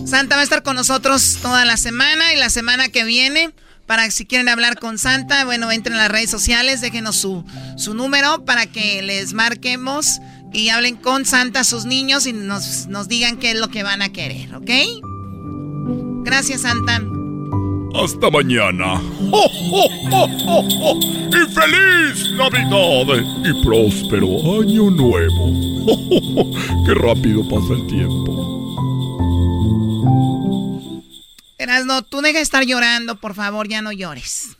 Santa 0.06 0.36
va 0.36 0.40
a 0.43 0.44
estar 0.44 0.62
con 0.62 0.77
nosotros 0.77 1.39
toda 1.43 1.65
la 1.65 1.77
semana 1.77 2.32
y 2.32 2.36
la 2.36 2.48
semana 2.51 2.89
que 2.89 3.05
viene. 3.05 3.51
Para 3.86 4.05
que 4.06 4.12
si 4.12 4.24
quieren 4.24 4.48
hablar 4.48 4.78
con 4.78 4.97
Santa, 4.97 5.44
bueno, 5.44 5.70
entren 5.70 5.97
a 5.97 6.05
las 6.05 6.11
redes 6.11 6.31
sociales, 6.31 6.81
déjenos 6.81 7.16
su, 7.16 7.44
su 7.77 7.93
número 7.93 8.43
para 8.47 8.65
que 8.65 9.02
les 9.02 9.35
marquemos 9.35 10.20
y 10.55 10.68
hablen 10.70 10.97
con 10.97 11.26
Santa 11.26 11.64
sus 11.64 11.85
niños 11.85 12.26
y 12.26 12.32
nos, 12.32 12.86
nos 12.86 13.09
digan 13.09 13.36
qué 13.36 13.51
es 13.51 13.59
lo 13.59 13.68
que 13.68 13.82
van 13.82 14.01
a 14.01 14.12
querer, 14.12 14.55
¿ok? 14.55 14.70
Gracias, 16.24 16.62
Santa. 16.62 17.02
Hasta 17.94 18.31
mañana. 18.31 19.01
¡Oh, 19.31 19.51
oh, 19.72 20.28
oh! 20.51 21.01
¡Y 21.28 21.52
feliz 21.52 22.31
Navidad! 22.36 23.22
¡Y 23.44 23.64
próspero 23.64 24.26
Año 24.60 24.90
Nuevo! 24.90 25.52
¡Qué 26.86 26.94
rápido 26.94 27.48
pasa 27.48 27.74
el 27.74 27.86
tiempo! 27.89 28.55
Erasno, 31.59 32.02
tú 32.02 32.20
deja 32.20 32.39
de 32.39 32.43
estar 32.43 32.64
llorando, 32.64 33.16
por 33.16 33.35
favor, 33.35 33.68
ya 33.68 33.82
no 33.82 33.93
llores. 33.93 34.56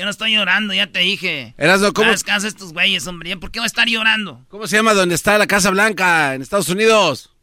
Yo 0.00 0.06
no 0.06 0.12
estoy 0.12 0.32
llorando, 0.32 0.72
ya 0.72 0.86
te 0.86 1.00
dije. 1.00 1.52
Erasno, 1.58 1.92
¿cómo? 1.92 2.10
Las 2.10 2.24
casas 2.24 2.44
estos 2.54 2.72
güeyes, 2.72 3.06
hombre. 3.06 3.36
¿Por 3.36 3.50
qué 3.50 3.60
voy 3.60 3.64
a 3.64 3.66
estar 3.66 3.86
llorando? 3.86 4.42
¿Cómo 4.48 4.66
se 4.66 4.76
llama 4.76 4.94
donde 4.94 5.14
está 5.14 5.36
la 5.36 5.46
Casa 5.46 5.68
Blanca 5.68 6.34
en 6.34 6.40
Estados 6.40 6.70
Unidos? 6.70 7.34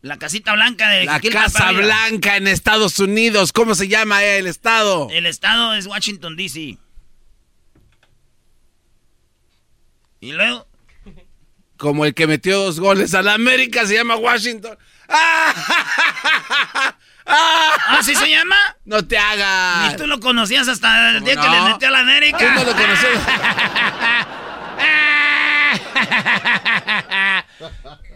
La 0.00 0.16
casita 0.16 0.54
blanca 0.54 0.88
de 0.88 1.04
La 1.04 1.20
Casa. 1.20 1.70
Blanca 1.72 2.38
en 2.38 2.46
Estados 2.46 2.98
Unidos. 2.98 3.52
¿Cómo 3.52 3.74
se 3.74 3.88
llama 3.88 4.24
el 4.24 4.46
estado? 4.46 5.08
El 5.10 5.26
estado 5.26 5.74
es 5.74 5.86
Washington, 5.86 6.34
D.C. 6.34 6.78
¿Y 10.20 10.32
luego? 10.32 10.66
Como 11.76 12.06
el 12.06 12.14
que 12.14 12.26
metió 12.26 12.58
dos 12.58 12.80
goles 12.80 13.12
a 13.12 13.20
la 13.20 13.34
América 13.34 13.86
se 13.86 13.96
llama 13.96 14.16
Washington. 14.16 14.78
¿Ah, 15.10 16.94
sí 18.02 18.14
se 18.14 18.30
llama? 18.30 18.56
No 18.84 19.06
te 19.06 19.18
hagas. 19.18 19.92
Ni 19.92 19.96
tú 19.96 20.06
lo 20.06 20.20
conocías 20.20 20.68
hasta 20.68 21.10
el 21.10 21.24
día 21.24 21.36
que 21.36 21.46
no? 21.46 21.52
le 21.52 21.72
metió 21.72 21.88
a 21.88 21.90
la 21.90 22.00
América. 22.00 22.38
Tú 22.38 22.44
no 22.44 22.64
lo 22.64 22.72
conocías. 22.72 23.18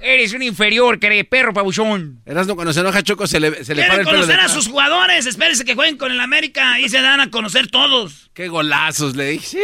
Eres 0.03 0.33
un 0.33 0.43
inferior, 0.43 0.99
que 0.99 1.25
perro 1.25 1.53
pabuchón. 1.53 2.23
Erasno, 2.27 2.57
cuando 2.57 2.73
se 2.73 2.81
enoja 2.81 3.03
Choco 3.03 3.27
se 3.27 3.39
le, 3.39 3.65
se 3.65 3.75
le 3.75 3.87
para 3.87 4.01
el 4.01 4.07
pelo 4.07 4.13
de 4.13 4.27
conocer 4.27 4.41
a 4.41 4.49
sus 4.49 4.67
jugadores. 4.67 5.27
Espérense 5.27 5.65
que 5.65 5.75
jueguen 5.75 5.97
con 5.97 6.11
el 6.11 6.21
América. 6.21 6.73
Ahí 6.73 6.89
se 6.89 7.01
dan 7.01 7.21
a 7.21 7.31
conocer 7.31 7.69
todos. 7.69 8.31
Qué 8.35 8.49
golazos 8.49 9.15
le 9.15 9.31
dije. 9.31 9.61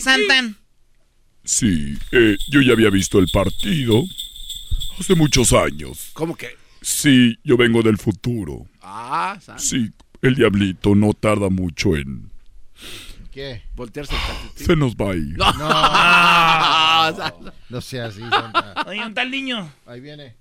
Santan. 0.00 0.56
Sí, 1.44 1.98
eh, 2.12 2.36
yo 2.48 2.62
ya 2.62 2.72
había 2.72 2.88
visto 2.88 3.18
el 3.18 3.28
partido 3.28 4.02
hace 4.98 5.14
muchos 5.14 5.52
años. 5.52 6.10
¿Cómo 6.14 6.36
que? 6.36 6.61
Sí, 6.82 7.38
yo 7.44 7.56
vengo 7.56 7.82
del 7.82 7.96
futuro. 7.98 8.66
Ah, 8.82 9.38
San- 9.40 9.58
Sí, 9.58 9.90
el 10.20 10.34
diablito 10.34 10.94
no 10.94 11.12
tarda 11.14 11.48
mucho 11.48 11.96
en... 11.96 12.30
¿Qué? 13.30 13.62
Voltearse 13.74 14.14
el. 14.14 14.64
Se 14.66 14.76
nos 14.76 14.94
va 14.94 15.12
a 15.12 15.14
ir. 15.14 15.38
No. 15.38 15.50
No, 15.52 17.52
no 17.70 17.80
sea 17.80 18.06
así, 18.06 18.20
Santa. 18.20 18.74
Oye, 18.86 19.06
un 19.06 19.14
tal 19.14 19.30
niño. 19.30 19.72
Ahí 19.86 20.00
viene. 20.00 20.36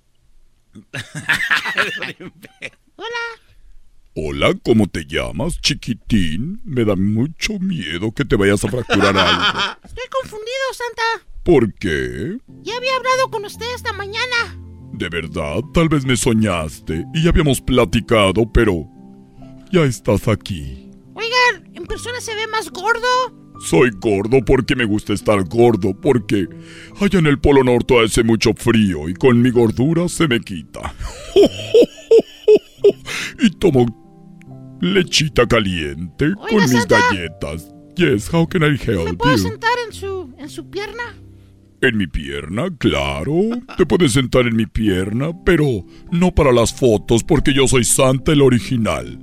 Hola, 4.13 4.53
¿cómo 4.63 4.87
te 4.87 5.05
llamas, 5.05 5.61
chiquitín? 5.61 6.59
Me 6.65 6.83
da 6.83 6.97
mucho 6.97 7.59
miedo 7.59 8.11
que 8.11 8.25
te 8.25 8.35
vayas 8.35 8.63
a 8.65 8.69
fracturar 8.69 9.17
algo. 9.17 9.77
Estoy 9.85 10.03
confundido, 10.21 10.51
Santa. 10.73 11.25
¿Por 11.43 11.73
qué? 11.75 12.37
Ya 12.63 12.75
había 12.75 12.95
hablado 12.97 13.31
con 13.31 13.45
usted 13.45 13.65
esta 13.73 13.93
mañana. 13.93 14.57
De 15.01 15.09
verdad, 15.09 15.61
tal 15.73 15.89
vez 15.89 16.05
me 16.05 16.15
soñaste 16.15 17.03
y 17.15 17.23
ya 17.23 17.29
habíamos 17.31 17.59
platicado, 17.59 18.45
pero 18.53 18.87
ya 19.71 19.83
estás 19.83 20.27
aquí. 20.27 20.91
Oigan, 21.15 21.73
en 21.73 21.87
persona 21.87 22.21
se 22.21 22.35
ve 22.35 22.45
más 22.45 22.69
gordo. 22.69 23.07
Soy 23.67 23.89
gordo 23.99 24.45
porque 24.45 24.75
me 24.75 24.85
gusta 24.85 25.13
estar 25.13 25.43
gordo, 25.45 25.99
porque 25.99 26.47
allá 26.99 27.17
en 27.17 27.25
el 27.25 27.39
Polo 27.39 27.63
Norte 27.63 27.99
hace 27.99 28.23
mucho 28.23 28.51
frío 28.55 29.09
y 29.09 29.15
con 29.15 29.41
mi 29.41 29.49
gordura 29.49 30.07
se 30.07 30.27
me 30.27 30.39
quita. 30.39 30.93
y 33.39 33.49
tomo 33.57 33.87
lechita 34.81 35.47
caliente 35.47 36.25
Oiga, 36.25 36.47
con 36.47 36.59
mis 36.59 36.71
Santa. 36.73 36.99
galletas. 37.09 37.71
Yes, 37.95 38.31
how 38.31 38.47
can 38.47 38.61
I 38.61 38.77
help 38.77 39.05
¿Me 39.05 39.13
puedo 39.15 39.35
you? 39.35 39.49
sentar 39.49 39.71
en 39.87 39.93
su, 39.93 40.31
en 40.37 40.47
su 40.47 40.69
pierna? 40.69 41.17
En 41.81 41.97
mi 41.97 42.05
pierna, 42.05 42.67
claro. 42.77 43.33
Te 43.75 43.87
puedes 43.87 44.11
sentar 44.13 44.45
en 44.47 44.55
mi 44.55 44.67
pierna, 44.67 45.31
pero 45.43 45.65
no 46.11 46.31
para 46.31 46.51
las 46.51 46.71
fotos 46.71 47.23
porque 47.23 47.53
yo 47.53 47.67
soy 47.67 47.83
Santa 47.83 48.33
el 48.33 48.43
original. 48.43 49.17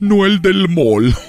No 0.00 0.24
el 0.24 0.40
del 0.40 0.66
mall. 0.68 1.14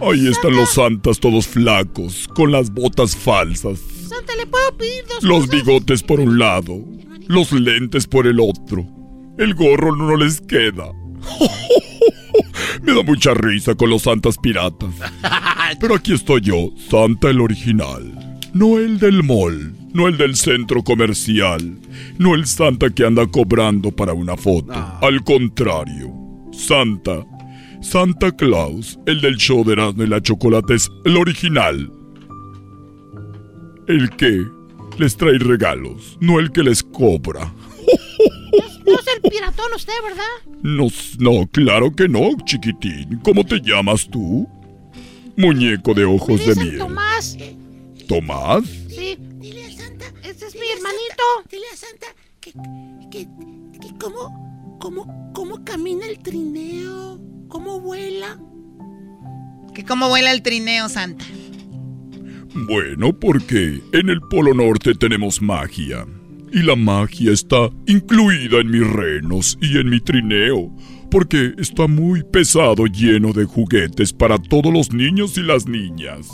Ahí 0.00 0.26
están 0.28 0.56
los 0.56 0.70
santas 0.70 1.20
todos 1.20 1.46
flacos, 1.46 2.26
con 2.28 2.50
las 2.50 2.72
botas 2.72 3.14
falsas, 3.14 3.78
Santa, 4.08 4.34
¿le 4.34 4.46
puedo 4.46 4.76
pedir 4.78 5.04
dos 5.06 5.22
los 5.22 5.46
cosas? 5.46 5.50
bigotes 5.50 6.02
por 6.02 6.20
un 6.20 6.38
lado, 6.38 6.82
los 7.28 7.52
lentes 7.52 8.06
por 8.06 8.26
el 8.26 8.40
otro. 8.40 8.86
El 9.36 9.54
gorro 9.54 9.94
no 9.94 10.16
les 10.16 10.40
queda. 10.40 10.90
Me 12.82 12.94
da 12.94 13.02
mucha 13.02 13.34
risa 13.34 13.74
con 13.74 13.90
los 13.90 14.02
santas 14.02 14.38
piratas. 14.38 14.90
Pero 15.80 15.94
aquí 15.94 16.14
estoy 16.14 16.40
yo, 16.40 16.70
Santa 16.88 17.30
el 17.30 17.40
original. 17.40 18.38
No 18.52 18.78
el 18.78 18.98
del 18.98 19.22
mall, 19.22 19.74
no 19.92 20.08
el 20.08 20.16
del 20.16 20.34
centro 20.34 20.82
comercial, 20.82 21.78
no 22.18 22.34
el 22.34 22.46
Santa 22.46 22.90
que 22.90 23.06
anda 23.06 23.26
cobrando 23.26 23.92
para 23.92 24.12
una 24.12 24.36
foto. 24.36 24.72
Al 25.00 25.22
contrario, 25.22 26.12
Santa, 26.52 27.24
Santa 27.80 28.32
Claus, 28.32 28.98
el 29.06 29.20
del 29.20 29.36
show 29.36 29.64
de 29.64 29.74
Erasmo 29.74 30.02
y 30.02 30.06
la 30.08 30.20
Chocolate 30.20 30.74
es 30.74 30.90
el 31.04 31.16
original. 31.16 31.92
El 33.86 34.10
que 34.10 34.44
les 34.98 35.16
trae 35.16 35.38
regalos, 35.38 36.18
no 36.20 36.40
el 36.40 36.50
que 36.50 36.62
les 36.62 36.82
cobra. 36.82 37.52
El 39.22 39.30
piratón 39.30 39.66
usted, 39.74 39.92
¿verdad? 40.02 40.24
No, 40.62 40.86
no, 41.18 41.46
claro 41.50 41.94
que 41.94 42.08
no, 42.08 42.30
chiquitín. 42.44 43.20
¿Cómo 43.22 43.44
te 43.44 43.60
llamas 43.60 44.08
tú? 44.08 44.48
Muñeco 45.36 45.94
de 45.94 46.04
ojos 46.04 46.44
de 46.44 46.54
miel. 46.56 46.78
Tomás. 46.78 47.36
¿Tomás? 48.08 48.64
Sí. 48.88 49.16
Dile 49.40 49.64
a 49.64 49.70
Santa. 49.70 50.06
Este 50.22 50.46
es 50.46 50.54
mi 50.54 50.66
hermanito. 50.74 51.22
Dile 51.50 51.66
a 51.72 51.76
Santa 51.76 52.06
que, 52.40 52.52
que, 53.10 53.28
que 53.80 53.98
cómo, 53.98 54.78
cómo, 54.80 55.32
cómo 55.34 55.64
camina 55.64 56.06
el 56.06 56.18
trineo, 56.18 57.20
cómo 57.48 57.80
vuela. 57.80 58.38
Que 59.74 59.84
cómo 59.84 60.08
vuela 60.08 60.32
el 60.32 60.42
trineo, 60.42 60.88
Santa. 60.88 61.24
Bueno, 62.54 63.12
porque 63.12 63.80
en 63.92 64.08
el 64.08 64.20
Polo 64.22 64.54
Norte 64.54 64.94
tenemos 64.94 65.40
magia. 65.40 66.06
Y 66.52 66.62
la 66.62 66.74
magia 66.74 67.32
está 67.32 67.70
incluida 67.86 68.58
en 68.60 68.70
mis 68.70 68.86
renos 68.86 69.56
y 69.60 69.78
en 69.78 69.88
mi 69.88 70.00
trineo. 70.00 70.74
Porque 71.10 71.54
está 71.58 71.86
muy 71.86 72.22
pesado 72.24 72.86
lleno 72.86 73.32
de 73.32 73.44
juguetes 73.44 74.12
para 74.12 74.38
todos 74.38 74.72
los 74.72 74.92
niños 74.92 75.38
y 75.38 75.42
las 75.42 75.66
niñas. 75.66 76.28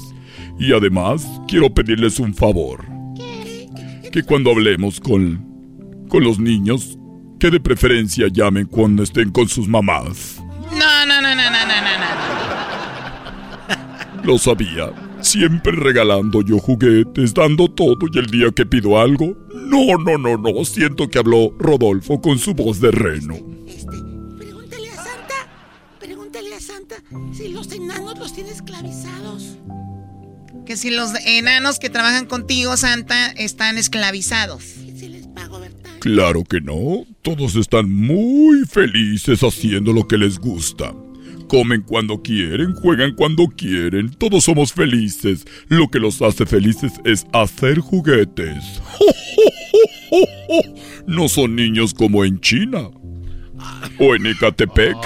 Y 0.58 0.72
además, 0.72 1.26
quiero 1.48 1.72
pedirles 1.72 2.18
un 2.18 2.34
favor. 2.34 2.84
Que 4.10 4.22
cuando 4.22 4.50
hablemos 4.50 5.00
con, 5.00 5.44
con 6.08 6.24
los 6.24 6.38
niños, 6.38 6.98
que 7.38 7.50
de 7.50 7.60
preferencia 7.60 8.28
llamen 8.28 8.66
cuando 8.66 9.02
estén 9.02 9.30
con 9.30 9.48
sus 9.48 9.68
mamás. 9.68 10.42
No, 10.72 11.06
no, 11.06 11.20
no, 11.20 11.34
no, 11.34 11.50
no, 11.50 11.50
no, 11.50 11.80
no, 11.82 11.98
no. 14.16 14.24
Lo 14.24 14.38
sabía. 14.38 14.92
Siempre 15.26 15.72
regalando 15.72 16.40
yo 16.40 16.58
juguetes, 16.58 17.34
dando 17.34 17.66
todo 17.68 18.06
y 18.12 18.18
el 18.18 18.26
día 18.26 18.52
que 18.54 18.64
pido 18.64 19.00
algo, 19.00 19.36
no, 19.52 19.98
no, 19.98 20.16
no, 20.16 20.36
no, 20.36 20.64
siento 20.64 21.08
que 21.08 21.18
habló 21.18 21.52
Rodolfo 21.58 22.20
con 22.20 22.38
su 22.38 22.54
voz 22.54 22.80
de 22.80 22.92
reno. 22.92 23.34
Pregúntale 24.38 24.88
a 24.88 24.94
Santa. 24.94 25.34
Pregúntale 25.98 26.54
a 26.54 26.60
Santa 26.60 26.94
si 27.36 27.48
los 27.48 27.72
enanos 27.72 28.16
los 28.16 28.34
tiene 28.34 28.50
esclavizados. 28.50 29.58
Que 30.64 30.76
si 30.76 30.90
los 30.90 31.10
enanos 31.24 31.80
que 31.80 31.90
trabajan 31.90 32.26
contigo, 32.26 32.76
Santa, 32.76 33.32
están 33.32 33.78
esclavizados. 33.78 34.76
Claro 35.98 36.44
que 36.44 36.60
no, 36.60 37.04
todos 37.22 37.56
están 37.56 37.90
muy 37.90 38.64
felices 38.64 39.40
haciendo 39.40 39.92
lo 39.92 40.06
que 40.06 40.18
les 40.18 40.38
gusta. 40.38 40.94
Comen 41.48 41.82
cuando 41.82 42.20
quieren, 42.22 42.74
juegan 42.74 43.14
cuando 43.14 43.46
quieren, 43.46 44.10
todos 44.10 44.44
somos 44.44 44.72
felices. 44.72 45.44
Lo 45.68 45.88
que 45.88 46.00
los 46.00 46.20
hace 46.22 46.44
felices 46.46 46.92
es 47.04 47.26
hacer 47.32 47.78
juguetes. 47.78 48.64
No 51.06 51.28
son 51.28 51.56
niños 51.56 51.94
como 51.94 52.24
en 52.24 52.40
China 52.40 52.88
o 53.98 54.14
en 54.14 54.26
Ecatepec, 54.26 54.96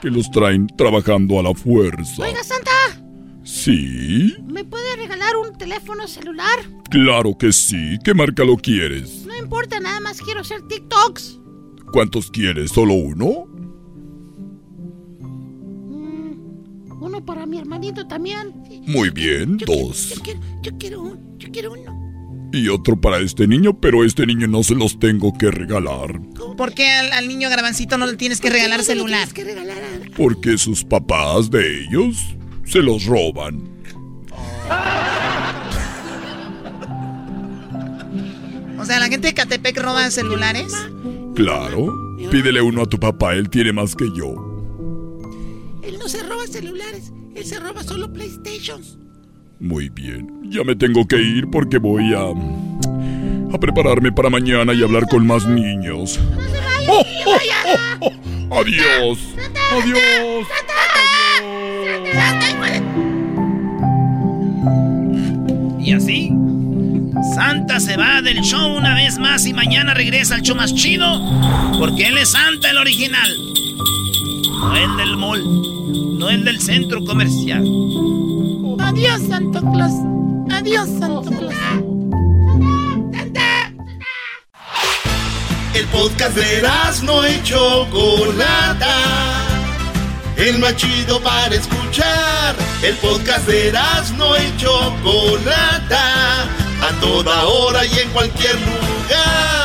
que 0.00 0.10
los 0.10 0.30
traen 0.30 0.66
trabajando 0.76 1.38
a 1.38 1.42
la 1.42 1.54
fuerza. 1.54 2.22
Oiga, 2.22 2.42
Santa. 2.42 2.70
Sí, 3.44 4.34
¿Me 4.46 4.64
puede 4.64 4.96
regalar 4.96 5.36
un 5.36 5.56
teléfono 5.56 6.06
celular? 6.08 6.58
claro 6.90 7.36
que 7.38 7.52
sí. 7.52 7.98
¿Qué 8.04 8.14
marca 8.14 8.44
lo 8.44 8.56
quieres? 8.56 9.24
No 9.26 9.36
importa, 9.36 9.80
nada 9.80 10.00
más 10.00 10.20
quiero 10.20 10.40
hacer 10.40 10.62
TikToks. 10.68 11.40
¿Cuántos 11.92 12.30
quieres? 12.30 12.70
¿Solo 12.70 12.94
uno? 12.94 13.46
Uno 17.22 17.24
para 17.24 17.46
mi 17.46 17.58
hermanito 17.58 18.06
también. 18.06 18.52
Muy 18.86 19.10
bien, 19.10 19.56
dos. 19.58 20.10
Yo 20.10 20.22
quiero, 20.22 20.40
yo 20.62 20.72
quiero 20.76 21.18
yo 21.38 21.48
quiero 21.52 21.72
uno. 21.72 22.50
Y 22.52 22.68
otro 22.68 23.00
para 23.00 23.18
este 23.18 23.46
niño, 23.46 23.78
pero 23.80 24.04
este 24.04 24.26
niño 24.26 24.48
no 24.48 24.64
se 24.64 24.74
los 24.74 24.98
tengo 24.98 25.32
que 25.32 25.50
regalar. 25.50 26.20
¿Por 26.56 26.74
qué 26.74 26.90
al, 26.90 27.12
al 27.12 27.28
niño 27.28 27.48
garbancito 27.48 27.96
no 27.96 28.06
le 28.06 28.16
tienes 28.16 28.40
que 28.40 28.50
regalar 28.50 28.82
celular? 28.82 29.28
Porque 30.16 30.58
sus 30.58 30.84
papás 30.84 31.50
de 31.50 31.84
ellos 31.84 32.36
se 32.64 32.80
los 32.80 33.06
roban. 33.06 33.70
O 38.78 38.84
sea, 38.84 38.98
¿la 38.98 39.06
gente 39.06 39.28
de 39.28 39.34
Catepec 39.34 39.78
roba 39.78 40.10
celulares? 40.10 40.74
Claro. 41.36 41.94
Pídele 42.30 42.60
uno 42.60 42.82
a 42.82 42.86
tu 42.86 42.98
papá, 42.98 43.34
él 43.34 43.48
tiene 43.48 43.72
más 43.72 43.94
que 43.94 44.06
yo. 44.14 44.51
No 46.02 46.08
se 46.08 46.20
roba 46.24 46.44
celulares, 46.48 47.12
él 47.36 47.44
se 47.44 47.60
roba 47.60 47.84
solo 47.84 48.12
PlayStations. 48.12 48.98
Muy 49.60 49.88
bien. 49.88 50.50
Ya 50.50 50.64
me 50.64 50.74
tengo 50.74 51.06
que 51.06 51.22
ir 51.22 51.48
porque 51.48 51.78
voy 51.78 52.12
a. 52.12 53.54
a 53.54 53.58
prepararme 53.60 54.10
para 54.10 54.28
mañana 54.28 54.74
y 54.74 54.82
hablar 54.82 55.06
con 55.06 55.24
más 55.24 55.46
niños. 55.46 56.18
¡Oh, 56.88 57.04
oh, 57.24 57.36
oh, 58.00 58.10
oh! 58.50 58.58
Adiós. 58.58 59.20
Adiós. 59.70 60.48
Y 65.78 65.92
así, 65.92 66.32
Santa 67.36 67.78
se 67.78 67.96
va 67.96 68.22
del 68.22 68.40
show 68.40 68.76
una 68.76 68.96
vez 68.96 69.20
más 69.20 69.46
y 69.46 69.52
mañana 69.52 69.94
regresa 69.94 70.34
al 70.34 70.42
show 70.42 70.56
más 70.56 70.74
chido. 70.74 71.06
Porque 71.78 72.08
él 72.08 72.18
es 72.18 72.32
Santa 72.32 72.70
el 72.70 72.78
original. 72.78 73.30
No 74.62 74.76
el 74.76 74.96
del 74.96 75.16
mall. 75.16 75.81
No 76.22 76.30
el 76.30 76.44
del 76.44 76.60
centro 76.60 77.04
comercial. 77.04 77.64
Adiós, 78.78 79.22
Santo 79.28 79.60
Claus. 79.72 79.92
Adiós, 80.52 80.88
Santo 81.00 81.22
Claus. 81.22 81.52
El 85.74 85.86
podcast 85.86 86.36
de 86.36 86.62
no 87.02 87.28
y 87.28 87.42
Chocolata. 87.42 88.98
El 90.36 90.60
más 90.60 90.76
chido 90.76 91.20
para 91.22 91.56
escuchar. 91.56 92.54
El 92.84 92.94
podcast 92.98 93.48
de 93.48 93.72
no 94.16 94.36
y 94.36 94.56
Chocolata. 94.58 96.44
A 96.44 97.00
toda 97.00 97.48
hora 97.48 97.84
y 97.84 97.98
en 97.98 98.08
cualquier 98.10 98.54
lugar. 98.60 99.61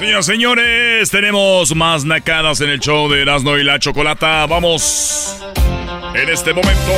Señoras, 0.00 0.24
señores, 0.24 1.10
tenemos 1.10 1.76
más 1.76 2.06
nacadas 2.06 2.62
en 2.62 2.70
el 2.70 2.80
show 2.80 3.06
de 3.10 3.20
Erasmo 3.20 3.58
y 3.58 3.64
la 3.64 3.78
Chocolata. 3.78 4.46
Vamos 4.46 5.36
en 6.14 6.26
este 6.26 6.54
momento. 6.54 6.90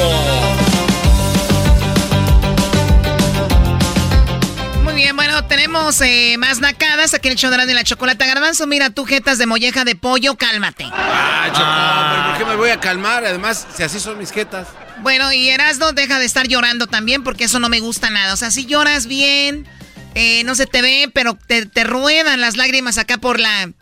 Muy 4.85 4.95
bien, 4.95 5.17
bueno, 5.17 5.45
tenemos 5.49 6.01
eh, 6.01 6.37
más 6.39 6.61
nacadas 6.61 7.13
aquí 7.13 7.27
en 7.27 7.33
el 7.33 7.39
show 7.39 7.51
de 7.51 7.57
Erasmo 7.57 7.73
y 7.73 7.75
la 7.75 7.83
Chocolata. 7.83 8.25
Garbanzo, 8.25 8.69
mira, 8.69 8.91
tú 8.91 9.05
jetas 9.05 9.37
de 9.37 9.47
molleja 9.47 9.85
de 9.85 9.97
pollo, 9.97 10.37
cálmate. 10.37 10.87
Ah, 10.93 11.49
Choco, 11.53 12.13
pero 12.13 12.29
¿por 12.29 12.39
qué 12.39 12.45
me 12.45 12.57
voy 12.57 12.71
a 12.71 12.79
calmar? 12.79 13.25
Además, 13.25 13.67
si 13.75 13.83
así 13.83 13.99
son 13.99 14.17
mis 14.17 14.31
jetas. 14.31 14.69
Bueno, 15.01 15.33
y 15.33 15.49
Erasmo, 15.49 15.91
deja 15.91 16.21
de 16.21 16.25
estar 16.25 16.47
llorando 16.47 16.87
también 16.87 17.25
porque 17.25 17.45
eso 17.45 17.59
no 17.59 17.69
me 17.69 17.81
gusta 17.81 18.11
nada. 18.11 18.33
O 18.33 18.37
sea, 18.37 18.53
si 18.53 18.65
lloras 18.65 19.09
bien, 19.09 19.67
eh, 20.15 20.45
no 20.45 20.55
se 20.55 20.67
te 20.67 20.83
ve, 20.83 21.11
pero 21.13 21.39
te, 21.47 21.67
te 21.67 21.85
ruedan 21.85 22.41
las 22.41 22.57
lágrimas 22.57 22.99
acá 22.99 23.19
por 23.19 23.41
la, 23.41 23.73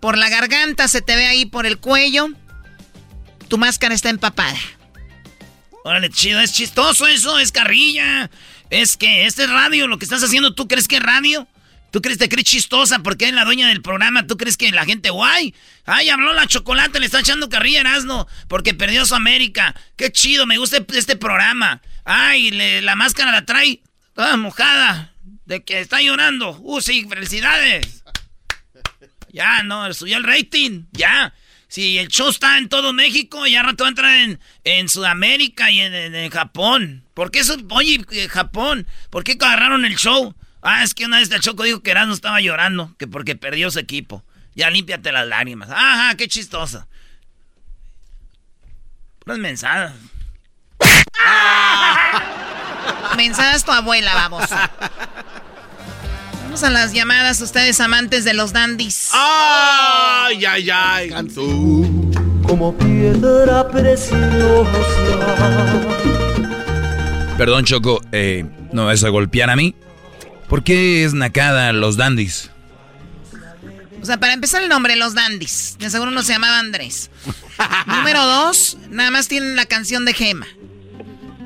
por 0.00 0.18
la 0.18 0.28
garganta, 0.28 0.88
se 0.88 1.00
te 1.00 1.16
ve 1.16 1.26
ahí 1.26 1.46
por 1.46 1.66
el 1.66 1.78
cuello. 1.78 2.28
Tu 3.48 3.58
máscara 3.58 3.94
está 3.94 4.10
empapada. 4.10 4.58
Órale, 5.84 6.10
chido, 6.10 6.40
es 6.40 6.52
chistoso 6.52 7.06
eso, 7.06 7.38
es 7.38 7.52
carrilla. 7.52 8.30
Es 8.70 8.96
que 8.96 9.26
este 9.26 9.44
es 9.44 9.50
radio, 9.50 9.86
lo 9.86 9.98
que 9.98 10.04
estás 10.04 10.22
haciendo, 10.22 10.54
¿tú 10.54 10.68
crees 10.68 10.88
que 10.88 10.96
es 10.96 11.02
radio? 11.02 11.46
¿Tú 11.90 12.00
crees 12.00 12.16
que 12.16 12.24
te 12.24 12.28
crees 12.30 12.48
chistosa 12.48 13.00
porque 13.00 13.26
es 13.26 13.34
la 13.34 13.44
dueña 13.44 13.68
del 13.68 13.82
programa? 13.82 14.26
¿Tú 14.26 14.38
crees 14.38 14.56
que 14.56 14.70
la 14.72 14.86
gente, 14.86 15.10
guay? 15.10 15.54
Ay, 15.84 16.08
habló 16.08 16.32
la 16.32 16.46
chocolate, 16.46 16.98
le 16.98 17.06
está 17.06 17.20
echando 17.20 17.50
carrilla 17.50 17.78
a 17.78 17.80
Erasmo 17.82 18.26
porque 18.48 18.72
perdió 18.72 19.04
su 19.04 19.14
América. 19.14 19.74
Qué 19.96 20.10
chido, 20.10 20.46
me 20.46 20.56
gusta 20.56 20.78
este 20.94 21.16
programa. 21.16 21.82
Ay, 22.04 22.50
la 22.80 22.96
máscara 22.96 23.30
la 23.30 23.44
trae 23.44 23.82
toda 24.14 24.38
mojada 24.38 25.11
de 25.52 25.62
que 25.62 25.80
está 25.80 26.00
llorando. 26.00 26.56
Uh, 26.60 26.80
sí, 26.80 27.06
felicidades. 27.06 28.02
Ya, 29.30 29.62
no, 29.62 29.92
subió 29.92 30.16
el 30.16 30.24
rating, 30.24 30.84
ya. 30.92 31.34
Si 31.68 31.98
el 31.98 32.08
show 32.08 32.30
está 32.30 32.56
en 32.58 32.68
todo 32.68 32.92
México, 32.92 33.46
ya 33.46 33.62
rato 33.62 33.84
va 33.84 33.88
a 33.88 33.90
entrar 33.90 34.16
en, 34.20 34.40
en 34.64 34.88
Sudamérica 34.88 35.70
y 35.70 35.80
en, 35.80 35.94
en- 36.14 36.30
Japón. 36.30 37.04
¿Por 37.14 37.30
qué 37.30 37.40
eso? 37.40 37.56
Oye, 37.70 38.02
eh, 38.12 38.28
Japón, 38.28 38.86
¿por 39.10 39.24
qué 39.24 39.32
agarraron 39.32 39.84
el 39.84 39.96
show? 39.96 40.34
Ah, 40.62 40.82
es 40.84 40.94
que 40.94 41.04
una 41.06 41.18
vez 41.18 41.30
el 41.30 41.40
Choco 41.40 41.64
dijo 41.64 41.82
que 41.82 41.90
Erasmo 41.90 42.14
estaba 42.14 42.40
llorando, 42.40 42.94
que 42.98 43.06
porque 43.06 43.36
perdió 43.36 43.70
su 43.70 43.78
equipo. 43.78 44.22
Ya 44.54 44.70
límpiate 44.70 45.12
las 45.12 45.26
lágrimas. 45.26 45.70
Ajá, 45.70 46.14
qué 46.16 46.28
chistosa. 46.28 46.86
Puras 49.18 49.38
mensadas. 49.38 49.94
Mensadas 53.16 53.64
tu 53.64 53.72
abuela, 53.72 54.14
vamos. 54.14 54.44
Vamos 56.52 56.64
a 56.64 56.70
las 56.70 56.92
llamadas, 56.92 57.40
ustedes 57.40 57.80
amantes 57.80 58.24
de 58.24 58.34
los 58.34 58.52
dandies. 58.52 59.08
¡Ay, 59.14 60.44
ay, 60.44 60.68
ay! 60.70 61.10
Como 62.46 62.76
piedra 62.76 63.66
preciosa. 63.70 64.70
Perdón, 67.38 67.64
Choco, 67.64 68.02
eh, 68.12 68.44
¿no 68.70 68.84
vas 68.84 69.02
a 69.02 69.08
golpear 69.08 69.48
a 69.48 69.56
mí? 69.56 69.74
¿Por 70.46 70.62
qué 70.62 71.06
es 71.06 71.14
nacada 71.14 71.72
los 71.72 71.96
dandies? 71.96 72.50
O 74.02 74.04
sea, 74.04 74.20
para 74.20 74.34
empezar 74.34 74.60
el 74.62 74.68
nombre, 74.68 74.94
los 74.96 75.14
dandies. 75.14 75.76
De 75.78 75.88
seguro 75.88 76.10
no 76.10 76.22
se 76.22 76.34
llamaba 76.34 76.58
Andrés. 76.58 77.10
Número 77.86 78.22
dos, 78.26 78.76
nada 78.90 79.10
más 79.10 79.26
tienen 79.26 79.56
la 79.56 79.64
canción 79.64 80.04
de 80.04 80.12
Gema. 80.12 80.46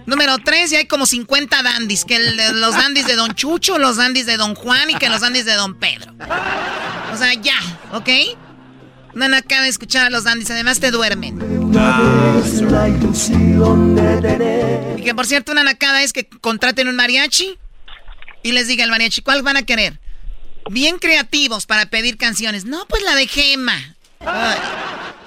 Número 0.07 0.39
tres, 0.39 0.71
ya 0.71 0.79
hay 0.79 0.87
como 0.87 1.05
50 1.05 1.63
dandies. 1.63 2.05
Que 2.05 2.19
los 2.19 2.75
dandies 2.75 3.07
de 3.07 3.17
Don 3.17 3.35
Chucho, 3.35 3.79
los 3.79 3.97
dandies 3.97 4.27
de 4.27 4.37
Don 4.37 4.55
Juan 4.55 4.91
y 4.91 4.95
que 4.95 5.09
los 5.09 5.21
dandies 5.21 5.45
de 5.45 5.55
Don 5.55 5.79
Pedro. 5.79 6.15
O 7.13 7.17
sea, 7.17 7.35
ya, 7.35 7.59
¿ok? 7.93 8.09
No 9.15 9.25
acaba 9.35 9.63
de 9.63 9.69
escuchar 9.69 10.07
a 10.07 10.11
los 10.11 10.25
dandies, 10.25 10.51
además 10.51 10.79
te 10.79 10.91
duermen. 10.91 11.39
Y 14.97 15.03
que 15.03 15.15
por 15.15 15.27
cierto, 15.27 15.53
una 15.53 15.65
nacada 15.65 16.03
es 16.03 16.13
que 16.13 16.29
contraten 16.29 16.89
un 16.89 16.97
mariachi 16.97 17.59
y 18.43 18.53
les 18.53 18.69
diga 18.69 18.85
el 18.85 18.91
mariachi, 18.91 19.23
¿cuál 19.23 19.43
van 19.43 19.57
a 19.57 19.63
querer? 19.63 19.99
Bien 20.71 20.99
creativos 20.99 21.65
para 21.67 21.87
pedir 21.87 22.19
canciones. 22.19 22.65
No, 22.65 22.87
pues 22.89 23.03
la 23.05 23.15
de 23.15 23.27
Gema. 23.27 23.96
Ay, 24.21 24.59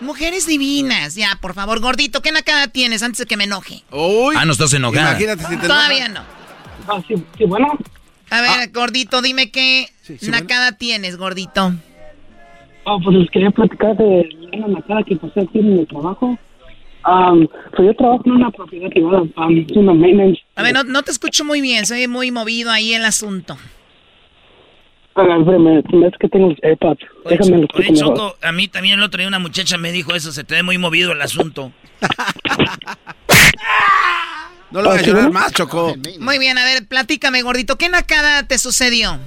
mujeres 0.02 0.48
divinas. 0.48 1.16
Ya, 1.16 1.38
por 1.42 1.54
favor, 1.54 1.80
gordito, 1.80 2.22
¿qué 2.22 2.32
nacada 2.32 2.68
tienes 2.68 3.04
antes 3.04 3.20
de 3.20 3.26
que 3.26 3.38
me 3.38 3.46
enoje? 3.46 3.84
ah, 3.92 4.46
no 4.46 4.52
estás 4.52 4.74
enojada. 4.74 5.12
Imagínate 5.12 5.44
si 5.46 5.58
te 5.58 5.68
Todavía 5.68 6.08
no. 6.10 6.22
sí, 7.08 7.16
sí, 7.38 7.46
bueno. 7.46 7.68
A 8.30 8.42
ver, 8.42 8.72
gordito, 8.72 9.22
dime 9.22 9.52
qué 9.52 9.88
sí, 10.02 10.18
nacada 10.30 10.74
tienes, 10.74 11.18
gordito. 11.18 11.74
Ah, 12.86 12.98
pues 13.04 13.16
les 13.16 13.30
quería 13.32 13.52
platicar 13.52 13.96
de 13.98 14.30
una 14.54 14.68
nacada 14.68 15.04
que 15.04 15.16
pasé 15.16 15.42
aquí 15.42 15.60
en 15.60 15.80
el 15.80 15.88
trabajo. 15.88 16.38
Um, 17.08 17.48
pues 17.76 17.88
yo 17.88 17.96
trabajo 17.96 18.24
en 18.26 18.34
una 18.34 18.52
propiedad 18.52 18.90
privada, 18.90 19.22
um, 19.22 19.66
una 19.76 19.94
maintenance. 19.94 20.42
A 20.56 20.64
ver, 20.64 20.74
no, 20.74 20.84
no 20.84 21.02
te 21.02 21.12
escucho 21.12 21.46
muy 21.46 21.62
bien, 21.62 21.86
soy 21.86 22.08
muy 22.08 22.30
movido 22.30 22.72
ahí 22.72 22.94
el 22.94 23.06
asunto. 23.06 23.58
Ah, 25.16 25.26
es 26.08 26.18
que 26.20 26.30
tengo 26.30 26.50
los 26.50 26.58
AirPods. 26.64 27.02
Déjame 27.26 27.58
los 27.62 27.70
Oye, 27.74 27.84
escucho 27.84 27.92
mejor. 27.92 28.18
Choco, 28.18 28.36
a 28.42 28.52
mí 28.52 28.68
también 28.68 29.00
el 29.00 29.04
otro 29.04 29.20
día 29.20 29.28
una 29.28 29.40
muchacha 29.40 29.78
me 29.78 29.92
dijo 29.92 30.14
eso, 30.14 30.32
se 30.32 30.44
te 30.44 30.56
ve 30.56 30.64
muy 30.64 30.78
movido 30.78 31.12
el 31.12 31.22
asunto. 31.22 31.72
No 34.72 34.84
lo 34.84 34.92
voy 34.92 35.00
a 35.00 35.02
llorar 35.02 35.32
más, 35.32 35.52
Choco. 35.52 35.96
Muy 36.20 36.38
bien, 36.38 36.58
a 36.60 36.64
ver, 36.64 36.88
platícame, 36.88 37.42
gordito, 37.42 37.76
¿qué 37.78 37.90
nacada 37.90 38.44
te 38.44 38.60
sucedió? 38.60 39.18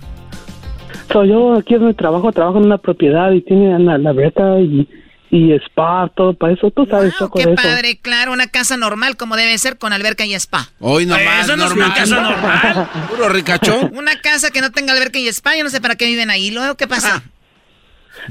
So, 1.13 1.25
yo 1.25 1.55
aquí 1.55 1.75
en 1.75 1.87
mi 1.87 1.95
trabajo 1.95 2.31
trabajo 2.31 2.59
en 2.59 2.67
una 2.67 2.79
propiedad 2.79 3.33
y 3.33 3.41
tiene 3.41 3.77
la, 3.81 3.99
la 3.99 4.11
alberca 4.11 4.61
y, 4.61 4.89
y 5.35 5.51
spa, 5.55 6.11
todo 6.15 6.35
para 6.35 6.53
eso. 6.53 6.71
Tú 6.71 6.85
sabes, 6.85 7.15
Choco, 7.17 7.39
Qué 7.39 7.45
eso. 7.45 7.55
padre, 7.55 7.97
claro, 8.01 8.33
una 8.33 8.49
casa 8.49 8.77
normal 8.77 9.17
como 9.17 9.35
debe 9.35 9.57
ser 9.57 9.79
con 9.79 9.95
alberca 9.95 10.27
y 10.27 10.35
spa. 10.35 10.69
Hoy 10.79 11.07
nomás, 11.07 11.23
Eh, 11.23 11.41
Eso 11.41 11.57
no 11.57 11.65
es 11.65 11.73
una 11.73 11.87
normal. 11.87 11.99
casa 11.99 12.21
normal. 12.21 12.89
Puro 13.11 13.29
ricachón. 13.31 13.91
Una 13.97 14.21
casa 14.21 14.51
que 14.51 14.61
no 14.61 14.71
tenga 14.71 14.93
alberca 14.93 15.19
y 15.19 15.27
spa, 15.29 15.57
yo 15.57 15.65
no 15.65 15.71
sé 15.71 15.81
para 15.81 15.95
qué 15.97 16.05
viven 16.07 16.29
ahí. 16.29 16.51
Luego, 16.51 16.75
¿qué 16.77 16.87
pasa? 16.87 17.23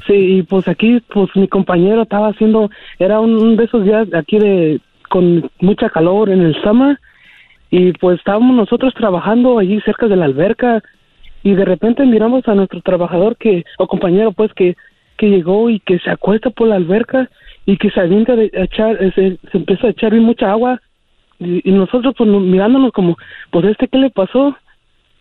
Sí, 0.05 0.13
y 0.13 0.43
pues 0.43 0.67
aquí, 0.67 1.01
pues 1.11 1.29
mi 1.35 1.47
compañero 1.47 2.03
estaba 2.03 2.29
haciendo, 2.29 2.69
era 2.99 3.19
un, 3.19 3.33
un 3.35 3.57
de 3.57 3.63
esos 3.65 3.83
días 3.83 4.07
aquí 4.13 4.37
de, 4.37 4.79
con 5.09 5.49
mucha 5.59 5.89
calor 5.89 6.29
en 6.29 6.41
el 6.43 6.55
summer, 6.61 6.99
y 7.71 7.93
pues 7.93 8.19
estábamos 8.19 8.55
nosotros 8.55 8.93
trabajando 8.93 9.57
allí 9.57 9.81
cerca 9.81 10.07
de 10.07 10.15
la 10.17 10.25
alberca, 10.25 10.83
y 11.41 11.55
de 11.55 11.65
repente 11.65 12.05
miramos 12.05 12.47
a 12.47 12.53
nuestro 12.53 12.79
trabajador 12.81 13.35
que, 13.37 13.65
o 13.79 13.87
compañero 13.87 14.31
pues 14.33 14.51
que, 14.53 14.77
que 15.21 15.27
llegó 15.29 15.69
y 15.69 15.79
que 15.81 15.99
se 15.99 16.09
acuesta 16.09 16.49
por 16.49 16.67
la 16.67 16.77
alberca, 16.77 17.29
y 17.67 17.77
que 17.77 17.91
se 17.91 17.99
avienta 17.99 18.35
de 18.35 18.49
echar, 18.53 18.97
eh, 19.03 19.11
se, 19.13 19.37
se 19.51 19.57
empieza 19.59 19.85
a 19.85 19.91
echar 19.91 20.09
bien 20.09 20.23
mucha 20.23 20.49
agua, 20.49 20.81
y, 21.39 21.61
y 21.69 21.71
nosotros 21.71 22.15
pues 22.17 22.27
mirándonos 22.27 22.91
como, 22.91 23.15
pues 23.51 23.65
este 23.67 23.87
qué 23.87 23.99
le 23.99 24.09
pasó, 24.09 24.57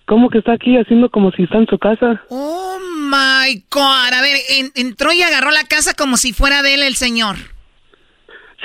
como 0.07 0.31
que 0.31 0.39
está 0.39 0.53
aquí 0.55 0.79
haciendo 0.79 1.11
como 1.11 1.31
si 1.33 1.43
está 1.43 1.59
en 1.59 1.67
su 1.67 1.79
casa. 1.79 2.23
Oh 2.31 2.79
my 2.81 3.63
God. 3.71 4.13
A 4.19 4.23
ver, 4.23 4.39
en- 4.49 4.73
entró 4.75 5.13
y 5.13 5.21
agarró 5.23 5.51
la 5.51 5.65
casa 5.65 5.93
como 5.93 6.17
si 6.17 6.33
fuera 6.33 6.63
de 6.63 6.75
él 6.75 6.83
el 6.83 6.95
señor. 6.95 7.37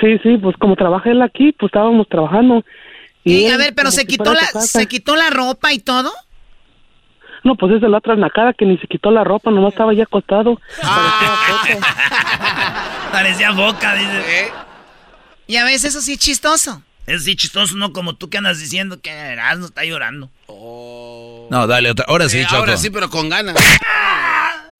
Sí, 0.00 0.18
sí, 0.22 0.38
pues 0.38 0.56
como 0.56 0.74
trabaja 0.74 1.10
él 1.10 1.20
aquí, 1.20 1.52
pues 1.52 1.68
estábamos 1.68 2.08
trabajando. 2.08 2.64
Y, 3.24 3.44
a 3.46 3.52
él 3.52 3.58
ver, 3.58 3.74
pero 3.76 3.90
se 3.90 4.06
quitó 4.06 4.32
la, 4.32 4.40
se 4.40 4.86
quitó 4.86 5.16
la 5.16 5.28
ropa 5.28 5.74
y 5.74 5.80
todo. 5.80 6.10
No, 7.46 7.54
pues 7.54 7.74
es 7.74 7.80
de 7.80 7.88
la 7.88 7.98
otra 7.98 8.16
nacada 8.16 8.52
que 8.54 8.64
ni 8.66 8.76
se 8.78 8.88
quitó 8.88 9.12
la 9.12 9.22
ropa, 9.22 9.52
nomás 9.52 9.72
estaba 9.72 9.94
ya 9.94 10.02
acostado. 10.02 10.60
Parecía 13.12 13.50
boca, 13.52 13.94
dice. 13.94 14.50
Y 15.46 15.56
a 15.56 15.64
veces 15.64 15.84
eso 15.84 16.00
sí 16.00 16.14
es 16.14 16.18
chistoso. 16.18 16.82
Es 17.06 17.22
sí 17.22 17.36
chistoso, 17.36 17.76
no 17.76 17.92
como 17.92 18.14
tú 18.16 18.28
que 18.28 18.38
andas 18.38 18.58
diciendo 18.58 19.00
que 19.00 19.10
Erasmo 19.12 19.66
está 19.66 19.84
llorando. 19.84 20.28
No, 20.48 21.66
dale 21.68 21.88
otra. 21.92 22.04
Ahora 22.08 22.28
sí, 22.28 22.38
Eh, 22.40 22.46
Choco. 22.46 22.56
ahora 22.56 22.76
sí, 22.76 22.90
pero 22.90 23.08
con 23.10 23.28
ganas. 23.28 23.54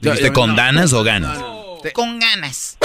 ¿Dijiste 0.00 0.32
con 0.32 0.54
danas 0.56 0.92
o 0.92 1.02
ganas? 1.02 1.38
Con 1.92 2.18
ganas. 2.18 2.78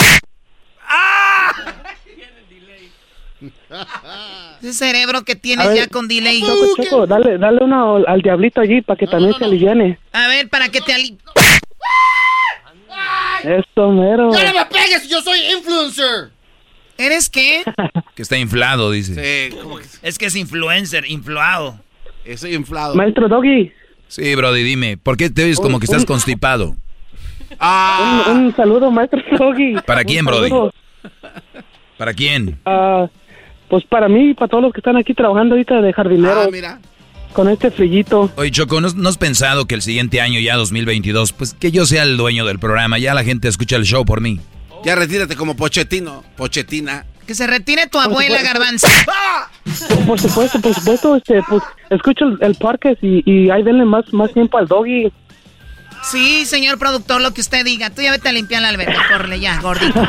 Ese 4.61 4.73
cerebro 4.73 5.23
que 5.23 5.33
A 5.33 5.35
tienes 5.35 5.67
ver, 5.67 5.77
ya 5.77 5.87
con 5.87 6.07
delay. 6.07 6.41
Choco, 6.41 6.83
Choco, 6.83 7.07
dale, 7.07 7.37
dale 7.37 7.59
uno 7.63 7.97
al, 7.97 8.05
al 8.07 8.21
diablito 8.21 8.59
allí 8.61 8.81
para 8.81 8.97
que 8.97 9.07
también 9.07 9.33
se 9.37 9.45
aliviane. 9.45 9.97
A 10.11 10.27
ver, 10.27 10.49
para 10.49 10.69
que 10.69 10.81
te 10.81 10.93
ali... 10.93 11.17
Esto 13.43 13.89
mero. 13.91 14.25
¡No 14.25 14.31
me 14.33 14.65
pegues! 14.65 15.07
¡Yo 15.07 15.21
soy 15.21 15.39
influencer! 15.57 16.31
¿Eres 16.97 17.29
qué? 17.29 17.63
Que 18.15 18.23
está 18.23 18.37
inflado, 18.37 18.91
dice. 18.91 19.49
Sí, 19.49 19.55
como 19.55 19.77
que 19.77 19.85
Es 20.01 20.17
que 20.17 20.25
es 20.25 20.35
influencer, 20.35 21.05
influado. 21.09 21.79
estoy 22.25 22.53
inflado. 22.53 22.95
Maestro 22.95 23.29
Doggy, 23.29 23.71
Sí, 24.09 24.35
Brody, 24.35 24.63
dime. 24.63 24.97
¿Por 24.97 25.15
qué 25.15 25.29
te 25.29 25.43
oyes 25.45 25.59
como 25.61 25.79
que 25.79 25.85
estás 25.85 26.03
constipado? 26.03 26.75
Ah. 27.59 28.25
un, 28.29 28.37
un 28.45 28.55
saludo, 28.55 28.91
maestro 28.91 29.21
Doggy. 29.37 29.75
¿Para 29.85 30.03
quién, 30.03 30.25
Brody? 30.25 30.49
¿Para 31.97 32.13
quién? 32.13 32.59
Ah, 32.65 33.07
pues 33.69 33.83
para 33.85 34.07
mí 34.07 34.31
y 34.31 34.33
para 34.33 34.47
todos 34.49 34.63
los 34.63 34.73
que 34.73 34.79
están 34.79 34.97
aquí 34.97 35.13
trabajando 35.13 35.55
ahorita 35.55 35.81
de 35.81 35.93
jardinero. 35.93 36.41
Ah, 36.41 36.49
mira. 36.51 36.79
Con 37.33 37.47
este 37.47 37.69
frillito. 37.69 38.31
Oye, 38.37 38.49
Choco, 38.49 38.81
¿no, 38.81 38.87
no 38.95 39.09
has 39.09 39.17
pensado 39.17 39.65
que 39.65 39.75
el 39.75 39.83
siguiente 39.83 40.19
año, 40.19 40.39
ya 40.39 40.55
2022, 40.55 41.33
pues 41.33 41.53
que 41.53 41.71
yo 41.71 41.85
sea 41.85 42.03
el 42.03 42.17
dueño 42.17 42.43
del 42.45 42.57
programa? 42.57 42.97
Ya 42.97 43.13
la 43.13 43.23
gente 43.23 43.47
escucha 43.47 43.75
el 43.75 43.83
show 43.85 44.03
por 44.03 44.19
mí. 44.19 44.39
Ya 44.83 44.95
retírate 44.95 45.35
como 45.35 45.55
Pochettino, 45.55 46.23
Pochetina. 46.37 47.05
Que 47.27 47.35
se 47.35 47.45
retire 47.45 47.85
tu 47.85 47.99
abuela, 47.99 48.41
garbanzo. 48.41 48.87
Por, 49.87 50.05
por 50.07 50.19
supuesto, 50.19 50.59
por 50.59 50.73
supuesto, 50.73 51.15
este, 51.17 51.41
pues 51.47 51.61
escucho 51.91 52.25
el, 52.25 52.37
el 52.41 52.55
podcast 52.55 52.97
y, 53.03 53.21
y 53.23 53.51
ahí 53.51 53.61
denle 53.61 53.85
más, 53.85 54.11
más 54.11 54.33
tiempo 54.33 54.57
al 54.57 54.67
Doggy. 54.67 55.11
Sí, 56.03 56.45
señor 56.45 56.77
productor, 56.79 57.21
lo 57.21 57.33
que 57.33 57.41
usted 57.41 57.65
diga. 57.65 57.89
Tú 57.89 58.01
ya 58.01 58.11
vete 58.11 58.29
a 58.29 58.31
limpiar 58.31 58.61
la 58.61 58.69
alberca, 58.69 59.05
córrele 59.09 59.39
ya, 59.39 59.59
gordito. 59.59 60.01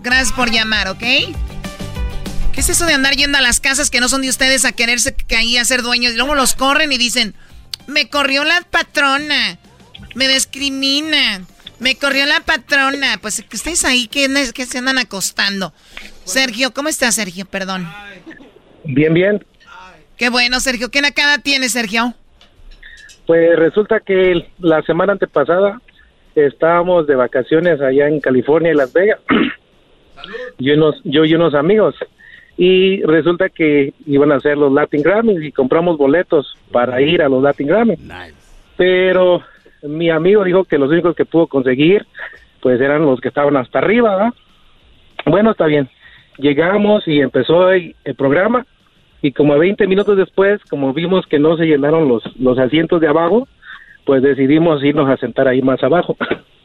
Gracias 0.00 0.32
por 0.32 0.50
llamar, 0.50 0.88
¿ok? 0.88 1.00
¿Qué 1.00 2.60
es 2.60 2.68
eso 2.68 2.84
de 2.84 2.92
andar 2.92 3.16
yendo 3.16 3.38
a 3.38 3.40
las 3.40 3.60
casas 3.60 3.88
que 3.90 4.00
no 4.00 4.08
son 4.08 4.22
de 4.22 4.28
ustedes 4.28 4.64
a 4.64 4.72
quererse 4.72 5.14
que 5.14 5.36
ahí 5.36 5.56
a 5.56 5.64
ser 5.64 5.82
dueños? 5.82 6.12
Y 6.12 6.16
luego 6.16 6.34
los 6.34 6.54
corren 6.54 6.92
y 6.92 6.98
dicen, 6.98 7.34
me 7.86 8.08
corrió 8.08 8.44
la 8.44 8.60
patrona, 8.60 9.58
me 10.14 10.28
discriminan, 10.28 11.46
me 11.78 11.96
corrió 11.96 12.26
la 12.26 12.40
patrona. 12.40 13.18
Pues 13.22 13.42
que 13.48 13.56
estéis 13.56 13.84
ahí, 13.84 14.06
que, 14.06 14.28
que 14.52 14.66
se 14.66 14.78
andan 14.78 14.98
acostando. 14.98 15.72
Sergio, 16.24 16.74
¿cómo 16.74 16.88
estás, 16.90 17.14
Sergio? 17.14 17.46
Perdón. 17.46 17.90
Bien, 18.84 19.14
bien. 19.14 19.44
Qué 20.18 20.28
bueno, 20.28 20.60
Sergio. 20.60 20.90
¿Qué 20.90 21.00
nacada 21.00 21.38
tienes, 21.38 21.72
Sergio? 21.72 22.14
Pues 23.26 23.56
resulta 23.56 24.00
que 24.00 24.46
la 24.58 24.82
semana 24.82 25.12
antepasada 25.12 25.80
estábamos 26.34 27.06
de 27.06 27.14
vacaciones 27.14 27.80
allá 27.80 28.08
en 28.08 28.20
California 28.20 28.72
y 28.72 28.76
Las 28.76 28.92
Vegas. 28.92 29.20
y 30.58 30.70
unos, 30.70 31.00
yo 31.04 31.24
y 31.24 31.34
unos 31.34 31.54
amigos. 31.54 31.94
Y 32.56 33.02
resulta 33.02 33.48
que 33.48 33.94
iban 34.06 34.30
a 34.32 34.36
hacer 34.36 34.58
los 34.58 34.72
Latin 34.72 35.02
Grammys 35.02 35.42
y 35.42 35.52
compramos 35.52 35.96
boletos 35.96 36.56
para 36.70 37.00
ir 37.00 37.22
a 37.22 37.28
los 37.28 37.42
Latin 37.42 37.66
Grammys. 37.66 38.00
Pero 38.76 39.42
mi 39.82 40.10
amigo 40.10 40.44
dijo 40.44 40.64
que 40.64 40.78
los 40.78 40.90
únicos 40.90 41.16
que 41.16 41.24
pudo 41.24 41.46
conseguir 41.46 42.06
pues 42.60 42.80
eran 42.80 43.04
los 43.04 43.20
que 43.20 43.28
estaban 43.28 43.56
hasta 43.56 43.80
arriba, 43.80 44.14
¿verdad? 44.16 44.34
Bueno, 45.26 45.50
está 45.50 45.66
bien. 45.66 45.88
Llegamos 46.38 47.06
y 47.08 47.20
empezó 47.20 47.70
el, 47.70 47.96
el 48.04 48.14
programa 48.14 48.64
y 49.22 49.32
como 49.32 49.56
20 49.56 49.86
minutos 49.86 50.16
después, 50.16 50.60
como 50.68 50.92
vimos 50.92 51.26
que 51.26 51.38
no 51.38 51.56
se 51.56 51.64
llenaron 51.64 52.08
los, 52.08 52.24
los 52.38 52.58
asientos 52.58 53.00
de 53.00 53.06
abajo, 53.06 53.46
pues 54.04 54.20
decidimos 54.20 54.82
irnos 54.82 55.08
a 55.08 55.16
sentar 55.16 55.46
ahí 55.46 55.62
más 55.62 55.82
abajo. 55.84 56.16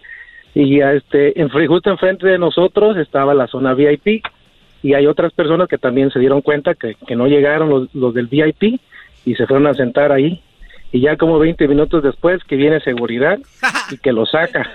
y 0.55 0.81
este, 0.81 1.39
en, 1.39 1.49
justo 1.49 1.91
enfrente 1.91 2.27
de 2.27 2.39
nosotros 2.39 2.97
estaba 2.97 3.35
la 3.35 3.45
zona 3.45 3.75
VIP 3.75 4.23
y 4.81 4.95
hay 4.95 5.05
otras 5.05 5.33
personas 5.33 5.67
que 5.67 5.77
también 5.77 6.09
se 6.09 6.19
dieron 6.19 6.41
cuenta 6.41 6.73
que, 6.73 6.95
que 7.07 7.15
no 7.15 7.27
llegaron 7.27 7.69
los, 7.69 7.93
los 7.93 8.13
del 8.15 8.25
VIP 8.25 8.79
y 9.23 9.35
se 9.35 9.45
fueron 9.45 9.67
a 9.67 9.75
sentar 9.75 10.11
ahí. 10.11 10.41
Y 10.91 11.01
ya 11.01 11.17
como 11.17 11.37
20 11.37 11.67
minutos 11.67 12.01
después 12.01 12.43
que 12.45 12.55
viene 12.55 12.79
seguridad 12.79 13.37
y 13.91 13.97
que 13.97 14.13
lo 14.13 14.25
saca. 14.25 14.69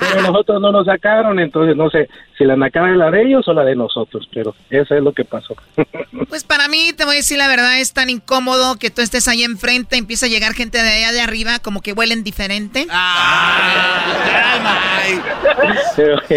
Pero 0.00 0.22
nosotros 0.22 0.60
no 0.60 0.72
nos 0.72 0.86
sacaron, 0.86 1.38
entonces 1.38 1.76
no 1.76 1.88
sé 1.88 2.08
si 2.36 2.44
la 2.44 2.56
nacada 2.56 2.90
es 2.90 2.96
la 2.96 3.10
de 3.10 3.22
ellos 3.22 3.46
o 3.46 3.52
la 3.52 3.64
de 3.64 3.76
nosotros, 3.76 4.28
pero 4.32 4.54
eso 4.70 4.94
es 4.94 5.02
lo 5.02 5.12
que 5.12 5.24
pasó. 5.24 5.54
Pues 6.28 6.44
para 6.44 6.66
mí, 6.68 6.92
te 6.96 7.04
voy 7.04 7.14
a 7.14 7.16
decir 7.16 7.36
la 7.36 7.46
verdad, 7.46 7.78
es 7.78 7.92
tan 7.92 8.08
incómodo 8.08 8.76
que 8.76 8.90
tú 8.90 9.02
estés 9.02 9.28
ahí 9.28 9.42
enfrente, 9.42 9.98
empieza 9.98 10.24
a 10.24 10.28
llegar 10.30 10.54
gente 10.54 10.82
de 10.82 10.88
allá 10.88 11.12
de 11.12 11.20
arriba, 11.20 11.58
como 11.58 11.82
que 11.82 11.92
huelen 11.92 12.24
diferente. 12.24 12.86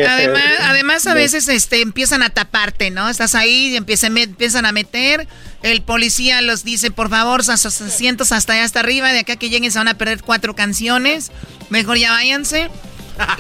Además, 0.06 0.44
además 0.64 1.08
a 1.08 1.14
veces 1.16 1.48
este, 1.48 1.82
empiezan 1.82 2.24
a 2.24 2.30
taparte, 2.30 2.92
¿no? 2.92 3.08
Estás 3.08 3.36
ahí 3.36 3.74
y 3.74 3.78
empiezan 3.78 4.66
a 4.66 4.72
meter. 4.74 5.28
El 5.66 5.82
policía 5.82 6.44
los 6.44 6.64
dice, 6.64 6.92
por 6.92 7.10
favor, 7.10 7.44
sus 7.44 7.60
sus 7.60 7.82
asientos 7.82 8.32
hasta 8.32 8.54
allá 8.54 8.66
hasta 8.66 8.82
arriba. 8.82 9.12
De 9.12 9.22
acá 9.22 9.36
que 9.36 9.50
lleguen 9.50 9.72
se 9.72 9.80
van 9.80 9.88
a 9.88 9.96
perder 9.96 10.22
cuatro 10.22 10.56
canciones. 10.56 11.32
Mejor 11.72 11.98
ya 11.98 12.12
váyanse. 12.12 12.70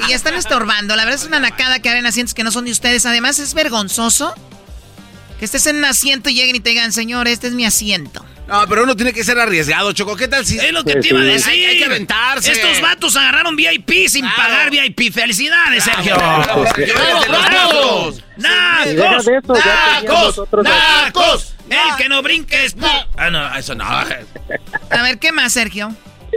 Y 0.03 0.09
ya 0.09 0.15
están 0.15 0.33
estorbando. 0.33 0.95
La 0.95 1.05
verdad 1.05 1.21
es 1.21 1.27
una 1.27 1.39
nacada 1.39 1.77
que 1.79 1.91
en 1.91 2.03
asientos 2.03 2.33
que 2.33 2.43
no 2.43 2.49
son 2.49 2.65
de 2.65 2.71
ustedes. 2.71 3.05
Además 3.05 3.37
es 3.37 3.53
vergonzoso 3.53 4.33
que 5.37 5.45
estés 5.45 5.67
en 5.67 5.75
un 5.75 5.85
asiento 5.85 6.31
y 6.31 6.33
lleguen 6.33 6.55
y 6.55 6.61
te 6.61 6.71
digan, 6.71 6.93
señor, 6.93 7.27
este 7.27 7.45
es 7.45 7.53
mi 7.53 7.63
asiento. 7.63 8.25
No, 8.47 8.63
pero 8.69 8.83
uno 8.83 8.95
tiene 8.95 9.11
que 9.11 9.23
ser 9.23 9.39
arriesgado, 9.39 9.91
Choco. 9.93 10.15
¿Qué 10.15 10.27
tal 10.27 10.45
si...? 10.45 10.57
Es 10.57 10.71
lo 10.71 10.83
que 10.83 10.95
te 10.97 11.09
iba 11.09 11.21
a 11.21 11.23
decir. 11.23 11.51
Hay, 11.51 11.65
hay 11.65 11.77
que 11.79 11.85
aventarse. 11.85 12.51
Estos 12.51 12.79
vatos 12.81 13.15
agarraron 13.15 13.55
VIP 13.55 14.07
sin 14.07 14.25
pagar 14.25 14.69
VIP. 14.69 15.11
Felicidades, 15.11 15.83
Sergio. 15.83 16.15
¡Bravo, 16.15 16.65
bravo! 17.27 18.13
¡Nacos! 18.37 19.25
¡Nacos! 19.65 20.41
¡Nacos! 20.63 21.55
El 21.69 21.95
que 21.97 22.09
no 22.09 22.21
brinques. 22.21 22.75
Ah, 23.17 23.29
no, 23.31 23.55
eso 23.55 23.73
no. 23.73 23.85
A 23.85 24.05
ver, 25.01 25.17
¿qué 25.19 25.31
más, 25.31 25.53
Sergio? 25.53 25.95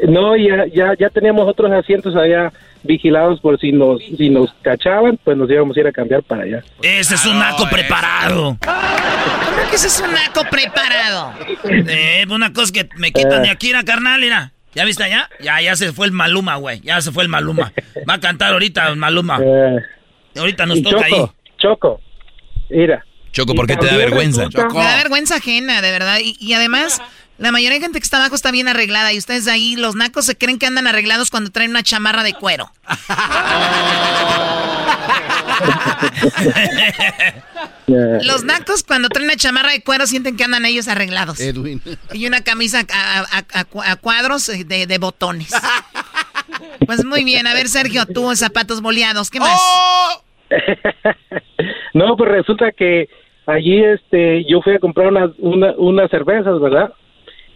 No, 0.08 0.36
ya, 0.36 0.64
ya, 0.72 0.94
ya 0.98 1.10
teníamos 1.10 1.48
otros 1.48 1.70
asientos 1.72 2.14
allá 2.16 2.52
vigilados 2.82 3.40
por 3.40 3.58
si 3.60 3.72
nos, 3.72 4.00
si 4.16 4.30
nos 4.30 4.52
cachaban, 4.62 5.18
pues 5.22 5.36
nos 5.36 5.50
íbamos 5.50 5.76
a 5.76 5.80
ir 5.80 5.86
a 5.86 5.92
cambiar 5.92 6.22
para 6.22 6.42
allá. 6.42 6.62
Ese 6.82 7.14
es 7.14 7.26
un 7.26 7.38
naco 7.38 7.68
preparado. 7.68 8.56
¿Cómo 8.64 9.70
que 9.70 9.76
ese 9.76 9.88
es 9.88 10.00
un 10.00 10.12
naco 10.12 10.44
preparado? 10.50 11.32
Eh, 11.64 12.24
una 12.30 12.52
cosa 12.52 12.72
que 12.72 12.88
me 12.96 13.12
quitan 13.12 13.42
de 13.42 13.50
aquí, 13.50 13.72
la 13.72 13.84
carnal, 13.84 14.20
mira. 14.20 14.52
¿Ya 14.74 14.84
viste 14.84 15.02
allá? 15.02 15.28
Ya, 15.40 15.60
ya 15.60 15.74
se 15.76 15.92
fue 15.92 16.06
el 16.06 16.12
Maluma, 16.12 16.56
güey. 16.56 16.80
Ya 16.82 17.00
se 17.00 17.10
fue 17.10 17.22
el 17.22 17.28
Maluma. 17.28 17.72
Va 18.08 18.14
a 18.14 18.20
cantar 18.20 18.52
ahorita 18.52 18.88
el 18.88 18.96
Maluma. 18.96 19.40
Eh, 19.42 19.78
Ahorita 20.38 20.66
nos 20.66 20.82
toca 20.82 21.04
ahí. 21.04 21.10
Choco, 21.12 21.34
Choco, 21.58 22.00
mira. 22.70 23.04
Choco, 23.32 23.54
¿por 23.54 23.66
qué 23.66 23.76
te 23.76 23.86
da 23.86 23.96
vergüenza? 23.96 24.46
Me 24.46 24.82
da 24.84 24.96
vergüenza 24.96 25.36
ajena, 25.36 25.80
de 25.82 25.90
verdad. 25.90 26.18
Y, 26.22 26.36
y 26.38 26.52
además, 26.52 27.02
La 27.38 27.52
mayoría 27.52 27.76
de 27.78 27.80
gente 27.84 27.98
que 28.00 28.04
está 28.04 28.16
abajo 28.18 28.34
está 28.34 28.50
bien 28.50 28.68
arreglada 28.68 29.12
y 29.12 29.18
ustedes 29.18 29.46
ahí, 29.48 29.76
los 29.76 29.94
nacos, 29.94 30.26
se 30.26 30.36
creen 30.36 30.58
que 30.58 30.66
andan 30.66 30.86
arreglados 30.88 31.30
cuando 31.30 31.50
traen 31.50 31.70
una 31.70 31.82
chamarra 31.84 32.22
de 32.24 32.34
cuero. 32.34 32.70
Los 37.86 38.44
nacos 38.44 38.82
cuando 38.82 39.08
traen 39.08 39.28
una 39.28 39.36
chamarra 39.36 39.72
de 39.72 39.82
cuero 39.82 40.06
sienten 40.06 40.36
que 40.36 40.44
andan 40.44 40.64
ellos 40.66 40.88
arreglados. 40.88 41.40
Edwin. 41.40 41.80
Y 42.12 42.26
una 42.26 42.42
camisa 42.42 42.80
a, 42.92 43.20
a- 43.20 43.44
a- 43.60 43.90
a 43.92 43.96
cuadros 43.96 44.46
de, 44.46 44.86
de 44.86 44.98
botones. 44.98 45.50
Pues 46.86 47.04
muy 47.04 47.24
bien, 47.24 47.46
a 47.46 47.54
ver 47.54 47.68
Sergio, 47.68 48.04
tú 48.06 48.34
zapatos 48.36 48.80
boleados, 48.82 49.30
¿qué 49.30 49.40
más? 49.40 49.60
No, 51.94 52.16
pues 52.16 52.30
resulta 52.30 52.70
que 52.70 53.08
allí 53.46 53.82
este, 53.82 54.44
yo 54.48 54.60
fui 54.62 54.74
a 54.74 54.78
comprar 54.78 55.08
unas, 55.08 55.30
una- 55.38 55.72
unas 55.76 56.08
cervezas, 56.10 56.60
¿verdad? 56.60 56.92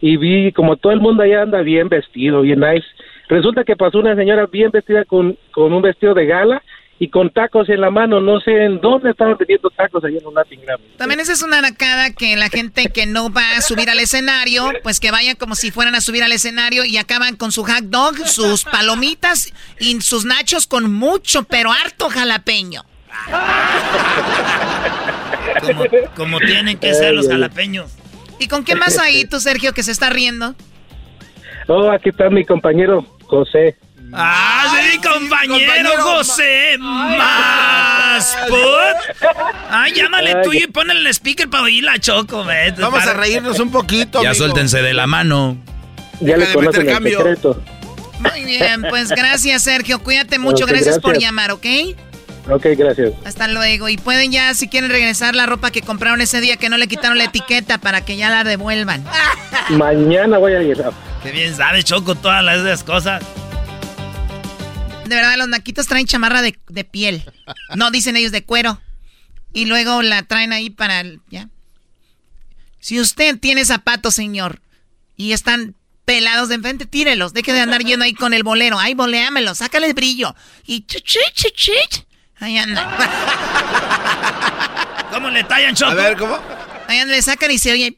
Y 0.03 0.17
vi 0.17 0.53
como 0.53 0.77
todo 0.77 0.93
el 0.93 1.01
mundo 1.01 1.23
allá 1.23 1.43
anda 1.43 1.63
bien 1.63 1.89
vestido, 1.89 2.43
bien 2.43 2.61
nice. 2.61 2.87
Resulta 3.29 3.63
que 3.63 3.77
pasó 3.77 4.01
una 4.01 4.17
señora 4.17 4.47
bien 4.47 4.71
vestida 4.71 5.05
con, 5.05 5.39
con 5.53 5.73
un 5.73 5.81
vestido 5.81 6.13
de 6.13 6.27
gala 6.27 6.61
y 6.99 7.09
con 7.09 7.31
tacos 7.31 7.69
en 7.69 7.81
la 7.81 7.91
mano. 7.91 8.21
No 8.21 8.41
sé 8.41 8.65
en 8.65 8.81
dónde 8.81 9.11
estaban 9.11 9.37
vendiendo 9.39 9.71
tacos 9.71 10.05
allá 10.05 10.19
en 10.19 10.27
un 10.27 10.35
Latin 10.35 10.61
Grammy. 10.61 10.85
También 10.97 11.21
esa 11.21 11.33
es 11.33 11.43
una 11.43 11.61
nacada 11.61 12.13
que 12.13 12.37
la 12.37 12.49
gente 12.49 12.87
que 12.93 13.07
no 13.07 13.33
va 13.33 13.57
a 13.57 13.61
subir 13.61 13.91
al 13.91 14.01
escenario, 14.01 14.73
pues 14.83 14.99
que 14.99 15.13
vayan 15.13 15.37
como 15.37 15.55
si 15.55 15.71
fueran 15.71 15.95
a 15.95 16.01
subir 16.01 16.25
al 16.25 16.33
escenario 16.33 16.85
y 16.85 16.97
acaban 16.97 17.37
con 17.37 17.53
su 17.53 17.63
hot 17.63 17.85
dog, 17.85 18.17
sus 18.27 18.65
palomitas 18.65 19.53
y 19.79 20.01
sus 20.01 20.25
nachos 20.25 20.67
con 20.67 20.93
mucho, 20.93 21.45
pero 21.45 21.71
harto 21.71 22.09
jalapeño. 22.09 22.83
Como, 25.61 25.85
como 26.17 26.41
tienen 26.41 26.77
que 26.79 26.93
ser 26.93 27.15
los 27.15 27.29
jalapeños. 27.29 28.02
¿Y 28.43 28.49
con 28.49 28.65
qué 28.65 28.75
más 28.75 28.99
ahí 28.99 29.25
tú, 29.25 29.39
Sergio, 29.39 29.73
que 29.73 29.85
se 29.85 29.93
está 29.93 30.11
riendo? 30.11 30.57
Oh, 31.69 31.93
aquí 31.93 32.09
está 32.09 32.29
mi 32.29 32.45
compañero 32.45 33.07
José. 33.25 33.77
¡Ah, 34.13 34.77
de 34.77 34.97
mi 34.97 35.03
compañero 35.03 35.91
José! 35.99 36.77
¡Más! 36.79 38.37
put. 38.49 39.29
¡Ay, 39.71 39.93
llámale 39.95 40.35
tú 40.43 40.53
y 40.53 40.67
ponle 40.67 40.93
el 40.93 41.07
speaker 41.07 41.49
para 41.49 41.63
oír 41.63 41.85
la 41.85 41.99
choco, 41.99 42.45
ve. 42.45 42.75
Vamos 42.79 43.07
a 43.07 43.15
reírnos 43.15 43.61
un 43.61 43.71
poquito. 43.71 44.23
Ya 44.23 44.31
amigo. 44.31 44.45
suéltense 44.45 44.83
de 44.83 44.93
la 44.93 45.07
mano. 45.07 45.57
Ya 46.21 46.37
le 46.37 46.53
conocen 46.53 46.89
el 46.89 46.93
cambio. 46.93 47.19
secreto. 47.19 47.63
Muy 48.19 48.45
bien, 48.45 48.85
pues 48.89 49.09
gracias, 49.11 49.63
Sergio. 49.63 50.01
Cuídate 50.01 50.39
mucho. 50.39 50.67
Gracias, 50.67 50.99
por 50.99 51.19
llamar, 51.19 51.53
¿ok? 51.53 51.67
Ok, 52.51 52.67
gracias. 52.77 53.13
Hasta 53.25 53.47
luego. 53.49 53.89
Y 53.89 53.97
pueden 53.97 54.33
ya, 54.33 54.53
si 54.55 54.69
quieren 54.69 54.91
regresar 54.91 55.35
la 55.37 55.47
ropa 55.47 55.71
que 55.71 55.81
compraron 55.83 56.21
ese 56.21 56.41
día, 56.41 56.57
que 56.57 56.69
no 56.69 56.77
le 56.77 56.89
quitaron 56.89 57.17
la 57.19 57.25
etiqueta 57.25 57.79
para 57.79 58.05
que 58.05 58.17
ya 58.17 58.31
la 58.31 58.43
devuelvan. 58.45 59.05
Mañana 59.71 60.39
voy 60.39 60.55
a 60.55 60.63
ir. 60.63 60.83
Qué 61.23 61.31
bien 61.31 61.55
sabe 61.55 61.85
Choco 61.85 62.15
todas 62.17 62.43
las- 62.43 62.59
esas 62.59 62.83
cosas. 62.83 63.23
De 65.07 65.15
verdad, 65.15 65.37
los 65.37 65.49
naquitos 65.49 65.87
traen 65.87 66.07
chamarra 66.07 66.43
de, 66.43 66.59
de 66.69 66.85
piel. 66.85 67.23
No, 67.77 67.91
dicen 67.91 68.17
ellos 68.17 68.33
de 68.33 68.45
cuero. 68.45 68.81
Y 69.53 69.67
luego 69.67 70.03
la 70.03 70.23
traen 70.23 70.53
ahí 70.53 70.71
para... 70.71 71.01
el- 71.01 71.21
¿ya? 71.29 71.49
Si 72.81 72.99
usted 72.99 73.39
tiene 73.39 73.65
zapatos, 73.65 74.15
señor, 74.15 74.61
y 75.17 75.33
están 75.33 75.77
pelados 76.05 76.49
de 76.49 76.57
enfrente, 76.57 76.87
tírelos. 76.87 77.33
Deje 77.35 77.53
de 77.53 77.61
andar 77.61 77.83
yendo 77.85 78.05
ahí 78.05 78.15
con 78.15 78.35
el 78.35 78.43
bolero. 78.43 78.79
Ay, 78.81 78.95
boleámelo, 78.95 79.55
sácale 79.55 79.87
el 79.87 79.95
brillo. 79.95 80.35
Y 80.67 80.85
chuchit, 80.87 81.21
chuchit. 81.35 82.07
Ahí 82.43 82.59
anda. 82.59 82.83
¿Cómo 85.13 85.31
le 85.31 85.45
tallan, 85.45 85.77
Choco? 85.77 85.93
A 85.93 85.95
ver, 85.95 86.17
¿cómo? 86.17 86.41
Ahí 86.89 86.99
anda, 86.99 87.15
le 87.15 87.23
sacan 87.23 87.53
y 87.53 87.59
se 87.59 87.71
oye... 87.71 87.97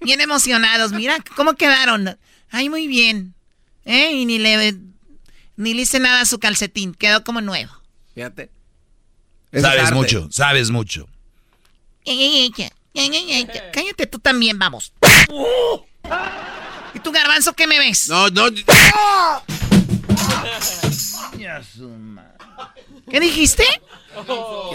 Bien 0.00 0.18
emocionados. 0.22 0.92
Mira, 0.92 1.18
¿cómo 1.36 1.52
quedaron? 1.52 2.18
Ay, 2.50 2.70
muy 2.70 2.86
bien. 2.86 3.34
¿Eh? 3.84 4.12
Y 4.12 4.24
ni 4.24 4.38
le... 4.38 4.76
Ni 5.56 5.74
le 5.74 5.82
hice 5.82 6.00
nada 6.00 6.22
a 6.22 6.24
su 6.24 6.38
calcetín. 6.38 6.94
Quedó 6.94 7.24
como 7.24 7.42
nuevo. 7.42 7.72
Fíjate. 8.14 8.50
Eso 9.52 9.66
Sabes 9.66 9.92
mucho, 9.92 10.28
sabes 10.30 10.70
mucho. 10.70 11.06
Cállate 13.72 14.06
tú 14.06 14.18
también, 14.18 14.58
vamos. 14.58 14.94
¿Y 16.94 17.00
tú, 17.00 17.12
garbanzo, 17.12 17.52
qué 17.52 17.66
me 17.66 17.78
ves? 17.78 18.08
No, 18.08 18.30
no. 18.30 18.48
¿Qué 23.10 23.20
dijiste? 23.20 23.64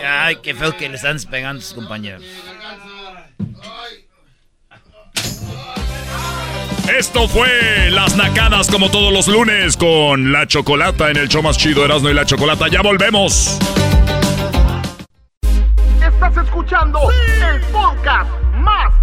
Ay, 0.04 0.38
qué 0.42 0.56
feo 0.56 0.76
que 0.76 0.90
le 0.90 0.96
están 0.96 1.18
pegando 1.30 1.60
a 1.62 1.64
sus 1.64 1.74
compañeros. 1.74 2.24
Esto 6.98 7.28
fue 7.28 7.90
Las 7.92 8.16
Nacadas 8.16 8.70
como 8.70 8.92
todos 8.92 9.14
los 9.14 9.28
lunes 9.28 9.78
con 9.78 10.32
La 10.32 10.46
Chocolata 10.48 11.10
en 11.10 11.18
el 11.18 11.30
show 11.30 11.42
más 11.42 11.58
chido 11.58 11.86
Erasmo 11.86 12.10
y 12.10 12.14
La 12.14 12.26
Chocolata. 12.26 12.68
Ya 12.68 12.82
volvemos. 12.82 13.58
Estás 16.02 16.38
escuchando 16.38 17.00
el 17.12 17.62
podcast 17.72 18.30
más 18.56 19.03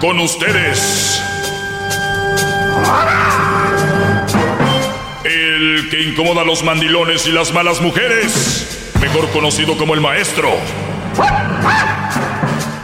Con 0.00 0.20
ustedes. 0.20 1.20
El 5.24 5.88
que 5.90 6.02
incomoda 6.02 6.42
a 6.42 6.44
los 6.44 6.62
mandilones 6.62 7.26
y 7.26 7.32
las 7.32 7.52
malas 7.52 7.80
mujeres. 7.80 8.92
Mejor 9.00 9.28
conocido 9.30 9.76
como 9.76 9.94
el 9.94 10.00
maestro. 10.00 10.56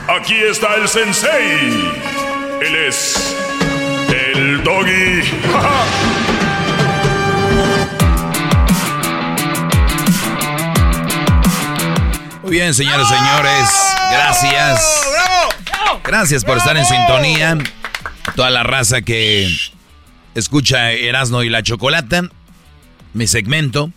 Aquí 0.09 0.35
está 0.35 0.75
el 0.75 0.89
sensei. 0.89 1.93
Él 2.61 2.75
es. 2.89 3.37
El 4.09 4.65
doggy. 4.65 5.23
Muy 12.43 12.51
bien, 12.51 12.75
señores, 12.75 13.07
señores. 13.09 13.71
Gracias. 14.11 15.05
Gracias 16.05 16.45
por 16.45 16.59
estar 16.59 16.77
en 16.77 16.85
sintonía. 16.85 17.59
Toda 18.37 18.51
la 18.51 18.63
raza 18.63 19.03
que 19.03 19.49
escucha 20.35 20.93
Erasno 20.93 21.43
y 21.43 21.49
la 21.49 21.63
Chocolata. 21.63 22.29
Mi 23.13 23.27
segmento. 23.27 23.93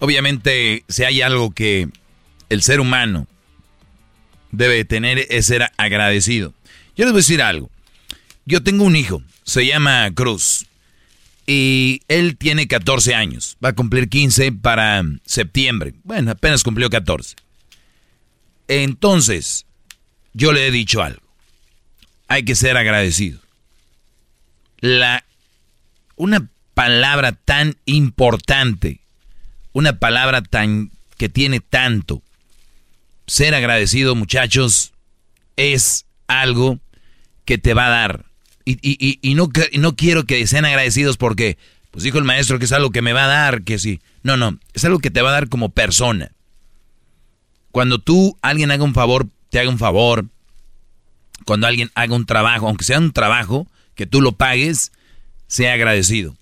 Obviamente, 0.00 0.84
si 0.88 1.04
hay 1.04 1.22
algo 1.22 1.52
que 1.52 1.88
el 2.48 2.62
ser 2.62 2.80
humano 2.80 3.26
debe 4.52 4.84
tener 4.84 5.26
es 5.30 5.46
ser 5.46 5.70
agradecido. 5.76 6.52
Yo 6.96 7.04
les 7.04 7.12
voy 7.12 7.18
a 7.18 7.22
decir 7.22 7.42
algo. 7.42 7.70
Yo 8.46 8.62
tengo 8.62 8.84
un 8.84 8.96
hijo, 8.96 9.22
se 9.44 9.66
llama 9.66 10.10
Cruz. 10.14 10.66
Y 11.46 12.00
él 12.08 12.36
tiene 12.36 12.68
14 12.68 13.14
años. 13.14 13.56
Va 13.62 13.70
a 13.70 13.74
cumplir 13.74 14.08
15 14.08 14.52
para 14.52 15.02
septiembre. 15.26 15.94
Bueno, 16.04 16.30
apenas 16.30 16.62
cumplió 16.62 16.88
14. 16.88 17.36
Entonces, 18.68 19.66
yo 20.34 20.52
le 20.52 20.66
he 20.66 20.70
dicho 20.70 21.02
algo. 21.02 21.22
Hay 22.28 22.44
que 22.44 22.54
ser 22.54 22.76
agradecido. 22.76 23.40
La, 24.80 25.24
una 26.16 26.48
palabra 26.74 27.32
tan 27.32 27.76
importante, 27.86 29.00
una 29.72 29.98
palabra 29.98 30.42
tan 30.42 30.90
que 31.16 31.28
tiene 31.28 31.60
tanto. 31.60 32.22
Ser 33.26 33.54
agradecido, 33.54 34.14
muchachos, 34.14 34.92
es 35.56 36.04
algo 36.26 36.78
que 37.46 37.56
te 37.58 37.72
va 37.74 37.86
a 37.86 37.90
dar. 37.90 38.24
Y, 38.66 38.72
y- 38.82 38.96
y- 38.98 39.18
y 39.22 39.34
no, 39.34 39.48
no 39.78 39.96
quiero 39.96 40.24
que 40.24 40.46
sean 40.46 40.64
agradecidos 40.64 41.16
porque, 41.16 41.56
pues 41.90 42.02
dijo 42.04 42.18
el 42.18 42.24
maestro 42.24 42.58
que 42.58 42.64
es 42.64 42.72
algo 42.72 42.90
que 42.90 43.02
me 43.02 43.12
va 43.12 43.24
a 43.24 43.28
dar, 43.28 43.62
que 43.62 43.78
sí. 43.78 44.00
No, 44.22 44.36
no, 44.36 44.58
es 44.72 44.84
algo 44.84 44.98
que 44.98 45.10
te 45.10 45.22
va 45.22 45.30
a 45.30 45.34
dar 45.34 45.48
como 45.48 45.68
persona. 45.70 46.32
Cuando 47.70 47.98
tú, 47.98 48.38
alguien 48.42 48.70
haga 48.70 48.84
un 48.84 48.94
favor, 48.94 49.28
te 49.54 49.60
haga 49.60 49.70
un 49.70 49.78
favor. 49.78 50.26
Cuando 51.46 51.68
alguien 51.68 51.88
haga 51.94 52.16
un 52.16 52.26
trabajo, 52.26 52.66
aunque 52.66 52.84
sea 52.84 52.98
un 52.98 53.12
trabajo, 53.12 53.68
que 53.94 54.04
tú 54.04 54.20
lo 54.20 54.32
pagues, 54.32 54.90
sea 55.46 55.74
agradecido. 55.74 56.34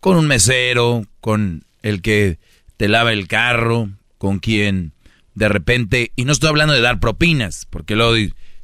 Con 0.00 0.16
un 0.16 0.26
mesero, 0.26 1.04
con 1.20 1.62
el 1.82 2.00
que 2.00 2.38
te 2.78 2.88
lava 2.88 3.12
el 3.12 3.28
carro, 3.28 3.90
con 4.16 4.38
quien 4.38 4.94
de 5.34 5.50
repente, 5.50 6.10
y 6.16 6.24
no 6.24 6.32
estoy 6.32 6.48
hablando 6.48 6.72
de 6.72 6.80
dar 6.80 7.00
propinas, 7.00 7.66
porque 7.68 7.96
luego 7.96 8.14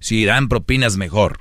si 0.01 0.25
dan 0.25 0.49
propinas 0.49 0.97
mejor. 0.97 1.41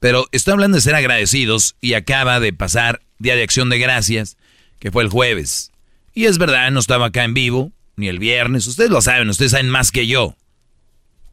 Pero 0.00 0.26
estoy 0.32 0.52
hablando 0.52 0.74
de 0.74 0.82
ser 0.82 0.94
agradecidos 0.94 1.76
y 1.80 1.94
acaba 1.94 2.40
de 2.40 2.52
pasar 2.52 3.00
Día 3.18 3.36
de 3.36 3.42
Acción 3.42 3.70
de 3.70 3.78
Gracias, 3.78 4.36
que 4.80 4.90
fue 4.90 5.02
el 5.02 5.08
jueves. 5.08 5.72
Y 6.12 6.26
es 6.26 6.36
verdad, 6.36 6.70
no 6.72 6.80
estaba 6.80 7.06
acá 7.06 7.24
en 7.24 7.32
vivo, 7.32 7.72
ni 7.96 8.08
el 8.08 8.18
viernes. 8.18 8.66
Ustedes 8.66 8.90
lo 8.90 9.00
saben, 9.00 9.30
ustedes 9.30 9.52
saben 9.52 9.70
más 9.70 9.90
que 9.90 10.06
yo. 10.06 10.36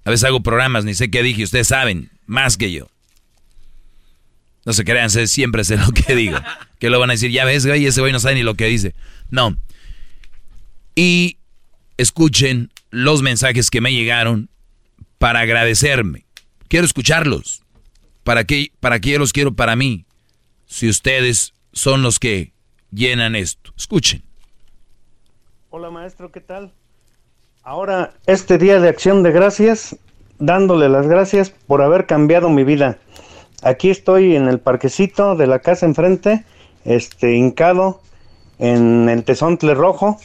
A 0.05 0.09
veces 0.09 0.23
hago 0.25 0.41
programas, 0.41 0.85
ni 0.85 0.93
sé 0.93 1.11
qué 1.11 1.23
dije, 1.23 1.43
ustedes 1.43 1.67
saben 1.67 2.09
más 2.25 2.57
que 2.57 2.71
yo. 2.71 2.87
No 4.65 4.73
se 4.73 4.83
crean, 4.83 5.09
siempre 5.09 5.63
sé 5.63 5.77
lo 5.85 5.91
que 5.91 6.15
digo. 6.15 6.37
Que 6.79 6.89
lo 6.89 6.99
van 6.99 7.09
a 7.09 7.13
decir, 7.13 7.31
ya 7.31 7.45
ves, 7.45 7.65
güey, 7.65 7.85
ese 7.85 8.01
güey 8.01 8.13
no 8.13 8.19
sabe 8.19 8.35
ni 8.35 8.43
lo 8.43 8.55
que 8.55 8.65
dice. 8.65 8.95
No. 9.29 9.57
Y 10.95 11.37
escuchen 11.97 12.71
los 12.91 13.21
mensajes 13.21 13.69
que 13.69 13.81
me 13.81 13.93
llegaron 13.93 14.49
para 15.17 15.41
agradecerme. 15.41 16.25
Quiero 16.67 16.85
escucharlos. 16.85 17.63
¿Para 18.23 18.43
qué, 18.43 18.71
¿Para 18.79 18.99
qué 18.99 19.17
los 19.17 19.33
quiero 19.33 19.55
para 19.55 19.75
mí? 19.75 20.05
Si 20.65 20.87
ustedes 20.87 21.53
son 21.73 22.01
los 22.03 22.19
que 22.19 22.53
llenan 22.91 23.35
esto. 23.35 23.73
Escuchen. 23.77 24.23
Hola 25.71 25.89
maestro, 25.89 26.31
¿qué 26.31 26.41
tal? 26.41 26.73
Ahora, 27.69 28.13
este 28.25 28.57
día 28.57 28.79
de 28.79 28.89
acción 28.89 29.21
de 29.21 29.31
gracias, 29.31 29.95
dándole 30.39 30.89
las 30.89 31.05
gracias 31.05 31.51
por 31.51 31.83
haber 31.83 32.07
cambiado 32.07 32.49
mi 32.49 32.63
vida. 32.63 32.97
Aquí 33.61 33.91
estoy 33.91 34.35
en 34.35 34.47
el 34.47 34.59
parquecito 34.59 35.35
de 35.35 35.45
la 35.45 35.59
casa 35.59 35.85
enfrente, 35.85 36.45
este, 36.83 37.35
hincado 37.35 38.01
en 38.57 39.07
el 39.07 39.23
tesontle 39.23 39.75
rojo. 39.75 40.17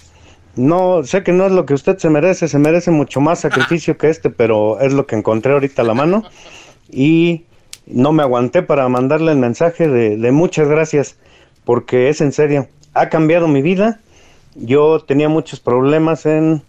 No, 0.57 1.05
sé 1.05 1.23
que 1.23 1.33
no 1.33 1.45
es 1.45 1.53
lo 1.53 1.67
que 1.67 1.75
usted 1.75 1.99
se 1.99 2.09
merece, 2.09 2.49
se 2.49 2.59
merece 2.59 2.91
mucho 2.91 3.21
más 3.21 3.41
sacrificio 3.41 3.99
que 3.99 4.09
este, 4.09 4.31
pero 4.31 4.81
es 4.81 4.95
lo 4.95 5.07
que 5.07 5.17
encontré 5.17 5.53
ahorita 5.53 5.83
a 5.83 5.85
la 5.85 5.93
mano. 5.93 6.23
Y 6.91 7.45
no 7.85 8.15
me 8.15 8.23
aguanté 8.23 8.63
para 8.63 8.89
mandarle 8.89 9.33
el 9.33 9.39
mensaje 9.39 9.87
de, 9.87 10.17
de 10.17 10.33
muchas 10.33 10.67
gracias, 10.67 11.19
porque 11.67 12.09
es 12.09 12.23
en 12.23 12.33
serio, 12.33 12.69
ha 12.95 13.11
cambiado 13.11 13.49
mi 13.49 13.61
vida. 13.61 14.01
Yo 14.55 15.01
tenía 15.01 15.29
muchos 15.29 15.61
problemas 15.61 16.25
en, 16.25 16.63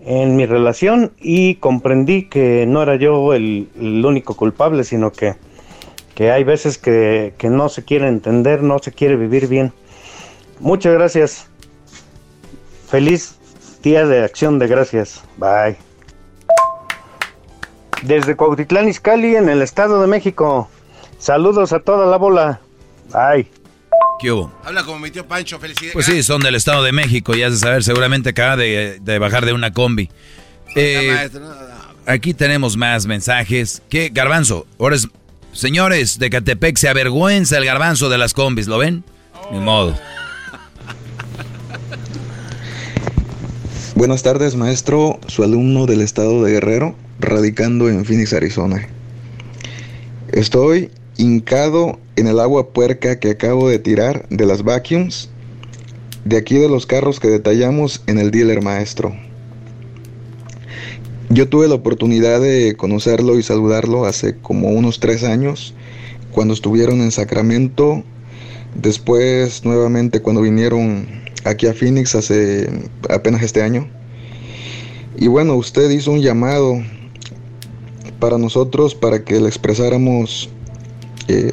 en 0.00 0.36
mi 0.36 0.46
relación 0.46 1.12
y 1.18 1.56
comprendí 1.56 2.28
que 2.28 2.66
no 2.66 2.82
era 2.82 2.96
yo 2.96 3.34
el, 3.34 3.68
único 4.04 4.34
culpable, 4.34 4.84
sino 4.84 5.12
que, 5.12 5.34
que 6.14 6.30
hay 6.30 6.44
veces 6.44 6.78
que, 6.78 7.34
que 7.38 7.50
no 7.50 7.68
se 7.68 7.84
quiere 7.84 8.08
entender, 8.08 8.62
no 8.62 8.78
se 8.78 8.92
quiere 8.92 9.16
vivir 9.16 9.46
bien. 9.46 9.72
Muchas 10.58 10.94
gracias. 10.94 11.48
Feliz 12.88 13.38
día 13.82 14.06
de 14.06 14.24
acción 14.24 14.58
de 14.58 14.66
gracias. 14.66 15.22
Bye. 15.36 15.76
Desde 18.02 18.34
Cuautitlán 18.34 18.88
Izcalli, 18.88 19.36
en 19.36 19.48
el 19.48 19.62
Estado 19.62 20.00
de 20.00 20.06
México. 20.06 20.68
Saludos 21.18 21.72
a 21.72 21.80
toda 21.80 22.06
la 22.06 22.16
bola. 22.16 22.60
Bye. 23.12 23.59
¿Qué 24.18 24.30
hubo? 24.32 24.52
Habla 24.64 24.84
como 24.84 24.98
mi 24.98 25.10
tío 25.10 25.26
Pancho, 25.26 25.58
felicidades. 25.58 25.92
Pues 25.94 26.06
sí, 26.06 26.22
son 26.22 26.40
del 26.42 26.54
Estado 26.54 26.82
de 26.82 26.92
México, 26.92 27.34
ya 27.34 27.46
has 27.46 27.52
de 27.54 27.58
saber, 27.58 27.82
seguramente 27.84 28.30
acaba 28.30 28.56
de, 28.56 28.98
de 29.00 29.18
bajar 29.18 29.46
de 29.46 29.52
una 29.52 29.72
combi. 29.72 30.10
Eh, 30.76 31.10
maestro, 31.14 31.40
no, 31.40 31.48
no. 31.48 31.56
aquí 32.06 32.34
tenemos 32.34 32.76
más 32.76 33.06
mensajes. 33.06 33.82
¿Qué, 33.88 34.10
Garbanzo? 34.12 34.66
Ahora 34.78 34.96
es- 34.96 35.08
señores 35.52 36.18
de 36.18 36.28
Catepec, 36.30 36.76
se 36.76 36.88
avergüenza 36.88 37.56
el 37.58 37.64
garbanzo 37.64 38.08
de 38.08 38.18
las 38.18 38.34
combis, 38.34 38.66
¿lo 38.68 38.78
ven? 38.78 39.04
Ni 39.52 39.58
modo. 39.58 39.98
Buenas 43.96 44.22
tardes, 44.22 44.54
maestro, 44.54 45.18
su 45.26 45.42
alumno 45.42 45.86
del 45.86 46.00
estado 46.00 46.42
de 46.42 46.52
Guerrero, 46.52 46.94
radicando 47.18 47.88
en 47.88 48.04
Phoenix, 48.04 48.32
Arizona. 48.32 48.88
Estoy 50.32 50.90
hincado 51.20 51.98
en 52.16 52.28
el 52.28 52.40
agua 52.40 52.70
puerca 52.70 53.20
que 53.20 53.30
acabo 53.30 53.68
de 53.68 53.78
tirar 53.78 54.26
de 54.30 54.46
las 54.46 54.62
vacuums 54.62 55.28
de 56.24 56.38
aquí 56.38 56.56
de 56.56 56.68
los 56.68 56.86
carros 56.86 57.20
que 57.20 57.28
detallamos 57.28 58.02
en 58.06 58.18
el 58.18 58.30
dealer 58.30 58.62
maestro. 58.62 59.14
Yo 61.28 61.46
tuve 61.48 61.68
la 61.68 61.74
oportunidad 61.74 62.40
de 62.40 62.74
conocerlo 62.74 63.38
y 63.38 63.42
saludarlo 63.42 64.06
hace 64.06 64.36
como 64.38 64.68
unos 64.68 64.98
tres 64.98 65.22
años, 65.22 65.74
cuando 66.32 66.54
estuvieron 66.54 67.02
en 67.02 67.10
Sacramento, 67.10 68.02
después 68.74 69.64
nuevamente 69.64 70.22
cuando 70.22 70.40
vinieron 70.40 71.06
aquí 71.44 71.66
a 71.66 71.74
Phoenix 71.74 72.14
hace 72.14 72.68
apenas 73.10 73.42
este 73.42 73.62
año. 73.62 73.88
Y 75.18 75.28
bueno, 75.28 75.54
usted 75.54 75.90
hizo 75.90 76.12
un 76.12 76.22
llamado 76.22 76.82
para 78.18 78.38
nosotros 78.38 78.94
para 78.94 79.22
que 79.22 79.38
le 79.38 79.48
expresáramos 79.48 80.48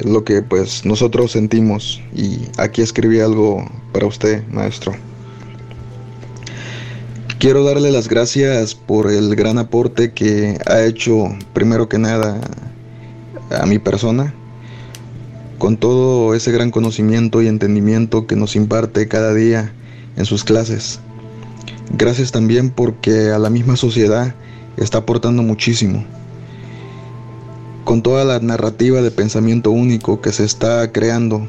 lo 0.04 0.24
que 0.24 0.42
pues 0.42 0.84
nosotros 0.84 1.32
sentimos 1.32 2.00
y 2.14 2.48
aquí 2.56 2.82
escribí 2.82 3.20
algo 3.20 3.64
para 3.92 4.06
usted, 4.06 4.46
maestro. 4.48 4.92
Quiero 7.38 7.62
darle 7.62 7.92
las 7.92 8.08
gracias 8.08 8.74
por 8.74 9.10
el 9.10 9.36
gran 9.36 9.58
aporte 9.58 10.12
que 10.12 10.58
ha 10.66 10.82
hecho 10.82 11.28
primero 11.52 11.88
que 11.88 11.98
nada 11.98 12.40
a 13.50 13.66
mi 13.66 13.78
persona, 13.78 14.34
con 15.58 15.76
todo 15.76 16.34
ese 16.34 16.50
gran 16.52 16.70
conocimiento 16.70 17.40
y 17.40 17.46
entendimiento 17.46 18.26
que 18.26 18.36
nos 18.36 18.56
imparte 18.56 19.06
cada 19.08 19.34
día 19.34 19.72
en 20.16 20.24
sus 20.24 20.44
clases. 20.44 21.00
Gracias 21.96 22.32
también 22.32 22.70
porque 22.70 23.30
a 23.30 23.38
la 23.38 23.50
misma 23.50 23.76
sociedad 23.76 24.34
está 24.76 24.98
aportando 24.98 25.42
muchísimo. 25.42 26.04
Con 27.88 28.02
toda 28.02 28.22
la 28.26 28.38
narrativa 28.38 29.00
de 29.00 29.10
pensamiento 29.10 29.70
único 29.70 30.20
que 30.20 30.30
se 30.30 30.44
está 30.44 30.92
creando, 30.92 31.48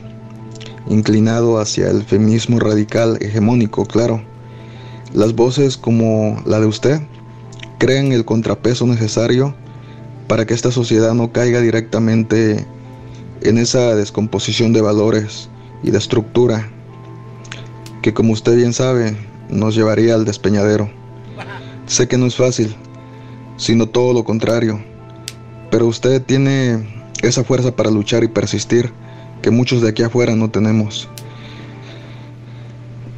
inclinado 0.87 1.59
hacia 1.59 1.89
el 1.89 2.03
feminismo 2.03 2.61
radical 2.61 3.17
hegemónico, 3.19 3.85
claro. 3.85 4.23
Las 5.13 5.35
voces 5.35 5.75
como 5.75 6.41
la 6.45 6.61
de 6.61 6.65
usted 6.65 7.01
crean 7.77 8.13
el 8.13 8.23
contrapeso 8.23 8.87
necesario 8.87 9.53
para 10.29 10.45
que 10.45 10.53
esta 10.53 10.71
sociedad 10.71 11.13
no 11.13 11.33
caiga 11.33 11.59
directamente 11.59 12.65
en 13.41 13.57
esa 13.57 13.93
descomposición 13.97 14.71
de 14.71 14.79
valores 14.79 15.49
y 15.83 15.91
de 15.91 15.97
estructura 15.97 16.69
que 18.01 18.13
como 18.13 18.31
usted 18.31 18.55
bien 18.55 18.71
sabe 18.71 19.13
nos 19.49 19.75
llevaría 19.75 20.15
al 20.15 20.23
despeñadero. 20.23 20.89
Sé 21.85 22.07
que 22.07 22.17
no 22.17 22.27
es 22.27 22.37
fácil, 22.37 22.77
sino 23.57 23.89
todo 23.89 24.13
lo 24.13 24.23
contrario, 24.23 24.81
pero 25.71 25.87
usted 25.87 26.21
tiene 26.21 27.05
esa 27.21 27.43
fuerza 27.43 27.75
para 27.75 27.91
luchar 27.91 28.23
y 28.23 28.27
persistir 28.27 28.91
que 29.41 29.51
muchos 29.51 29.81
de 29.81 29.89
aquí 29.89 30.03
afuera 30.03 30.35
no 30.35 30.49
tenemos. 30.49 31.07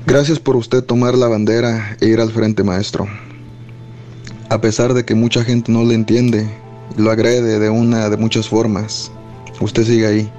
Gracias 0.06 0.40
por 0.40 0.56
usted 0.56 0.84
tomar 0.84 1.16
la 1.16 1.28
bandera 1.28 1.96
e 2.02 2.08
ir 2.08 2.20
al 2.20 2.32
frente, 2.32 2.64
maestro. 2.64 3.08
A 4.50 4.60
pesar 4.60 4.94
de 4.94 5.06
que 5.06 5.16
mucha 5.16 5.44
gente 5.44 5.72
no 5.72 5.84
le 5.84 5.96
entiende 5.96 6.50
lo 6.98 7.10
agrede 7.10 7.60
de 7.60 7.70
una 7.70 8.10
de 8.10 8.18
muchas 8.18 8.50
formas, 8.50 9.12
usted 9.62 9.86
sigue 9.86 10.08
ahí. 10.08 10.32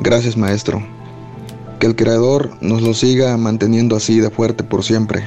Gracias, 0.00 0.36
maestro. 0.36 0.86
Que 1.78 1.86
el 1.86 1.96
Creador 1.96 2.50
nos 2.60 2.82
lo 2.82 2.92
siga 2.92 3.36
manteniendo 3.36 3.96
así 3.96 4.20
de 4.20 4.30
fuerte 4.30 4.64
por 4.64 4.84
siempre. 4.84 5.26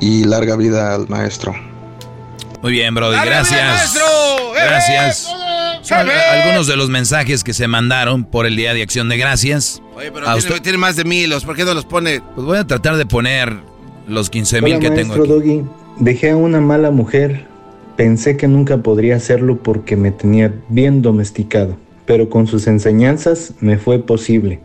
Y 0.00 0.24
larga 0.24 0.56
vida 0.56 0.94
al 0.94 1.08
maestro. 1.08 1.54
Muy 2.62 2.72
bien, 2.72 2.94
Brody, 2.94 3.14
¡Dale, 3.16 3.30
gracias. 3.30 3.64
maestro! 3.64 4.04
¡Eh, 4.56 4.60
Gracias. 4.66 5.28
¡Eh! 5.28 6.42
algunos 6.42 6.66
de 6.66 6.76
los 6.76 6.88
mensajes 6.90 7.44
que 7.44 7.52
se 7.54 7.68
mandaron 7.68 8.24
por 8.24 8.44
el 8.46 8.56
Día 8.56 8.74
de 8.74 8.82
Acción 8.82 9.08
de 9.08 9.16
Gracias. 9.18 9.80
Oye, 9.94 10.10
pero 10.10 10.26
A 10.28 10.32
tiene, 10.34 10.38
usted- 10.38 10.62
tiene 10.62 10.78
más 10.78 10.96
de 10.96 11.04
mil, 11.04 11.32
¿por 11.44 11.54
qué 11.54 11.64
no 11.64 11.74
los 11.74 11.84
pone? 11.84 12.20
Pues 12.34 12.44
voy 12.46 12.58
a 12.58 12.66
tratar 12.66 12.96
de 12.96 13.06
poner 13.06 13.52
los 14.08 14.28
15 14.30 14.62
mil 14.62 14.78
que 14.80 14.90
tengo 14.90 15.14
maestro 15.16 15.22
aquí. 15.38 15.56
Doggy. 15.58 15.64
Dejé 16.00 16.30
a 16.30 16.36
una 16.36 16.60
mala 16.60 16.90
mujer. 16.90 17.46
Pensé 17.96 18.36
que 18.36 18.48
nunca 18.48 18.78
podría 18.78 19.16
hacerlo 19.16 19.58
porque 19.62 19.96
me 19.96 20.10
tenía 20.10 20.52
bien 20.68 21.02
domesticado, 21.02 21.76
pero 22.04 22.28
con 22.28 22.46
sus 22.46 22.66
enseñanzas 22.66 23.52
me 23.60 23.78
fue 23.78 24.00
posible. 24.00 24.60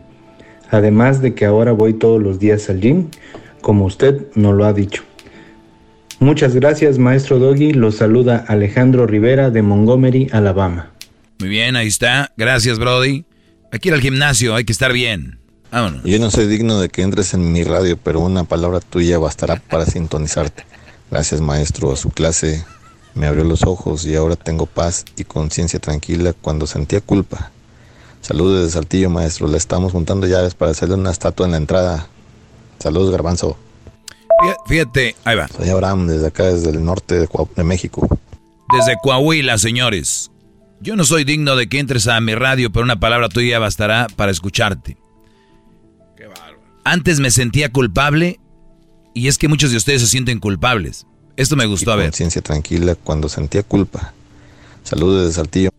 Además 0.70 1.22
de 1.22 1.34
que 1.34 1.44
ahora 1.46 1.72
voy 1.72 1.94
todos 1.94 2.20
los 2.20 2.38
días 2.38 2.68
al 2.68 2.80
gym, 2.80 3.08
como 3.60 3.84
usted 3.84 4.22
nos 4.34 4.54
lo 4.54 4.64
ha 4.66 4.72
dicho. 4.72 5.04
Muchas 6.22 6.54
gracias, 6.54 6.98
maestro 6.98 7.40
Doggy. 7.40 7.72
Lo 7.72 7.90
saluda 7.90 8.44
Alejandro 8.46 9.08
Rivera 9.08 9.50
de 9.50 9.60
Montgomery, 9.60 10.28
Alabama. 10.30 10.92
Muy 11.40 11.48
bien, 11.48 11.74
ahí 11.74 11.88
está. 11.88 12.30
Gracias, 12.36 12.78
Brody. 12.78 13.24
Aquí 13.72 13.88
ir 13.88 13.94
al 13.94 14.00
gimnasio, 14.00 14.54
hay 14.54 14.64
que 14.64 14.70
estar 14.70 14.92
bien. 14.92 15.40
Vámonos. 15.72 16.04
Yo 16.04 16.20
no 16.20 16.30
soy 16.30 16.46
digno 16.46 16.80
de 16.80 16.90
que 16.90 17.02
entres 17.02 17.34
en 17.34 17.50
mi 17.50 17.64
radio, 17.64 17.98
pero 18.00 18.20
una 18.20 18.44
palabra 18.44 18.78
tuya 18.78 19.18
bastará 19.18 19.56
para 19.56 19.84
sintonizarte. 19.84 20.64
Gracias, 21.10 21.40
maestro. 21.40 21.96
Su 21.96 22.10
clase 22.10 22.64
me 23.16 23.26
abrió 23.26 23.42
los 23.42 23.64
ojos 23.64 24.06
y 24.06 24.14
ahora 24.14 24.36
tengo 24.36 24.66
paz 24.66 25.04
y 25.16 25.24
conciencia 25.24 25.80
tranquila 25.80 26.34
cuando 26.40 26.68
sentía 26.68 27.00
culpa. 27.00 27.50
Saludos 28.20 28.60
desde 28.60 28.74
Saltillo, 28.74 29.10
maestro. 29.10 29.48
Le 29.48 29.58
estamos 29.58 29.90
juntando 29.90 30.28
llaves 30.28 30.54
para 30.54 30.70
hacerle 30.70 30.94
una 30.94 31.10
estatua 31.10 31.46
en 31.46 31.50
la 31.50 31.58
entrada. 31.58 32.06
Saludos, 32.78 33.10
Garbanzo. 33.10 33.58
Fíjate, 34.66 35.16
ahí 35.24 35.36
va. 35.36 35.48
Soy 35.48 35.68
Abraham, 35.68 36.06
desde 36.06 36.26
acá, 36.26 36.44
desde 36.44 36.70
el 36.70 36.84
norte 36.84 37.18
de, 37.18 37.28
de 37.56 37.64
México. 37.64 38.08
Desde 38.76 38.96
Coahuila, 39.02 39.58
señores. 39.58 40.30
Yo 40.80 40.96
no 40.96 41.04
soy 41.04 41.24
digno 41.24 41.54
de 41.54 41.68
que 41.68 41.78
entres 41.78 42.08
a 42.08 42.20
mi 42.20 42.34
radio, 42.34 42.72
pero 42.72 42.84
una 42.84 42.98
palabra 42.98 43.28
tuya 43.28 43.58
bastará 43.58 44.08
para 44.16 44.32
escucharte. 44.32 44.96
Qué 46.16 46.26
bárbaro. 46.26 46.58
Antes 46.84 47.20
me 47.20 47.30
sentía 47.30 47.70
culpable 47.70 48.40
y 49.14 49.28
es 49.28 49.38
que 49.38 49.48
muchos 49.48 49.70
de 49.70 49.76
ustedes 49.76 50.00
se 50.02 50.08
sienten 50.08 50.40
culpables. 50.40 51.06
Esto 51.36 51.54
me 51.54 51.66
gustó 51.66 51.92
a 51.92 51.96
ver. 51.96 52.06
Conciencia 52.06 52.42
tranquila 52.42 52.94
cuando 52.96 53.28
sentía 53.28 53.62
culpa. 53.62 54.12
Saludos 54.82 55.22
desde 55.22 55.34
Saltillo. 55.34 55.70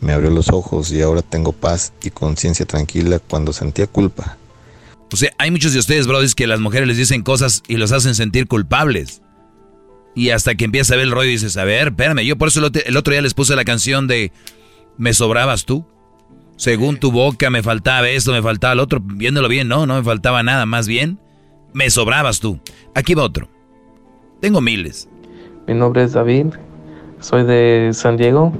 Me 0.00 0.12
abrió 0.12 0.30
los 0.30 0.48
ojos 0.48 0.90
y 0.92 1.02
ahora 1.02 1.22
tengo 1.22 1.52
paz 1.52 1.92
y 2.02 2.10
conciencia 2.10 2.64
tranquila 2.64 3.18
cuando 3.18 3.52
sentía 3.52 3.86
culpa. 3.86 4.38
O 5.12 5.16
sea, 5.16 5.32
hay 5.38 5.50
muchos 5.50 5.72
de 5.72 5.78
ustedes, 5.78 6.06
brothers, 6.06 6.34
que 6.34 6.46
las 6.46 6.60
mujeres 6.60 6.86
les 6.86 6.96
dicen 6.96 7.22
cosas 7.22 7.62
y 7.66 7.76
los 7.76 7.92
hacen 7.92 8.14
sentir 8.14 8.46
culpables. 8.46 9.22
Y 10.14 10.30
hasta 10.30 10.54
que 10.54 10.64
empieza 10.64 10.94
a 10.94 10.96
ver 10.96 11.06
el 11.06 11.12
rollo 11.12 11.30
dices, 11.30 11.56
a 11.56 11.64
ver, 11.64 11.88
espérame, 11.88 12.24
yo 12.24 12.36
por 12.36 12.48
eso 12.48 12.60
el 12.60 12.96
otro 12.96 13.12
día 13.12 13.22
les 13.22 13.34
puse 13.34 13.56
la 13.56 13.64
canción 13.64 14.06
de 14.06 14.32
Me 14.96 15.12
sobrabas 15.14 15.64
tú. 15.64 15.86
Según 16.56 16.98
tu 16.98 17.12
boca 17.12 17.50
me 17.50 17.62
faltaba 17.62 18.08
esto, 18.08 18.32
me 18.32 18.42
faltaba 18.42 18.72
el 18.72 18.80
otro. 18.80 19.00
Viéndolo 19.00 19.48
bien, 19.48 19.68
no, 19.68 19.86
no 19.86 19.96
me 19.96 20.02
faltaba 20.02 20.42
nada, 20.42 20.66
más 20.66 20.88
bien 20.88 21.18
me 21.72 21.90
sobrabas 21.90 22.40
tú. 22.40 22.58
Aquí 22.94 23.14
va 23.14 23.22
otro. 23.22 23.48
Tengo 24.40 24.60
miles. 24.60 25.08
Mi 25.66 25.74
nombre 25.74 26.02
es 26.02 26.12
David, 26.12 26.46
soy 27.20 27.44
de 27.44 27.90
San 27.92 28.16
Diego 28.16 28.52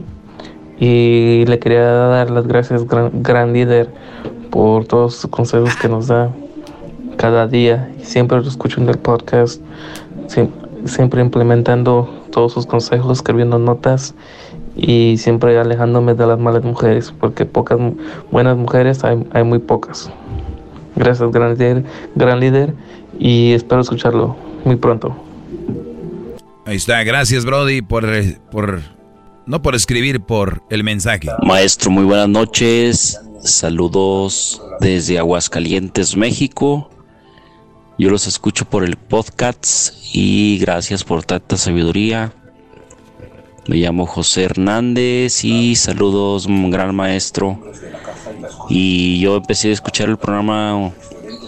y 0.78 1.44
le 1.46 1.58
quería 1.58 1.82
dar 1.82 2.30
las 2.30 2.46
gracias, 2.46 2.84
gran, 2.86 3.52
líder, 3.52 3.92
por 4.50 4.84
todos 4.86 5.22
los 5.22 5.30
consejos 5.30 5.76
que 5.76 5.88
nos 5.88 6.08
da 6.08 6.30
cada 7.16 7.46
día. 7.46 7.90
Siempre 8.02 8.40
lo 8.40 8.48
escucho 8.48 8.80
en 8.80 8.88
el 8.88 8.98
podcast, 8.98 9.60
siempre 10.84 11.20
implementando 11.20 12.08
todos 12.30 12.52
sus 12.52 12.66
consejos, 12.66 13.18
escribiendo 13.18 13.58
notas 13.58 14.14
y 14.76 15.16
siempre 15.18 15.58
alejándome 15.58 16.14
de 16.14 16.26
las 16.26 16.38
malas 16.38 16.62
mujeres, 16.62 17.12
porque 17.18 17.44
pocas 17.44 17.78
buenas 18.30 18.56
mujeres 18.56 19.04
hay, 19.04 19.24
hay 19.32 19.42
muy 19.42 19.58
pocas. 19.58 20.10
Gracias, 20.96 21.30
gran 21.30 21.52
líder, 21.52 21.84
gran 22.14 22.40
líder, 22.40 22.74
y 23.18 23.52
espero 23.52 23.80
escucharlo 23.80 24.36
muy 24.64 24.76
pronto. 24.76 25.14
Ahí 26.64 26.76
está, 26.76 27.02
gracias 27.02 27.44
Brody 27.44 27.82
por, 27.82 28.06
por 28.50 28.80
no 29.46 29.62
por 29.62 29.74
escribir, 29.74 30.20
por 30.20 30.62
el 30.70 30.84
mensaje. 30.84 31.28
Maestro, 31.42 31.90
muy 31.90 32.04
buenas 32.04 32.28
noches. 32.28 33.18
Saludos 33.42 34.60
desde 34.80 35.18
Aguascalientes, 35.18 36.16
México. 36.16 36.90
Yo 37.96 38.10
los 38.10 38.26
escucho 38.26 38.64
por 38.64 38.84
el 38.84 38.96
podcast 38.96 39.94
y 40.12 40.58
gracias 40.58 41.04
por 41.04 41.24
tanta 41.24 41.56
sabiduría. 41.56 42.32
Me 43.68 43.76
llamo 43.76 44.06
José 44.06 44.44
Hernández 44.44 45.44
y 45.44 45.76
saludos, 45.76 46.46
gran 46.48 46.94
maestro. 46.94 47.62
Y 48.68 49.20
yo 49.20 49.36
empecé 49.36 49.70
a 49.70 49.72
escuchar 49.72 50.08
el 50.08 50.16
programa 50.16 50.92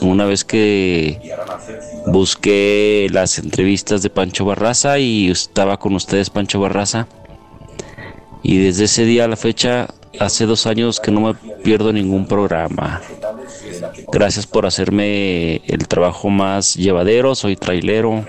una 0.01 0.25
vez 0.27 0.45
que 0.45 1.21
busqué 2.07 3.09
las 3.11 3.39
entrevistas 3.39 4.03
de 4.03 4.11
Pancho 4.11 4.45
Barraza 4.45 4.99
y 4.99 5.31
estaba 5.31 5.79
con 5.79 5.95
ustedes 5.95 6.31
Pancho 6.31 6.61
Barraza. 6.61 7.09
Y 8.43 8.59
desde 8.59 8.85
ese 8.85 9.05
día 9.05 9.25
a 9.25 9.29
la 9.29 9.37
fecha, 9.37 9.89
hace 10.19 10.47
dos 10.47 10.67
años 10.67 11.01
que 11.01 11.11
no 11.11 11.21
me 11.21 11.35
pierdo 11.63 11.93
ningún 11.93 12.27
programa. 12.27 13.01
Gracias 14.13 14.47
por 14.47 14.67
hacerme 14.67 15.57
el 15.67 15.87
trabajo 15.89 16.31
más 16.31 16.75
llevadero, 16.75 17.35
soy 17.35 17.57
trailero 17.57 18.25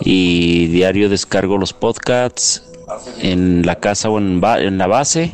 y 0.00 0.66
diario 0.68 1.08
descargo 1.08 1.58
los 1.58 1.72
podcasts 1.72 2.62
en 3.20 3.64
la 3.64 3.76
casa 3.76 4.10
o 4.10 4.18
en, 4.18 4.40
la 4.78 4.86
base 4.86 5.32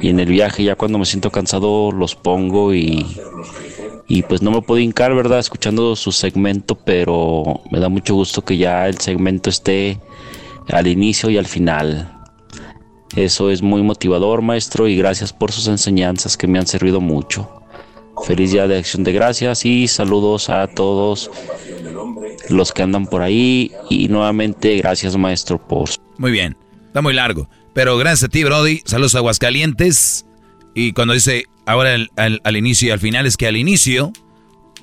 y 0.00 0.08
en 0.08 0.20
el 0.20 0.28
viaje 0.28 0.64
ya 0.64 0.74
cuando 0.74 0.98
me 0.98 1.04
siento 1.04 1.30
cansado 1.30 1.92
los 1.92 2.14
pongo 2.14 2.74
y, 2.74 3.06
y 4.08 4.22
pues 4.22 4.42
no 4.42 4.50
me 4.50 4.62
puedo 4.62 4.80
hincar, 4.80 5.14
¿verdad? 5.14 5.38
Escuchando 5.38 5.96
su 5.96 6.12
segmento, 6.12 6.74
pero 6.74 7.62
me 7.70 7.78
da 7.80 7.88
mucho 7.88 8.14
gusto 8.14 8.44
que 8.44 8.56
ya 8.56 8.88
el 8.88 8.98
segmento 8.98 9.50
esté 9.50 9.98
al 10.68 10.86
inicio 10.86 11.30
y 11.30 11.38
al 11.38 11.46
final. 11.46 12.21
Eso 13.16 13.50
es 13.50 13.60
muy 13.60 13.82
motivador, 13.82 14.40
maestro, 14.40 14.88
y 14.88 14.96
gracias 14.96 15.32
por 15.32 15.52
sus 15.52 15.68
enseñanzas 15.68 16.36
que 16.36 16.46
me 16.46 16.58
han 16.58 16.66
servido 16.66 17.00
mucho. 17.00 17.62
Feliz 18.26 18.52
día 18.52 18.66
de 18.66 18.78
acción 18.78 19.04
de 19.04 19.12
gracias 19.12 19.66
y 19.66 19.88
saludos 19.88 20.48
a 20.48 20.66
todos 20.68 21.30
los 22.48 22.72
que 22.72 22.82
andan 22.82 23.06
por 23.06 23.22
ahí. 23.22 23.72
Y 23.90 24.08
nuevamente 24.08 24.76
gracias 24.76 25.16
maestro 25.16 25.58
por... 25.58 25.90
Muy 26.18 26.30
bien, 26.30 26.56
está 26.86 27.02
muy 27.02 27.12
largo, 27.14 27.48
pero 27.74 27.96
gracias 27.98 28.24
a 28.24 28.28
ti 28.28 28.44
Brody, 28.44 28.80
saludos 28.84 29.14
a 29.14 29.18
Aguascalientes. 29.18 30.24
Y 30.74 30.92
cuando 30.92 31.14
dice 31.14 31.44
ahora 31.66 31.96
al, 32.16 32.56
inicio 32.56 32.88
y 32.88 32.90
al 32.92 33.00
final 33.00 33.26
es 33.26 33.36
que 33.36 33.46
al 33.46 33.56
inicio 33.56 34.12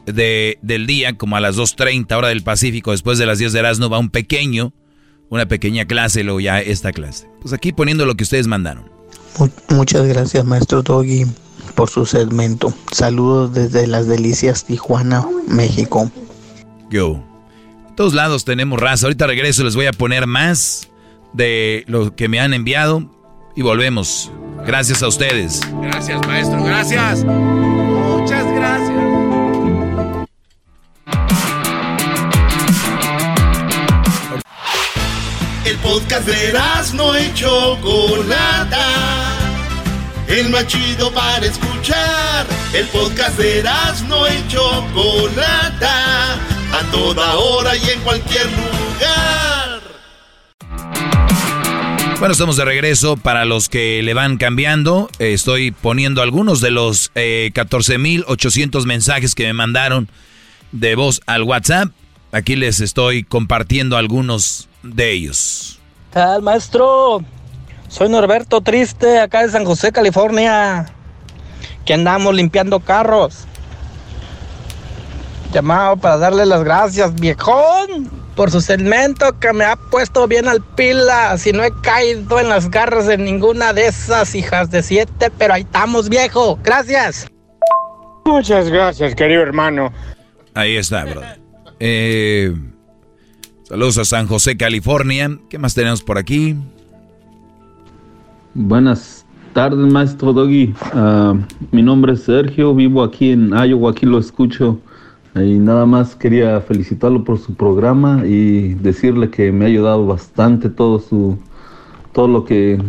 de, 0.06 0.60
del 0.62 0.86
día, 0.86 1.18
como 1.18 1.36
a 1.36 1.40
las 1.40 1.58
2.30 1.58 2.16
hora 2.16 2.28
del 2.28 2.44
Pacífico, 2.44 2.92
después 2.92 3.18
de 3.18 3.26
las 3.26 3.40
10 3.40 3.54
de 3.54 3.60
Erasmo, 3.60 3.90
va 3.90 4.00
un 4.00 4.10
pequeño 4.10 4.74
una 5.30 5.48
pequeña 5.48 5.86
clase, 5.86 6.24
luego 6.24 6.40
ya 6.40 6.60
esta 6.60 6.92
clase. 6.92 7.28
Pues 7.42 7.54
aquí 7.54 7.72
poniendo 7.72 8.06
lo 8.06 8.16
que 8.16 8.24
ustedes 8.24 8.48
mandaron. 8.48 8.90
Muchas 9.70 10.06
gracias, 10.08 10.44
maestro 10.44 10.82
Doggy, 10.82 11.26
por 11.76 11.90
su 11.90 12.06
segmento. 12.06 12.74
Saludos 12.92 13.54
desde 13.54 13.88
las 13.88 14.08
delicias 14.08 14.66
Tijuana, 14.66 15.26
México. 15.48 16.12
Yo. 16.90 17.24
todos 17.96 18.14
lados 18.14 18.46
tenemos 18.46 18.80
raza. 18.80 19.06
Ahorita 19.06 19.28
regreso, 19.28 19.64
les 19.64 19.76
voy 19.76 19.86
a 19.86 19.94
poner 19.94 20.26
más 20.26 20.90
de 21.34 21.84
lo 21.88 22.16
que 22.16 22.28
me 22.28 22.40
han 22.40 22.54
enviado 22.54 23.10
y 23.56 23.62
volvemos. 23.62 24.32
Gracias 24.66 25.04
a 25.04 25.08
ustedes. 25.08 25.62
Gracias, 25.82 26.20
maestro. 26.28 26.64
Gracias. 26.64 27.24
Muchas 27.24 28.46
gracias. 28.56 28.89
Podcast 35.90 36.28
de 36.28 36.54
no 36.94 37.20
y 37.20 37.34
Chocolata. 37.34 38.86
El 40.28 40.50
más 40.50 40.68
chido 40.68 41.12
para 41.12 41.44
escuchar. 41.44 42.46
El 42.74 42.86
podcast 42.88 43.38
de 43.40 43.64
no 44.08 44.28
y 44.28 44.48
Chocolata. 44.48 46.34
A 46.72 46.92
toda 46.92 47.36
hora 47.38 47.76
y 47.76 47.90
en 47.90 48.00
cualquier 48.02 48.46
lugar. 48.46 49.82
Bueno, 52.20 52.34
estamos 52.34 52.58
de 52.58 52.66
regreso. 52.66 53.18
Para 53.18 53.46
los 53.46 53.68
que 53.68 54.04
le 54.04 54.14
van 54.14 54.38
cambiando, 54.38 55.10
estoy 55.18 55.72
poniendo 55.72 56.22
algunos 56.22 56.62
de 56.62 56.70
los 56.70 57.12
eh, 57.16 57.50
14.800 57.56 58.86
mensajes 58.86 59.34
que 59.34 59.46
me 59.46 59.54
mandaron 59.54 60.08
de 60.72 60.94
voz 60.94 61.22
al 61.26 61.42
WhatsApp. 61.42 61.90
Aquí 62.32 62.56
les 62.56 62.80
estoy 62.80 63.24
compartiendo 63.24 63.98
algunos 63.98 64.70
de 64.84 65.14
ellos. 65.14 65.79
Tal 66.12 66.42
maestro, 66.42 67.24
soy 67.88 68.10
Norberto 68.10 68.62
Triste, 68.62 69.20
acá 69.20 69.44
de 69.44 69.50
San 69.50 69.64
José, 69.64 69.92
California, 69.92 70.88
que 71.86 71.94
andamos 71.94 72.34
limpiando 72.34 72.80
carros. 72.80 73.46
Llamado 75.54 75.98
para 75.98 76.18
darle 76.18 76.48
las 76.48 76.64
gracias, 76.64 77.14
viejón, 77.14 78.10
por 78.36 78.50
su 78.50 78.60
segmento 78.60 79.38
que 79.40 79.54
me 79.54 79.66
ha 79.66 79.76
puesto 79.76 80.28
bien 80.28 80.48
al 80.48 80.64
pila. 80.64 81.38
Si 81.38 81.52
no 81.52 81.64
he 81.64 81.72
caído 81.82 82.40
en 82.40 82.50
las 82.50 82.72
garras 82.72 83.06
de 83.06 83.18
ninguna 83.18 83.74
de 83.74 83.88
esas 83.88 84.34
hijas 84.34 84.72
de 84.72 84.82
siete, 84.82 85.32
pero 85.38 85.54
ahí 85.54 85.62
estamos, 85.62 86.10
viejo. 86.10 86.58
Gracias. 86.64 87.28
Muchas 88.26 88.70
gracias, 88.70 89.14
querido 89.14 89.42
hermano. 89.42 89.92
Ahí 90.56 90.76
está, 90.76 91.06
bro. 91.06 91.22
Eh, 91.80 92.54
Saludos 93.70 94.00
a 94.00 94.06
San 94.06 94.26
José, 94.26 94.58
California. 94.58 95.38
¿Qué 95.48 95.60
más 95.60 95.76
tenemos 95.76 96.02
por 96.02 96.18
aquí? 96.18 96.56
Buenas 98.56 99.28
tardes, 99.54 99.94
maestro 99.94 100.34
Doggy. 100.34 100.74
Ah, 100.92 101.36
mi 101.70 101.84
nombre 101.84 102.14
es 102.14 102.24
Sergio, 102.24 102.74
vivo 102.74 103.04
aquí 103.04 103.30
en 103.30 103.52
Iowa, 103.52 103.92
aquí 103.92 104.08
lo 104.08 104.18
escucho. 104.18 104.80
Y 105.36 105.60
nada 105.60 105.86
más 105.86 106.16
quería 106.16 106.60
felicitarlo 106.62 107.24
por 107.24 107.38
su 107.38 107.54
programa 107.54 108.26
y 108.26 108.74
decirle 108.74 109.30
que 109.30 109.52
me 109.52 109.66
ha 109.66 109.68
ayudado 109.68 110.04
bastante 110.08 110.72
todo 110.72 110.98
su 110.98 111.38
todo 112.12 112.28
lo 112.28 112.46
que 112.46 112.82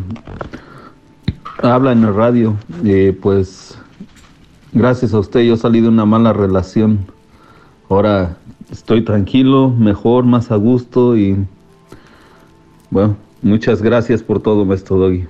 habla 1.63 1.93
en 1.93 2.05
el 2.05 2.15
radio. 2.15 2.57
Pues 3.21 3.77
gracias 4.73 5.13
a 5.13 5.19
usted 5.19 5.41
yo 5.43 5.59
salí 5.59 5.83
de 5.83 5.89
una 5.89 6.07
mala 6.07 6.33
relación. 6.33 7.01
Ahora 7.91 8.39
estoy 8.71 9.05
tranquilo, 9.05 9.69
mejor, 9.69 10.25
más 10.25 10.51
a 10.51 10.57
gusto 10.57 11.17
y 11.17 11.37
bueno, 12.91 13.17
muchas 13.43 13.83
gracias 13.83 14.23
por 14.23 14.43
todo, 14.43 14.65
maestro 14.65 14.97
Doggy. 14.97 15.27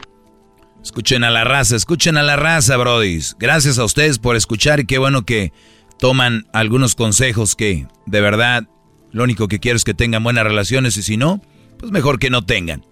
Escuchen 0.83 1.25
a 1.25 1.31
la 1.31 1.45
raza, 1.45 1.77
escuchen 1.77 2.17
a 2.17 2.23
la 2.23 2.37
raza, 2.37 2.77
brodis. 2.77 3.37
Gracias 3.39 3.79
a 3.79 3.85
ustedes 3.85 4.19
por 4.19 4.37
escuchar 4.37 4.81
y 4.81 4.87
qué 4.87 4.99
bueno 4.99 5.23
que 5.23 5.53
toman 5.99 6.47
algunos 6.55 6.95
consejos 6.95 7.55
que 7.55 7.87
de 8.07 8.21
verdad 8.23 8.67
lo 9.13 9.25
único 9.25 9.49
que 9.49 9.59
quiero 9.59 9.77
es 9.77 9.85
que 9.85 9.93
tengan 9.93 10.23
buenas 10.23 10.45
relaciones 10.45 10.97
y 10.97 11.03
si 11.03 11.17
no, 11.17 11.43
pues 11.79 11.93
mejor 11.93 12.19
que 12.19 12.31
no 12.31 12.47
tengan. 12.47 12.85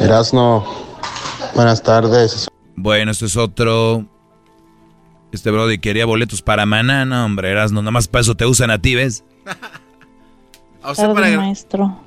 Erasno, 0.00 0.64
buenas 1.54 1.82
tardes. 1.82 2.48
Bueno, 2.76 3.10
esto 3.10 3.26
es 3.26 3.36
otro. 3.36 4.06
Este 5.32 5.50
Brody 5.50 5.78
quería 5.78 6.06
boletos 6.06 6.42
para 6.42 6.64
maná, 6.64 7.04
no, 7.04 7.24
hombre, 7.24 7.50
Erasno, 7.50 7.82
nomás 7.82 8.08
para 8.08 8.22
eso 8.22 8.34
te 8.34 8.46
usan 8.46 8.70
a 8.70 8.78
ti, 8.80 8.94
¿ves? 8.94 9.24
a 10.82 10.92
usted 10.92 11.12
para... 11.12 11.36
maestro. 11.36 11.98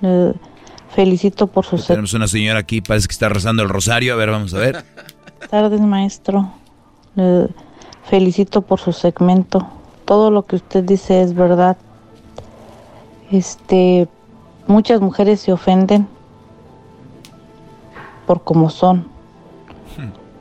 Le 0.00 0.34
felicito 0.94 1.46
por 1.46 1.64
su... 1.64 1.78
Tenemos 1.78 2.12
una 2.12 2.28
señora 2.28 2.60
aquí, 2.60 2.80
parece 2.80 3.08
que 3.08 3.12
está 3.12 3.28
rezando 3.28 3.62
el 3.62 3.68
rosario, 3.68 4.12
a 4.12 4.16
ver, 4.16 4.30
vamos 4.30 4.52
a 4.52 4.58
ver. 4.58 4.84
Tardes, 5.50 5.80
maestro. 5.80 6.52
Le 7.14 7.48
felicito 8.04 8.62
por 8.62 8.80
su 8.80 8.92
segmento. 8.92 9.66
Todo 10.04 10.30
lo 10.30 10.44
que 10.44 10.56
usted 10.56 10.84
dice 10.84 11.22
es 11.22 11.34
verdad. 11.34 11.76
Este, 13.30 14.08
muchas 14.66 15.00
mujeres 15.00 15.40
se 15.40 15.52
ofenden 15.52 16.06
por 18.26 18.44
cómo 18.44 18.68
son. 18.68 19.08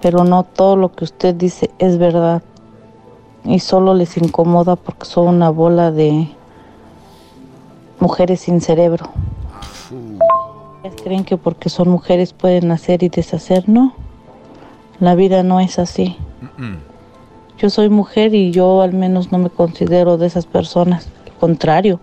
Pero 0.08 0.24
no 0.24 0.44
todo 0.44 0.78
lo 0.78 0.94
que 0.94 1.04
usted 1.04 1.36
dice 1.36 1.70
es 1.80 1.98
verdad 1.98 2.42
y 3.44 3.60
solo 3.60 3.94
les 3.94 4.16
incomoda 4.16 4.78
porque 4.78 5.04
son 5.04 5.28
una 5.28 5.50
bola 5.50 5.92
de 5.92 6.30
mujeres 8.00 8.40
sin 8.40 8.62
cerebro. 8.62 9.10
¿Creen 11.04 11.26
que 11.26 11.36
porque 11.36 11.68
son 11.68 11.90
mujeres 11.90 12.32
pueden 12.32 12.72
hacer 12.72 13.04
y 13.04 13.10
deshacer? 13.10 13.68
No, 13.68 13.92
la 15.02 15.14
vida 15.14 15.44
no 15.44 15.60
es 15.60 15.78
así. 15.78 16.16
Yo 17.58 17.70
soy 17.70 17.90
mujer 17.90 18.34
y 18.34 18.52
yo 18.52 18.82
al 18.82 18.94
menos 18.94 19.34
no 19.34 19.40
me 19.40 19.50
considero 19.50 20.18
de 20.18 20.28
esas 20.28 20.46
personas, 20.46 21.10
al 21.26 21.34
contrario. 21.34 22.00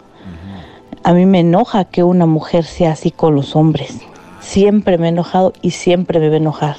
A 1.04 1.14
mí 1.14 1.24
me 1.24 1.40
enoja 1.40 1.86
que 1.86 2.02
una 2.02 2.26
mujer 2.26 2.66
sea 2.66 2.92
así 2.92 3.10
con 3.10 3.34
los 3.34 3.56
hombres. 3.56 4.00
Siempre 4.40 4.98
me 4.98 5.06
he 5.06 5.08
enojado 5.08 5.54
y 5.62 5.70
siempre 5.70 6.20
me 6.20 6.28
va 6.28 6.34
a 6.34 6.36
enojar. 6.36 6.76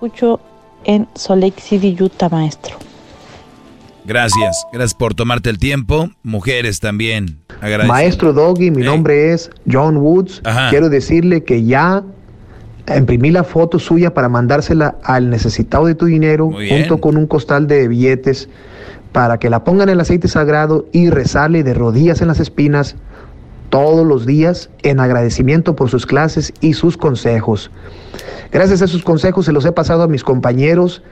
Escucho 0.00 0.40
en 0.84 1.06
Lake 1.36 1.60
City, 1.60 1.94
Utah, 2.00 2.30
maestro. 2.30 2.74
Gracias, 4.06 4.66
gracias 4.72 4.94
por 4.94 5.14
tomarte 5.14 5.50
el 5.50 5.58
tiempo. 5.58 6.08
Mujeres 6.22 6.80
también. 6.80 7.40
Maestro 7.86 8.32
Doggy, 8.32 8.70
mi 8.70 8.82
nombre 8.82 9.34
es 9.34 9.50
John 9.70 9.98
Woods. 9.98 10.40
Quiero 10.70 10.88
decirle 10.88 11.44
que 11.44 11.66
ya 11.66 12.02
imprimí 12.96 13.30
la 13.30 13.44
foto 13.44 13.78
suya 13.78 14.14
para 14.14 14.30
mandársela 14.30 14.96
al 15.04 15.28
necesitado 15.28 15.84
de 15.84 15.94
tu 15.94 16.06
dinero 16.06 16.50
junto 16.50 16.98
con 16.98 17.18
un 17.18 17.26
costal 17.26 17.66
de 17.66 17.86
billetes 17.86 18.48
para 19.12 19.36
que 19.36 19.50
la 19.50 19.64
pongan 19.64 19.90
en 19.90 19.96
el 19.96 20.00
aceite 20.00 20.28
sagrado 20.28 20.86
y 20.92 21.10
rezarle 21.10 21.62
de 21.62 21.74
rodillas 21.74 22.22
en 22.22 22.28
las 22.28 22.40
espinas 22.40 22.96
todos 23.70 24.06
los 24.06 24.26
días 24.26 24.68
en 24.82 25.00
agradecimiento 25.00 25.74
por 25.74 25.88
sus 25.88 26.04
clases 26.04 26.52
y 26.60 26.74
sus 26.74 26.96
consejos. 26.96 27.70
Gracias 28.52 28.82
a 28.82 28.86
sus 28.86 29.02
consejos 29.02 29.46
se 29.46 29.52
los 29.52 29.64
he 29.64 29.72
pasado 29.72 30.02
a 30.02 30.08
mis 30.08 30.24
compañeros, 30.24 31.02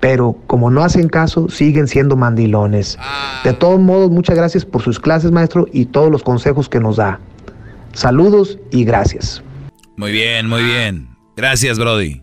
pero 0.00 0.36
como 0.46 0.70
no 0.70 0.82
hacen 0.82 1.08
caso, 1.08 1.48
siguen 1.48 1.86
siendo 1.86 2.16
mandilones. 2.16 2.98
De 3.44 3.52
todos 3.52 3.78
modos, 3.78 4.10
muchas 4.10 4.36
gracias 4.36 4.64
por 4.64 4.82
sus 4.82 4.98
clases, 4.98 5.30
maestro, 5.30 5.66
y 5.72 5.86
todos 5.86 6.10
los 6.10 6.22
consejos 6.22 6.68
que 6.68 6.80
nos 6.80 6.96
da. 6.96 7.20
Saludos 7.92 8.58
y 8.70 8.84
gracias. 8.84 9.42
Muy 9.96 10.12
bien, 10.12 10.48
muy 10.48 10.62
bien. 10.62 11.08
Gracias, 11.36 11.78
Brody. 11.78 12.22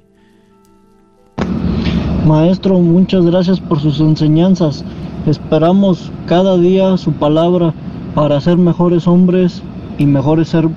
Maestro, 2.26 2.80
muchas 2.80 3.26
gracias 3.26 3.60
por 3.60 3.80
sus 3.80 4.00
enseñanzas. 4.00 4.84
Esperamos 5.28 6.12
cada 6.28 6.58
día 6.58 6.96
su 6.98 7.12
palabra 7.14 7.74
para 8.16 8.40
ser 8.40 8.58
mejores 8.58 9.08
hombres 9.08 9.62
y 9.98 10.06
mejores 10.06 10.50
ser, 10.50 10.68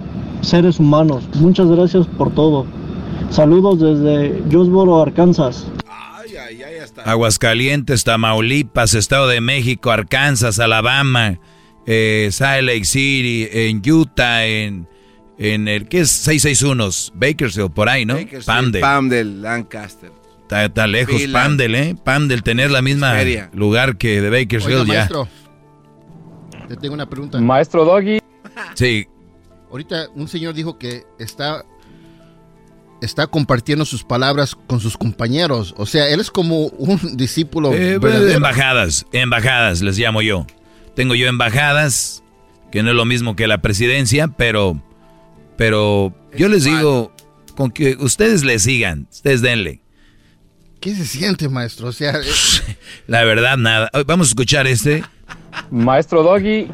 seres 0.40 0.78
humanos. 0.78 1.28
Muchas 1.34 1.68
gracias 1.68 2.06
por 2.06 2.34
todo. 2.34 2.66
Saludos 3.30 3.80
desde 3.80 4.42
Jonesboro, 4.50 5.02
Arkansas. 5.02 5.66
Aguascalientes, 7.04 8.04
Tamaulipas, 8.04 8.94
Estado 8.94 9.28
de 9.28 9.40
México, 9.40 9.90
Arkansas, 9.90 10.58
Alabama, 10.58 11.38
eh, 11.86 12.28
Salt 12.32 12.64
Lake 12.64 12.84
City, 12.84 13.48
en 13.50 13.82
Utah, 13.88 14.46
en, 14.46 14.88
en 15.38 15.68
el 15.68 15.88
¿qué 15.88 16.00
es 16.00 16.10
661? 16.10 16.88
Bakersfield, 17.14 17.72
por 17.72 17.88
ahí, 17.88 18.04
¿no? 18.04 18.16
Pamdel. 18.44 18.80
Pamdel, 18.80 19.42
Lancaster. 19.42 20.10
Está, 20.48 20.86
lejos, 20.86 21.20
Pamdel, 21.32 21.74
¿eh? 21.74 21.96
Pamdel, 22.02 22.42
tener 22.42 22.70
la 22.70 22.80
misma 22.80 23.16
lugar 23.52 23.96
que 23.96 24.20
de 24.20 24.30
Bakersfield 24.30 24.86
ya. 24.86 24.94
Maestro, 24.94 25.28
te 26.68 26.76
tengo 26.76 26.94
una 26.94 27.08
pregunta. 27.08 27.40
Maestro 27.40 27.84
Doggy. 27.84 28.18
Sí. 28.76 29.06
Ahorita 29.70 30.06
un 30.14 30.28
señor 30.28 30.54
dijo 30.54 30.78
que 30.78 31.02
está 31.18 31.64
está 33.02 33.26
compartiendo 33.26 33.84
sus 33.84 34.04
palabras 34.04 34.56
con 34.66 34.80
sus 34.80 34.96
compañeros. 34.96 35.74
O 35.76 35.86
sea, 35.86 36.08
él 36.08 36.20
es 36.20 36.30
como 36.30 36.66
un 36.66 36.98
discípulo. 37.16 37.72
Eh, 37.72 37.98
embajadas, 38.32 39.06
embajadas 39.12 39.82
les 39.82 39.98
llamo 39.98 40.22
yo. 40.22 40.46
Tengo 40.94 41.14
yo 41.14 41.26
embajadas, 41.26 42.22
que 42.70 42.82
no 42.82 42.90
es 42.90 42.96
lo 42.96 43.04
mismo 43.04 43.36
que 43.36 43.46
la 43.46 43.60
presidencia, 43.60 44.28
pero, 44.28 44.80
pero 45.56 46.14
yo 46.36 46.48
les 46.48 46.64
digo, 46.64 47.12
con 47.54 47.70
que 47.70 47.96
ustedes 48.00 48.44
le 48.44 48.58
sigan, 48.58 49.06
ustedes 49.10 49.42
denle. 49.42 49.82
¿Qué 50.80 50.94
se 50.94 51.04
siente, 51.04 51.48
maestro? 51.48 51.88
O 51.88 51.92
sea, 51.92 52.14
la 53.06 53.24
verdad, 53.24 53.58
nada. 53.58 53.90
Vamos 54.06 54.28
a 54.28 54.30
escuchar 54.30 54.66
este. 54.66 55.04
Maestro 55.70 56.22
Doggy, 56.22 56.68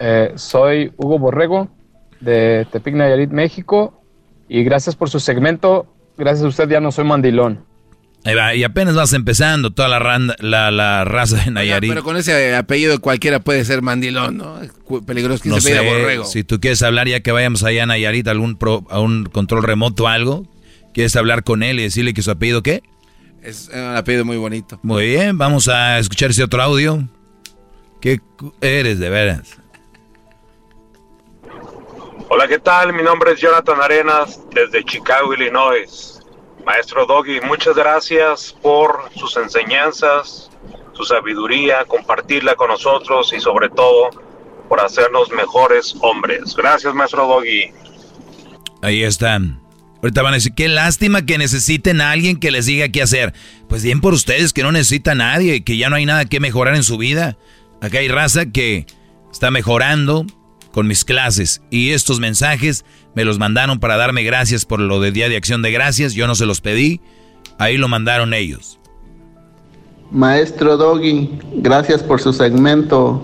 eh, 0.00 0.32
soy 0.34 0.92
Hugo 0.96 1.18
Borrego 1.18 1.68
de 2.20 2.66
Tepic 2.72 2.94
Nayarit, 2.94 3.30
México. 3.30 4.02
Y 4.48 4.64
gracias 4.64 4.96
por 4.96 5.10
su 5.10 5.20
segmento. 5.20 5.86
Gracias 6.16 6.44
a 6.44 6.48
usted 6.48 6.68
ya 6.68 6.80
no 6.80 6.90
soy 6.90 7.04
mandilón. 7.04 7.64
Ahí 8.24 8.34
va, 8.34 8.54
y 8.54 8.64
apenas 8.64 8.94
vas 8.94 9.14
empezando 9.14 9.70
toda 9.70 9.88
la, 9.88 10.70
la, 10.70 11.04
raza 11.04 11.36
de 11.42 11.50
Nayarit. 11.50 11.90
pero 11.90 12.02
con 12.02 12.18
ese 12.18 12.54
apellido 12.54 13.00
cualquiera 13.00 13.40
puede 13.40 13.64
ser 13.64 13.80
mandilón, 13.80 14.36
¿no? 14.36 14.58
Peligroso 15.06 15.42
que 15.42 15.48
no 15.48 15.60
se 15.60 15.74
sé, 15.74 15.80
borrego. 15.80 16.24
Si 16.24 16.44
tú 16.44 16.60
quieres 16.60 16.82
hablar 16.82 17.08
ya 17.08 17.20
que 17.20 17.32
vayamos 17.32 17.62
allá 17.64 17.84
a 17.84 17.86
Nayarit 17.86 18.28
algún 18.28 18.58
a 18.90 19.00
un 19.00 19.24
control 19.24 19.62
remoto 19.62 20.04
o 20.04 20.08
algo, 20.08 20.46
¿quieres 20.92 21.16
hablar 21.16 21.44
con 21.44 21.62
él 21.62 21.80
y 21.80 21.84
decirle 21.84 22.12
que 22.12 22.20
su 22.20 22.30
apellido 22.30 22.62
qué? 22.62 22.82
Es 23.42 23.70
un 23.72 23.96
apellido 23.96 24.26
muy 24.26 24.36
bonito. 24.36 24.78
Muy 24.82 25.06
bien, 25.06 25.38
vamos 25.38 25.68
a 25.68 25.98
escuchar 25.98 26.30
ese 26.30 26.44
otro 26.44 26.60
audio. 26.62 27.08
¿Qué 28.02 28.20
eres 28.60 28.98
de 28.98 29.08
veras? 29.08 29.59
Hola, 32.32 32.46
¿qué 32.46 32.60
tal? 32.60 32.92
Mi 32.92 33.02
nombre 33.02 33.32
es 33.32 33.40
Jonathan 33.40 33.82
Arenas 33.82 34.40
desde 34.54 34.84
Chicago, 34.84 35.34
Illinois. 35.34 36.20
Maestro 36.64 37.04
Doggy, 37.04 37.40
muchas 37.40 37.74
gracias 37.74 38.54
por 38.62 39.10
sus 39.16 39.36
enseñanzas, 39.36 40.48
su 40.92 41.02
sabiduría, 41.02 41.84
compartirla 41.86 42.54
con 42.54 42.68
nosotros 42.68 43.32
y 43.36 43.40
sobre 43.40 43.68
todo 43.68 44.10
por 44.68 44.80
hacernos 44.80 45.32
mejores 45.32 45.96
hombres. 46.02 46.54
Gracias, 46.54 46.94
Maestro 46.94 47.26
Doggy. 47.26 47.72
Ahí 48.80 49.02
están. 49.02 49.60
Ahorita 50.00 50.22
van 50.22 50.34
a 50.34 50.36
decir, 50.36 50.54
qué 50.54 50.68
lástima 50.68 51.26
que 51.26 51.36
necesiten 51.36 52.00
a 52.00 52.12
alguien 52.12 52.38
que 52.38 52.52
les 52.52 52.66
diga 52.66 52.90
qué 52.90 53.02
hacer. 53.02 53.34
Pues 53.68 53.82
bien 53.82 54.00
por 54.00 54.14
ustedes 54.14 54.52
que 54.52 54.62
no 54.62 54.70
necesitan 54.70 55.20
a 55.20 55.32
nadie, 55.32 55.64
que 55.64 55.76
ya 55.76 55.90
no 55.90 55.96
hay 55.96 56.06
nada 56.06 56.26
que 56.26 56.38
mejorar 56.38 56.76
en 56.76 56.84
su 56.84 56.96
vida. 56.96 57.36
Acá 57.82 57.98
hay 57.98 58.06
raza 58.06 58.46
que 58.46 58.86
está 59.32 59.50
mejorando 59.50 60.26
con 60.72 60.86
mis 60.86 61.04
clases 61.04 61.62
y 61.70 61.90
estos 61.90 62.20
mensajes 62.20 62.84
me 63.14 63.24
los 63.24 63.38
mandaron 63.38 63.80
para 63.80 63.96
darme 63.96 64.22
gracias 64.22 64.64
por 64.64 64.80
lo 64.80 65.00
de 65.00 65.12
Día 65.12 65.28
de 65.28 65.36
Acción 65.36 65.62
de 65.62 65.72
Gracias. 65.72 66.14
Yo 66.14 66.26
no 66.26 66.34
se 66.34 66.46
los 66.46 66.60
pedí, 66.60 67.00
ahí 67.58 67.76
lo 67.76 67.88
mandaron 67.88 68.34
ellos. 68.34 68.78
Maestro 70.10 70.76
Doggy, 70.76 71.30
gracias 71.54 72.02
por 72.02 72.20
su 72.20 72.32
segmento. 72.32 73.22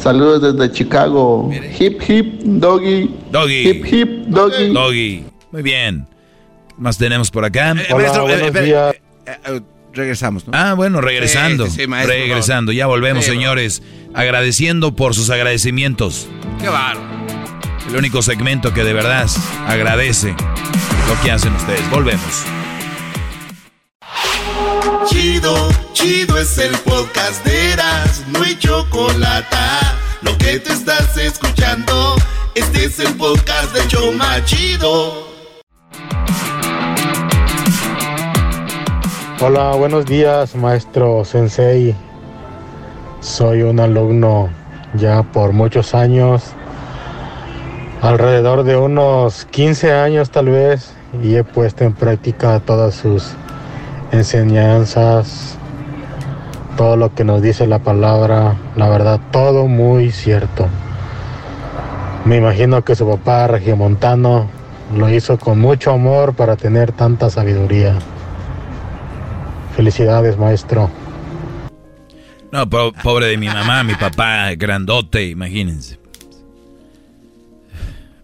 Saludos 0.00 0.42
desde 0.42 0.72
Chicago. 0.72 1.50
Hip 1.78 2.02
hip 2.06 2.42
doggy. 2.42 3.10
Doggy. 3.30 3.68
Hip 3.68 3.86
hip 3.86 4.08
doggy. 4.26 4.72
Doggy. 4.72 5.24
Muy 5.52 5.62
bien. 5.62 6.06
¿Qué 6.68 6.74
más 6.78 6.98
tenemos 6.98 7.30
por 7.30 7.44
acá? 7.44 7.70
Eh, 7.70 7.94
maestro, 7.94 8.28
eh, 8.28 9.00
eh, 9.26 9.60
regresamos, 9.94 10.46
¿no? 10.46 10.52
Ah, 10.54 10.74
bueno, 10.74 11.00
regresando. 11.00 11.66
regresando. 12.06 12.72
Ya 12.72 12.86
volvemos, 12.86 13.24
señores. 13.24 13.82
Agradeciendo 14.14 14.94
por 14.94 15.14
sus 15.14 15.30
agradecimientos. 15.30 16.28
Qué 16.60 16.68
baro. 16.68 17.00
El 17.88 17.96
único 17.96 18.22
segmento 18.22 18.72
que 18.72 18.84
de 18.84 18.92
verdad 18.92 19.28
agradece 19.66 20.34
lo 21.08 21.22
que 21.22 21.30
hacen 21.30 21.52
ustedes. 21.54 21.88
Volvemos. 21.90 22.44
Chido, 25.08 25.68
chido 25.92 26.38
es 26.38 26.56
el 26.58 26.74
podcast 26.78 27.44
de 27.44 27.72
Eras, 27.72 28.24
no 28.28 28.42
hay 28.42 28.56
chocolate. 28.58 29.56
Lo 30.22 30.36
que 30.38 30.58
te 30.58 30.72
estás 30.72 31.16
escuchando, 31.18 32.16
este 32.54 32.86
es 32.86 32.98
el 33.00 33.14
podcast 33.14 33.74
de 33.74 33.86
Choma 33.88 34.42
Chido. 34.44 35.33
Hola, 39.46 39.74
buenos 39.76 40.06
días, 40.06 40.56
maestro 40.56 41.22
Sensei. 41.22 41.94
Soy 43.20 43.60
un 43.60 43.78
alumno 43.78 44.48
ya 44.94 45.22
por 45.22 45.52
muchos 45.52 45.94
años, 45.94 46.42
alrededor 48.00 48.62
de 48.62 48.78
unos 48.78 49.44
15 49.44 49.92
años 49.92 50.30
tal 50.30 50.48
vez, 50.48 50.94
y 51.22 51.34
he 51.34 51.44
puesto 51.44 51.84
en 51.84 51.92
práctica 51.92 52.58
todas 52.60 52.94
sus 52.94 53.34
enseñanzas, 54.12 55.58
todo 56.78 56.96
lo 56.96 57.14
que 57.14 57.24
nos 57.24 57.42
dice 57.42 57.66
la 57.66 57.80
palabra, 57.80 58.56
la 58.76 58.88
verdad, 58.88 59.20
todo 59.30 59.66
muy 59.66 60.10
cierto. 60.10 60.68
Me 62.24 62.38
imagino 62.38 62.82
que 62.82 62.96
su 62.96 63.06
papá 63.06 63.46
regiomontano 63.46 64.46
lo 64.96 65.10
hizo 65.10 65.38
con 65.38 65.60
mucho 65.60 65.90
amor 65.90 66.32
para 66.32 66.56
tener 66.56 66.92
tanta 66.92 67.28
sabiduría. 67.28 67.98
Felicidades, 69.76 70.38
maestro. 70.38 70.90
No, 72.52 72.68
pobre 72.68 73.26
de 73.26 73.36
mi 73.36 73.48
mamá, 73.48 73.82
mi 73.82 73.94
papá, 73.96 74.54
grandote, 74.54 75.26
imagínense. 75.26 75.98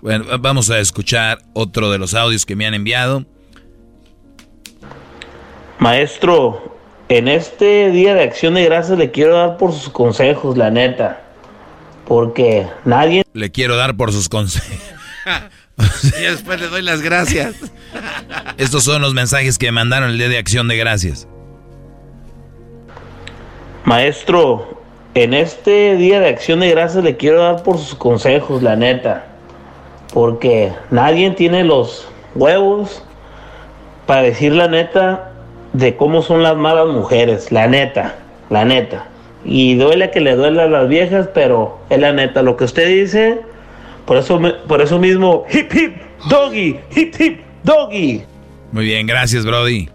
Bueno, 0.01 0.24
vamos 0.39 0.70
a 0.70 0.78
escuchar 0.78 1.39
otro 1.52 1.90
de 1.90 1.98
los 1.98 2.14
audios 2.14 2.47
que 2.47 2.55
me 2.55 2.66
han 2.66 2.74
enviado. 2.74 3.27
Maestro, 5.81 6.77
en 7.09 7.27
este 7.27 7.90
día 7.90 8.14
de 8.14 8.22
acción 8.22 8.55
de 8.55 8.64
gracias 8.64 8.97
le 8.97 9.10
quiero 9.10 9.36
dar 9.36 9.56
por 9.56 9.72
sus 9.72 9.89
consejos, 9.89 10.56
la 10.56 10.70
neta. 10.70 11.20
Porque 12.06 12.68
nadie... 12.85 13.24
Le 13.32 13.51
quiero 13.51 13.77
dar 13.77 13.97
por 13.97 14.12
sus 14.12 14.28
consejos. 14.28 14.78
y 16.20 16.22
después 16.22 16.60
le 16.60 16.68
doy 16.68 16.82
las 16.82 17.02
gracias. 17.02 17.56
Estos 18.59 18.85
son 18.85 19.02
los 19.02 19.12
mensajes 19.12 19.59
que 19.59 19.72
mandaron 19.72 20.10
el 20.10 20.18
día 20.18 20.28
de 20.28 20.39
acción 20.39 20.68
de 20.68 20.77
gracias. 20.77 21.27
Maestro, 23.85 24.81
en 25.15 25.35
este 25.35 25.97
día 25.97 26.20
de 26.20 26.28
acción 26.28 26.61
de 26.61 26.70
gracias 26.70 27.02
le 27.02 27.16
quiero 27.16 27.43
dar 27.43 27.62
por 27.62 27.78
sus 27.78 27.94
consejos, 27.94 28.62
la 28.62 28.77
neta. 28.77 29.27
Porque 30.12 30.73
nadie 30.90 31.31
tiene 31.31 31.65
los 31.65 32.09
huevos 32.35 33.02
para 34.07 34.23
decir 34.23 34.52
la 34.52 34.69
neta 34.69 35.32
de 35.73 35.97
cómo 35.97 36.23
son 36.23 36.43
las 36.43 36.57
malas 36.57 36.89
mujeres, 36.89 37.52
la 37.52 37.66
neta, 37.69 38.16
la 38.51 38.65
neta. 38.65 39.07
Y 39.44 39.77
duele 39.77 40.11
que 40.11 40.20
le 40.20 40.36
duele 40.36 40.62
a 40.62 40.66
las 40.66 40.89
viejas, 40.89 41.28
pero 41.32 41.78
es 41.89 41.98
la 41.98 42.12
neta. 42.12 42.43
Lo 42.43 42.57
que 42.57 42.65
usted 42.65 42.89
dice, 42.89 43.40
por 44.05 44.16
eso, 44.16 44.40
por 44.66 44.82
eso 44.82 44.98
mismo, 44.98 45.44
hip 45.51 45.73
hip, 45.73 45.97
doggy, 46.28 46.78
hip 46.94 47.15
hip, 47.19 47.40
doggy. 47.62 48.23
Muy 48.73 48.85
bien, 48.85 49.07
gracias, 49.07 49.44
Brody. 49.47 49.89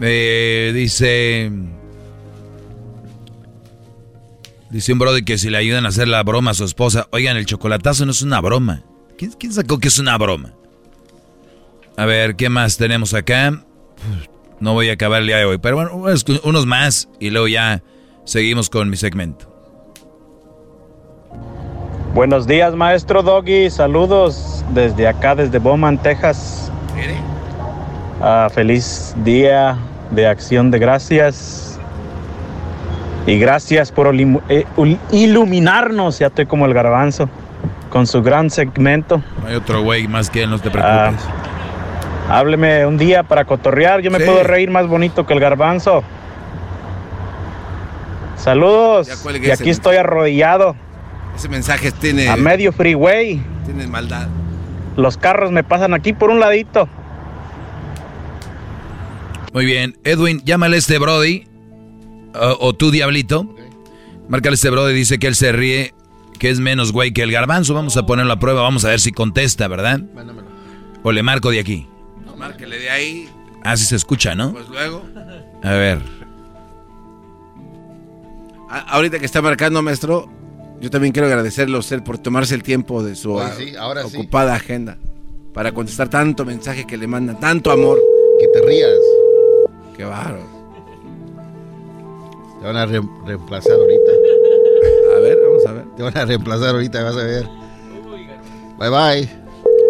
Eh, 0.00 0.72
dice. 0.74 1.50
Dice 4.70 4.92
un 4.92 4.98
Brody 4.98 5.24
que 5.24 5.38
si 5.38 5.50
le 5.50 5.58
ayudan 5.58 5.86
a 5.86 5.90
hacer 5.90 6.08
la 6.08 6.22
broma 6.22 6.52
a 6.52 6.54
su 6.54 6.64
esposa. 6.64 7.06
Oigan, 7.12 7.36
el 7.36 7.46
chocolatazo 7.46 8.06
no 8.06 8.12
es 8.12 8.22
una 8.22 8.40
broma. 8.40 8.82
¿Quién, 9.16 9.32
quién 9.32 9.52
sacó 9.52 9.78
que 9.78 9.88
es 9.88 9.98
una 9.98 10.16
broma? 10.18 10.52
A 11.96 12.06
ver, 12.06 12.34
¿qué 12.34 12.48
más 12.48 12.76
tenemos 12.76 13.14
acá? 13.14 13.64
No 14.60 14.72
voy 14.72 14.88
a 14.90 14.94
acabar 14.94 15.20
el 15.20 15.28
día 15.28 15.36
de 15.36 15.44
hoy, 15.44 15.58
pero 15.58 15.76
bueno, 15.76 15.90
unos 16.42 16.66
más 16.66 17.08
y 17.20 17.30
luego 17.30 17.48
ya 17.48 17.82
seguimos 18.24 18.70
con 18.70 18.90
mi 18.90 18.96
segmento. 18.96 19.54
Buenos 22.14 22.46
días, 22.46 22.74
maestro 22.74 23.22
Doggy. 23.22 23.70
Saludos 23.70 24.64
desde 24.72 25.08
acá, 25.08 25.34
desde 25.34 25.58
Bowman, 25.58 26.00
Texas. 26.00 26.70
Ah, 28.20 28.48
feliz 28.52 29.14
día 29.24 29.76
de 30.12 30.26
acción 30.26 30.70
de 30.70 30.78
gracias. 30.78 31.73
Y 33.26 33.38
gracias 33.38 33.90
por 33.90 34.14
eh, 34.14 34.66
iluminarnos, 35.10 36.18
ya 36.18 36.26
estoy 36.26 36.46
como 36.46 36.66
el 36.66 36.74
garbanzo, 36.74 37.28
con 37.88 38.06
su 38.06 38.22
gran 38.22 38.50
segmento. 38.50 39.22
hay 39.46 39.54
otro 39.54 39.82
güey 39.82 40.06
más 40.08 40.28
que 40.28 40.42
él, 40.42 40.50
no 40.50 40.58
te 40.58 40.70
preocupes. 40.70 41.24
Ah, 42.28 42.38
hábleme 42.38 42.84
un 42.84 42.98
día 42.98 43.22
para 43.22 43.44
cotorrear, 43.44 44.02
yo 44.02 44.10
me 44.10 44.20
puedo 44.20 44.42
reír 44.42 44.70
más 44.70 44.86
bonito 44.86 45.26
que 45.26 45.32
el 45.32 45.40
garbanzo. 45.40 46.04
Saludos. 48.36 49.08
Y 49.42 49.50
aquí 49.50 49.70
estoy 49.70 49.96
arrodillado. 49.96 50.76
Ese 51.34 51.48
mensaje 51.48 51.90
tiene. 51.92 52.28
A 52.28 52.36
medio 52.36 52.72
freeway. 52.72 53.42
Tiene 53.64 53.86
maldad. 53.86 54.28
Los 54.96 55.16
carros 55.16 55.50
me 55.50 55.64
pasan 55.64 55.94
aquí 55.94 56.12
por 56.12 56.28
un 56.28 56.40
ladito. 56.40 56.86
Muy 59.54 59.64
bien. 59.64 59.96
Edwin, 60.04 60.42
llámale 60.44 60.76
a 60.76 60.78
este 60.78 60.98
Brody. 60.98 61.53
O, 62.34 62.72
tú, 62.74 62.90
Diablito. 62.90 63.48
Márcale 64.28 64.54
a 64.54 64.56
este 64.56 64.70
Brody. 64.70 64.94
Dice 64.94 65.18
que 65.18 65.26
él 65.26 65.34
se 65.34 65.52
ríe. 65.52 65.94
Que 66.38 66.50
es 66.50 66.60
menos 66.60 66.92
güey 66.92 67.12
que 67.12 67.22
el 67.22 67.30
garbanzo. 67.30 67.74
Vamos 67.74 67.96
a 67.96 68.06
ponerlo 68.06 68.32
a 68.32 68.38
prueba. 68.38 68.62
Vamos 68.62 68.84
a 68.84 68.88
ver 68.88 69.00
si 69.00 69.12
contesta, 69.12 69.68
¿verdad? 69.68 70.00
Mándamelo. 70.14 70.48
O 71.02 71.12
le 71.12 71.22
marco 71.22 71.50
de 71.50 71.60
aquí. 71.60 71.86
No, 72.24 72.36
márquele 72.36 72.78
de 72.78 72.90
ahí. 72.90 73.28
Ah, 73.62 73.76
sí 73.76 73.84
se 73.84 73.96
escucha, 73.96 74.34
¿no? 74.34 74.52
Pues 74.52 74.68
luego. 74.68 75.04
A 75.62 75.72
ver. 75.72 76.00
ahorita 78.68 79.18
que 79.18 79.24
está 79.24 79.40
marcando, 79.40 79.80
maestro, 79.80 80.28
yo 80.80 80.90
también 80.90 81.12
quiero 81.12 81.28
agradecerle 81.28 81.76
a 81.76 81.80
usted 81.80 82.02
por 82.02 82.18
tomarse 82.18 82.54
el 82.54 82.62
tiempo 82.62 83.02
de 83.02 83.14
su 83.14 83.32
ocupada 83.34 84.54
agenda 84.54 84.98
para 85.54 85.72
contestar 85.72 86.08
tanto 86.08 86.44
mensaje 86.44 86.86
que 86.86 86.96
le 86.96 87.06
mandan, 87.06 87.38
tanto 87.38 87.70
amor. 87.70 87.98
Que 88.40 88.48
te 88.48 88.66
rías. 88.66 88.90
Qué 89.96 90.04
barro. 90.04 90.53
Te 92.64 92.68
van 92.68 92.78
a 92.78 92.86
reemplazar 92.86 93.72
ahorita. 93.72 94.10
A 95.14 95.20
ver, 95.20 95.38
vamos 95.46 95.66
a 95.66 95.72
ver. 95.72 95.84
Te 95.98 96.02
van 96.02 96.16
a 96.16 96.24
reemplazar 96.24 96.68
ahorita, 96.70 97.04
vas 97.04 97.14
a 97.14 97.24
ver. 97.24 97.46
Bye 98.78 98.88
bye. 98.88 99.30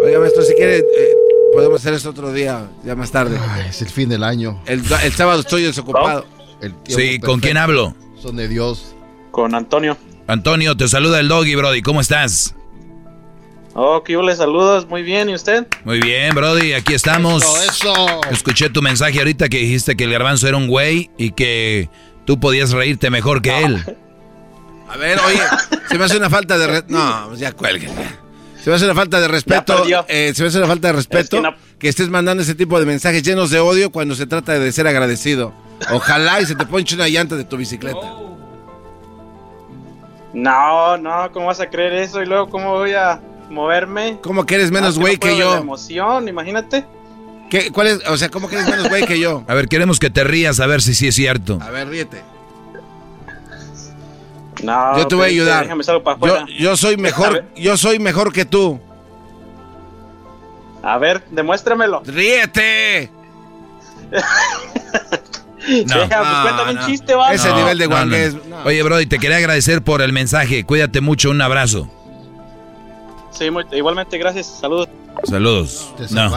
Oiga, 0.03 0.19
maestro, 0.19 0.43
si 0.43 0.53
quiere, 0.55 0.79
eh, 0.79 1.15
podemos 1.53 1.79
hacer 1.79 1.93
esto 1.93 2.09
otro 2.09 2.33
día, 2.33 2.67
ya 2.83 2.93
más 2.97 3.11
tarde. 3.11 3.39
es 3.69 3.81
el 3.81 3.87
fin 3.87 4.09
del 4.09 4.25
año. 4.25 4.61
El, 4.65 4.83
sábado 5.13 5.39
estoy 5.39 5.61
desocupado. 5.61 6.25
sí, 6.85 7.17
¿con 7.19 7.39
quién 7.39 7.55
hablo? 7.55 7.95
Son 8.21 8.35
de 8.35 8.49
Dios. 8.49 8.93
Con 9.31 9.55
Antonio. 9.55 9.95
Antonio, 10.27 10.75
te 10.75 10.89
saluda 10.89 11.21
el 11.21 11.29
Doggy, 11.29 11.55
Brody. 11.55 11.81
¿Cómo 11.81 12.01
estás? 12.01 12.55
Oh, 13.73 14.03
que 14.03 14.11
yo 14.11 14.21
le 14.21 14.35
saludos. 14.35 14.85
Muy 14.89 15.01
bien, 15.01 15.29
¿y 15.29 15.35
usted? 15.35 15.65
Muy 15.85 16.01
bien, 16.01 16.35
Brody. 16.35 16.73
Aquí 16.73 16.93
estamos. 16.93 17.41
Eso, 17.41 17.93
eso. 17.93 18.21
Escuché 18.31 18.69
tu 18.69 18.81
mensaje 18.81 19.17
ahorita 19.19 19.47
que 19.47 19.59
dijiste 19.59 19.95
que 19.95 20.03
el 20.03 20.11
garbanzo 20.11 20.45
era 20.49 20.57
un 20.57 20.67
güey 20.67 21.09
y 21.17 21.31
que 21.31 21.89
tú 22.25 22.39
podías 22.39 22.71
reírte 22.71 23.09
mejor 23.09 23.41
que 23.41 23.63
él. 23.63 23.97
A 24.89 24.97
ver, 24.97 25.19
oye, 25.27 25.39
se 25.89 25.97
me 25.97 26.05
hace 26.05 26.17
una 26.17 26.29
falta 26.29 26.57
de... 26.57 26.83
No, 26.87 27.25
pues 27.29 27.39
ya 27.39 27.51
cuelguen. 27.53 27.91
Se 28.61 28.69
me 28.69 28.77
hace 28.77 28.85
una 28.85 28.95
falta 28.95 29.19
de 29.19 29.27
respeto. 29.27 29.83
Eh, 30.07 30.31
se 30.33 30.41
me 30.41 30.47
hace 30.47 30.57
una 30.57 30.67
falta 30.67 30.87
de 30.87 30.93
respeto 30.93 31.41
que, 31.77 31.87
estés 31.87 32.09
mandando 32.09 32.41
ese 32.41 32.55
tipo 32.55 32.79
de 32.79 32.85
mensajes 32.87 33.21
llenos 33.21 33.51
de 33.51 33.59
odio 33.59 33.91
cuando 33.91 34.15
se 34.15 34.25
trata 34.25 34.57
de 34.57 34.71
ser 34.71 34.87
agradecido. 34.87 35.53
Ojalá 35.91 36.41
y 36.41 36.45
se 36.45 36.55
te 36.55 36.65
ponche 36.65 36.95
una 36.95 37.07
llanta 37.07 37.35
de 37.35 37.43
tu 37.43 37.57
bicicleta. 37.57 38.13
No, 40.33 40.97
no, 40.97 41.31
¿cómo 41.31 41.45
vas 41.45 41.59
a 41.61 41.69
creer 41.69 41.93
eso? 41.93 42.21
Y 42.21 42.25
luego, 42.25 42.49
¿cómo 42.49 42.73
voy 42.73 42.93
a 42.93 43.21
moverme? 43.49 44.19
¿Cómo 44.21 44.45
que 44.45 44.55
eres 44.55 44.71
menos 44.71 44.97
ah, 44.97 44.99
güey 44.99 45.17
que, 45.17 45.37
yo? 45.37 45.57
emoción, 45.57 46.27
imagínate. 46.27 46.85
¿Qué, 47.49 47.71
¿Cuál 47.71 47.87
es? 47.87 48.07
O 48.07 48.17
sea, 48.17 48.29
¿cómo 48.29 48.47
que 48.47 48.55
eres 48.55 48.69
menos 48.69 48.89
güey 48.89 49.05
que 49.05 49.19
yo? 49.19 49.43
A 49.47 49.53
ver, 49.53 49.67
queremos 49.67 49.99
que 49.99 50.09
te 50.09 50.23
rías 50.23 50.59
a 50.59 50.65
ver 50.65 50.81
si 50.81 50.93
sí 50.93 51.07
es 51.07 51.15
cierto. 51.15 51.59
A 51.61 51.69
ver, 51.69 51.87
ríete. 51.87 52.23
No, 54.63 54.97
yo 54.97 55.07
te 55.07 55.15
voy 55.15 55.25
a 55.25 55.27
ayudar. 55.27 55.67
Yo, 56.21 56.45
yo, 56.47 56.77
soy 56.77 56.97
mejor, 56.97 57.45
yo 57.55 57.77
soy 57.77 57.99
mejor 57.99 58.33
que 58.33 58.45
tú. 58.45 58.79
A 60.81 60.97
ver, 60.97 61.23
demuéstramelo. 61.31 62.03
¡Ríete! 62.05 63.11
No, 65.87 65.95
cuéntame 65.97 66.71
un 66.73 66.85
chiste, 66.85 67.15
¿vale? 67.15 67.35
Ese 67.35 67.51
nivel 67.53 67.79
de 67.79 67.87
guangues. 67.87 68.35
Oye, 68.65 68.83
Brody, 68.83 69.07
te 69.07 69.17
quería 69.17 69.37
agradecer 69.37 69.81
por 69.81 70.03
el 70.03 70.13
mensaje. 70.13 70.63
Cuídate 70.63 71.01
mucho, 71.01 71.31
un 71.31 71.41
abrazo. 71.41 71.89
Sí, 73.31 73.49
igualmente, 73.71 74.17
gracias. 74.17 74.45
Saludos. 74.45 74.89
Saludos. 75.23 75.93
Te 75.97 76.13
no. 76.13 76.29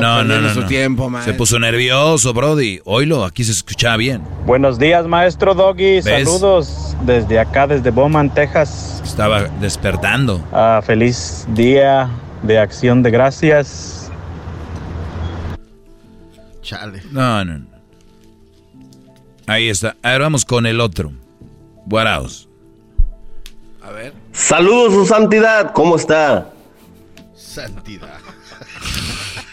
no, 0.00 0.24
no, 0.24 0.40
no, 0.40 0.66
Tiempo, 0.66 1.10
se 1.24 1.32
puso 1.32 1.58
nervioso, 1.58 2.34
Brody. 2.34 2.80
Oílo, 2.84 3.24
aquí 3.24 3.44
se 3.44 3.52
escuchaba 3.52 3.96
bien. 3.96 4.22
Buenos 4.44 4.78
días, 4.78 5.06
maestro 5.06 5.54
Doggy. 5.54 6.02
Saludos 6.02 6.96
desde 7.02 7.38
acá, 7.38 7.66
desde 7.66 7.90
Bowman, 7.90 8.32
Texas. 8.32 9.00
Estaba 9.04 9.44
despertando. 9.60 10.44
Ah, 10.52 10.82
feliz 10.84 11.46
día 11.54 12.10
de 12.42 12.58
acción 12.58 13.02
de 13.02 13.10
gracias. 13.10 14.10
Chale. 16.62 17.02
No, 17.10 17.44
no, 17.44 17.58
no. 17.58 17.66
Ahí 19.46 19.70
está. 19.70 19.96
Ahora 20.02 20.24
vamos 20.24 20.44
con 20.44 20.66
el 20.66 20.80
otro. 20.80 21.12
Guaraos. 21.86 22.48
A 23.82 23.90
ver. 23.90 24.12
Saludos, 24.32 24.92
su 24.92 25.06
santidad. 25.06 25.72
¿Cómo 25.72 25.96
está? 25.96 26.50
Santidad. 27.60 28.18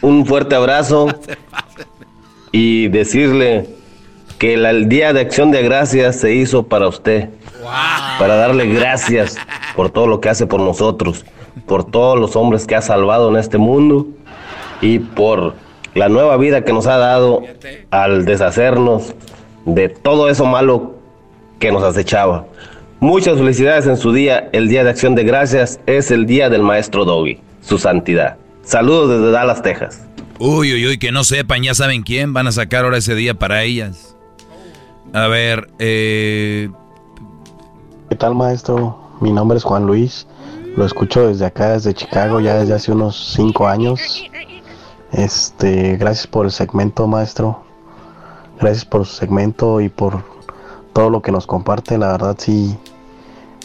Un 0.01 0.25
fuerte 0.25 0.55
abrazo. 0.55 1.07
y 2.51 2.87
decirle 2.87 3.67
que 4.37 4.53
el, 4.53 4.87
Día 4.87 5.11
de 5.11 5.19
Acción 5.19 5.51
de 5.51 5.61
Gracias 5.61 6.17
se 6.17 6.33
hizo 6.35 6.63
para 6.63 6.87
usted. 6.87 7.29
Para 8.17 8.35
darle 8.35 8.67
gracias 8.67 9.35
por 9.75 9.89
todo 9.89 10.07
lo 10.07 10.21
que 10.21 10.29
hace 10.29 10.45
por 10.45 10.61
nosotros, 10.61 11.25
por 11.65 11.83
todos 11.83 12.19
los 12.19 12.35
hombres 12.35 12.65
que 12.65 12.75
ha 12.75 12.81
salvado 12.81 13.29
en 13.29 13.37
este 13.37 13.57
mundo 13.57 14.07
y 14.81 14.99
por 14.99 15.55
la 15.95 16.07
nueva 16.07 16.37
vida 16.37 16.63
que 16.63 16.71
nos 16.71 16.85
ha 16.85 16.97
dado 16.97 17.41
al 17.89 18.23
deshacernos 18.23 19.15
de 19.65 19.89
todo 19.89 20.29
eso 20.29 20.45
malo 20.45 20.93
que 21.59 21.71
nos 21.71 21.83
acechaba. 21.83 22.45
Muchas 22.99 23.37
felicidades 23.37 23.87
en 23.87 23.97
su 23.97 24.13
día. 24.13 24.47
El 24.53 24.69
Día 24.69 24.83
de 24.83 24.91
Acción 24.91 25.15
de 25.15 25.23
Gracias 25.23 25.79
es 25.87 26.11
el 26.11 26.25
día 26.25 26.49
del 26.49 26.61
Maestro 26.61 27.03
Doggy, 27.03 27.39
su 27.65 27.77
santidad. 27.77 28.37
Saludos 28.63 29.09
desde 29.09 29.31
Dallas, 29.31 29.61
Texas. 29.61 30.05
Uy, 30.39 30.73
uy, 30.73 30.87
uy, 30.87 30.97
que 30.97 31.11
no 31.11 31.23
sepan, 31.23 31.63
ya 31.63 31.73
saben 31.73 32.03
quién 32.03 32.33
van 32.33 32.47
a 32.47 32.51
sacar 32.51 32.83
ahora 32.83 32.97
ese 32.97 33.15
día 33.15 33.33
para 33.33 33.63
ellas. 33.63 34.15
A 35.13 35.27
ver, 35.27 35.69
eh... 35.79 36.69
¿Qué 38.09 38.15
tal, 38.15 38.35
maestro? 38.35 38.99
Mi 39.21 39.31
nombre 39.31 39.57
es 39.57 39.63
Juan 39.63 39.85
Luis. 39.85 40.27
Lo 40.75 40.85
escucho 40.85 41.27
desde 41.27 41.45
acá, 41.45 41.71
desde 41.71 41.93
Chicago, 41.93 42.41
ya 42.41 42.55
desde 42.55 42.73
hace 42.73 42.91
unos 42.91 43.33
cinco 43.33 43.67
años. 43.67 44.25
Este, 45.13 45.95
gracias 45.95 46.27
por 46.27 46.45
el 46.45 46.51
segmento, 46.51 47.07
maestro. 47.07 47.63
Gracias 48.59 48.83
por 48.83 49.05
su 49.05 49.15
segmento 49.15 49.79
y 49.79 49.89
por 49.89 50.21
todo 50.91 51.09
lo 51.09 51.21
que 51.21 51.31
nos 51.31 51.47
comparte. 51.47 51.97
La 51.97 52.11
verdad, 52.11 52.35
sí, 52.37 52.75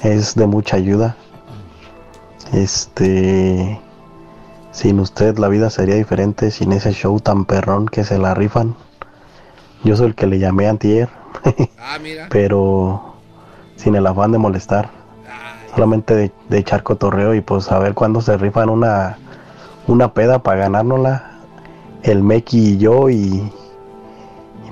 es 0.04 0.36
de 0.36 0.46
mucha 0.46 0.76
ayuda. 0.76 1.16
Este, 2.52 3.80
sin 4.72 5.00
usted 5.00 5.38
la 5.38 5.48
vida 5.48 5.70
sería 5.70 5.94
diferente, 5.94 6.50
sin 6.50 6.72
ese 6.72 6.92
show 6.92 7.20
tan 7.20 7.44
perrón 7.44 7.86
que 7.86 8.04
se 8.04 8.18
la 8.18 8.34
rifan. 8.34 8.74
Yo 9.84 9.96
soy 9.96 10.08
el 10.08 10.14
que 10.14 10.26
le 10.26 10.38
llamé 10.38 10.68
antier, 10.68 11.08
ah, 11.78 11.98
pero 12.30 13.14
sin 13.76 13.94
el 13.94 14.06
afán 14.06 14.32
de 14.32 14.38
molestar. 14.38 14.90
Solamente 15.74 16.16
de, 16.16 16.32
de, 16.48 16.58
echar 16.58 16.82
cotorreo 16.82 17.32
y 17.34 17.40
pues 17.40 17.70
a 17.70 17.78
ver 17.78 17.94
cuándo 17.94 18.20
se 18.20 18.36
rifan 18.36 18.68
una, 18.68 19.18
una 19.86 20.12
peda 20.12 20.42
para 20.42 20.62
ganárnosla 20.62 21.30
el 22.02 22.22
Meki 22.22 22.72
y 22.72 22.78
yo 22.78 23.10
y, 23.10 23.52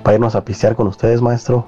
para 0.03 0.15
irnos 0.15 0.35
a 0.35 0.45
pistear 0.45 0.75
con 0.75 0.87
ustedes, 0.87 1.21
maestro. 1.21 1.67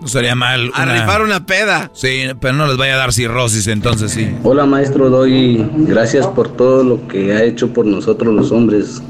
No 0.00 0.08
sería 0.08 0.34
mal. 0.34 0.70
A 0.74 0.84
rifar 0.84 1.22
una 1.22 1.46
peda. 1.46 1.90
Sí, 1.94 2.24
pero 2.40 2.54
no 2.54 2.66
les 2.66 2.76
vaya 2.76 2.94
a 2.94 2.98
dar 2.98 3.12
cirrosis, 3.12 3.66
entonces 3.66 4.12
sí. 4.12 4.34
Hola, 4.42 4.66
maestro 4.66 5.10
Doy. 5.10 5.68
Gracias 5.78 6.26
por 6.26 6.48
todo 6.48 6.84
lo 6.84 7.08
que 7.08 7.32
ha 7.32 7.42
hecho 7.42 7.72
por 7.72 7.86
nosotros 7.86 8.34
los 8.34 8.52
hombres. 8.52 9.02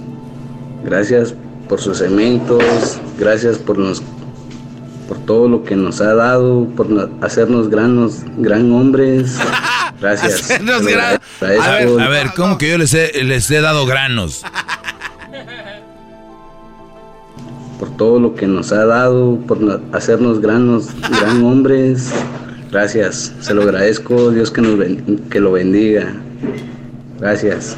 Gracias 0.84 1.34
por 1.68 1.80
sus 1.80 1.98
cementos. 1.98 2.62
Gracias 3.18 3.58
por 3.58 3.78
nos, 3.78 4.02
por 5.08 5.18
todo 5.26 5.48
lo 5.48 5.64
que 5.64 5.76
nos 5.76 6.00
ha 6.00 6.14
dado, 6.14 6.68
por 6.76 7.10
hacernos 7.20 7.68
granos, 7.68 8.22
gran 8.38 8.72
hombres. 8.72 9.36
Gracias. 10.00 10.34
hacernos 10.42 10.86
granos. 10.86 11.20
A 11.40 11.46
ver, 11.46 12.00
a 12.00 12.08
ver, 12.08 12.26
¿cómo 12.36 12.58
que 12.58 12.68
yo 12.68 12.78
les 12.78 12.92
he, 12.94 13.24
les 13.24 13.50
he 13.50 13.60
dado 13.60 13.86
granos? 13.86 14.42
Por 17.78 17.96
todo 17.96 18.18
lo 18.20 18.34
que 18.34 18.46
nos 18.46 18.72
ha 18.72 18.84
dado, 18.84 19.38
por 19.46 19.82
hacernos 19.92 20.40
granos, 20.40 20.88
gran 21.20 21.44
hombres. 21.44 22.12
Gracias, 22.70 23.34
se 23.40 23.54
lo 23.54 23.62
agradezco, 23.62 24.30
Dios 24.30 24.50
que, 24.50 24.60
nos 24.60 24.78
que 25.30 25.40
lo 25.40 25.52
bendiga. 25.52 26.14
Gracias. 27.18 27.76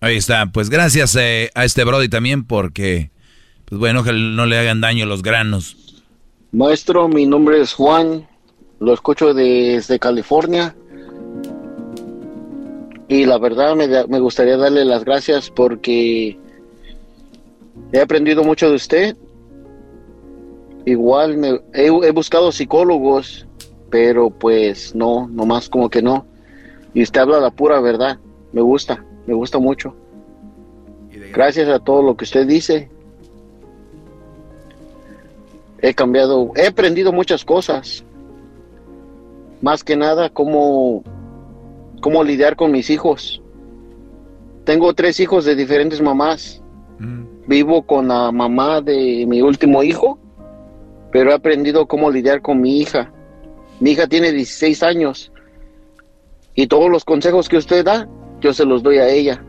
Ahí 0.00 0.16
está, 0.16 0.46
pues 0.46 0.68
gracias 0.68 1.14
eh, 1.16 1.50
a 1.54 1.64
este 1.64 1.84
Brody 1.84 2.08
también 2.08 2.44
porque, 2.44 3.10
pues 3.66 3.78
bueno, 3.78 4.02
que 4.02 4.12
no 4.12 4.46
le 4.46 4.58
hagan 4.58 4.80
daño 4.80 5.06
los 5.06 5.22
granos. 5.22 6.02
Maestro, 6.52 7.08
mi 7.08 7.24
nombre 7.26 7.60
es 7.60 7.72
Juan, 7.72 8.26
lo 8.80 8.92
escucho 8.92 9.32
desde 9.32 9.98
California. 9.98 10.74
Y 13.08 13.26
la 13.26 13.38
verdad 13.38 13.76
me, 13.76 13.86
me 14.08 14.20
gustaría 14.20 14.56
darle 14.56 14.84
las 14.84 15.04
gracias 15.04 15.50
porque 15.50 16.38
He 17.90 18.00
aprendido 18.00 18.44
mucho 18.44 18.68
de 18.68 18.76
usted. 18.76 19.16
Igual 20.84 21.36
me, 21.36 21.60
he, 21.74 22.10
buscado 22.10 22.52
psicólogos, 22.52 23.46
pero 23.90 24.30
pues 24.30 24.94
no, 24.94 25.28
nomás 25.28 25.68
como 25.68 25.88
que 25.88 26.02
no. 26.02 26.26
Y 26.94 27.02
usted 27.02 27.20
habla 27.20 27.40
la 27.40 27.50
pura 27.50 27.80
verdad. 27.80 28.18
Me 28.52 28.60
gusta, 28.60 29.04
me 29.26 29.34
gusta 29.34 29.58
mucho. 29.58 29.94
Gracias 31.32 31.68
a 31.68 31.78
todo 31.78 32.02
lo 32.02 32.16
que 32.16 32.24
usted 32.24 32.46
dice. 32.46 32.90
He 35.80 35.94
cambiado, 35.94 36.52
he 36.54 36.66
aprendido 36.66 37.12
muchas 37.12 37.44
cosas. 37.44 38.04
Más 39.60 39.82
que 39.82 39.96
nada, 39.96 40.28
cómo, 40.30 41.02
cómo 42.00 42.22
lidiar 42.22 42.56
con 42.56 42.70
mis 42.70 42.90
hijos. 42.90 43.42
Tengo 44.64 44.92
tres 44.94 45.18
hijos 45.20 45.44
de 45.44 45.56
diferentes 45.56 46.00
mamás. 46.00 46.62
Mm. 46.98 47.31
Vivo 47.52 47.82
con 47.82 48.08
la 48.08 48.32
mamá 48.32 48.80
de 48.80 49.26
mi 49.28 49.42
último 49.42 49.82
hijo, 49.82 50.18
pero 51.10 51.30
he 51.30 51.34
aprendido 51.34 51.86
cómo 51.86 52.10
lidiar 52.10 52.40
con 52.40 52.62
mi 52.62 52.78
hija. 52.78 53.12
Mi 53.78 53.90
hija 53.90 54.06
tiene 54.06 54.32
16 54.32 54.82
años 54.82 55.30
y 56.54 56.66
todos 56.66 56.90
los 56.90 57.04
consejos 57.04 57.50
que 57.50 57.58
usted 57.58 57.84
da, 57.84 58.08
yo 58.40 58.54
se 58.54 58.64
los 58.64 58.82
doy 58.82 58.96
a 58.96 59.08
ella. 59.10 59.44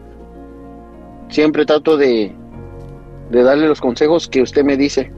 Siempre 1.29 1.65
trato 1.65 1.95
de, 1.95 2.35
de 3.31 3.41
darle 3.41 3.69
los 3.69 3.79
consejos 3.79 4.27
que 4.27 4.41
usted 4.41 4.65
me 4.65 4.75
dice, 4.75 5.09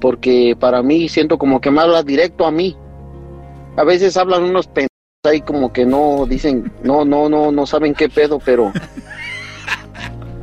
porque 0.00 0.56
para 0.56 0.84
mí 0.84 1.08
siento 1.08 1.36
como 1.36 1.60
que 1.60 1.72
me 1.72 1.80
habla 1.80 2.04
directo 2.04 2.46
a 2.46 2.52
mí. 2.52 2.76
A 3.76 3.82
veces 3.82 4.16
hablan 4.16 4.44
unos 4.44 4.68
pendejos 4.68 4.90
ahí 5.24 5.40
como 5.40 5.72
que 5.72 5.84
no 5.84 6.26
dicen, 6.28 6.72
no, 6.84 7.04
no, 7.04 7.28
no, 7.28 7.50
no 7.50 7.66
saben 7.66 7.92
qué 7.92 8.08
pedo, 8.08 8.38
pero 8.38 8.72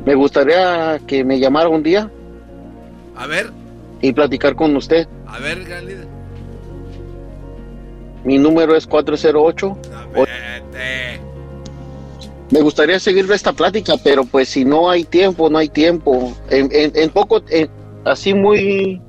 me 0.08 0.14
gustaría 0.14 0.98
que 1.06 1.22
me 1.22 1.38
llamara 1.38 1.68
un 1.68 1.82
día. 1.82 2.10
A 3.14 3.26
ver. 3.26 3.50
Y 4.00 4.14
platicar 4.14 4.56
con 4.56 4.74
usted. 4.74 5.06
A 5.26 5.38
ver, 5.38 5.62
gran 5.66 5.84
líder. 5.84 6.06
Mi 8.24 8.38
número 8.38 8.74
es 8.74 8.86
408. 8.86 9.76
Me 12.50 12.60
gustaría 12.62 12.98
seguir 12.98 13.30
esta 13.30 13.52
plática, 13.52 13.96
pero 14.02 14.24
pues 14.24 14.48
si 14.48 14.64
no 14.64 14.88
hay 14.88 15.04
tiempo, 15.04 15.50
no 15.50 15.58
hay 15.58 15.68
tiempo. 15.68 16.34
En, 16.48 16.70
en, 16.72 17.10
poco, 17.10 17.42
así 18.06 18.32
muy 18.32 19.02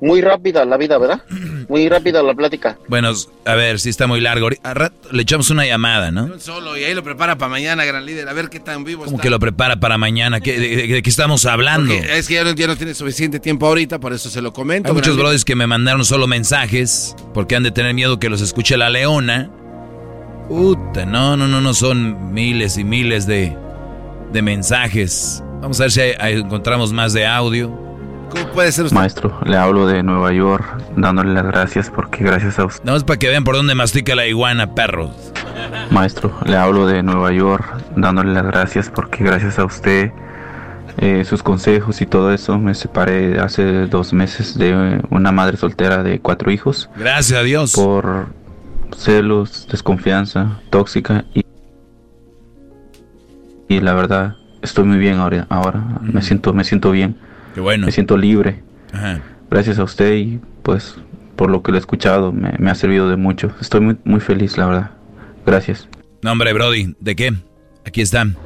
muy 0.00 0.20
rápida 0.20 0.64
la 0.64 0.76
vida, 0.76 0.98
¿verdad? 0.98 1.22
Muy 1.68 1.88
rápida 1.88 2.22
la 2.22 2.34
plática. 2.34 2.76
Bueno, 2.88 3.12
a 3.46 3.54
ver, 3.54 3.80
si 3.80 3.88
está 3.88 4.06
muy 4.06 4.20
largo. 4.20 4.50
le 4.50 5.22
echamos 5.22 5.48
una 5.48 5.64
llamada, 5.64 6.10
¿no? 6.10 6.38
Solo, 6.38 6.76
y 6.76 6.84
ahí 6.84 6.94
lo 6.94 7.02
prepara 7.02 7.38
para 7.38 7.48
mañana, 7.48 7.86
gran 7.86 8.04
líder. 8.04 8.28
A 8.28 8.34
ver 8.34 8.50
qué 8.50 8.60
tan 8.60 8.84
vivo 8.84 9.06
¿Cómo 9.06 9.18
que 9.18 9.30
lo 9.30 9.40
prepara 9.40 9.76
para 9.80 9.96
mañana? 9.96 10.40
de, 10.40 11.00
qué 11.02 11.10
estamos 11.10 11.46
hablando? 11.46 11.94
es 11.94 12.28
que 12.28 12.34
ya 12.34 12.44
no, 12.44 12.54
tiene 12.54 12.94
suficiente 12.94 13.40
tiempo 13.40 13.66
ahorita, 13.66 13.98
por 13.98 14.12
eso 14.12 14.28
se 14.28 14.42
lo 14.42 14.52
comento. 14.52 14.88
Hay 14.88 14.94
muchos 14.94 15.16
brothers 15.16 15.44
que 15.44 15.56
me 15.56 15.66
mandaron 15.66 16.04
solo 16.04 16.26
mensajes, 16.26 17.16
porque 17.32 17.56
han 17.56 17.62
de 17.62 17.70
tener 17.70 17.94
miedo 17.94 18.18
que 18.18 18.28
los 18.28 18.42
escuche 18.42 18.76
la 18.76 18.90
leona. 18.90 19.50
Puta, 20.48 21.06
no, 21.06 21.36
no, 21.36 21.48
no, 21.48 21.62
no, 21.62 21.72
son 21.72 22.34
miles 22.34 22.76
y 22.76 22.84
miles 22.84 23.26
de, 23.26 23.56
de 24.32 24.42
mensajes. 24.42 25.42
Vamos 25.62 25.80
a 25.80 25.84
ver 25.84 25.92
si 25.92 26.00
encontramos 26.20 26.92
más 26.92 27.14
de 27.14 27.26
audio. 27.26 27.84
¿Cómo 28.30 28.46
puede 28.52 28.72
ser 28.72 28.84
usted? 28.86 28.96
Maestro, 28.96 29.38
le 29.44 29.56
hablo 29.56 29.86
de 29.86 30.02
Nueva 30.02 30.32
York, 30.32 30.64
dándole 30.96 31.32
las 31.32 31.44
gracias 31.44 31.90
porque 31.90 32.24
gracias 32.24 32.58
a 32.58 32.64
usted. 32.64 32.84
No 32.84 32.96
es 32.96 33.04
para 33.04 33.18
que 33.18 33.28
vean 33.28 33.44
por 33.44 33.56
dónde 33.56 33.74
mastica 33.74 34.14
la 34.14 34.26
iguana, 34.26 34.74
perros. 34.74 35.10
Maestro, 35.90 36.32
le 36.44 36.56
hablo 36.56 36.86
de 36.86 37.02
Nueva 37.02 37.32
York, 37.32 37.64
dándole 37.96 38.32
las 38.32 38.44
gracias 38.44 38.90
porque 38.90 39.24
gracias 39.24 39.58
a 39.58 39.64
usted, 39.64 40.12
eh, 40.98 41.24
sus 41.24 41.42
consejos 41.42 42.00
y 42.00 42.06
todo 42.06 42.32
eso, 42.32 42.58
me 42.58 42.74
separé 42.74 43.38
hace 43.40 43.86
dos 43.86 44.12
meses 44.12 44.56
de 44.56 45.00
una 45.10 45.32
madre 45.32 45.56
soltera 45.56 46.02
de 46.02 46.20
cuatro 46.20 46.50
hijos. 46.50 46.88
Gracias 46.96 47.38
a 47.38 47.42
Dios. 47.42 47.72
Por 47.72 48.26
celos, 48.96 49.66
desconfianza, 49.70 50.58
tóxica 50.70 51.24
y, 51.34 51.44
y 53.68 53.80
la 53.80 53.94
verdad 53.94 54.36
estoy 54.62 54.84
muy 54.84 54.98
bien 54.98 55.18
ahora, 55.18 55.46
ahora 55.50 55.84
me 56.00 56.22
siento 56.22 56.52
me 56.54 56.64
siento 56.64 56.90
bien 56.90 57.16
bueno. 57.60 57.86
Me 57.86 57.92
siento 57.92 58.16
libre. 58.16 58.62
Gracias 59.50 59.78
a 59.78 59.84
usted 59.84 60.14
y 60.14 60.40
pues 60.62 60.96
por 61.36 61.50
lo 61.50 61.62
que 61.62 61.72
lo 61.72 61.78
he 61.78 61.80
escuchado 61.80 62.32
me, 62.32 62.70
ha 62.70 62.74
servido 62.74 63.08
de 63.08 63.16
mucho. 63.16 63.50
Estoy 63.60 63.80
muy, 63.80 63.96
muy 64.04 64.20
feliz, 64.20 64.56
la 64.56 64.66
verdad. 64.66 64.90
Gracias. 65.44 65.88
No, 66.22 66.32
hombre, 66.32 66.52
Brody, 66.52 66.94
¿de 67.00 67.16
qué? 67.16 67.32
Aquí 67.84 68.00
están. 68.00 68.36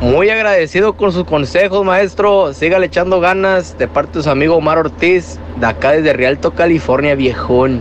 Muy 0.00 0.30
agradecido 0.30 0.94
con 0.94 1.12
sus 1.12 1.24
consejos, 1.24 1.84
maestro. 1.84 2.52
Sígale 2.52 2.86
echando 2.86 3.20
ganas 3.20 3.78
de 3.78 3.86
parte 3.86 4.18
de 4.18 4.24
su 4.24 4.30
amigo 4.30 4.56
Omar 4.56 4.78
Ortiz, 4.78 5.38
de 5.60 5.66
acá 5.66 5.92
desde 5.92 6.12
Rialto, 6.12 6.52
California, 6.54 7.14
viejón. 7.14 7.80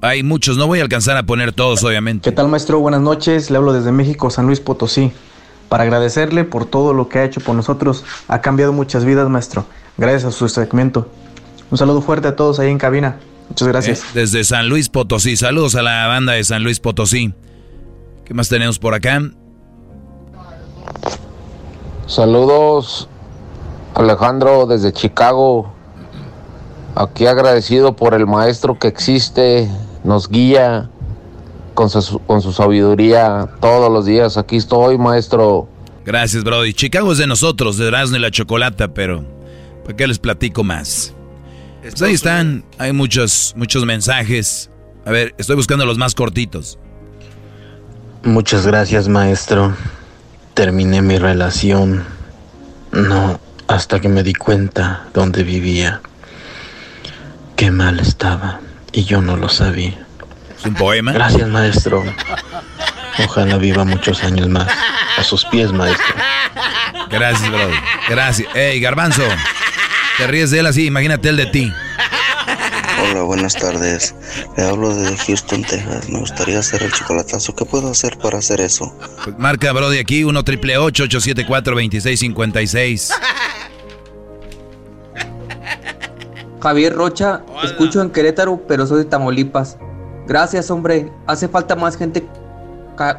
Hay 0.00 0.22
muchos, 0.22 0.56
no 0.56 0.66
voy 0.66 0.78
a 0.78 0.82
alcanzar 0.82 1.16
a 1.16 1.24
poner 1.24 1.52
todos, 1.52 1.84
obviamente. 1.84 2.30
¿Qué 2.30 2.34
tal, 2.34 2.48
maestro? 2.48 2.78
Buenas 2.78 3.02
noches. 3.02 3.50
Le 3.50 3.58
hablo 3.58 3.72
desde 3.72 3.92
México, 3.92 4.30
San 4.30 4.46
Luis 4.46 4.60
Potosí. 4.60 5.12
Para 5.70 5.84
agradecerle 5.84 6.44
por 6.44 6.66
todo 6.66 6.92
lo 6.92 7.08
que 7.08 7.20
ha 7.20 7.24
hecho 7.24 7.40
por 7.40 7.54
nosotros. 7.54 8.04
Ha 8.28 8.40
cambiado 8.42 8.74
muchas 8.74 9.06
vidas, 9.06 9.30
maestro. 9.30 9.64
Gracias 9.96 10.24
a 10.24 10.32
su 10.32 10.48
segmento. 10.48 11.08
Un 11.70 11.78
saludo 11.78 12.02
fuerte 12.02 12.26
a 12.28 12.36
todos 12.36 12.58
ahí 12.58 12.70
en 12.70 12.76
cabina. 12.76 13.20
Muchas 13.48 13.68
gracias. 13.68 14.00
Eh, 14.00 14.06
desde 14.14 14.44
San 14.44 14.68
Luis 14.68 14.88
Potosí. 14.88 15.36
Saludos 15.36 15.76
a 15.76 15.82
la 15.82 16.08
banda 16.08 16.32
de 16.32 16.42
San 16.42 16.64
Luis 16.64 16.80
Potosí. 16.80 17.32
¿Qué 18.24 18.34
más 18.34 18.48
tenemos 18.48 18.80
por 18.80 18.94
acá? 18.94 19.22
Saludos, 22.08 23.08
Alejandro, 23.94 24.66
desde 24.66 24.92
Chicago. 24.92 25.72
Aquí 26.96 27.26
agradecido 27.26 27.94
por 27.94 28.14
el 28.14 28.26
maestro 28.26 28.76
que 28.76 28.88
existe, 28.88 29.70
nos 30.02 30.28
guía 30.28 30.90
con 31.80 31.88
su, 31.88 32.18
con 32.18 32.42
su 32.42 32.52
sabiduría 32.52 33.48
todos 33.58 33.90
los 33.90 34.04
días. 34.04 34.36
Aquí 34.36 34.56
estoy, 34.56 34.98
maestro. 34.98 35.66
Gracias, 36.04 36.44
Brody. 36.44 36.74
Chicago 36.74 37.10
es 37.10 37.16
de 37.16 37.26
nosotros, 37.26 37.78
de 37.78 37.88
Erasmo 37.88 38.18
y 38.18 38.20
la 38.20 38.30
Chocolata, 38.30 38.88
pero 38.92 39.24
¿para 39.82 39.96
qué 39.96 40.06
les 40.06 40.18
platico 40.18 40.62
más? 40.62 41.14
Pues 41.80 42.02
ahí 42.02 42.12
están, 42.12 42.66
hay 42.76 42.92
muchos, 42.92 43.54
muchos 43.56 43.86
mensajes. 43.86 44.70
A 45.06 45.10
ver, 45.10 45.34
estoy 45.38 45.56
buscando 45.56 45.86
los 45.86 45.96
más 45.96 46.14
cortitos. 46.14 46.78
Muchas 48.24 48.66
gracias, 48.66 49.08
maestro. 49.08 49.74
Terminé 50.52 51.00
mi 51.00 51.16
relación. 51.16 52.04
No, 52.92 53.40
hasta 53.68 54.00
que 54.00 54.10
me 54.10 54.22
di 54.22 54.34
cuenta 54.34 55.08
dónde 55.14 55.44
vivía. 55.44 56.02
Qué 57.56 57.70
mal 57.70 58.00
estaba. 58.00 58.60
Y 58.92 59.04
yo 59.04 59.22
no 59.22 59.38
lo 59.38 59.48
sabía. 59.48 60.09
¿Es 60.60 60.66
un 60.66 60.74
poema? 60.74 61.12
Gracias, 61.12 61.48
maestro. 61.48 62.04
Ojalá 63.24 63.56
viva 63.56 63.84
muchos 63.84 64.22
años 64.22 64.46
más. 64.48 64.68
A 65.16 65.24
sus 65.24 65.44
pies, 65.46 65.72
maestro. 65.72 66.14
Gracias, 67.10 67.50
bro. 67.50 67.70
Gracias. 68.10 68.54
Ey, 68.54 68.78
Garbanzo. 68.78 69.22
Te 70.18 70.26
ríes 70.26 70.50
de 70.50 70.58
él 70.58 70.66
así, 70.66 70.86
imagínate 70.86 71.30
el 71.30 71.38
de 71.38 71.46
ti. 71.46 71.72
Hola, 73.02 73.22
buenas 73.22 73.54
tardes. 73.54 74.14
Le 74.58 74.64
hablo 74.64 74.94
desde 74.94 75.16
Houston, 75.16 75.62
Texas. 75.62 76.10
Me 76.10 76.18
gustaría 76.18 76.58
hacer 76.58 76.82
el 76.82 76.92
chocolatazo. 76.92 77.54
¿Qué 77.54 77.64
puedo 77.64 77.90
hacer 77.90 78.18
para 78.18 78.36
hacer 78.36 78.60
eso? 78.60 78.94
Pues 79.24 79.38
marca, 79.38 79.72
bro, 79.72 79.88
de 79.88 80.00
aquí 80.00 80.24
1 80.24 80.44
triple 80.44 80.76
874 80.76 81.74
2656 81.74 83.12
Javier 86.62 86.94
Rocha, 86.94 87.40
escucho 87.64 88.02
en 88.02 88.10
Querétaro, 88.10 88.60
pero 88.68 88.86
soy 88.86 88.98
de 88.98 89.04
Tamaulipas. 89.06 89.78
Gracias, 90.30 90.70
hombre. 90.70 91.10
Hace 91.26 91.48
falta 91.48 91.74
más 91.74 91.96
gente 91.96 92.24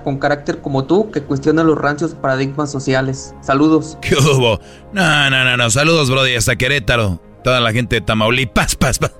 con 0.05 0.17
carácter 0.17 0.61
como 0.61 0.85
tú 0.85 1.11
que 1.11 1.21
cuestiona 1.21 1.61
los 1.61 1.77
ranchos 1.77 2.15
paradigmas 2.15 2.71
sociales. 2.71 3.35
Saludos. 3.41 3.97
¿Qué 4.01 4.15
hubo? 4.15 4.61
No, 4.93 5.29
no, 5.29 5.43
no, 5.43 5.57
no. 5.57 5.69
Saludos, 5.69 6.09
Brody, 6.09 6.35
hasta 6.35 6.55
Querétaro. 6.55 7.21
Toda 7.43 7.59
la 7.59 7.73
gente 7.73 7.97
de 7.97 8.01
Tamaulipas, 8.01 8.77
pas, 8.77 8.97
pas. 8.97 9.11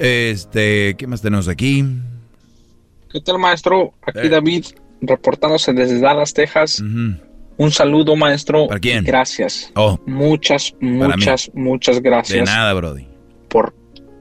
Este, 0.00 0.94
¿qué 0.96 1.06
más 1.06 1.20
tenemos 1.20 1.46
aquí? 1.46 1.84
¿Qué 3.12 3.20
tal, 3.20 3.38
maestro? 3.38 3.92
Aquí 4.06 4.28
eh. 4.28 4.28
David, 4.30 4.64
reportándose 5.02 5.74
desde 5.74 6.00
Dallas, 6.00 6.32
Texas. 6.32 6.80
Un 6.80 7.70
saludo, 7.70 8.16
maestro. 8.16 8.66
¿Para 8.66 8.80
quién? 8.80 9.04
Gracias. 9.04 9.70
Oh. 9.74 10.00
Muchas, 10.06 10.74
muchas, 10.80 11.50
muchas 11.52 12.00
gracias. 12.00 12.46
De 12.46 12.50
nada, 12.50 12.72
Brody. 12.72 13.06
Por 13.50 13.74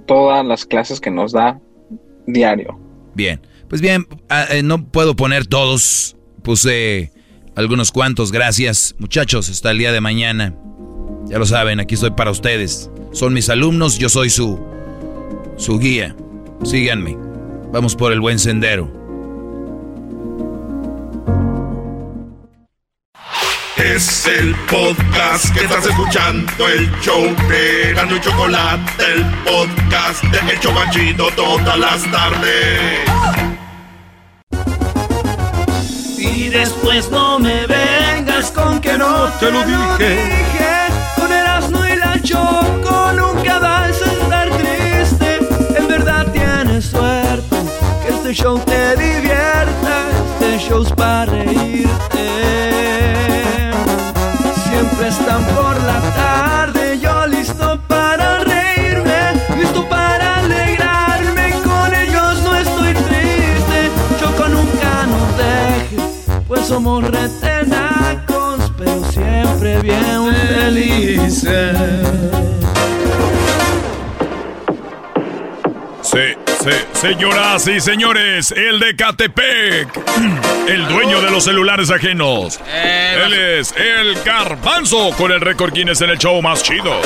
todas 0.06 0.46
las 0.46 0.66
clases 0.66 1.00
que 1.00 1.12
nos 1.12 1.32
da 1.32 1.58
diario. 2.28 2.84
Bien. 3.16 3.42
Pues 3.68 3.82
bien, 3.82 4.08
ah, 4.30 4.46
eh, 4.52 4.62
no 4.62 4.86
puedo 4.86 5.16
poner 5.16 5.48
todos. 5.48 6.16
Puse 6.44 7.12
algunos 7.56 7.92
cuantos. 7.92 8.32
Gracias. 8.32 8.96
Muchachos, 9.00 9.50
hasta 9.50 9.72
el 9.72 9.80
día 9.80 9.92
de 9.92 10.02
mañana. 10.02 10.56
Ya 11.28 11.40
lo 11.40 11.46
saben, 11.46 11.80
aquí 11.80 11.96
estoy 11.96 12.12
para 12.12 12.30
ustedes. 12.30 12.92
Son 13.12 13.34
mis 13.34 13.50
alumnos, 13.50 13.98
yo 13.98 14.10
soy 14.10 14.30
su 14.30 14.60
su 15.58 15.80
guía. 15.80 16.16
Síganme. 16.64 17.18
Vamos 17.72 17.96
por 17.96 18.12
el 18.12 18.20
buen 18.20 18.40
sendero. 18.40 19.05
Es 23.78 24.26
el 24.26 24.56
podcast 24.72 25.54
que 25.54 25.66
estás 25.66 25.86
escuchando, 25.86 26.66
el 26.70 26.90
show 27.02 27.24
de 27.50 27.94
Gano 27.94 28.16
y 28.16 28.22
Chocolate, 28.22 29.04
el 29.04 29.26
podcast 29.44 30.24
de 30.24 30.54
El 30.54 30.60
Chocachito 30.62 31.28
todas 31.36 31.78
las 31.78 32.10
tardes. 32.10 33.02
Y 36.18 36.48
después 36.48 37.12
no 37.12 37.38
me 37.38 37.68
vengas 37.68 38.50
con 38.52 38.80
que 38.80 38.98
no 38.98 39.28
te 39.42 39.52
lo 39.52 39.60
dije. 39.66 40.20
Con 41.18 41.34
el 41.34 41.46
asno 41.46 41.86
y 41.86 41.96
la 41.98 42.22
choco 42.22 43.12
nunca 43.12 43.60
vas 43.60 44.02
a 44.02 44.12
estar 44.14 44.50
triste. 44.52 45.40
En 45.78 45.88
verdad 45.90 46.26
tienes 46.32 46.86
suerte 46.86 47.58
que 48.06 48.14
este 48.14 48.34
show 48.34 48.58
te 48.60 48.96
divierta. 48.96 50.08
Este 50.40 50.60
show 50.66 50.82
es 50.82 50.94
para 50.94 51.26
reírte 51.26 52.06
siempre 54.96 55.08
están 55.10 55.44
por 55.46 55.84
la 55.84 56.02
tarde. 56.16 57.00
Yo 57.00 57.28
listo 57.28 57.80
para 57.88 58.40
reírme, 58.40 59.34
listo 59.58 59.88
para 59.90 60.40
alegrarme. 60.40 61.52
Con 61.64 61.94
ellos 61.94 62.42
no 62.44 62.56
estoy 62.56 62.94
triste, 62.94 63.92
Choco 64.20 64.48
nunca 64.48 65.06
nos 65.08 65.38
deje, 65.38 65.98
pues 66.48 66.68
somos 66.68 67.04
retenacos, 67.04 68.72
pero 68.78 69.04
siempre 69.12 69.82
bien 69.82 70.34
felices. 70.34 71.78
Sí. 76.02 76.45
Señoras 76.94 77.68
y 77.68 77.80
señores, 77.80 78.52
el 78.52 78.80
de 78.80 78.96
Catepec, 78.96 79.88
el 80.68 80.88
dueño 80.88 81.22
de 81.22 81.30
los 81.30 81.44
celulares 81.44 81.92
ajenos. 81.92 82.60
Eh, 82.66 83.22
Él 83.24 83.34
es 83.34 83.72
el 83.78 84.16
Garbanzo 84.24 85.12
con 85.12 85.32
el 85.32 85.42
récord 85.42 85.72
Guinness 85.74 86.02
en 86.02 86.10
el 86.10 86.18
show 86.18 86.42
más 86.42 86.64
chido. 86.64 87.00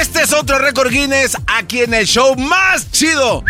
Este 0.00 0.22
es 0.22 0.32
otro 0.32 0.58
récord 0.60 0.92
Guinness 0.92 1.36
aquí 1.48 1.80
en 1.80 1.92
el 1.92 2.06
show 2.06 2.36
más 2.36 2.88
chido. 2.92 3.42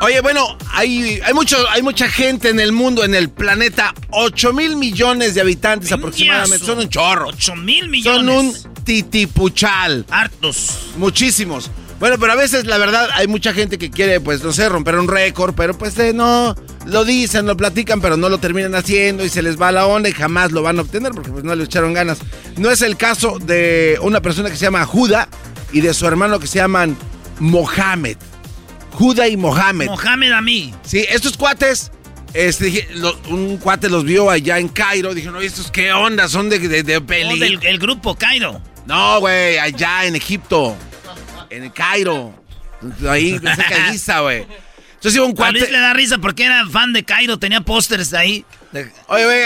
Oye, 0.00 0.20
bueno, 0.20 0.58
hay, 0.72 1.20
hay, 1.24 1.32
mucho, 1.32 1.56
hay 1.70 1.82
mucha 1.82 2.08
gente 2.08 2.48
en 2.48 2.58
el 2.58 2.72
mundo, 2.72 3.04
en 3.04 3.14
el 3.14 3.30
planeta. 3.30 3.94
8 4.10 4.52
mil 4.52 4.74
millones 4.76 5.34
de 5.36 5.42
habitantes 5.42 5.92
aproximadamente. 5.92 6.66
Son 6.66 6.78
un 6.78 6.88
chorro. 6.88 7.28
8 7.28 7.54
mil 7.54 7.88
millones. 7.88 8.18
Son 8.18 8.28
un 8.28 8.84
titipuchal. 8.84 10.04
Hartos. 10.10 10.90
Muchísimos. 10.96 11.70
Bueno, 11.98 12.18
pero 12.18 12.32
a 12.32 12.36
veces 12.36 12.66
la 12.66 12.76
verdad 12.76 13.08
hay 13.14 13.26
mucha 13.26 13.54
gente 13.54 13.78
que 13.78 13.90
quiere, 13.90 14.20
pues, 14.20 14.42
no 14.42 14.52
sé, 14.52 14.68
romper 14.68 14.96
un 14.96 15.08
récord, 15.08 15.54
pero 15.54 15.76
pues 15.76 15.98
eh, 15.98 16.12
no, 16.12 16.54
lo 16.84 17.04
dicen, 17.04 17.46
lo 17.46 17.56
platican, 17.56 18.00
pero 18.02 18.16
no 18.16 18.28
lo 18.28 18.38
terminan 18.38 18.74
haciendo 18.74 19.24
y 19.24 19.30
se 19.30 19.42
les 19.42 19.60
va 19.60 19.72
la 19.72 19.86
onda 19.86 20.08
y 20.08 20.12
jamás 20.12 20.52
lo 20.52 20.62
van 20.62 20.78
a 20.78 20.82
obtener 20.82 21.12
porque 21.12 21.30
pues 21.30 21.42
no 21.42 21.54
le 21.54 21.64
echaron 21.64 21.94
ganas. 21.94 22.18
No 22.58 22.70
es 22.70 22.82
el 22.82 22.96
caso 22.96 23.38
de 23.38 23.98
una 24.02 24.20
persona 24.20 24.50
que 24.50 24.56
se 24.56 24.66
llama 24.66 24.84
Juda 24.84 25.28
y 25.72 25.80
de 25.80 25.94
su 25.94 26.06
hermano 26.06 26.38
que 26.38 26.46
se 26.46 26.58
llaman 26.58 26.96
Mohamed. 27.40 28.18
Juda 28.92 29.28
y 29.28 29.36
Mohamed. 29.36 29.86
Mohamed 29.86 30.32
a 30.32 30.40
mí. 30.42 30.74
Sí, 30.84 31.04
estos 31.08 31.36
cuates 31.36 31.90
este, 32.34 32.86
un 33.28 33.56
cuate 33.56 33.88
los 33.88 34.04
vio 34.04 34.30
allá 34.30 34.58
en 34.58 34.68
Cairo. 34.68 35.14
Dijeron, 35.14 35.36
oye, 35.36 35.46
¿estos 35.46 35.70
qué 35.70 35.92
onda? 35.92 36.28
Son 36.28 36.50
de, 36.50 36.58
de, 36.58 37.00
peli. 37.00 37.38
del 37.38 37.58
el 37.62 37.78
grupo 37.78 38.14
Cairo. 38.14 38.60
No, 38.86 39.20
güey, 39.20 39.58
allá 39.58 40.04
en 40.04 40.16
Egipto 40.16 40.76
en 41.50 41.64
el 41.64 41.72
Cairo. 41.72 42.34
Ahí, 43.08 43.38
cerca 43.38 43.92
de 43.92 44.20
güey. 44.22 44.46
Entonces 44.94 45.16
iba 45.16 45.26
un 45.26 45.34
cuate. 45.34 45.50
A 45.50 45.60
Luis 45.60 45.70
le 45.70 45.78
da 45.78 45.92
risa 45.92 46.18
porque 46.18 46.44
era 46.44 46.66
fan 46.68 46.92
de 46.92 47.04
Cairo, 47.04 47.38
tenía 47.38 47.60
pósters 47.60 48.12
ahí. 48.14 48.44
Oye, 49.08 49.24
güey, 49.24 49.40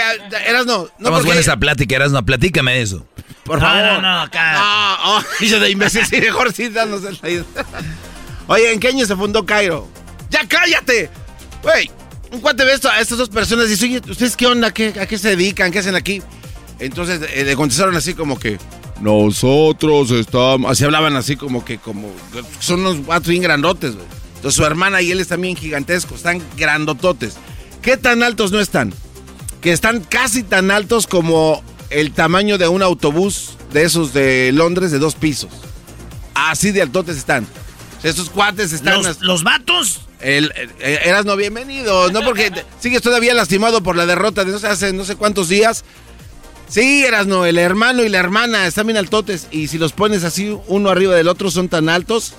eras 0.45 0.65
no. 0.65 0.89
No 0.99 1.11
Vamos 1.11 1.25
porque... 1.25 1.39
esa 1.39 1.57
plática, 1.57 1.95
eras 1.95 2.11
no, 2.11 2.25
platícame 2.25 2.81
eso. 2.81 3.05
Por 3.43 3.59
favor. 3.59 4.01
No, 4.01 4.01
no. 4.01 4.25
No, 4.25 4.97
oh, 5.05 5.23
dice 5.39 5.59
de 5.59 5.69
imbécil, 5.69 6.05
sí, 6.09 6.21
mejor 6.21 6.53
sí, 6.53 6.69
dándose 6.69 7.09
el 7.09 7.45
Oye, 8.47 8.73
¿en 8.73 8.79
qué 8.79 8.89
año 8.89 9.05
se 9.05 9.15
fundó 9.15 9.45
Cairo? 9.45 9.87
¡Ya 10.29 10.47
cállate! 10.47 11.09
Güey, 11.61 11.91
un 12.31 12.41
cuate 12.41 12.65
ve 12.65 12.73
esto, 12.73 12.89
a 12.89 12.99
estas 12.99 13.17
dos 13.17 13.29
personas 13.29 13.67
y 13.67 13.69
dice, 13.69 13.85
oye, 13.85 14.01
¿ustedes 14.09 14.35
qué 14.35 14.47
onda? 14.47 14.71
¿Qué, 14.71 14.93
¿A 14.99 15.05
qué 15.05 15.17
se 15.17 15.29
dedican? 15.29 15.71
¿Qué 15.71 15.79
hacen 15.79 15.95
aquí? 15.95 16.21
Entonces 16.79 17.21
eh, 17.33 17.43
le 17.45 17.55
contestaron 17.55 17.95
así 17.95 18.13
como 18.13 18.39
que, 18.39 18.57
nosotros 18.99 20.11
estamos. 20.11 20.71
Así 20.71 20.83
hablaban 20.83 21.15
así 21.15 21.35
como 21.35 21.63
que 21.63 21.77
como. 21.77 22.11
Son 22.59 22.81
unos 22.81 22.97
cuatro 23.05 23.31
bien 23.31 23.43
grandotes, 23.43 23.95
güey. 23.95 24.07
Entonces 24.35 24.57
su 24.57 24.65
hermana 24.65 25.01
y 25.01 25.11
él 25.11 25.19
están 25.19 25.41
bien 25.41 25.55
gigantescos, 25.55 26.17
están 26.17 26.41
grandototes. 26.57 27.35
¿Qué 27.81 27.97
tan 27.97 28.23
altos 28.23 28.51
no 28.51 28.59
están? 28.59 28.93
Que 29.61 29.71
están 29.71 30.01
casi 30.01 30.43
tan 30.43 30.71
altos 30.71 31.05
como 31.05 31.63
el 31.91 32.11
tamaño 32.11 32.57
de 32.57 32.67
un 32.67 32.81
autobús 32.81 33.57
de 33.71 33.83
esos 33.83 34.13
de 34.13 34.51
Londres 34.51 34.91
de 34.91 34.99
dos 34.99 35.15
pisos. 35.15 35.51
Así 36.33 36.71
de 36.71 36.81
altotes 36.81 37.17
están. 37.17 37.45
Estos 38.03 38.29
cuates 38.29 38.73
están. 38.73 39.03
¿Los, 39.03 39.21
los 39.21 39.43
vatos? 39.43 40.01
El, 40.21 40.51
eras 40.79 41.25
no 41.25 41.35
bienvenido, 41.35 42.11
no 42.11 42.21
porque 42.21 42.51
sigues 42.79 43.01
todavía 43.01 43.33
lastimado 43.33 43.81
por 43.81 43.95
la 43.95 44.05
derrota 44.05 44.45
de 44.45 44.51
no 44.51 44.59
sé, 44.59 44.67
hace 44.67 44.93
no 44.93 45.03
sé 45.03 45.15
cuántos 45.15 45.49
días 45.49 45.83
Sí, 46.71 47.03
Erasno, 47.03 47.45
el 47.45 47.57
hermano 47.57 48.01
y 48.01 48.07
la 48.07 48.19
hermana 48.19 48.65
están 48.65 48.87
bien 48.87 48.95
altotes. 48.95 49.49
Y 49.51 49.67
si 49.67 49.77
los 49.77 49.91
pones 49.91 50.23
así 50.23 50.57
uno 50.67 50.89
arriba 50.89 51.13
del 51.13 51.27
otro, 51.27 51.51
son 51.51 51.67
tan 51.67 51.89
altos. 51.89 52.33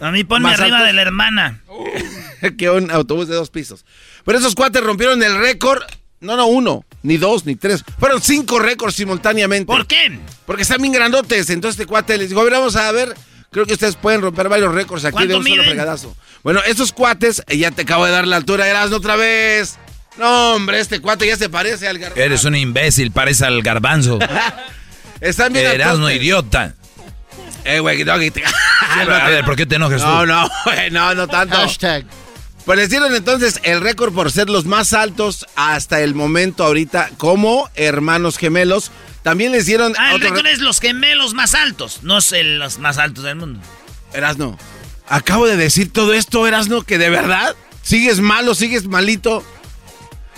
A 0.00 0.10
mí 0.10 0.24
ponme 0.24 0.52
arriba 0.52 0.82
de 0.82 0.92
la 0.92 1.02
hermana. 1.02 1.62
que 2.58 2.70
un 2.70 2.90
autobús 2.90 3.28
de 3.28 3.36
dos 3.36 3.50
pisos. 3.50 3.84
Pero 4.24 4.38
esos 4.38 4.56
cuates 4.56 4.82
rompieron 4.82 5.22
el 5.22 5.38
récord. 5.38 5.80
No, 6.18 6.36
no, 6.36 6.46
uno, 6.46 6.84
ni 7.04 7.16
dos, 7.16 7.46
ni 7.46 7.54
tres. 7.54 7.84
Fueron 8.00 8.20
cinco 8.20 8.58
récords 8.58 8.96
simultáneamente. 8.96 9.66
¿Por 9.66 9.86
qué? 9.86 10.18
Porque 10.44 10.62
están 10.62 10.82
bien 10.82 10.92
grandotes. 10.92 11.50
Entonces 11.50 11.78
este 11.78 11.86
cuate 11.86 12.18
les 12.18 12.30
dijo, 12.30 12.40
a 12.40 12.44
ver, 12.44 12.54
vamos 12.54 12.74
a 12.74 12.90
ver. 12.90 13.14
Creo 13.52 13.64
que 13.64 13.74
ustedes 13.74 13.94
pueden 13.94 14.22
romper 14.22 14.48
varios 14.48 14.74
récords 14.74 15.04
aquí 15.04 15.28
de 15.28 15.36
un 15.36 15.46
solo 15.46 15.62
fregadazo. 15.62 16.16
Bueno, 16.42 16.60
esos 16.66 16.92
cuates, 16.92 17.44
eh, 17.46 17.58
ya 17.58 17.70
te 17.70 17.82
acabo 17.82 18.04
de 18.06 18.10
dar 18.10 18.26
la 18.26 18.34
altura, 18.34 18.68
Erasno, 18.68 18.96
otra 18.96 19.14
vez. 19.14 19.78
No, 20.16 20.54
hombre, 20.54 20.80
este 20.80 21.00
cuate 21.00 21.26
ya 21.26 21.36
se 21.36 21.48
parece 21.48 21.88
al 21.88 21.98
garbanzo. 21.98 22.22
Eres 22.22 22.44
un 22.44 22.54
imbécil, 22.54 23.10
parece 23.10 23.44
al 23.44 23.62
garbanzo. 23.62 24.18
Están 25.20 25.52
bien 25.52 25.66
Erasno, 25.66 26.10
idiota. 26.10 26.74
Eh, 27.64 27.80
güey, 27.80 28.04
no, 28.04 28.12
a 28.12 28.18
ver, 29.28 29.44
¿por 29.44 29.56
qué 29.56 29.64
te 29.66 29.76
enojas 29.76 30.02
no, 30.02 30.20
tú? 30.20 30.26
No, 30.26 30.42
no, 30.66 30.90
no, 30.90 31.14
no 31.14 31.28
tanto. 31.28 31.56
Hashtag. 31.56 32.04
Pues 32.64 32.78
les 32.78 32.90
dieron 32.90 33.14
entonces 33.14 33.60
el 33.62 33.80
récord 33.80 34.14
por 34.14 34.30
ser 34.30 34.48
los 34.48 34.64
más 34.64 34.94
altos 34.94 35.46
hasta 35.54 36.00
el 36.00 36.14
momento 36.14 36.64
ahorita 36.64 37.10
como 37.18 37.68
hermanos 37.74 38.38
gemelos. 38.38 38.90
También 39.22 39.52
les 39.52 39.66
dieron... 39.66 39.94
Ah, 39.98 40.14
el 40.14 40.20
récord 40.20 40.46
es 40.46 40.60
los 40.60 40.80
gemelos 40.80 41.34
más 41.34 41.54
altos, 41.54 42.00
no 42.02 42.18
es 42.18 42.32
los 42.32 42.78
más 42.78 42.98
altos 42.98 43.24
del 43.24 43.36
mundo. 43.36 43.60
Erasno, 44.12 44.58
acabo 45.08 45.46
de 45.46 45.56
decir 45.56 45.92
todo 45.92 46.14
esto, 46.14 46.46
Erasno, 46.46 46.82
que 46.82 46.98
de 46.98 47.10
verdad 47.10 47.54
sigues 47.82 48.20
malo, 48.20 48.54
sigues 48.54 48.86
malito. 48.86 49.44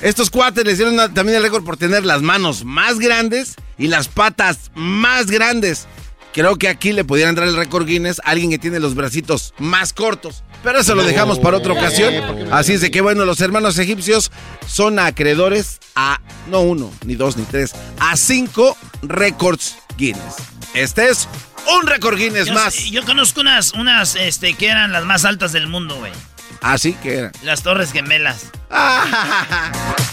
Estos 0.01 0.31
cuates 0.31 0.65
les 0.65 0.79
dieron 0.79 0.97
también 1.15 1.39
el 1.39 1.43
récord 1.43 1.65
por 1.65 1.77
tener 1.77 2.05
las 2.05 2.23
manos 2.23 2.65
más 2.65 2.99
grandes 2.99 3.55
y 3.79 3.89
las 3.89 4.09
patas 4.09 4.71
más 4.75 5.27
grandes. 5.27 5.87
Creo 6.35 6.57
que 6.57 6.69
aquí 6.69 6.93
le 6.93 7.03
pudieran 7.03 7.35
dar 7.35 7.49
el 7.49 7.57
récord 7.57 7.87
Guinness 7.87 8.21
a 8.21 8.31
alguien 8.31 8.51
que 8.51 8.59
tiene 8.59 8.79
los 8.79 8.95
bracitos 8.95 9.55
más 9.59 9.95
cortos. 9.95 10.45
Pero 10.63 10.81
eso 10.81 10.95
lo 10.95 11.03
dejamos 11.03 11.39
para 11.39 11.57
otra 11.57 11.73
ocasión. 11.73 12.13
Así 12.53 12.75
es 12.75 12.83
de 12.83 12.91
que, 12.91 13.01
bueno, 13.01 13.25
los 13.25 13.41
hermanos 13.41 13.79
egipcios 13.79 14.31
son 14.67 14.99
acreedores 14.99 15.79
a 15.95 16.21
no 16.51 16.61
uno, 16.61 16.93
ni 17.07 17.15
dos, 17.15 17.39
ni 17.39 17.45
tres, 17.45 17.73
a 17.99 18.19
cinco 18.19 18.77
récords 19.01 19.77
Guinness. 19.97 20.35
Este 20.75 21.09
es 21.09 21.27
un 21.75 21.87
récord 21.87 22.19
Guinness 22.19 22.53
más. 22.53 22.75
Yo 22.91 23.03
conozco 23.07 23.41
unas, 23.41 23.73
unas 23.73 24.15
este, 24.17 24.53
que 24.53 24.67
eran 24.67 24.93
las 24.93 25.07
más 25.07 25.25
altas 25.25 25.53
del 25.53 25.69
mundo, 25.69 25.97
güey. 25.97 26.13
Ah, 26.63 26.79
sí, 26.79 26.95
que 27.03 27.19
eran. 27.19 27.33
Las 27.43 27.63
Torres 27.63 27.93
Gemelas. 27.93 28.51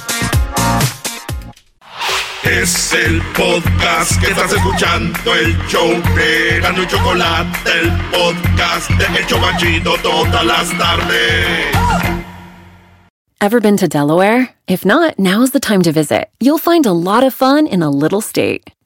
Es 2.43 2.91
el 2.93 3.21
podcast 3.37 4.19
que 4.19 4.27
estás 4.27 4.51
escuchando, 4.51 5.33
el 5.33 5.57
show 5.69 5.89
de 6.13 6.59
Gano 6.59 6.83
y 6.83 6.87
Chocolate, 6.87 7.57
el 7.79 7.89
podcast 8.11 8.89
de 8.91 9.17
El 9.17 9.25
Chocachito 9.27 9.95
todas 10.03 10.45
las 10.45 10.77
tardes. 10.77 11.73
Ever 13.39 13.61
been 13.61 13.77
to 13.77 13.87
Delaware? 13.87 14.49
If 14.67 14.85
not, 14.85 15.17
now 15.17 15.41
is 15.41 15.51
the 15.51 15.59
time 15.61 15.81
to 15.83 15.91
visit. 15.93 16.29
You'll 16.41 16.57
find 16.59 16.85
a 16.85 16.91
lot 16.93 17.23
of 17.23 17.33
fun 17.33 17.65
in 17.65 17.81
a 17.81 17.89
little 17.89 18.21
state. 18.21 18.63